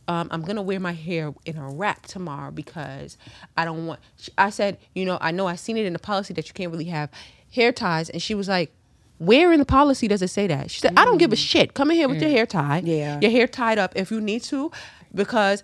um, 0.08 0.28
"I'm 0.30 0.42
gonna 0.42 0.62
wear 0.62 0.80
my 0.80 0.92
hair 0.92 1.32
in 1.44 1.56
a 1.56 1.68
wrap 1.68 2.06
tomorrow 2.06 2.50
because 2.50 3.16
I 3.56 3.64
don't 3.64 3.86
want." 3.86 4.00
I 4.38 4.50
said, 4.50 4.78
"You 4.94 5.04
know, 5.04 5.18
I 5.20 5.30
know 5.30 5.46
I 5.46 5.56
seen 5.56 5.76
it 5.76 5.86
in 5.86 5.92
the 5.92 5.98
policy 5.98 6.34
that 6.34 6.48
you 6.48 6.54
can't 6.54 6.72
really 6.72 6.84
have 6.86 7.10
hair 7.54 7.72
ties," 7.72 8.08
and 8.10 8.20
she 8.22 8.34
was 8.34 8.48
like. 8.48 8.72
Where 9.22 9.52
in 9.52 9.58
the 9.58 9.66
policy 9.66 10.08
does 10.08 10.22
it 10.22 10.28
say 10.28 10.46
that? 10.46 10.70
She 10.70 10.80
said, 10.80 10.94
"I 10.96 11.04
don't 11.04 11.18
give 11.18 11.30
a 11.30 11.36
shit. 11.36 11.74
Come 11.74 11.90
in 11.90 11.98
here 11.98 12.08
with 12.08 12.22
your 12.22 12.30
hair 12.30 12.46
tied. 12.46 12.86
Yeah. 12.88 13.18
your 13.20 13.30
hair 13.30 13.46
tied 13.46 13.78
up 13.78 13.92
if 13.94 14.10
you 14.10 14.18
need 14.18 14.42
to, 14.44 14.72
because 15.14 15.62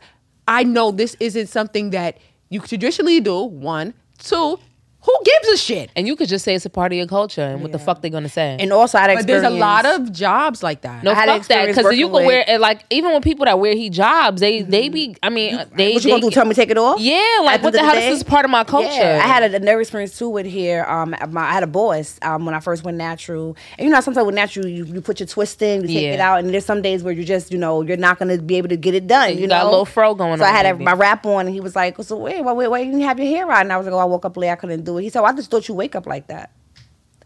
I 0.49 0.65
know 0.65 0.91
this 0.91 1.17
isn't 1.21 1.49
something 1.49 1.91
that 1.91 2.19
you 2.49 2.61
traditionally 2.61 3.21
do. 3.21 3.43
One, 3.43 3.95
two, 4.19 4.59
who 5.07 5.17
gives 5.25 5.49
a 5.49 5.57
shit? 5.57 5.91
and 5.97 6.07
you 6.07 6.17
could 6.17 6.29
just 6.29 6.45
say 6.45 6.55
it's 6.55 6.67
a 6.67 6.71
part 6.71 6.93
of 6.93 6.99
your 6.99 7.07
culture 7.07 7.41
and 7.43 7.63
what 7.63 7.73
the 7.73 7.79
fuck 7.79 8.03
they 8.03 8.11
gonna 8.11 8.29
say? 8.29 8.57
And 8.61 8.73
also, 8.73 8.99
I 8.99 9.03
had 9.09 9.17
But 9.17 9.27
there's 9.27 9.45
a 9.45 9.51
lot 9.51 9.87
of 9.87 10.13
jobs 10.13 10.63
like 10.63 10.83
that. 10.83 11.03
No, 11.05 11.13
I 11.13 11.15
had 11.15 11.29
fuck 11.29 11.47
that. 11.49 11.69
experience 11.69 11.77
Because 11.79 11.97
you 11.99 12.09
working 12.09 12.19
can 12.21 12.27
wear 12.27 12.45
it 12.49 12.61
like 12.61 12.85
even 12.91 13.15
with 13.15 13.23
people 13.23 13.45
that 13.47 13.59
wear 13.59 13.75
hijabs, 13.75 14.41
they 14.41 14.63
they 14.63 14.89
be. 14.89 15.17
I 15.23 15.29
mean, 15.31 15.57
they. 15.77 15.95
What 15.95 16.05
you 16.05 16.11
gonna 16.11 16.23
do? 16.23 16.31
Tell 16.31 16.45
me 16.45 16.51
to 16.55 16.61
take 16.61 16.71
it 16.71 16.79
off? 16.79 17.01
Yeah, 17.01 17.23
like 17.43 17.61
the 17.61 17.67
what 17.67 17.73
the 17.73 17.79
end 17.79 17.87
hell? 17.87 17.97
of 17.97 18.03
This 18.03 18.05
day? 18.05 18.11
is 18.17 18.23
part 18.25 18.45
of 18.45 18.51
my 18.51 18.65
culture. 18.65 18.89
Yeah, 18.91 19.21
I 19.25 19.27
had 19.29 19.43
a, 19.45 19.57
another 19.57 19.81
experience 19.81 20.19
too 20.19 20.29
with 20.29 20.47
hair. 20.47 20.91
Um, 20.91 21.15
my, 21.31 21.43
I 21.43 21.53
had 21.53 21.63
a 21.63 21.67
boss 21.69 22.19
um, 22.23 22.45
when 22.45 22.55
I 22.55 22.61
first 22.61 22.83
went 22.85 22.97
natural, 22.99 23.57
and 23.79 23.87
you 23.87 23.93
know 23.95 24.01
sometimes 24.01 24.27
with 24.27 24.35
natural 24.35 24.67
you, 24.67 24.85
you 24.85 25.01
put 25.01 25.21
your 25.21 25.27
twist 25.29 25.63
in, 25.63 25.83
you 25.83 25.87
take 25.89 26.03
Yeah. 26.03 26.15
it 26.15 26.21
out, 26.21 26.41
and 26.41 26.53
there's 26.53 26.65
some 26.67 26.83
days 26.83 27.03
where 27.05 27.13
you 27.15 27.25
just 27.25 27.53
you 27.53 27.59
know 27.59 27.83
you're 27.83 27.97
not 27.97 28.19
gonna 28.19 28.39
be 28.39 28.57
able 28.57 28.69
to 28.71 28.77
get 28.77 28.95
it 28.95 29.07
done. 29.07 29.35
You 29.35 29.43
You, 29.43 29.49
got 29.49 29.61
a 29.61 29.65
know? 29.65 29.71
little 29.71 29.85
fro 29.85 30.15
going 30.15 30.39
So 30.39 30.45
I 30.45 30.49
on, 30.49 30.55
had 30.55 30.67
a, 30.67 30.73
maybe. 30.73 30.85
my 30.85 30.93
wrap 30.95 31.25
on, 31.27 31.47
and 31.47 31.55
he 31.55 31.61
was 31.61 31.77
like, 31.77 31.97
"So 32.03 32.17
wait, 32.17 32.43
why, 32.43 32.53
wait, 32.53 32.69
why 32.69 32.81
you 32.81 32.87
didn't 32.91 33.03
have 33.03 33.19
your 33.19 33.29
hair 33.29 33.51
out?" 33.51 33.61
And 33.63 33.73
I 33.73 33.77
was 33.77 33.87
like, 33.87 33.95
"Oh, 33.95 33.99
I 33.99 34.05
woke 34.05 34.25
up 34.25 34.37
late, 34.37 34.51
I 34.51 34.57
couldn't 34.57 34.85
do 34.85 34.96
it." 34.99 35.03
He 35.03 35.11
said, 35.11 35.21
well, 35.21 35.33
"I 35.33 35.37
just 35.37 35.51
thought 35.51 35.69
you 35.69 35.75
wake 35.75 35.95
up 35.95 36.07
like 36.07 36.29
that." 36.29 36.51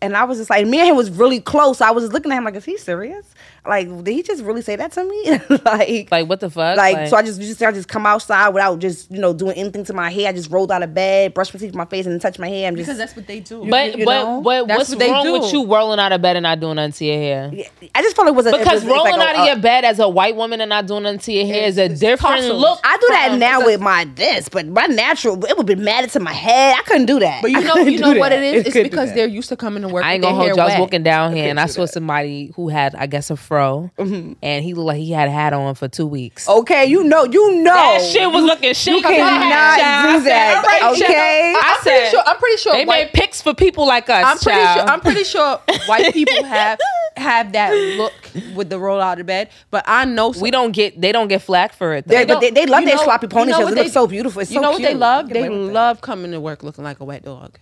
And 0.02 0.16
I 0.16 0.24
was 0.24 0.38
just 0.38 0.48
like, 0.48 0.66
me 0.66 0.78
and 0.80 0.88
him 0.88 0.96
was 0.96 1.10
really 1.10 1.40
close. 1.40 1.80
I 1.80 1.90
was 1.90 2.10
looking 2.12 2.32
at 2.32 2.38
him 2.38 2.44
like, 2.44 2.54
is 2.54 2.64
he 2.64 2.78
serious? 2.78 3.34
Like, 3.66 3.88
did 4.04 4.12
he 4.12 4.22
just 4.22 4.42
really 4.42 4.62
say 4.62 4.76
that 4.76 4.92
to 4.92 5.04
me? 5.04 5.38
like, 5.64 6.10
Like 6.10 6.28
what 6.28 6.40
the 6.40 6.48
fuck? 6.50 6.76
like, 6.76 7.08
so 7.08 7.16
I 7.16 7.22
just, 7.22 7.40
just 7.40 7.62
I 7.62 7.70
just 7.72 7.88
come 7.88 8.06
outside 8.06 8.48
without 8.50 8.78
just 8.78 9.10
you 9.10 9.18
know 9.20 9.32
doing 9.32 9.52
anything 9.56 9.84
to 9.84 9.92
my 9.92 10.10
hair. 10.10 10.28
I 10.28 10.32
just 10.32 10.50
rolled 10.50 10.72
out 10.72 10.82
of 10.82 10.94
bed, 10.94 11.34
brushed 11.34 11.52
my 11.54 11.58
teeth, 11.60 11.68
with 11.68 11.74
my 11.76 11.84
face, 11.84 12.06
and 12.06 12.12
then 12.12 12.20
touched 12.20 12.38
my 12.38 12.48
hair. 12.48 12.68
I'm 12.68 12.76
just 12.76 12.86
because 12.86 12.98
that's 12.98 13.14
what 13.14 13.26
they 13.26 13.40
do. 13.40 13.66
But 13.68 13.98
you 13.98 14.04
but 14.04 14.22
know? 14.24 14.40
but 14.40 14.66
what's 14.68 14.94
what 14.94 15.08
wrong 15.10 15.24
do. 15.24 15.32
with 15.40 15.52
you 15.52 15.66
rolling 15.66 16.00
out 16.00 16.12
of 16.12 16.22
bed 16.22 16.36
and 16.36 16.44
not 16.44 16.58
doing 16.60 16.76
nothing 16.76 16.92
to 16.92 17.04
your 17.04 17.16
hair? 17.18 17.52
I 17.94 18.02
just 18.02 18.16
felt 18.16 18.28
it 18.28 18.34
was 18.34 18.46
a, 18.46 18.50
it 18.50 18.58
Because 18.58 18.82
was- 18.84 18.90
rolling 18.92 19.16
like 19.16 19.36
a- 19.36 19.38
out 19.40 19.40
of 19.40 19.46
your 19.54 19.62
bed 19.62 19.84
as 19.84 19.98
a 19.98 20.08
white 20.08 20.36
woman 20.36 20.60
and 20.60 20.68
not 20.70 20.86
doing 20.86 21.02
nothing 21.02 21.18
to 21.20 21.32
your 21.32 21.46
hair 21.46 21.66
is 21.68 21.76
a 21.78 21.82
It's- 21.82 21.90
it's 21.92 22.00
different 22.00 22.36
tussles. 22.38 22.60
look. 22.60 22.80
I 22.82 22.96
do 22.96 23.06
that 23.10 23.28
from- 23.30 23.38
now 23.40 23.64
with 23.66 23.80
my 23.80 24.04
this, 24.14 24.48
but 24.48 24.66
my 24.66 24.86
natural 24.86 25.42
it 25.44 25.56
would 25.56 25.66
be 25.66 25.74
mad 25.74 26.04
into 26.04 26.20
my 26.20 26.32
head. 26.32 26.74
I 26.78 26.82
couldn't 26.82 27.06
do 27.06 27.18
that. 27.20 27.42
But 27.42 27.50
you 27.50 27.60
know, 27.64 27.76
you 27.76 27.98
know 27.98 28.14
what 28.14 28.30
that. 28.30 28.42
it 28.42 28.54
is? 28.66 28.74
It's 28.74 28.88
because 28.88 29.12
they're 29.12 29.26
used 29.28 29.48
to 29.50 29.56
coming 29.56 29.82
to 29.82 29.88
work. 29.88 30.04
I 30.04 30.14
ain't 30.14 30.22
gonna 30.22 30.34
hold 30.34 30.56
you. 30.56 30.62
I 30.62 30.64
was 30.66 30.78
walking 30.78 31.02
down 31.02 31.34
here 31.34 31.48
and 31.50 31.60
I 31.60 31.66
saw 31.66 31.84
somebody 31.86 32.52
who 32.56 32.68
had, 32.68 32.94
I 32.94 33.06
guess, 33.06 33.30
a 33.30 33.36
fro, 33.50 33.90
Mm-hmm. 33.98 34.34
and 34.42 34.64
he 34.64 34.74
looked 34.74 34.86
like 34.86 34.98
he 34.98 35.10
had 35.10 35.26
a 35.26 35.30
hat 35.32 35.52
on 35.52 35.74
for 35.74 35.88
two 35.88 36.06
weeks. 36.06 36.48
Okay, 36.48 36.86
you 36.86 37.02
know, 37.02 37.24
you 37.24 37.56
know. 37.56 37.74
That 37.74 38.00
shit 38.12 38.30
was 38.30 38.44
looking 38.44 38.72
shit. 38.74 38.94
You 38.94 39.02
cannot 39.02 39.76
do 40.20 40.24
that. 40.24 40.92
Okay. 40.94 41.54
I 41.56 41.74
I'm 41.76 41.82
pretty 41.82 41.98
said, 42.06 42.10
sure. 42.10 42.22
I'm 42.26 42.36
pretty 42.38 42.56
sure. 42.58 42.72
they 42.74 42.84
white, 42.84 43.06
made 43.06 43.12
pics 43.12 43.42
for 43.42 43.52
people 43.52 43.86
like 43.88 44.08
us. 44.08 44.24
I'm 44.24 44.38
pretty 44.38 44.60
child. 44.60 44.78
sure. 44.78 44.88
I'm 44.88 45.00
pretty 45.00 45.24
sure 45.24 45.60
white 45.86 46.14
people 46.14 46.44
have 46.44 46.78
have 47.16 47.52
that 47.52 47.72
look 47.98 48.12
with 48.54 48.70
the 48.70 48.78
roll 48.78 49.00
out 49.00 49.18
of 49.18 49.26
bed. 49.26 49.50
But 49.72 49.82
I 49.88 50.04
know 50.04 50.30
some, 50.30 50.42
we 50.42 50.52
don't 50.52 50.70
get. 50.70 51.00
They 51.00 51.10
don't 51.10 51.26
get 51.28 51.42
flack 51.42 51.72
for 51.72 51.94
it. 51.94 52.06
though. 52.06 52.14
They- 52.14 52.24
but 52.26 52.40
they, 52.40 52.50
they 52.52 52.66
love 52.66 52.84
their 52.84 52.94
know- 52.96 53.02
sloppy 53.04 53.26
you 53.32 53.46
know 53.46 53.66
it 53.66 53.74
they- 53.74 53.82
looks 53.82 53.92
so 53.92 54.06
beautiful. 54.06 54.42
It's 54.42 54.50
you 54.52 54.58
so 54.58 54.60
know 54.62 54.70
what 54.70 54.80
they 54.82 54.94
love? 54.94 55.28
They 55.28 55.40
away 55.40 55.48
with 55.50 55.66
that. 55.68 55.72
love 55.74 56.00
coming 56.00 56.30
to 56.30 56.40
work 56.40 56.62
looking 56.62 56.84
like 56.84 57.00
a 57.00 57.04
wet 57.04 57.24
dog. 57.24 57.58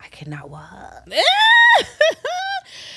I 0.00 0.08
cannot 0.08 0.48
what? 0.48 1.06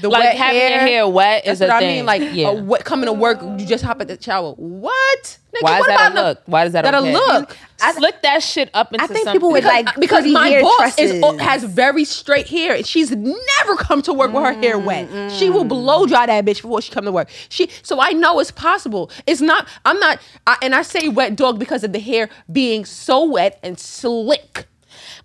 The 0.02 0.10
like 0.10 0.24
wet 0.24 0.36
having 0.38 0.60
your 0.62 0.70
hair, 0.70 0.88
hair 0.88 1.08
wet 1.08 1.43
That's 1.45 1.58
is 1.58 1.62
a 1.62 1.66
what 1.68 1.76
I 1.76 1.80
thing. 1.80 1.95
mean. 1.98 2.06
Like 2.06 2.22
yeah. 2.34 2.50
a 2.50 2.54
wet, 2.54 2.84
coming 2.86 3.06
to 3.08 3.14
work, 3.14 3.41
you 3.41 3.66
just 3.66 3.84
hop 3.84 4.00
at 4.02 4.08
the 4.08 4.22
shower. 4.22 4.54
What? 4.54 5.38
Nigga, 5.56 5.62
Why 5.64 5.76
is 5.76 5.80
what 5.82 5.88
that 5.88 6.12
a 6.12 6.16
look? 6.16 6.41
Why 6.45 6.64
does 6.66 6.74
that 6.74 6.84
that 6.84 6.93
okay? 6.93 7.10
a 7.10 7.14
look? 7.14 7.58
I, 7.82 7.93
Slick 7.93 8.22
that 8.24 8.43
shit 8.43 8.70
up 8.74 8.91
into 8.93 9.04
I 9.04 9.08
think 9.08 9.20
something. 9.26 9.34
people 9.34 9.52
would 9.52 9.64
Because, 9.64 9.86
like 9.86 9.95
because 9.95 10.20
pretty 10.22 10.34
my 10.34 10.62
boss 10.62 10.98
is, 11.00 11.24
has 11.41 11.64
very 11.64 12.04
straight 12.06 12.48
hair 12.48 12.76
and 12.76 12.86
she's 12.86 13.12
never 13.12 13.76
come 13.78 14.02
to 14.04 14.14
work 14.14 14.34
with 14.34 14.43
her 14.43 14.54
hair 14.54 14.78
wet. 14.78 15.08
She 15.32 15.48
Mm, 15.48 15.54
will 15.54 15.64
blow 15.64 16.06
dry 16.06 16.26
that 16.26 16.45
bitch 16.45 16.62
before 16.62 16.82
she 16.82 16.91
come 16.91 17.06
to 17.06 17.12
work. 17.12 17.30
She 17.50 17.70
so 17.82 18.00
I 18.00 18.12
know 18.12 18.39
it's 18.39 18.52
possible. 18.52 19.10
It's 19.26 19.41
not. 19.41 19.68
I'm 19.86 20.00
not. 20.00 20.20
I, 20.45 20.58
and 20.62 20.76
I 20.76 20.82
say 20.84 21.08
wet 21.10 21.36
dog 21.36 21.58
because 21.60 21.84
of 21.84 21.91
the 21.93 22.00
hair 22.00 22.30
being 22.52 22.86
so 22.86 23.24
wet 23.24 23.60
and 23.64 23.80
slick. 23.80 24.68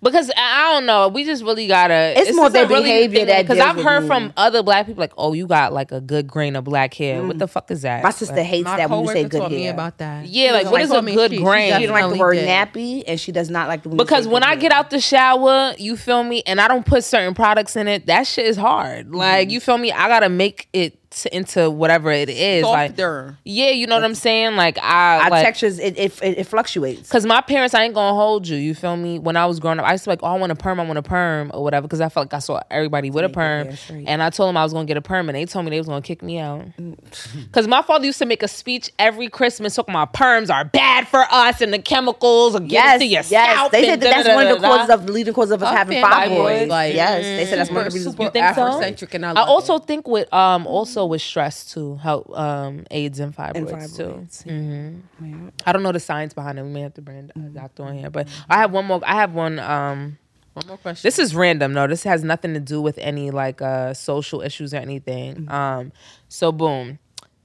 Because 0.03 0.29
I 0.37 0.53
I 0.63 0.71
don't 0.73 0.85
know, 0.85 1.07
we 1.07 1.23
just 1.23 1.43
really 1.43 1.67
gotta. 1.67 2.13
It's 2.19 2.35
more 2.35 2.49
their 2.49 2.67
behavior 2.67 3.25
that 3.25 3.43
Because 3.43 3.59
I've 3.59 3.75
heard 3.83 4.01
me. 4.01 4.07
from 4.07 4.33
other 4.37 4.63
black 4.63 4.85
people 4.85 5.01
like, 5.01 5.13
"Oh, 5.17 5.33
you 5.33 5.45
got 5.47 5.71
like 5.73 5.91
a 5.91 6.01
good 6.01 6.27
grain 6.27 6.55
of 6.55 6.63
black 6.63 6.93
hair. 6.93 7.21
What 7.23 7.37
the 7.39 7.47
fuck 7.47 7.69
is 7.71 7.81
that?" 7.83 8.03
My 8.03 8.09
sister 8.11 8.41
hates 8.43 8.65
My 8.65 8.77
that 8.77 8.89
when 8.89 9.01
you 9.01 9.07
say 9.07 9.13
coworker 9.15 9.29
good 9.29 9.39
taught 9.39 9.51
me 9.51 9.63
hair. 9.63 9.73
about 9.73 9.97
that. 9.99 10.25
Yeah, 10.27 10.47
She 10.47 10.53
like, 10.53 10.63
was 10.65 10.71
what 10.71 10.81
is 10.81 10.91
a 10.91 11.01
good 11.01 11.31
she- 11.31 11.37
she 11.37 11.43
grain? 11.43 11.73
She 11.79 11.85
don't 11.85 11.93
like 11.99 12.11
the 12.11 12.17
word 12.19 12.33
did. 12.35 12.47
nappy, 12.47 13.03
and 13.07 13.19
she 13.19 13.31
does 13.31 13.49
not 13.49 13.67
like 13.67 13.83
the 13.83 13.89
when 13.89 13.97
because 13.97 14.27
when 14.27 14.43
I 14.43 14.55
get 14.55 14.71
out 14.71 14.89
the 14.89 14.99
shower, 14.99 15.73
you 15.77 15.95
feel 15.97 16.23
me, 16.23 16.43
and 16.47 16.59
I 16.59 16.67
don't 16.67 16.85
put 16.85 17.03
certain 17.03 17.33
products 17.33 17.75
in 17.75 17.87
it. 17.87 18.05
That 18.07 18.25
shit 18.27 18.45
is 18.45 18.57
hard. 18.57 19.13
Like 19.13 19.47
Mm-hmm. 19.47 19.53
you 19.53 19.59
feel 19.59 19.77
me, 19.77 19.91
I 19.91 20.07
gotta 20.07 20.29
make 20.29 20.67
it 20.73 20.97
to, 21.21 21.35
into 21.35 21.69
whatever 21.69 22.11
it 22.11 22.29
is. 22.29 22.63
Like, 22.63 22.97
yeah, 22.97 23.69
you 23.69 23.87
know 23.87 23.95
what 23.95 24.03
I'm 24.03 24.15
saying? 24.15 24.55
Like 24.55 24.77
I 24.79 25.23
Our 25.25 25.29
like, 25.29 25.43
textures, 25.45 25.79
it, 25.79 25.97
it, 25.97 26.21
it, 26.21 26.37
it 26.39 26.43
fluctuates. 26.45 27.09
Cause 27.09 27.25
my 27.25 27.41
parents, 27.41 27.73
I 27.73 27.83
ain't 27.83 27.93
gonna 27.93 28.15
hold 28.15 28.47
you. 28.47 28.57
You 28.57 28.75
feel 28.75 28.97
me? 28.97 29.19
When 29.19 29.37
I 29.37 29.45
was 29.45 29.59
growing 29.59 29.79
up, 29.79 29.85
I 29.85 29.91
used 29.93 30.03
to 30.05 30.09
be 30.09 30.11
like, 30.13 30.23
oh, 30.23 30.27
I 30.27 30.37
want 30.37 30.51
a 30.51 30.55
perm, 30.55 30.79
I 30.79 30.85
want 30.85 30.97
a 30.99 31.03
perm, 31.03 31.51
or 31.53 31.63
whatever. 31.63 31.87
Cause 31.87 32.01
I 32.01 32.09
felt 32.09 32.25
like 32.27 32.33
I 32.33 32.39
saw 32.39 32.61
everybody 32.71 33.09
with 33.09 33.25
a 33.25 33.29
perm, 33.29 33.69
and 34.07 34.21
I 34.23 34.29
told 34.29 34.49
them 34.49 34.57
I 34.57 34.63
was 34.63 34.73
gonna 34.73 34.85
get 34.85 34.97
a 34.97 35.01
perm, 35.01 35.29
and 35.29 35.35
they 35.35 35.45
told 35.45 35.65
me 35.65 35.71
they 35.71 35.79
was 35.79 35.87
gonna 35.87 36.01
kick 36.01 36.21
me 36.21 36.39
out. 36.39 36.65
Cause 37.51 37.67
my 37.67 37.81
father 37.81 38.05
used 38.05 38.19
to 38.19 38.25
make 38.25 38.43
a 38.43 38.47
speech 38.47 38.91
every 38.99 39.29
Christmas 39.29 39.75
talking 39.75 39.93
about 39.93 40.13
perms 40.13 40.49
are 40.53 40.65
bad 40.65 41.07
for 41.07 41.25
us 41.31 41.61
and 41.61 41.73
the 41.73 41.79
chemicals 41.79 42.55
are 42.55 42.59
getting 42.59 42.71
Yes, 42.73 42.99
to 42.99 43.05
your 43.05 43.21
yes. 43.21 43.27
scalp. 43.55 43.71
They 43.71 43.83
said 43.85 44.01
that 44.01 44.23
that's 44.23 44.29
one 44.35 44.47
of 44.47 44.61
the 44.61 44.67
causes 44.67 44.89
of 44.89 45.05
the 45.05 45.11
leading 45.11 45.33
causes 45.33 45.51
of 45.51 45.63
us 45.63 45.75
having 45.75 45.97
and 45.97 46.05
fibroids. 46.05 46.37
fibroids, 46.63 46.67
like, 46.69 46.93
yes, 46.93 47.23
they 47.23 47.45
said 47.45 47.59
that's 47.59 47.69
one 47.69 47.85
of 47.85 47.91
the 47.93 47.97
reasons. 47.97 48.15
You 48.19 48.29
think 48.29 48.55
so? 48.55 48.61
Afrocentric, 48.61 49.13
and 49.13 49.25
I, 49.25 49.31
I 49.33 49.43
also 49.45 49.75
it. 49.75 49.85
think 49.85 50.07
with 50.07 50.31
um 50.33 50.65
also 50.67 51.02
with 51.09 51.21
stress 51.21 51.71
too 51.71 51.97
help 51.97 52.29
um 52.37 52.85
AIDS 52.91 53.19
and 53.19 53.35
fibroids, 53.35 53.55
And 53.55 53.67
too. 53.95 54.03
fibroids. 54.03 54.43
hmm 54.43 55.47
I 55.65 55.71
don't 55.71 55.83
know 55.83 55.91
the 55.91 55.99
science 55.99 56.33
behind 56.33 56.59
it. 56.59 56.63
We 56.63 56.69
may 56.69 56.81
have 56.81 56.93
to 56.95 57.01
bring 57.01 57.29
a 57.35 57.39
doctor 57.39 57.83
on 57.83 57.95
here, 57.97 58.09
but 58.09 58.27
I 58.49 58.57
have 58.57 58.71
one 58.71 58.85
more. 58.85 59.01
I 59.05 59.15
have 59.15 59.33
one. 59.33 59.59
Um, 59.59 60.17
one 60.53 60.67
more 60.67 60.77
question. 60.77 61.07
this 61.07 61.17
is 61.19 61.35
random. 61.35 61.73
No, 61.73 61.87
this 61.87 62.03
has 62.03 62.23
nothing 62.23 62.53
to 62.53 62.59
do 62.59 62.81
with 62.81 62.97
any 62.99 63.31
like 63.31 63.61
uh 63.61 63.93
social 63.93 64.41
issues 64.41 64.73
or 64.73 64.77
anything. 64.77 65.49
Um, 65.49 65.91
so 66.29 66.51
boom. 66.51 66.99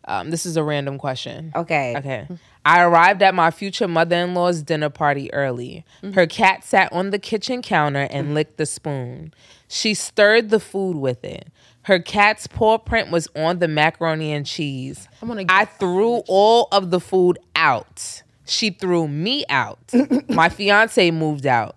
Um, 0.06 0.30
this 0.30 0.46
is 0.46 0.56
a 0.56 0.62
random 0.64 0.96
question. 0.96 1.52
Okay. 1.54 1.94
Okay. 1.98 2.26
I 2.64 2.82
arrived 2.82 3.22
at 3.22 3.34
my 3.34 3.50
future 3.50 3.86
mother 3.86 4.16
in 4.16 4.32
law's 4.34 4.62
dinner 4.62 4.88
party 4.88 5.32
early. 5.34 5.84
Her 6.14 6.26
cat 6.26 6.64
sat 6.64 6.90
on 6.92 7.10
the 7.10 7.18
kitchen 7.18 7.60
counter 7.62 8.08
and 8.10 8.32
licked 8.34 8.56
the 8.56 8.64
spoon. 8.66 9.32
She 9.68 9.94
stirred 9.94 10.50
the 10.50 10.60
food 10.60 10.96
with 10.96 11.24
it. 11.24 11.48
Her 11.82 11.98
cat's 11.98 12.46
paw 12.46 12.78
print 12.78 13.10
was 13.10 13.28
on 13.36 13.60
the 13.60 13.68
macaroni 13.68 14.32
and 14.32 14.44
cheese. 14.44 15.08
I'm 15.22 15.28
gonna 15.28 15.44
I 15.48 15.64
threw 15.66 16.22
all 16.28 16.68
of 16.72 16.90
the 16.90 17.00
food 17.00 17.38
out. 17.54 18.22
She 18.44 18.70
threw 18.70 19.08
me 19.08 19.44
out. 19.48 19.78
my 20.28 20.48
fiance 20.48 21.10
moved 21.10 21.46
out. 21.46 21.76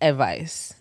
Advice. 0.00 0.74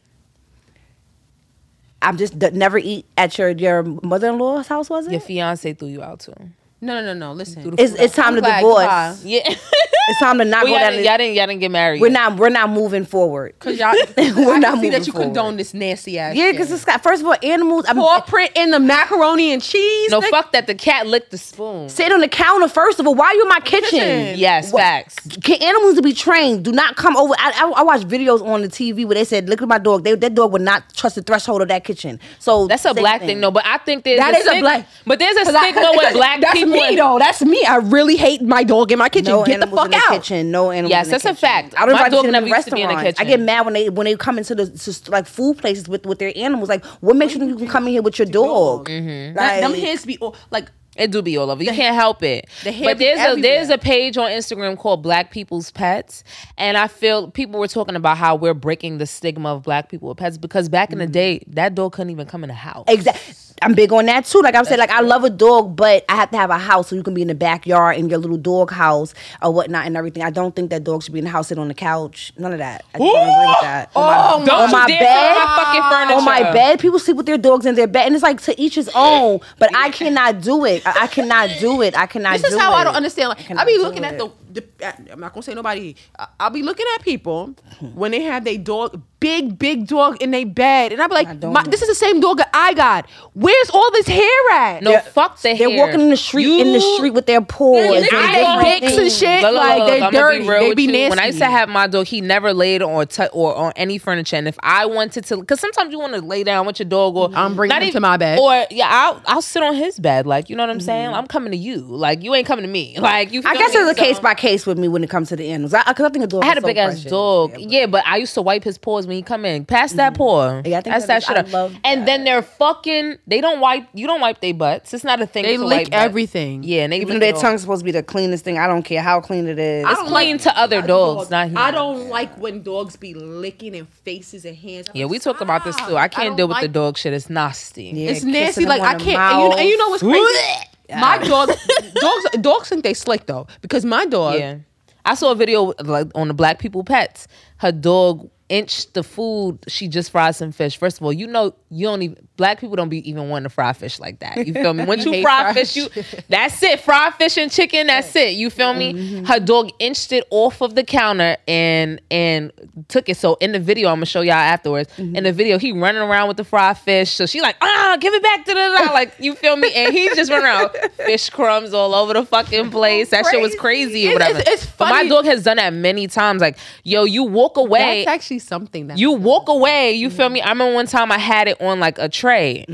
I'm 2.01 2.17
just 2.17 2.37
d- 2.37 2.51
never 2.51 2.77
eat 2.77 3.05
at 3.17 3.37
your 3.37 3.49
your 3.49 3.83
mother 3.83 4.29
in 4.29 4.37
law's 4.37 4.67
house. 4.67 4.89
Was 4.89 5.07
it? 5.07 5.11
Your 5.11 5.21
fiance 5.21 5.73
threw 5.73 5.87
you 5.87 6.03
out 6.03 6.19
too. 6.19 6.33
No, 6.79 6.93
no, 7.01 7.01
no, 7.01 7.13
no. 7.13 7.33
Listen, 7.33 7.73
It's 7.79 7.93
it's 7.93 8.15
time 8.15 8.27
I'm 8.29 8.35
to 8.35 8.41
glad, 8.41 8.57
divorce. 8.61 9.23
Yeah. 9.25 9.55
It's 10.09 10.19
time 10.21 10.37
to 10.37 10.45
not 10.45 10.63
well, 10.63 10.71
go 10.71 10.79
y'all, 10.79 10.79
down. 10.83 10.91
didn't, 10.93 11.05
y'all, 11.05 11.17
didn't, 11.17 11.35
y'all 11.35 11.47
didn't 11.47 11.59
get 11.59 11.69
married. 11.71 11.99
We're 11.99 12.07
yet. 12.07 12.13
not 12.13 12.37
we're 12.37 12.47
not 12.47 12.69
moving 12.69 13.03
forward. 13.03 13.59
Cause 13.59 13.77
y'all, 13.77 13.93
We're 14.17 14.53
I 14.53 14.57
not 14.59 14.75
can 14.75 14.81
see 14.83 14.89
that 14.91 15.05
you 15.05 15.11
forward. 15.11 15.25
condone 15.25 15.57
this 15.57 15.73
nasty 15.73 16.17
ass. 16.17 16.33
Yeah, 16.33 16.49
because 16.53 16.71
it's 16.71 16.85
got 16.85 17.03
first 17.03 17.19
of 17.21 17.27
all 17.27 17.35
animals. 17.43 17.83
I'm 17.89 17.97
paw 17.97 18.21
print 18.21 18.51
in 18.55 18.71
the 18.71 18.79
macaroni 18.79 19.51
and 19.51 19.61
cheese. 19.61 20.09
No, 20.09 20.21
nigga. 20.21 20.29
fuck 20.29 20.53
that. 20.53 20.65
The 20.65 20.75
cat 20.75 21.07
licked 21.07 21.31
the 21.31 21.37
spoon. 21.37 21.89
sit 21.89 22.09
on 22.13 22.21
the 22.21 22.29
counter. 22.29 22.69
First 22.69 23.01
of 23.01 23.05
all, 23.07 23.15
why 23.15 23.25
are 23.25 23.33
you 23.33 23.41
in 23.41 23.49
my 23.49 23.59
kitchen? 23.59 23.89
Kitchen. 23.99 24.39
Yes, 24.39 24.71
What- 24.71 24.79
facts. 24.81 25.15
Can 25.43 25.61
animals 25.61 25.95
to 25.95 26.01
be 26.01 26.13
trained? 26.13 26.63
Do 26.63 26.71
not 26.71 26.95
come 26.95 27.17
over. 27.17 27.33
I, 27.37 27.51
I, 27.65 27.81
I 27.81 27.83
watch 27.83 28.03
videos 28.03 28.41
on 28.41 28.61
the 28.61 28.69
TV 28.69 29.05
where 29.05 29.15
they 29.15 29.25
said, 29.25 29.49
"Look 29.49 29.61
at 29.61 29.67
my 29.67 29.77
dog. 29.77 30.05
They, 30.05 30.15
that 30.15 30.33
dog 30.35 30.53
would 30.53 30.61
not 30.61 30.93
trust 30.93 31.15
the 31.15 31.21
threshold 31.21 31.61
of 31.63 31.67
that 31.67 31.83
kitchen." 31.83 32.17
So 32.39 32.65
That's 32.67 32.85
a 32.85 32.93
black 32.93 33.19
thing, 33.23 33.41
though. 33.41 33.51
But 33.51 33.65
I 33.65 33.77
think 33.79 34.05
there's 34.05 34.19
That 34.19 34.35
a 34.35 34.37
is 34.37 34.47
a 34.47 34.59
black- 34.61 34.87
But 35.05 35.19
there's 35.19 35.35
a 35.35 35.43
'Cause 35.43 35.53
I- 35.55 35.69
stigma 35.71 35.91
with 35.97 36.13
black 36.13 36.53
people. 36.53 36.66
Me 36.67 36.95
though. 36.95 37.17
That's 37.19 37.41
me. 37.41 37.63
I 37.65 37.77
really 37.77 38.15
hate 38.17 38.41
my 38.41 38.63
dog 38.63 38.91
in 38.91 38.99
my 38.99 39.09
kitchen. 39.09 39.31
No 39.31 39.43
Get 39.43 39.59
the 39.59 39.65
animals 39.65 39.77
fuck 39.79 39.85
in 39.85 39.91
the 39.91 39.97
out. 39.97 40.11
kitchen. 40.21 40.51
No 40.51 40.71
animals. 40.71 40.89
Yes, 40.91 41.07
in 41.07 41.11
the 41.11 41.17
that's 41.19 41.25
a 41.25 41.35
fact. 41.35 41.73
I 41.77 41.85
don't 41.85 41.95
My 41.95 42.09
dog 42.09 42.25
never 42.29 42.47
used 42.47 42.67
to 42.67 42.75
be 42.75 42.81
in 42.81 42.89
the 42.89 42.95
restaurants. 42.95 43.19
I 43.19 43.23
get 43.25 43.39
mad 43.39 43.65
when 43.65 43.73
they 43.73 43.89
when 43.89 44.05
they 44.05 44.15
come 44.15 44.37
into 44.37 44.55
the 44.55 44.67
to, 44.69 45.11
like 45.11 45.25
food 45.27 45.57
places 45.57 45.87
with 45.89 46.05
with 46.05 46.19
their 46.19 46.33
animals. 46.35 46.69
Like, 46.69 46.85
what 47.01 47.15
makes 47.15 47.33
you 47.33 47.39
think 47.39 47.51
you 47.51 47.57
can 47.57 47.67
come 47.67 47.85
in 47.87 47.93
here 47.93 48.01
with 48.01 48.19
your 48.19 48.25
dog? 48.27 48.89
Mm-hmm. 48.89 49.35
That- 49.35 49.61
them 49.61 49.71
Like- 49.71 49.81
hands 49.81 50.05
be 50.05 50.17
all, 50.19 50.35
like 50.51 50.69
It 50.95 51.11
do 51.11 51.21
be 51.21 51.37
all 51.37 51.51
over. 51.51 51.63
You 51.63 51.71
can't 51.73 51.95
help 51.95 52.23
it. 52.23 52.47
the 52.63 52.71
But 52.83 52.97
there's 52.97 53.19
a 53.19 53.39
there's 53.39 53.69
a 53.69 53.77
page 53.77 54.17
on 54.17 54.31
Instagram 54.31 54.75
called 54.77 55.03
Black 55.03 55.29
People's 55.31 55.69
Pets, 55.71 56.23
and 56.57 56.75
I 56.75 56.87
feel 56.87 57.29
people 57.29 57.59
were 57.59 57.67
talking 57.67 57.95
about 57.95 58.17
how 58.17 58.35
we're 58.35 58.55
breaking 58.55 58.97
the 58.97 59.05
stigma 59.05 59.49
of 59.53 59.61
black 59.63 59.89
people 59.89 60.09
with 60.09 60.17
pets 60.17 60.37
because 60.39 60.69
back 60.69 60.91
in 60.91 60.97
the 60.97 61.05
day 61.07 61.43
that 61.49 61.75
dog 61.75 61.91
couldn't 61.93 62.09
even 62.09 62.25
come 62.25 62.43
in 62.43 62.47
the 62.47 62.53
house. 62.55 62.85
Exactly. 62.87 63.35
I'm 63.61 63.73
big 63.73 63.91
on 63.91 64.05
that 64.05 64.25
too. 64.25 64.41
Like 64.41 64.55
I'm 64.55 64.65
saying, 64.65 64.79
like 64.79 64.91
I 64.91 65.01
love 65.01 65.23
a 65.23 65.29
dog, 65.29 65.75
but 65.75 66.05
I 66.09 66.15
have 66.15 66.29
to 66.31 66.37
have 66.37 66.49
a 66.49 66.57
house 66.57 66.89
so 66.89 66.95
you 66.95 67.03
can 67.03 67.13
be 67.13 67.21
in 67.21 67.27
the 67.27 67.35
backyard 67.35 67.97
in 67.97 68.09
your 68.09 68.19
little 68.19 68.37
dog 68.37 68.71
house 68.71 69.13
or 69.41 69.51
whatnot 69.53 69.85
and 69.87 69.97
everything. 69.97 70.23
I 70.23 70.29
don't 70.29 70.55
think 70.55 70.69
that 70.69 70.83
dog 70.83 71.03
should 71.03 71.13
be 71.13 71.19
in 71.19 71.25
the 71.25 71.31
house, 71.31 71.47
sit 71.47 71.57
on 71.57 71.67
the 71.67 71.73
couch. 71.73 72.33
None 72.37 72.51
of 72.53 72.59
that. 72.59 72.85
I 72.93 72.99
just 72.99 73.11
don't 73.11 73.23
agree 73.23 73.47
with 73.47 73.61
that. 73.61 73.91
Oh, 73.95 74.01
on 74.01 74.39
my, 74.41 74.45
Don't 74.45 74.61
on 74.61 74.71
my 74.71 74.87
bed, 74.87 75.37
on 75.37 75.45
my 75.45 75.63
fucking 75.63 75.81
furniture. 75.91 76.17
on 76.17 76.25
my 76.25 76.53
bed, 76.53 76.79
people 76.79 76.99
sleep 76.99 77.17
with 77.17 77.25
their 77.25 77.37
dogs 77.37 77.65
in 77.65 77.75
their 77.75 77.87
bed, 77.87 78.05
and 78.05 78.15
it's 78.15 78.23
like 78.23 78.41
to 78.41 78.59
each 78.61 78.75
his 78.75 78.89
own. 78.93 79.39
But 79.57 79.75
I 79.75 79.89
cannot 79.89 80.41
do 80.41 80.65
it. 80.65 80.85
I, 80.85 81.03
I 81.03 81.07
cannot 81.07 81.49
do 81.59 81.81
it. 81.81 81.97
I 81.97 82.05
cannot. 82.05 82.33
Do 82.33 82.35
it. 82.35 82.41
This 82.43 82.53
is 82.53 82.59
how 82.59 82.73
it. 82.73 82.75
I 82.75 82.83
don't 82.83 82.95
understand. 82.95 83.29
Like, 83.29 83.39
I, 83.39 83.43
cannot 83.43 83.67
be 83.67 83.77
looking 83.79 84.05
at 84.05 84.17
the, 84.17 84.31
the. 84.51 85.11
I'm 85.11 85.19
not 85.19 85.33
gonna 85.33 85.43
say 85.43 85.53
nobody. 85.55 85.95
I, 86.19 86.27
I'll 86.39 86.49
be 86.51 86.61
looking 86.63 86.85
at 86.95 87.01
people 87.01 87.55
when 87.95 88.11
they 88.11 88.21
have 88.21 88.43
their 88.43 88.57
dog, 88.57 89.01
big 89.19 89.57
big 89.57 89.87
dog 89.87 90.21
in 90.21 90.31
their 90.31 90.45
bed, 90.45 90.91
and 90.93 91.01
I'd 91.01 91.07
be 91.07 91.13
like, 91.15 91.43
my, 91.43 91.63
"This 91.63 91.81
is 91.81 91.87
the 91.87 91.95
same 91.95 92.19
dog 92.19 92.37
that 92.37 92.49
I 92.53 92.73
got. 92.73 93.09
Where's 93.33 93.69
all 93.71 93.91
this 93.91 94.07
hair 94.07 94.51
at?" 94.51 94.83
No, 94.83 94.99
fuck 94.99 95.37
the 95.37 95.53
They're 95.53 95.69
hair. 95.69 95.77
walking 95.77 96.01
in 96.01 96.09
the 96.09 96.17
street 96.17 96.59
in 96.61 96.73
the 96.73 96.79
street 96.81 97.11
with 97.11 97.25
their 97.25 97.41
paws. 97.41 97.85
Yeah, 98.11 98.55
and 98.57 98.65
they 98.65 98.79
dicks 98.79 98.97
and 98.97 99.11
shit. 99.11 99.41
Look, 99.41 99.53
look, 99.53 99.61
like, 99.63 99.79
look, 99.79 99.87
they 99.87 99.97
I'ma 100.01 100.09
be 100.11 100.17
dirty. 100.17 100.47
They 100.47 100.73
be 100.75 100.83
you. 100.83 101.09
When 101.09 101.19
I 101.19 101.27
used 101.27 101.39
to 101.39 101.45
have 101.45 101.69
my 101.69 101.87
dog, 101.87 102.05
he 102.07 102.21
never 102.21 102.53
laid 102.53 102.81
on 102.81 103.07
t- 103.07 103.27
or 103.33 103.55
on 103.55 103.73
any 103.75 103.97
furniture. 103.97 104.35
And 104.35 104.47
if 104.47 104.57
I 104.61 104.85
wanted 104.85 105.25
to, 105.25 105.37
because 105.37 105.59
sometimes 105.59 105.91
you 105.91 105.99
want 105.99 106.13
to 106.13 106.21
lay 106.21 106.43
down 106.43 106.65
with 106.65 106.79
your 106.79 106.87
dog, 106.89 107.15
or 107.15 107.29
I'm 107.33 107.55
bringing 107.55 107.73
not 107.73 107.81
him 107.81 107.87
even- 107.89 107.93
to 107.93 108.01
my 108.01 108.17
bed. 108.17 108.39
or 108.39 108.65
yeah, 108.71 108.87
I'll 108.89 109.21
I'll 109.25 109.41
sit 109.41 109.63
on 109.63 109.75
his 109.75 109.99
bed. 109.99 110.27
Like 110.27 110.49
you 110.49 110.55
know 110.55 110.63
what 110.63 110.69
I'm 110.69 110.79
saying? 110.79 111.07
Mm-hmm. 111.07 111.15
I'm 111.15 111.27
coming 111.27 111.51
to 111.51 111.57
you. 111.57 111.77
Like 111.81 112.23
you 112.23 112.33
ain't 112.35 112.47
coming 112.47 112.63
to 112.63 112.71
me. 112.71 112.95
Like 113.07 113.31
you. 113.31 113.41
I 113.45 113.55
guess 113.55 113.73
me? 113.73 113.79
it's 113.79 113.91
a 113.99 114.03
case 114.03 114.19
by 114.19 114.33
case 114.35 114.65
with 114.65 114.77
me 114.77 114.87
when 114.89 115.03
it 115.03 115.09
comes 115.09 115.29
to 115.29 115.35
the 115.37 115.49
animals. 115.49 115.73
I, 115.73 115.81
cause 115.93 116.01
I 116.05 116.09
think 116.09 116.25
a 116.25 116.27
dog. 116.27 116.43
I 116.43 116.47
had 116.47 116.57
a 116.57 116.61
so 116.61 116.67
big 116.67 116.77
ass 116.77 117.03
dog. 117.03 117.51
Yeah, 117.57 117.79
Yeah, 117.79 117.85
but 117.85 118.05
I 118.05 118.17
used 118.17 118.33
to 118.33 118.41
wipe 118.41 118.63
his 118.65 118.77
paws 118.77 119.06
when 119.07 119.15
he 119.15 119.21
come 119.23 119.45
in. 119.45 119.65
Pass 119.65 119.93
that 119.93 120.13
mm-hmm. 120.13 120.17
paw. 120.17 120.61
Yeah, 120.65 120.77
I 120.77 120.81
think 120.81 120.93
Pass 120.93 121.01
that 121.03 121.07
that 121.07 121.17
is- 121.17 121.23
shit 121.25 121.37
I 121.37 121.39
up. 121.39 121.51
love 121.51 121.75
and 121.83 122.07
then 122.07 122.23
they're 122.23 122.41
fucking. 122.41 123.17
They 123.25 123.41
don't 123.41 123.59
wipe. 123.59 123.87
You 123.93 124.05
don't 124.05 124.21
wipe 124.21 124.41
their 124.41 124.53
butts. 124.53 124.93
It's 124.93 125.03
not 125.03 125.21
a 125.21 125.25
thing. 125.25 125.43
They 125.43 125.57
to 125.57 125.65
lick 125.65 125.77
wipe 125.77 125.91
butts. 125.91 126.03
everything. 126.03 126.63
Yeah, 126.63 126.83
and 126.83 126.93
they 126.93 126.97
Even 127.01 127.15
though 127.15 127.19
their 127.21 127.29
it 127.29 127.35
all. 127.35 127.41
tongue's 127.41 127.61
supposed 127.61 127.79
to 127.81 127.85
be 127.85 127.91
the 127.91 128.03
cleanest 128.03 128.43
thing, 128.43 128.57
I 128.59 128.67
don't 128.67 128.83
care 128.83 129.01
how 129.01 129.21
clean 129.21 129.47
it 129.47 129.57
is. 129.57 129.85
I 129.85 129.91
It's 129.91 129.99
don't 130.01 130.09
clean 130.09 130.31
like- 130.33 130.41
to 130.43 130.57
other 130.57 130.81
dogs, 130.81 131.29
not 131.29 131.45
I 131.45 131.47
humans. 131.47 131.71
don't 131.73 132.09
like 132.09 132.37
when 132.37 132.61
dogs 132.63 132.95
be 132.95 133.13
licking 133.13 133.73
in 133.75 133.85
faces 133.85 134.45
and 134.45 134.55
hands. 134.55 134.89
I'm 134.89 134.95
Yeah, 134.95 135.05
like, 135.05 135.11
we 135.11 135.19
talked 135.19 135.41
about 135.41 135.63
this 135.63 135.75
too. 135.87 135.95
I 135.97 136.07
can't 136.07 136.29
don't 136.29 136.35
deal 136.37 136.47
with 136.49 136.57
the 136.57 136.63
like- 136.63 136.71
dog 136.73 136.97
shit. 136.97 137.13
It's 137.13 137.29
nasty. 137.29 137.85
Yeah, 137.85 138.09
It's 138.11 138.19
kissing 138.19 138.31
nasty. 138.31 138.61
them 138.65 138.69
Like 138.69 138.81
on 138.81 138.87
I 138.87 138.97
the 138.97 139.03
can't. 139.03 139.17
And 139.19 139.41
you, 139.53 139.59
and 139.59 139.69
you 139.69 139.77
know 139.77 139.89
what's 139.89 140.03
crazy? 140.03 140.67
My 140.89 141.17
dog, 141.17 141.49
dogs, 141.95 142.25
dogs 142.39 142.69
think 142.69 142.83
they 142.83 142.93
slick 142.93 143.25
though 143.25 143.45
because 143.61 143.83
my 143.83 144.05
dog. 144.05 144.39
Yeah. 144.39 144.57
I 145.03 145.15
saw 145.15 145.31
a 145.31 145.35
video 145.35 145.73
like 145.83 146.07
on 146.15 146.27
the 146.29 146.33
Black 146.33 146.59
People 146.59 146.83
Pets. 146.83 147.27
Her 147.57 147.71
dog 147.71 148.29
inched 148.49 148.93
the 148.93 149.03
food. 149.03 149.59
She 149.67 149.87
just 149.87 150.11
fried 150.11 150.35
some 150.35 150.51
fish. 150.51 150.77
First 150.77 150.97
of 150.97 151.03
all, 151.03 151.11
you 151.13 151.27
know 151.27 151.53
you 151.69 151.85
don't 151.87 152.01
even 152.01 152.27
black 152.37 152.59
people 152.59 152.75
don't 152.75 152.87
be 152.89 153.07
even 153.09 153.29
wanting 153.29 153.43
to 153.43 153.49
fry 153.49 153.73
fish 153.73 153.99
like 153.99 154.19
that. 154.19 154.45
You 154.47 154.53
feel 154.53 154.73
me? 154.73 154.85
Once 154.85 155.03
you 155.05 155.21
fry 155.21 155.53
fish, 155.53 155.75
you 155.75 155.87
that's 156.29 156.61
it. 156.63 156.79
Fried 156.79 157.13
fish 157.15 157.37
and 157.37 157.51
chicken. 157.51 157.87
That's 157.87 158.15
it. 158.15 158.33
You 158.35 158.49
feel 158.49 158.73
me? 158.73 158.93
Mm-hmm. 158.93 159.25
Her 159.25 159.39
dog 159.39 159.71
inched 159.79 160.11
it 160.11 160.25
off 160.29 160.61
of 160.61 160.75
the 160.75 160.83
counter 160.83 161.35
and 161.47 161.99
and 162.09 162.51
took 162.87 163.09
it. 163.09 163.17
So 163.17 163.35
in 163.41 163.51
the 163.51 163.59
video, 163.59 163.89
I'm 163.89 163.95
gonna 163.97 164.05
show 164.05 164.21
y'all 164.21 164.33
afterwards. 164.35 164.89
Mm-hmm. 164.97 165.15
In 165.17 165.23
the 165.25 165.33
video, 165.33 165.57
he 165.57 165.71
running 165.73 166.01
around 166.01 166.27
with 166.29 166.37
the 166.37 166.43
fried 166.45 166.77
fish. 166.77 167.11
So 167.11 167.25
she 167.25 167.41
like 167.41 167.57
ah, 167.61 167.97
give 167.99 168.13
it 168.13 168.23
back 168.23 168.45
to 168.45 168.53
the 168.53 168.89
like 168.93 169.13
you 169.19 169.35
feel 169.35 169.55
me? 169.57 169.73
And 169.73 169.93
he 169.93 170.07
just 170.15 170.31
running 170.31 170.45
around 170.45 170.69
fish 170.95 171.29
crumbs 171.29 171.73
all 171.73 171.93
over 171.93 172.13
the 172.13 172.25
fucking 172.25 172.69
place. 172.71 173.09
That 173.09 173.25
shit 173.25 173.41
was 173.41 173.55
crazy 173.55 174.07
or 174.07 174.11
It's- 174.11 174.21
whatever. 174.29 174.39
it's- 174.39 174.63
it's 174.63 174.71
But 174.77 174.89
my 174.89 175.07
dog 175.07 175.25
has 175.25 175.43
done 175.43 175.57
that 175.57 175.73
many 175.73 176.07
times. 176.07 176.41
Like, 176.41 176.57
yo, 176.83 177.03
you 177.03 177.23
walk 177.23 177.57
away. 177.57 178.05
That's 178.05 178.15
actually 178.15 178.36
something 178.39 178.87
that 178.87 178.97
you 178.97 179.11
walk 179.11 179.49
away, 179.49 179.93
you 179.93 180.09
feel 180.09 180.29
me? 180.29 180.41
I 180.41 180.49
remember 180.49 180.73
one 180.73 180.87
time 180.87 181.11
I 181.11 181.17
had 181.17 181.47
it 181.47 181.59
on 181.61 181.79
like 181.79 181.97
a 181.99 182.09
tray. 182.09 182.65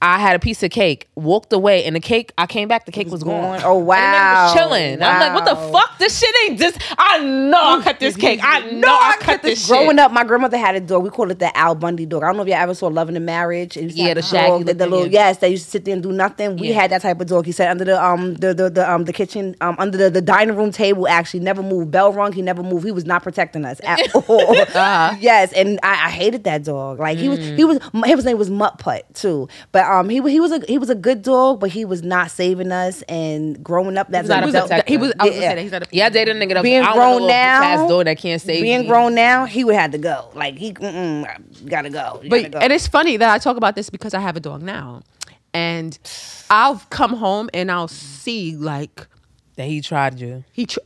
I 0.00 0.18
had 0.18 0.36
a 0.36 0.38
piece 0.38 0.62
of 0.62 0.70
cake, 0.70 1.08
walked 1.16 1.52
away, 1.52 1.84
and 1.84 1.96
the 1.96 2.00
cake, 2.00 2.32
I 2.38 2.46
came 2.46 2.68
back, 2.68 2.86
the 2.86 2.92
cake 2.92 3.08
was, 3.08 3.22
gone. 3.22 3.58
gone. 3.58 3.62
Oh, 3.64 3.78
And 3.78 3.88
the 3.88 3.92
nigga 3.92 4.32
was 4.44 4.54
wow. 4.54 4.54
chilling. 4.54 5.02
I'm 5.02 5.20
like, 5.20 5.34
what 5.34 5.44
the 5.44 5.56
fuck? 5.72 5.98
This 5.98 6.18
shit 6.18 6.34
ain't 6.48 6.58
just, 6.60 6.78
I 6.96 7.18
know 7.24 7.78
I 7.78 7.82
cut 7.82 7.98
this 8.00 8.16
cake. 8.16 8.40
I 8.42 8.70
know 8.70 8.88
I 8.88 9.16
cut 9.20 9.42
this 9.42 9.60
shit. 9.60 9.68
Growing 9.68 9.98
up, 9.98 10.12
my 10.12 10.24
grandmother 10.24 10.56
had 10.56 10.74
a 10.76 10.80
dog. 10.80 11.02
We 11.02 11.10
called 11.10 11.30
it 11.30 11.38
the 11.38 11.56
Al 11.56 11.74
Bundy 11.74 12.06
dog. 12.06 12.22
I 12.22 12.26
don't 12.26 12.36
know 12.36 12.42
if 12.42 12.48
you 12.48 12.54
all 12.54 12.60
ever 12.62 12.74
saw 12.74 12.86
Love 12.88 13.08
in 13.08 13.14
the 13.14 13.20
Marriage. 13.20 13.76
It 13.76 13.82
used 13.84 13.96
to 13.96 14.02
Yeah, 14.02 14.08
have 14.08 14.16
the 14.16 14.22
shaggy 14.22 14.64
that- 14.64 14.78
the 14.78 14.86
looking, 14.86 14.90
little 14.98 15.12
yeah. 15.12 15.28
yes, 15.28 15.38
they 15.38 15.48
used 15.50 15.64
to 15.64 15.70
sit 15.72 15.84
there 15.84 15.94
and 15.94 16.02
do 16.02 16.12
nothing. 16.12 16.56
We 16.56 16.68
Yeah. 16.68 16.74
had 16.82 16.90
that 16.92 17.02
type 17.02 17.20
of 17.20 17.26
dog. 17.26 17.46
He 17.46 17.52
sat 17.52 17.68
under 17.70 17.84
the 17.84 18.02
um 18.02 18.34
the 18.34 18.54
the, 18.54 18.70
the 18.70 18.90
um 18.90 19.04
the 19.04 19.12
kitchen 19.12 19.56
um 19.60 19.74
under 19.78 19.98
the, 19.98 20.10
the 20.10 20.22
dining 20.22 20.56
room 20.56 20.70
table. 20.70 21.08
Actually, 21.08 21.40
never 21.40 21.62
moved. 21.62 21.90
Bell 21.90 22.12
rung. 22.12 22.32
He 22.32 22.42
never 22.42 22.62
moved. 22.62 22.84
He 22.84 22.92
was 22.92 23.04
not 23.06 23.22
protecting 23.22 23.64
us 23.64 23.80
at 23.84 24.14
all. 24.28 24.54
Yes, 25.20 25.52
and 25.52 25.78
I, 25.82 26.06
I 26.06 26.10
hated 26.10 26.44
that 26.44 26.64
dog. 26.64 26.98
Like 26.98 27.18
he 27.18 27.28
was 27.28 27.38
Mm. 27.38 27.56
he 27.56 27.64
was 27.64 27.78
his 28.04 28.24
name 28.24 28.38
was 28.38 28.50
Mutt 28.50 28.78
Putt 28.78 29.12
too. 29.14 29.48
But 29.72 29.84
um 29.84 30.08
he 30.08 30.20
wa- 30.20 30.28
he 30.28 30.40
was 30.40 30.52
a 30.52 30.60
he 30.66 30.78
was 30.78 30.90
a 30.90 30.94
good 30.94 31.22
dog, 31.22 31.60
but 31.60 31.70
he 31.70 31.84
was 31.84 32.02
not 32.02 32.30
saving 32.30 32.72
us. 32.72 33.02
And 33.02 33.62
growing 33.62 33.96
up, 33.98 34.08
that's 34.10 34.28
not 34.28 34.44
a 34.44 34.48
a 34.48 34.52
belt- 34.52 34.68
protector. 34.68 34.90
he 34.92 34.96
was. 34.98 35.12
I 35.18 35.24
was 35.26 35.34
Yeah. 35.34 35.40
say 35.40 35.54
that 35.54 35.62
he's 35.62 35.72
not 35.72 35.82
a. 35.82 35.86
yeah, 35.92 36.06
I 36.06 36.08
dated 36.10 36.36
a 36.36 36.40
nigga 36.40 36.54
that 36.54 36.62
Being 36.62 36.82
I 36.82 36.90
a 36.90 36.94
grown 36.94 37.26
now- 37.26 37.60
bitch-ass 37.62 37.88
dog 37.88 38.04
that 38.06 38.18
can't 38.18 38.40
save 38.42 38.62
being 38.62 38.82
me. 38.82 38.86
grown 38.88 39.14
now, 39.14 39.44
he 39.44 39.64
would 39.64 39.74
have 39.74 39.90
to 39.92 39.98
go. 39.98 40.30
Like 40.34 40.56
he, 40.58 40.72
mm-mm, 40.72 41.68
gotta 41.68 41.90
go. 41.90 42.20
You 42.22 42.30
But 42.30 42.36
gotta 42.42 42.48
go. 42.50 42.58
and 42.58 42.72
it's 42.72 42.86
funny 42.86 43.16
that 43.16 43.30
I 43.30 43.38
talk 43.38 43.56
about 43.56 43.74
this 43.76 43.90
because 43.90 44.14
I 44.14 44.20
have 44.20 44.36
a 44.36 44.40
dog 44.40 44.62
now, 44.62 45.02
and 45.54 45.98
I'll 46.50 46.80
come 46.90 47.14
home 47.14 47.48
and 47.54 47.70
I'll 47.70 47.88
see 47.88 48.56
like 48.56 49.06
That 49.56 49.66
he 49.68 49.80
tried 49.80 50.20
you. 50.20 50.44
he 50.52 50.66
tr- 50.66 50.78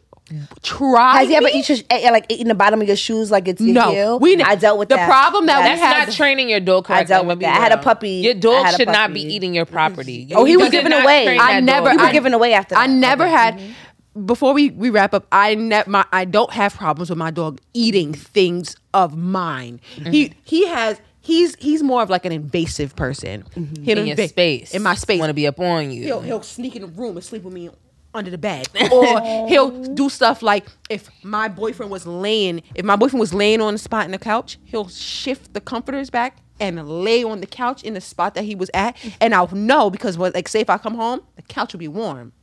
tried. 0.62 1.18
Has 1.20 1.28
he 1.28 1.36
ever 1.36 1.46
me. 1.46 1.52
eat 1.54 1.70
eh, 1.70 1.82
eh, 1.90 2.10
like 2.10 2.26
eating 2.28 2.48
the 2.48 2.54
bottom 2.54 2.80
of 2.80 2.86
your 2.86 2.96
shoes 2.96 3.30
like 3.30 3.48
it's 3.48 3.60
your 3.60 3.74
No, 3.74 3.90
heel? 3.90 4.18
we 4.18 4.36
ne- 4.36 4.44
I 4.44 4.54
dealt 4.56 4.78
with 4.78 4.88
the 4.88 4.96
that. 4.96 5.08
problem 5.08 5.46
that 5.46 5.58
we 5.58 5.64
That's 5.64 5.80
had- 5.80 6.08
not 6.08 6.14
training 6.16 6.48
your 6.48 6.60
dog 6.60 6.84
correctly. 6.86 7.08
dealt 7.08 7.22
I'm 7.22 7.28
with 7.28 7.40
that. 7.40 7.56
I 7.56 7.62
had 7.62 7.72
a 7.72 7.78
puppy. 7.78 8.10
Your 8.10 8.34
dog 8.34 8.64
had 8.66 8.74
a 8.74 8.76
should 8.76 8.88
not 8.88 9.12
be 9.12 9.22
eating 9.22 9.54
your 9.54 9.66
property. 9.66 10.28
Oh, 10.34 10.44
he 10.44 10.52
You 10.52 10.60
was 10.60 10.70
did 10.70 10.84
giving 10.84 10.92
away. 10.98 11.38
I 11.38 11.60
never. 11.60 11.86
dog. 11.88 11.94
You 11.94 11.98
were 12.00 12.06
I, 12.06 12.12
giving 12.12 12.32
away 12.34 12.52
after 12.54 12.74
I 12.74 12.86
never 12.86 13.24
Okay. 13.24 13.32
had. 13.32 13.54
Mm-hmm. 13.58 14.26
Before 14.26 14.52
we, 14.52 14.68
we 14.70 14.90
wrap 14.90 15.14
up, 15.14 15.26
I 15.32 15.54
ne- 15.54 15.84
my 15.86 16.04
I 16.12 16.24
don't 16.26 16.52
have 16.52 16.74
problems 16.74 17.08
with 17.08 17.18
my 17.18 17.30
dog 17.30 17.60
eating 17.72 18.12
things 18.12 18.76
of 18.92 19.16
mine. 19.16 19.80
He 19.96 20.26
mm-hmm. 20.28 20.38
he 20.44 20.66
has 20.68 21.00
he's 21.22 21.54
he's 21.56 21.82
more 21.82 22.02
of 22.02 22.10
like 22.10 22.24
an 22.26 22.32
invasive 22.32 22.94
person. 22.94 23.44
Mm-hmm. 23.56 23.82
He'll 23.84 23.98
in 23.98 24.06
your 24.06 24.16
inva- 24.16 24.28
space. 24.28 24.74
in 24.74 24.82
my 24.82 24.94
space. 24.96 25.18
Want 25.18 25.30
to 25.30 25.34
be 25.34 25.46
up 25.46 25.58
on 25.58 25.90
you. 25.90 26.02
he'll 26.04 26.20
he'll 26.20 26.42
sneak 26.42 26.76
in 26.76 26.82
the 26.82 26.88
room 26.88 27.16
and 27.16 27.24
sleep 27.24 27.42
with 27.42 27.54
me 27.54 27.70
under 28.14 28.30
the 28.30 28.38
bed, 28.38 28.68
or 28.92 29.20
he'll 29.48 29.70
do 29.94 30.08
stuff 30.08 30.42
like 30.42 30.66
if 30.90 31.08
my 31.22 31.48
boyfriend 31.48 31.90
was 31.90 32.06
laying, 32.06 32.62
if 32.74 32.84
my 32.84 32.96
boyfriend 32.96 33.20
was 33.20 33.32
laying 33.34 33.60
on 33.60 33.74
the 33.74 33.78
spot 33.78 34.04
in 34.04 34.10
the 34.10 34.18
couch, 34.18 34.58
he'll 34.64 34.88
shift 34.88 35.54
the 35.54 35.60
comforters 35.60 36.10
back 36.10 36.38
and 36.60 36.86
lay 36.88 37.24
on 37.24 37.40
the 37.40 37.46
couch 37.46 37.82
in 37.82 37.94
the 37.94 38.00
spot 38.00 38.34
that 38.34 38.44
he 38.44 38.54
was 38.54 38.70
at, 38.74 38.96
and 39.20 39.34
I'll 39.34 39.48
know 39.54 39.90
because 39.90 40.16
what 40.18 40.34
like 40.34 40.48
say 40.48 40.60
if 40.60 40.70
I 40.70 40.78
come 40.78 40.94
home, 40.94 41.20
the 41.36 41.42
couch 41.42 41.72
will 41.72 41.80
be 41.80 41.88
warm. 41.88 42.32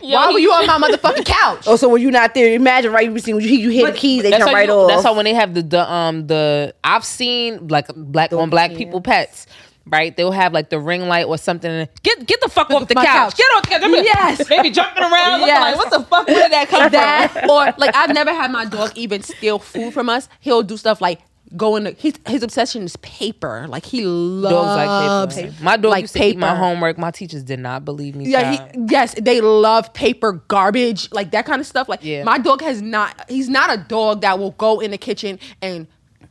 Why 0.00 0.32
were 0.32 0.38
you 0.38 0.52
on 0.52 0.66
my 0.80 0.88
motherfucking 0.88 1.24
couch? 1.24 1.64
Oh, 1.66 1.76
so 1.76 1.88
when 1.88 2.00
you're 2.02 2.12
not 2.12 2.34
there, 2.34 2.54
imagine 2.54 2.92
right? 2.92 3.10
You 3.10 3.18
see 3.18 3.34
when 3.34 3.42
you, 3.42 3.50
you 3.50 3.70
hear 3.70 3.90
the 3.90 3.98
keys, 3.98 4.22
they 4.22 4.30
That's 4.30 4.44
turn 4.44 4.48
how, 4.48 4.54
right 4.54 4.68
you, 4.68 4.74
off. 4.74 4.88
that's 4.88 5.02
how 5.02 5.14
when 5.14 5.24
they 5.24 5.34
have 5.34 5.54
the, 5.54 5.62
the 5.62 5.92
um 5.92 6.26
the 6.28 6.74
I've 6.84 7.04
seen 7.04 7.66
like 7.68 7.88
black 7.96 8.32
on 8.32 8.50
black 8.50 8.74
people 8.74 9.00
pets. 9.00 9.46
Right, 9.90 10.16
they'll 10.16 10.32
have 10.32 10.52
like 10.52 10.70
the 10.70 10.78
ring 10.78 11.08
light 11.08 11.26
or 11.26 11.38
something. 11.38 11.88
Get 12.02 12.26
get 12.26 12.40
the 12.40 12.48
fuck 12.48 12.70
off 12.70 12.88
the 12.88 12.94
my 12.94 13.04
couch. 13.04 13.34
couch. 13.34 13.36
Get 13.36 13.44
off 13.56 13.62
the 13.62 13.68
couch. 13.96 14.04
Yes. 14.04 14.48
they 14.48 14.62
be 14.62 14.70
jumping 14.70 15.02
around. 15.02 15.40
looking 15.40 15.46
Yes. 15.48 15.76
Like, 15.76 15.84
what 15.84 15.90
the 15.98 16.04
fuck? 16.06 16.26
Where 16.28 16.42
did 16.42 16.52
that 16.52 16.68
come 16.68 16.82
from? 16.82 16.92
that 16.92 17.44
or 17.50 17.74
like 17.78 17.94
I've 17.94 18.12
never 18.14 18.32
had 18.32 18.50
my 18.50 18.64
dog 18.64 18.92
even 18.96 19.22
steal 19.22 19.58
food 19.58 19.92
from 19.94 20.08
us. 20.08 20.28
He'll 20.40 20.62
do 20.62 20.76
stuff 20.76 21.00
like 21.00 21.20
going 21.56 21.86
in 21.86 21.94
the 21.94 22.00
his, 22.00 22.14
his 22.26 22.42
obsession 22.42 22.82
is 22.82 22.96
paper. 22.96 23.66
Like 23.68 23.86
he 23.86 24.04
loves 24.04 24.52
Dogs 24.54 25.36
like 25.36 25.50
paper. 25.50 25.64
My 25.64 25.76
dog 25.76 25.90
like 25.90 26.02
used 26.02 26.14
to 26.14 26.22
eat 26.24 26.36
my 26.36 26.54
homework. 26.54 26.98
My 26.98 27.10
teachers 27.10 27.42
did 27.42 27.58
not 27.58 27.84
believe 27.84 28.14
me. 28.14 28.26
Yeah, 28.26 28.70
he, 28.72 28.80
yes, 28.88 29.14
they 29.18 29.40
love 29.40 29.92
paper, 29.94 30.32
garbage, 30.48 31.10
like 31.12 31.30
that 31.30 31.46
kind 31.46 31.60
of 31.60 31.66
stuff. 31.66 31.88
Like 31.88 32.00
Yeah. 32.04 32.24
my 32.24 32.38
dog 32.38 32.60
has 32.62 32.82
not. 32.82 33.24
He's 33.30 33.48
not 33.48 33.72
a 33.72 33.78
dog 33.78 34.20
that 34.20 34.38
will 34.38 34.50
go 34.52 34.80
in 34.80 34.90
the 34.90 34.98
kitchen 34.98 35.38
and 35.62 35.86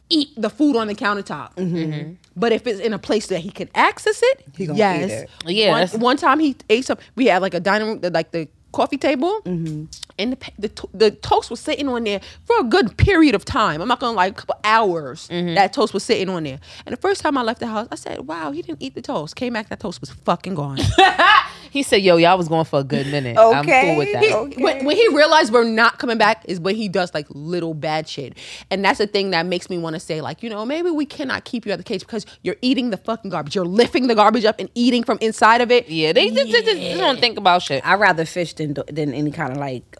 eat 0.09 0.29
the 0.37 0.49
food 0.49 0.75
on 0.75 0.87
the 0.87 0.95
countertop. 0.95 1.55
Mm-hmm. 1.55 2.13
But 2.39 2.51
if 2.53 2.67
it's 2.67 2.79
in 2.79 2.93
a 2.93 2.99
place 2.99 3.27
that 3.27 3.39
he 3.39 3.49
can 3.49 3.67
access 3.75 4.21
it, 4.23 4.45
gonna 4.57 4.73
eat 4.73 4.77
yes. 4.77 5.11
it. 5.23 5.29
Yeah, 5.45 5.71
One, 5.71 5.79
that's- 5.81 5.99
one 6.01 6.17
time 6.17 6.39
he 6.39 6.55
ate 6.69 6.85
some. 6.85 6.97
We 7.15 7.25
had 7.25 7.41
like 7.41 7.53
a 7.55 7.59
dining 7.59 7.87
room, 7.87 7.99
like 8.13 8.31
the 8.31 8.47
coffee 8.73 8.97
table, 8.97 9.41
Mm-hmm. 9.43 9.85
and 10.19 10.33
the 10.33 10.37
the, 10.59 10.69
to- 10.69 10.89
the 10.93 11.09
toast 11.11 11.49
was 11.49 11.59
sitting 11.59 11.87
on 11.89 12.03
there 12.03 12.21
for 12.45 12.59
a 12.59 12.63
good 12.63 12.95
period 12.97 13.33
of 13.33 13.43
time. 13.43 13.81
I'm 13.81 13.87
not 13.87 13.99
gonna 13.99 14.15
like 14.15 14.33
a 14.33 14.35
couple 14.35 14.59
hours. 14.63 15.27
Mm-hmm. 15.29 15.55
That 15.55 15.73
toast 15.73 15.93
was 15.95 16.03
sitting 16.03 16.29
on 16.29 16.43
there. 16.43 16.59
And 16.85 16.93
the 16.95 17.01
first 17.01 17.21
time 17.21 17.37
I 17.39 17.41
left 17.41 17.59
the 17.59 17.67
house, 17.67 17.87
I 17.91 17.95
said, 17.95 18.27
"Wow, 18.27 18.51
he 18.51 18.61
didn't 18.61 18.81
eat 18.83 18.93
the 18.93 19.01
toast." 19.01 19.35
Came 19.35 19.53
back, 19.53 19.69
that 19.69 19.79
toast 19.79 19.99
was 19.99 20.11
fucking 20.11 20.53
gone. 20.55 20.77
He 21.71 21.83
said, 21.83 21.97
"Yo, 21.97 22.17
y'all 22.17 22.37
was 22.37 22.47
going 22.47 22.65
for 22.65 22.79
a 22.79 22.83
good 22.83 23.07
minute. 23.07 23.37
I'm 23.37 23.65
cool 23.65 23.97
with 23.97 24.11
that." 24.13 24.23
He- 24.23 24.33
Okay. 24.33 24.61
when, 24.63 24.85
when 24.85 24.95
he 24.95 25.07
realized 25.09 25.51
we're 25.53 25.63
not 25.63 25.97
coming 25.99 26.17
back 26.17 26.43
is 26.45 26.59
when 26.59 26.75
he 26.75 26.87
does 26.89 27.13
like 27.13 27.25
little 27.29 27.73
bad 27.73 28.07
shit 28.07 28.37
and 28.69 28.83
that's 28.85 28.97
the 28.99 29.07
thing 29.07 29.31
that 29.31 29.45
makes 29.45 29.69
me 29.69 29.77
want 29.77 29.93
to 29.95 29.99
say 29.99 30.21
like 30.21 30.43
you 30.43 30.49
know 30.49 30.65
maybe 30.65 30.89
we 30.91 31.05
cannot 31.05 31.43
keep 31.45 31.65
you 31.65 31.71
at 31.71 31.77
the 31.77 31.83
cage 31.83 32.01
because 32.01 32.25
you're 32.43 32.55
eating 32.61 32.89
the 32.91 32.97
fucking 32.97 33.29
garbage 33.31 33.55
you're 33.55 33.65
lifting 33.65 34.07
the 34.07 34.15
garbage 34.15 34.45
up 34.45 34.59
and 34.59 34.69
eating 34.75 35.03
from 35.03 35.17
inside 35.21 35.61
of 35.61 35.71
it 35.71 35.87
yeah, 35.89 36.11
they, 36.13 36.29
they, 36.29 36.43
they, 36.51 36.61
they 36.61 36.97
don't 36.97 37.19
think 37.19 37.37
about 37.37 37.61
shit. 37.63 37.85
I 37.87 37.95
rather 37.95 38.25
fish 38.25 38.53
than 38.53 38.75
than 38.87 39.13
any 39.13 39.31
kind 39.31 39.51
of 39.51 39.57
like 39.57 39.97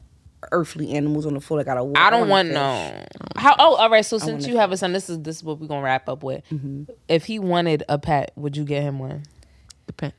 earthly 0.52 0.92
animals 0.92 1.26
on 1.26 1.34
the 1.34 1.42
floor 1.42 1.60
I 1.60 1.64
got 1.64 1.78
a. 1.78 1.92
I 1.98 2.10
don't 2.10 2.30
want 2.30 2.50
fish. 2.50 2.56
no. 2.56 3.06
How? 3.36 3.56
Oh, 3.58 3.76
all 3.76 3.90
right. 3.90 4.06
So 4.06 4.18
since 4.18 4.44
wanna 4.44 4.54
you 4.54 4.60
have 4.60 4.72
a 4.72 4.78
son, 4.78 4.94
this 4.94 5.10
is 5.10 5.20
this 5.22 5.38
is 5.38 5.44
what 5.44 5.60
we're 5.60 5.68
gonna 5.68 5.82
wrap 5.82 6.08
up 6.08 6.24
with. 6.24 6.44
Mm-hmm. 6.52 6.84
If 7.08 7.26
he 7.26 7.40
wanted 7.40 7.84
a 7.90 7.98
pet, 7.98 8.32
would 8.36 8.56
you 8.56 8.64
get 8.64 8.84
him 8.84 9.00
one? 9.00 9.24
Depend- 9.88 10.14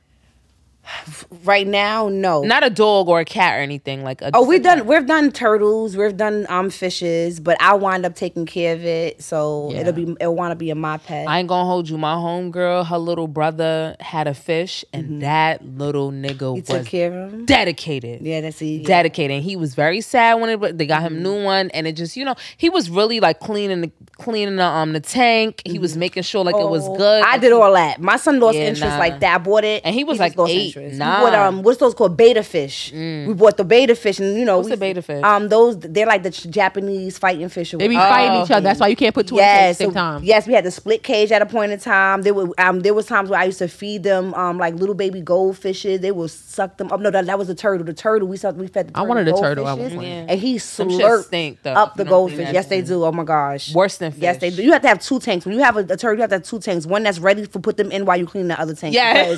Right 1.45 1.67
now, 1.67 2.09
no. 2.09 2.43
Not 2.43 2.65
a 2.65 2.71
dog 2.71 3.09
or 3.09 3.21
a 3.21 3.25
cat 3.25 3.59
or 3.59 3.63
anything 3.63 4.03
like 4.05 4.23
a. 4.23 4.31
Oh, 4.35 4.47
we've 4.47 4.63
done 4.63 4.87
we've 4.87 5.07
done 5.07 5.31
turtles, 5.33 5.97
we've 5.97 6.17
done 6.17 6.47
um 6.49 6.71
fishes, 6.71 7.41
but 7.41 7.61
I 7.61 7.75
wind 7.75 8.07
up 8.07 8.15
taking 8.15 8.47
care 8.47 8.75
of 8.75 8.85
it, 8.85 9.23
so 9.23 9.71
Yeah. 9.71 9.81
it'll 9.81 9.93
be 9.93 10.17
it'll 10.21 10.35
want 10.35 10.53
to 10.53 10.57
be 10.57 10.71
in 10.71 10.79
my 10.79 10.97
pet. 10.99 11.29
I 11.29 11.39
ain't 11.41 11.49
gonna 11.49 11.69
hold 11.69 11.89
you. 11.89 11.99
My 11.99 12.15
homegirl, 12.15 12.87
her 12.87 12.99
little 12.99 13.29
brother 13.29 13.97
had 14.01 14.27
a 14.27 14.35
fish, 14.35 14.85
and 14.93 15.23
that 15.23 15.65
little 15.65 16.11
nigga 16.11 16.39
Mm-hmm. 16.39 16.57
you 16.57 16.63
took 16.63 16.79
was 16.79 16.89
care 16.89 17.23
of 17.25 17.33
him. 17.35 17.45
dedicated. 17.45 18.23
Yeah, 18.23 18.41
that's 18.41 18.61
it. 18.63 18.85
dedicated. 18.87 19.37
And 19.37 19.45
he 19.45 19.57
was 19.57 19.75
very 19.75 20.01
sad 20.01 20.35
when 20.41 20.51
it, 20.63 20.79
they 20.79 20.87
got 20.87 21.03
him 21.03 21.17
a 21.17 21.21
new 21.21 21.43
one, 21.45 21.71
and 21.71 21.87
it 21.87 21.93
just 21.97 22.17
you 22.17 22.25
know 22.25 22.35
he 22.57 22.71
was 22.71 22.89
really 22.91 23.21
like 23.21 23.41
cleaning 23.41 23.83
the 23.83 23.91
cleaning 24.17 24.57
the 24.57 24.65
um 24.65 24.93
the 24.95 25.01
tank. 25.01 25.63
He 25.67 25.79
was 25.79 25.97
making 25.97 26.23
sure 26.23 26.45
like 26.45 26.55
it 26.57 26.69
was 26.69 26.87
Oh, 26.89 26.97
good. 26.97 27.23
I 27.25 27.37
did 27.39 27.53
all 27.53 27.73
that. 27.75 28.01
My 28.01 28.17
son 28.17 28.41
lost 28.41 28.57
Yeah, 28.57 28.65
interest 28.69 28.93
nah. 28.95 28.99
like 28.99 29.21
that. 29.21 29.35
I 29.35 29.39
bought 29.39 29.65
it, 29.65 29.83
And 29.85 29.95
he 29.95 30.05
was 30.05 30.19
just 30.19 30.37
like 30.37 30.49
eight, 30.51 30.67
interest. 30.69 30.78
We 30.79 30.97
nine. 30.97 31.23
bought 31.23 31.35
um, 31.35 31.63
what's 31.63 31.79
those 31.79 31.95
called? 31.95 32.17
Betta 32.17 32.43
fish. 32.43 32.93
We 32.93 33.33
bought 33.35 33.57
the 33.57 33.65
betta 33.65 33.95
fish, 33.95 34.19
and 34.21 34.37
you 34.39 34.45
know, 34.45 34.57
What's 34.59 34.67
we- 34.71 34.77
the 34.77 34.81
betta 34.81 35.03
fish? 35.03 35.23
Um, 35.25 35.49
those 35.49 35.79
they're 35.79 36.07
like 36.07 36.23
the 36.23 36.31
Japanese 36.31 37.19
fighting 37.19 37.49
fish. 37.49 37.71
they 37.73 37.89
be 37.89 37.95
whatever. 37.95 38.11
fighting 38.15 38.43
each 38.45 38.51
other 38.51 38.65
that's 38.65 38.81
why 38.81 38.89
you 38.89 38.97
can't 38.97 39.15
put 39.15 39.27
two 39.29 39.37
in 39.37 39.39
the 39.39 39.45
at 39.45 39.67
Yes, 39.69 39.79
same 39.79 39.91
so- 39.91 39.95
time 39.95 40.21
yes, 40.25 40.47
we 40.47 40.55
had 40.55 40.65
the 40.65 40.71
split 40.71 41.03
cage 41.03 41.33
at 41.33 41.43
a 41.43 41.47
point 41.47 41.73
in 41.73 41.79
time. 41.79 42.23
There 42.23 42.35
were 42.35 42.49
um, 42.59 42.81
there 42.81 42.95
was 42.95 43.07
times 43.07 43.31
where 43.31 43.41
I 43.41 43.45
used 43.45 43.59
to 43.59 43.69
feed 43.69 44.03
them 44.03 44.35
um, 44.35 44.59
like 44.59 44.75
little 44.75 44.95
baby 44.95 45.23
goldfishes. 45.23 46.01
They 46.01 46.11
would 46.13 46.31
suck 46.31 46.77
them 46.77 46.91
up. 46.93 47.01
No, 47.01 47.11
that, 47.11 47.27
that 47.27 47.39
was 47.39 47.49
the 47.49 47.55
turtle. 47.55 47.85
The 47.85 47.95
turtle 47.95 48.29
we 48.29 48.37
sucked, 48.37 48.59
we 48.59 48.67
fed. 48.69 48.89
The 48.89 48.99
I 48.99 49.03
wanted 49.03 49.29
a 49.29 49.33
turtle 49.33 49.67
I 49.67 49.75
one. 49.75 49.91
Yeah. 50.03 50.27
and 50.29 50.41
he 50.41 50.57
slurped 50.57 51.25
stink, 51.25 51.63
though. 51.63 51.73
up 51.73 51.95
the 51.97 52.05
goldfish. 52.05 52.51
Yes, 52.53 52.67
they 52.67 52.83
do. 52.83 53.05
Oh 53.05 53.13
my 53.13 53.25
gosh, 53.25 53.75
Worse 53.75 53.99
than 53.99 54.13
fish. 54.13 54.23
Yes, 54.23 54.39
they 54.39 54.51
do. 54.51 54.63
You 54.63 54.73
have 54.73 54.83
to 54.83 54.89
have 54.89 55.01
two 55.01 55.19
tanks. 55.21 55.45
When 55.47 55.55
you 55.55 55.63
have 55.63 55.77
a, 55.77 55.81
a 55.81 55.97
turtle, 55.97 56.15
you 56.17 56.21
have 56.23 56.31
to 56.31 56.37
have 56.37 56.45
two 56.45 56.59
tanks. 56.61 56.87
One 56.87 57.03
that's 57.03 57.19
ready 57.19 57.45
for 57.47 57.59
put 57.61 57.77
them 57.77 57.91
in 57.93 58.05
while 58.05 58.17
you 58.17 58.27
clean 58.27 58.49
the 58.49 58.59
other 58.61 58.75
tank. 58.75 58.95
Yeah. 58.95 59.37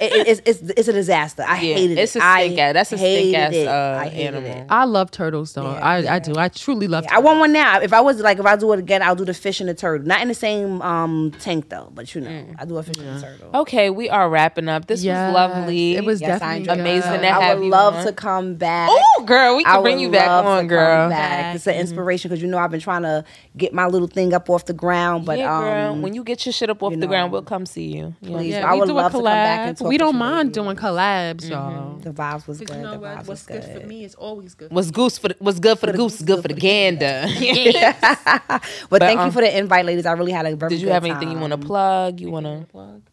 Because 0.00 0.18
it, 0.18 0.26
it- 0.28 0.42
it's, 0.46 0.60
it's 0.62 0.70
it's 0.78 0.88
a 0.88 0.92
disaster. 0.92 1.44
I 1.46 1.60
Yeah, 1.60 1.74
hated 1.74 1.98
it's 1.98 2.16
it. 2.16 2.20
a 2.20 2.22
stink 2.22 2.58
I 2.58 2.62
ass- 2.62 2.74
that's 2.74 2.92
a 2.92 2.98
stink 2.98 3.34
hated 3.34 3.34
ass, 3.36 3.52
it. 3.54 3.68
uh, 3.68 3.98
I 4.00 4.08
hated 4.08 4.34
animal. 4.34 4.50
it. 4.62 4.66
i 4.70 4.84
love 4.84 5.10
turtles 5.10 5.52
though 5.54 5.70
Yeah, 5.72 5.78
I, 5.86 6.16
I 6.16 6.18
do 6.18 6.34
i 6.36 6.48
truly 6.48 6.86
love 6.88 7.04
I 7.10 7.18
want 7.20 7.38
one 7.40 7.52
now. 7.52 7.80
If 7.80 7.92
I 7.92 8.00
was 8.00 8.20
like, 8.20 8.38
if 8.38 8.46
I 8.46 8.56
do 8.56 8.72
it 8.72 8.78
again, 8.78 9.02
I'll 9.02 9.14
do 9.16 9.24
the 9.24 9.34
fish 9.34 9.60
and 9.60 9.68
the 9.68 9.74
turtle. 9.74 10.06
Not 10.06 10.20
in 10.22 10.28
the 10.28 10.34
same 10.34 10.80
um 10.82 11.32
tank 11.40 11.68
though, 11.68 11.90
but 11.94 12.14
you 12.14 12.20
know, 12.20 12.28
Mm. 12.28 12.56
I 12.58 12.64
do 12.64 12.76
a 12.76 12.82
fish 12.82 12.96
and 12.98 13.16
a 13.16 13.20
turtle. 13.20 13.50
Okay, 13.62 13.90
we 13.90 14.08
are 14.10 14.28
wrapping 14.28 14.68
up. 14.68 14.86
This 14.86 15.02
Yes, 15.02 15.28
was 15.28 15.34
lovely. 15.34 15.96
it 15.96 16.04
was 16.04 16.20
Yes, 16.20 16.40
definitely 16.40 16.58
enjoyed 16.58 16.76
good. 16.76 16.80
Amazing 16.80 17.12
it. 17.14 17.20
to 17.22 17.28
I 17.28 17.54
would 17.54 17.64
you 17.64 17.70
love 17.70 17.94
on. 17.96 18.06
to 18.06 18.12
come 18.12 18.54
back. 18.54 18.88
Oh, 18.92 19.24
girl, 19.26 19.56
we 19.56 19.64
I 19.64 19.72
can 19.74 19.82
bring 19.82 19.98
you 19.98 20.10
back 20.10 20.28
love 20.28 20.44
to 20.44 20.50
on, 20.50 20.58
come 20.60 20.66
girl. 20.68 21.08
back. 21.10 21.54
It's 21.56 21.66
an 21.66 21.74
inspiration 21.76 22.28
because 22.28 22.42
you 22.42 22.48
know 22.48 22.58
I've 22.58 22.70
been 22.70 22.80
trying 22.80 23.02
to 23.02 23.24
get 23.56 23.72
my 23.72 23.86
little 23.86 24.08
thing 24.08 24.34
up 24.34 24.48
off 24.50 24.66
the 24.66 24.72
ground, 24.74 25.24
but 25.26 25.36
girl. 25.38 25.92
um, 25.92 26.02
when 26.02 26.14
you 26.14 26.22
get 26.22 26.44
your 26.46 26.52
shit 26.52 26.70
up 26.70 26.82
off 26.82 26.94
the 26.94 27.06
ground, 27.06 27.32
we'll 27.32 27.42
come 27.42 27.66
see 27.66 27.86
you. 27.86 28.14
You 28.20 28.30
please, 28.30 28.54
I 28.56 28.74
would 28.74 28.88
love 28.88 29.12
to 29.12 29.18
come 29.18 29.24
back 29.24 29.60
and 29.68 29.76
collab. 29.76 29.78
talk 29.80 29.87
We 29.88 29.98
don't 29.98 30.16
mind 30.16 30.48
ladies. 30.48 30.54
doing 30.54 30.76
collabs, 30.76 31.48
y'all. 31.48 31.98
The 31.98 32.10
vibes 32.10 32.46
was 32.46 32.58
good. 32.60 32.70
You 32.70 32.82
know 32.82 32.92
the 32.92 32.98
what? 33.00 33.10
vibes 33.10 33.16
What's 33.16 33.28
was 33.28 33.42
good 33.44 33.62
good. 33.62 33.82
for 33.82 33.86
me 33.88 34.04
is 34.04 34.14
always 34.14 34.54
good. 34.54 34.70
What's 34.70 34.90
goose 34.90 35.18
for 35.18 35.28
the, 35.28 35.36
what's 35.38 35.58
good 35.58 35.78
for 35.78 35.86
the 35.86 35.92
goose 35.92 36.16
is 36.16 36.22
good 36.22 36.42
for 36.42 36.48
the 36.48 36.54
gander. 36.54 37.26
But, 38.90 39.00
thank 39.02 39.20
um, 39.20 39.26
you 39.26 39.32
for 39.32 39.40
the 39.42 39.56
invite, 39.58 39.84
ladies. 39.84 40.06
I 40.06 40.12
really 40.12 40.32
had 40.32 40.46
a 40.46 40.56
very. 40.56 40.70
Did 40.70 40.80
you 40.80 40.86
good 40.86 40.92
have 40.94 41.04
anything 41.04 41.30
you 41.30 41.38
want 41.38 41.52
to 41.52 41.58
plug? 41.58 42.20
You 42.20 42.30
want 42.30 42.46
to? 42.46 42.66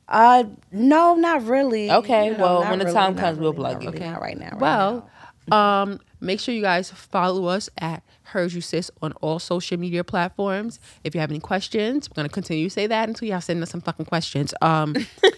Uh, 0.07 0.43
no, 0.71 1.15
not 1.15 1.45
really. 1.45 1.89
Okay, 1.91 2.27
You 2.27 2.31
know, 2.37 2.43
well, 2.43 2.61
not 2.61 2.69
when 2.69 2.79
the 2.79 2.85
really, 2.85 2.95
time 2.95 3.15
not 3.15 3.21
comes, 3.21 3.39
we'll 3.39 3.53
plug 3.53 3.73
not 3.75 3.83
you. 3.83 3.89
really, 3.91 4.05
Not 4.05 4.21
right 4.21 4.37
now. 4.37 4.49
right 4.51 4.61
Well, 4.61 5.09
um, 5.51 5.99
make 6.21 6.39
sure 6.39 6.53
you 6.53 6.61
guys 6.61 6.91
follow 6.91 7.45
us 7.45 7.69
at 7.77 8.03
Heard 8.23 8.53
You 8.53 8.61
Sis 8.61 8.89
on 9.01 9.13
all 9.21 9.39
social 9.39 9.77
media 9.79 10.03
platforms. 10.03 10.79
If 11.03 11.13
you 11.15 11.21
have 11.21 11.29
any 11.31 11.39
questions, 11.39 12.09
we're 12.09 12.15
gonna 12.15 12.29
continue 12.29 12.65
to 12.65 12.69
say 12.69 12.87
that 12.87 13.07
until 13.09 13.27
y'all 13.27 13.41
send 13.41 13.61
us 13.61 13.69
some 13.69 13.81
fucking 13.81 14.05
questions. 14.05 14.53
Um, 14.61 14.95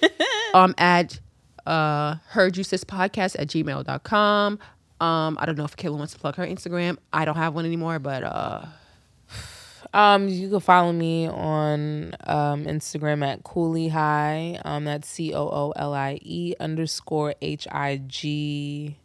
um, 0.53 0.73
at 0.77 1.19
uh, 1.67 2.15
Heard 2.29 2.57
You 2.57 2.63
Sis 2.63 2.83
podcast 2.83 3.35
at 3.39 3.47
gmail.com. 3.47 4.59
Um, 4.99 5.37
I 5.39 5.45
don't 5.45 5.57
know 5.57 5.65
if 5.65 5.75
Kayla 5.75 5.97
wants 5.97 6.13
to 6.13 6.19
plug 6.19 6.35
her 6.37 6.45
Instagram. 6.45 6.97
I 7.13 7.25
don't 7.25 7.35
have 7.35 7.53
one 7.53 7.65
anymore, 7.65 7.99
but 7.99 8.23
uh, 8.23 8.65
Um, 9.93 10.27
you 10.27 10.49
can 10.49 10.59
follow 10.59 10.91
me 10.91 11.27
on 11.27 12.13
um, 12.25 12.65
Instagram 12.65 13.25
at 13.25 13.43
Coolie 13.43 13.89
High. 13.91 14.59
Um, 14.65 14.83
that's 14.85 15.07
C 15.07 15.33
O 15.33 15.47
O 15.47 15.73
L 15.75 15.93
I 15.93 16.19
E 16.23 16.55
underscore 16.59 17.35
H 17.41 17.67
I 17.71 18.01
G 18.05 18.97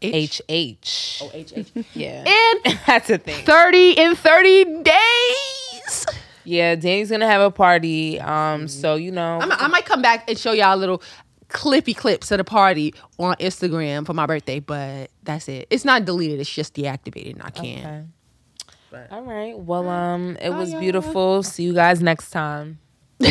H 0.00 0.40
H. 0.48 1.20
Oh, 1.22 1.30
H 1.34 1.52
H. 1.56 1.72
Yeah, 1.94 2.24
In 2.26 2.78
that's 2.86 3.10
a 3.10 3.18
thing. 3.18 3.44
30 3.44 3.90
in 3.92 4.14
30 4.16 4.82
days. 4.82 6.06
Yeah, 6.44 6.74
Danny's 6.74 7.10
gonna 7.10 7.26
have 7.26 7.40
a 7.40 7.50
party. 7.50 8.20
Um, 8.20 8.68
so 8.68 8.94
you 8.96 9.10
know, 9.12 9.38
I'm, 9.40 9.52
I 9.52 9.68
might 9.68 9.84
come 9.86 10.02
back 10.02 10.28
and 10.28 10.38
show 10.38 10.52
y'all 10.52 10.74
a 10.74 10.78
little 10.78 11.02
clippy 11.48 11.96
clips 11.96 12.30
of 12.30 12.38
the 12.38 12.44
party 12.44 12.94
on 13.18 13.34
Instagram 13.36 14.06
for 14.06 14.14
my 14.14 14.26
birthday, 14.26 14.58
but 14.58 15.10
that's 15.22 15.48
it. 15.48 15.66
It's 15.70 15.84
not 15.84 16.04
deleted. 16.04 16.40
It's 16.40 16.52
just 16.52 16.74
deactivated. 16.74 17.34
And 17.34 17.42
I 17.42 17.50
can't. 17.50 18.08
Okay. 18.92 19.06
All 19.10 19.22
right. 19.22 19.58
Well, 19.58 19.88
um, 19.88 20.36
it 20.40 20.50
was 20.50 20.74
beautiful. 20.74 21.42
See 21.42 21.62
you 21.62 21.72
guys 21.72 22.02
next 22.02 22.30
time. 22.30 22.78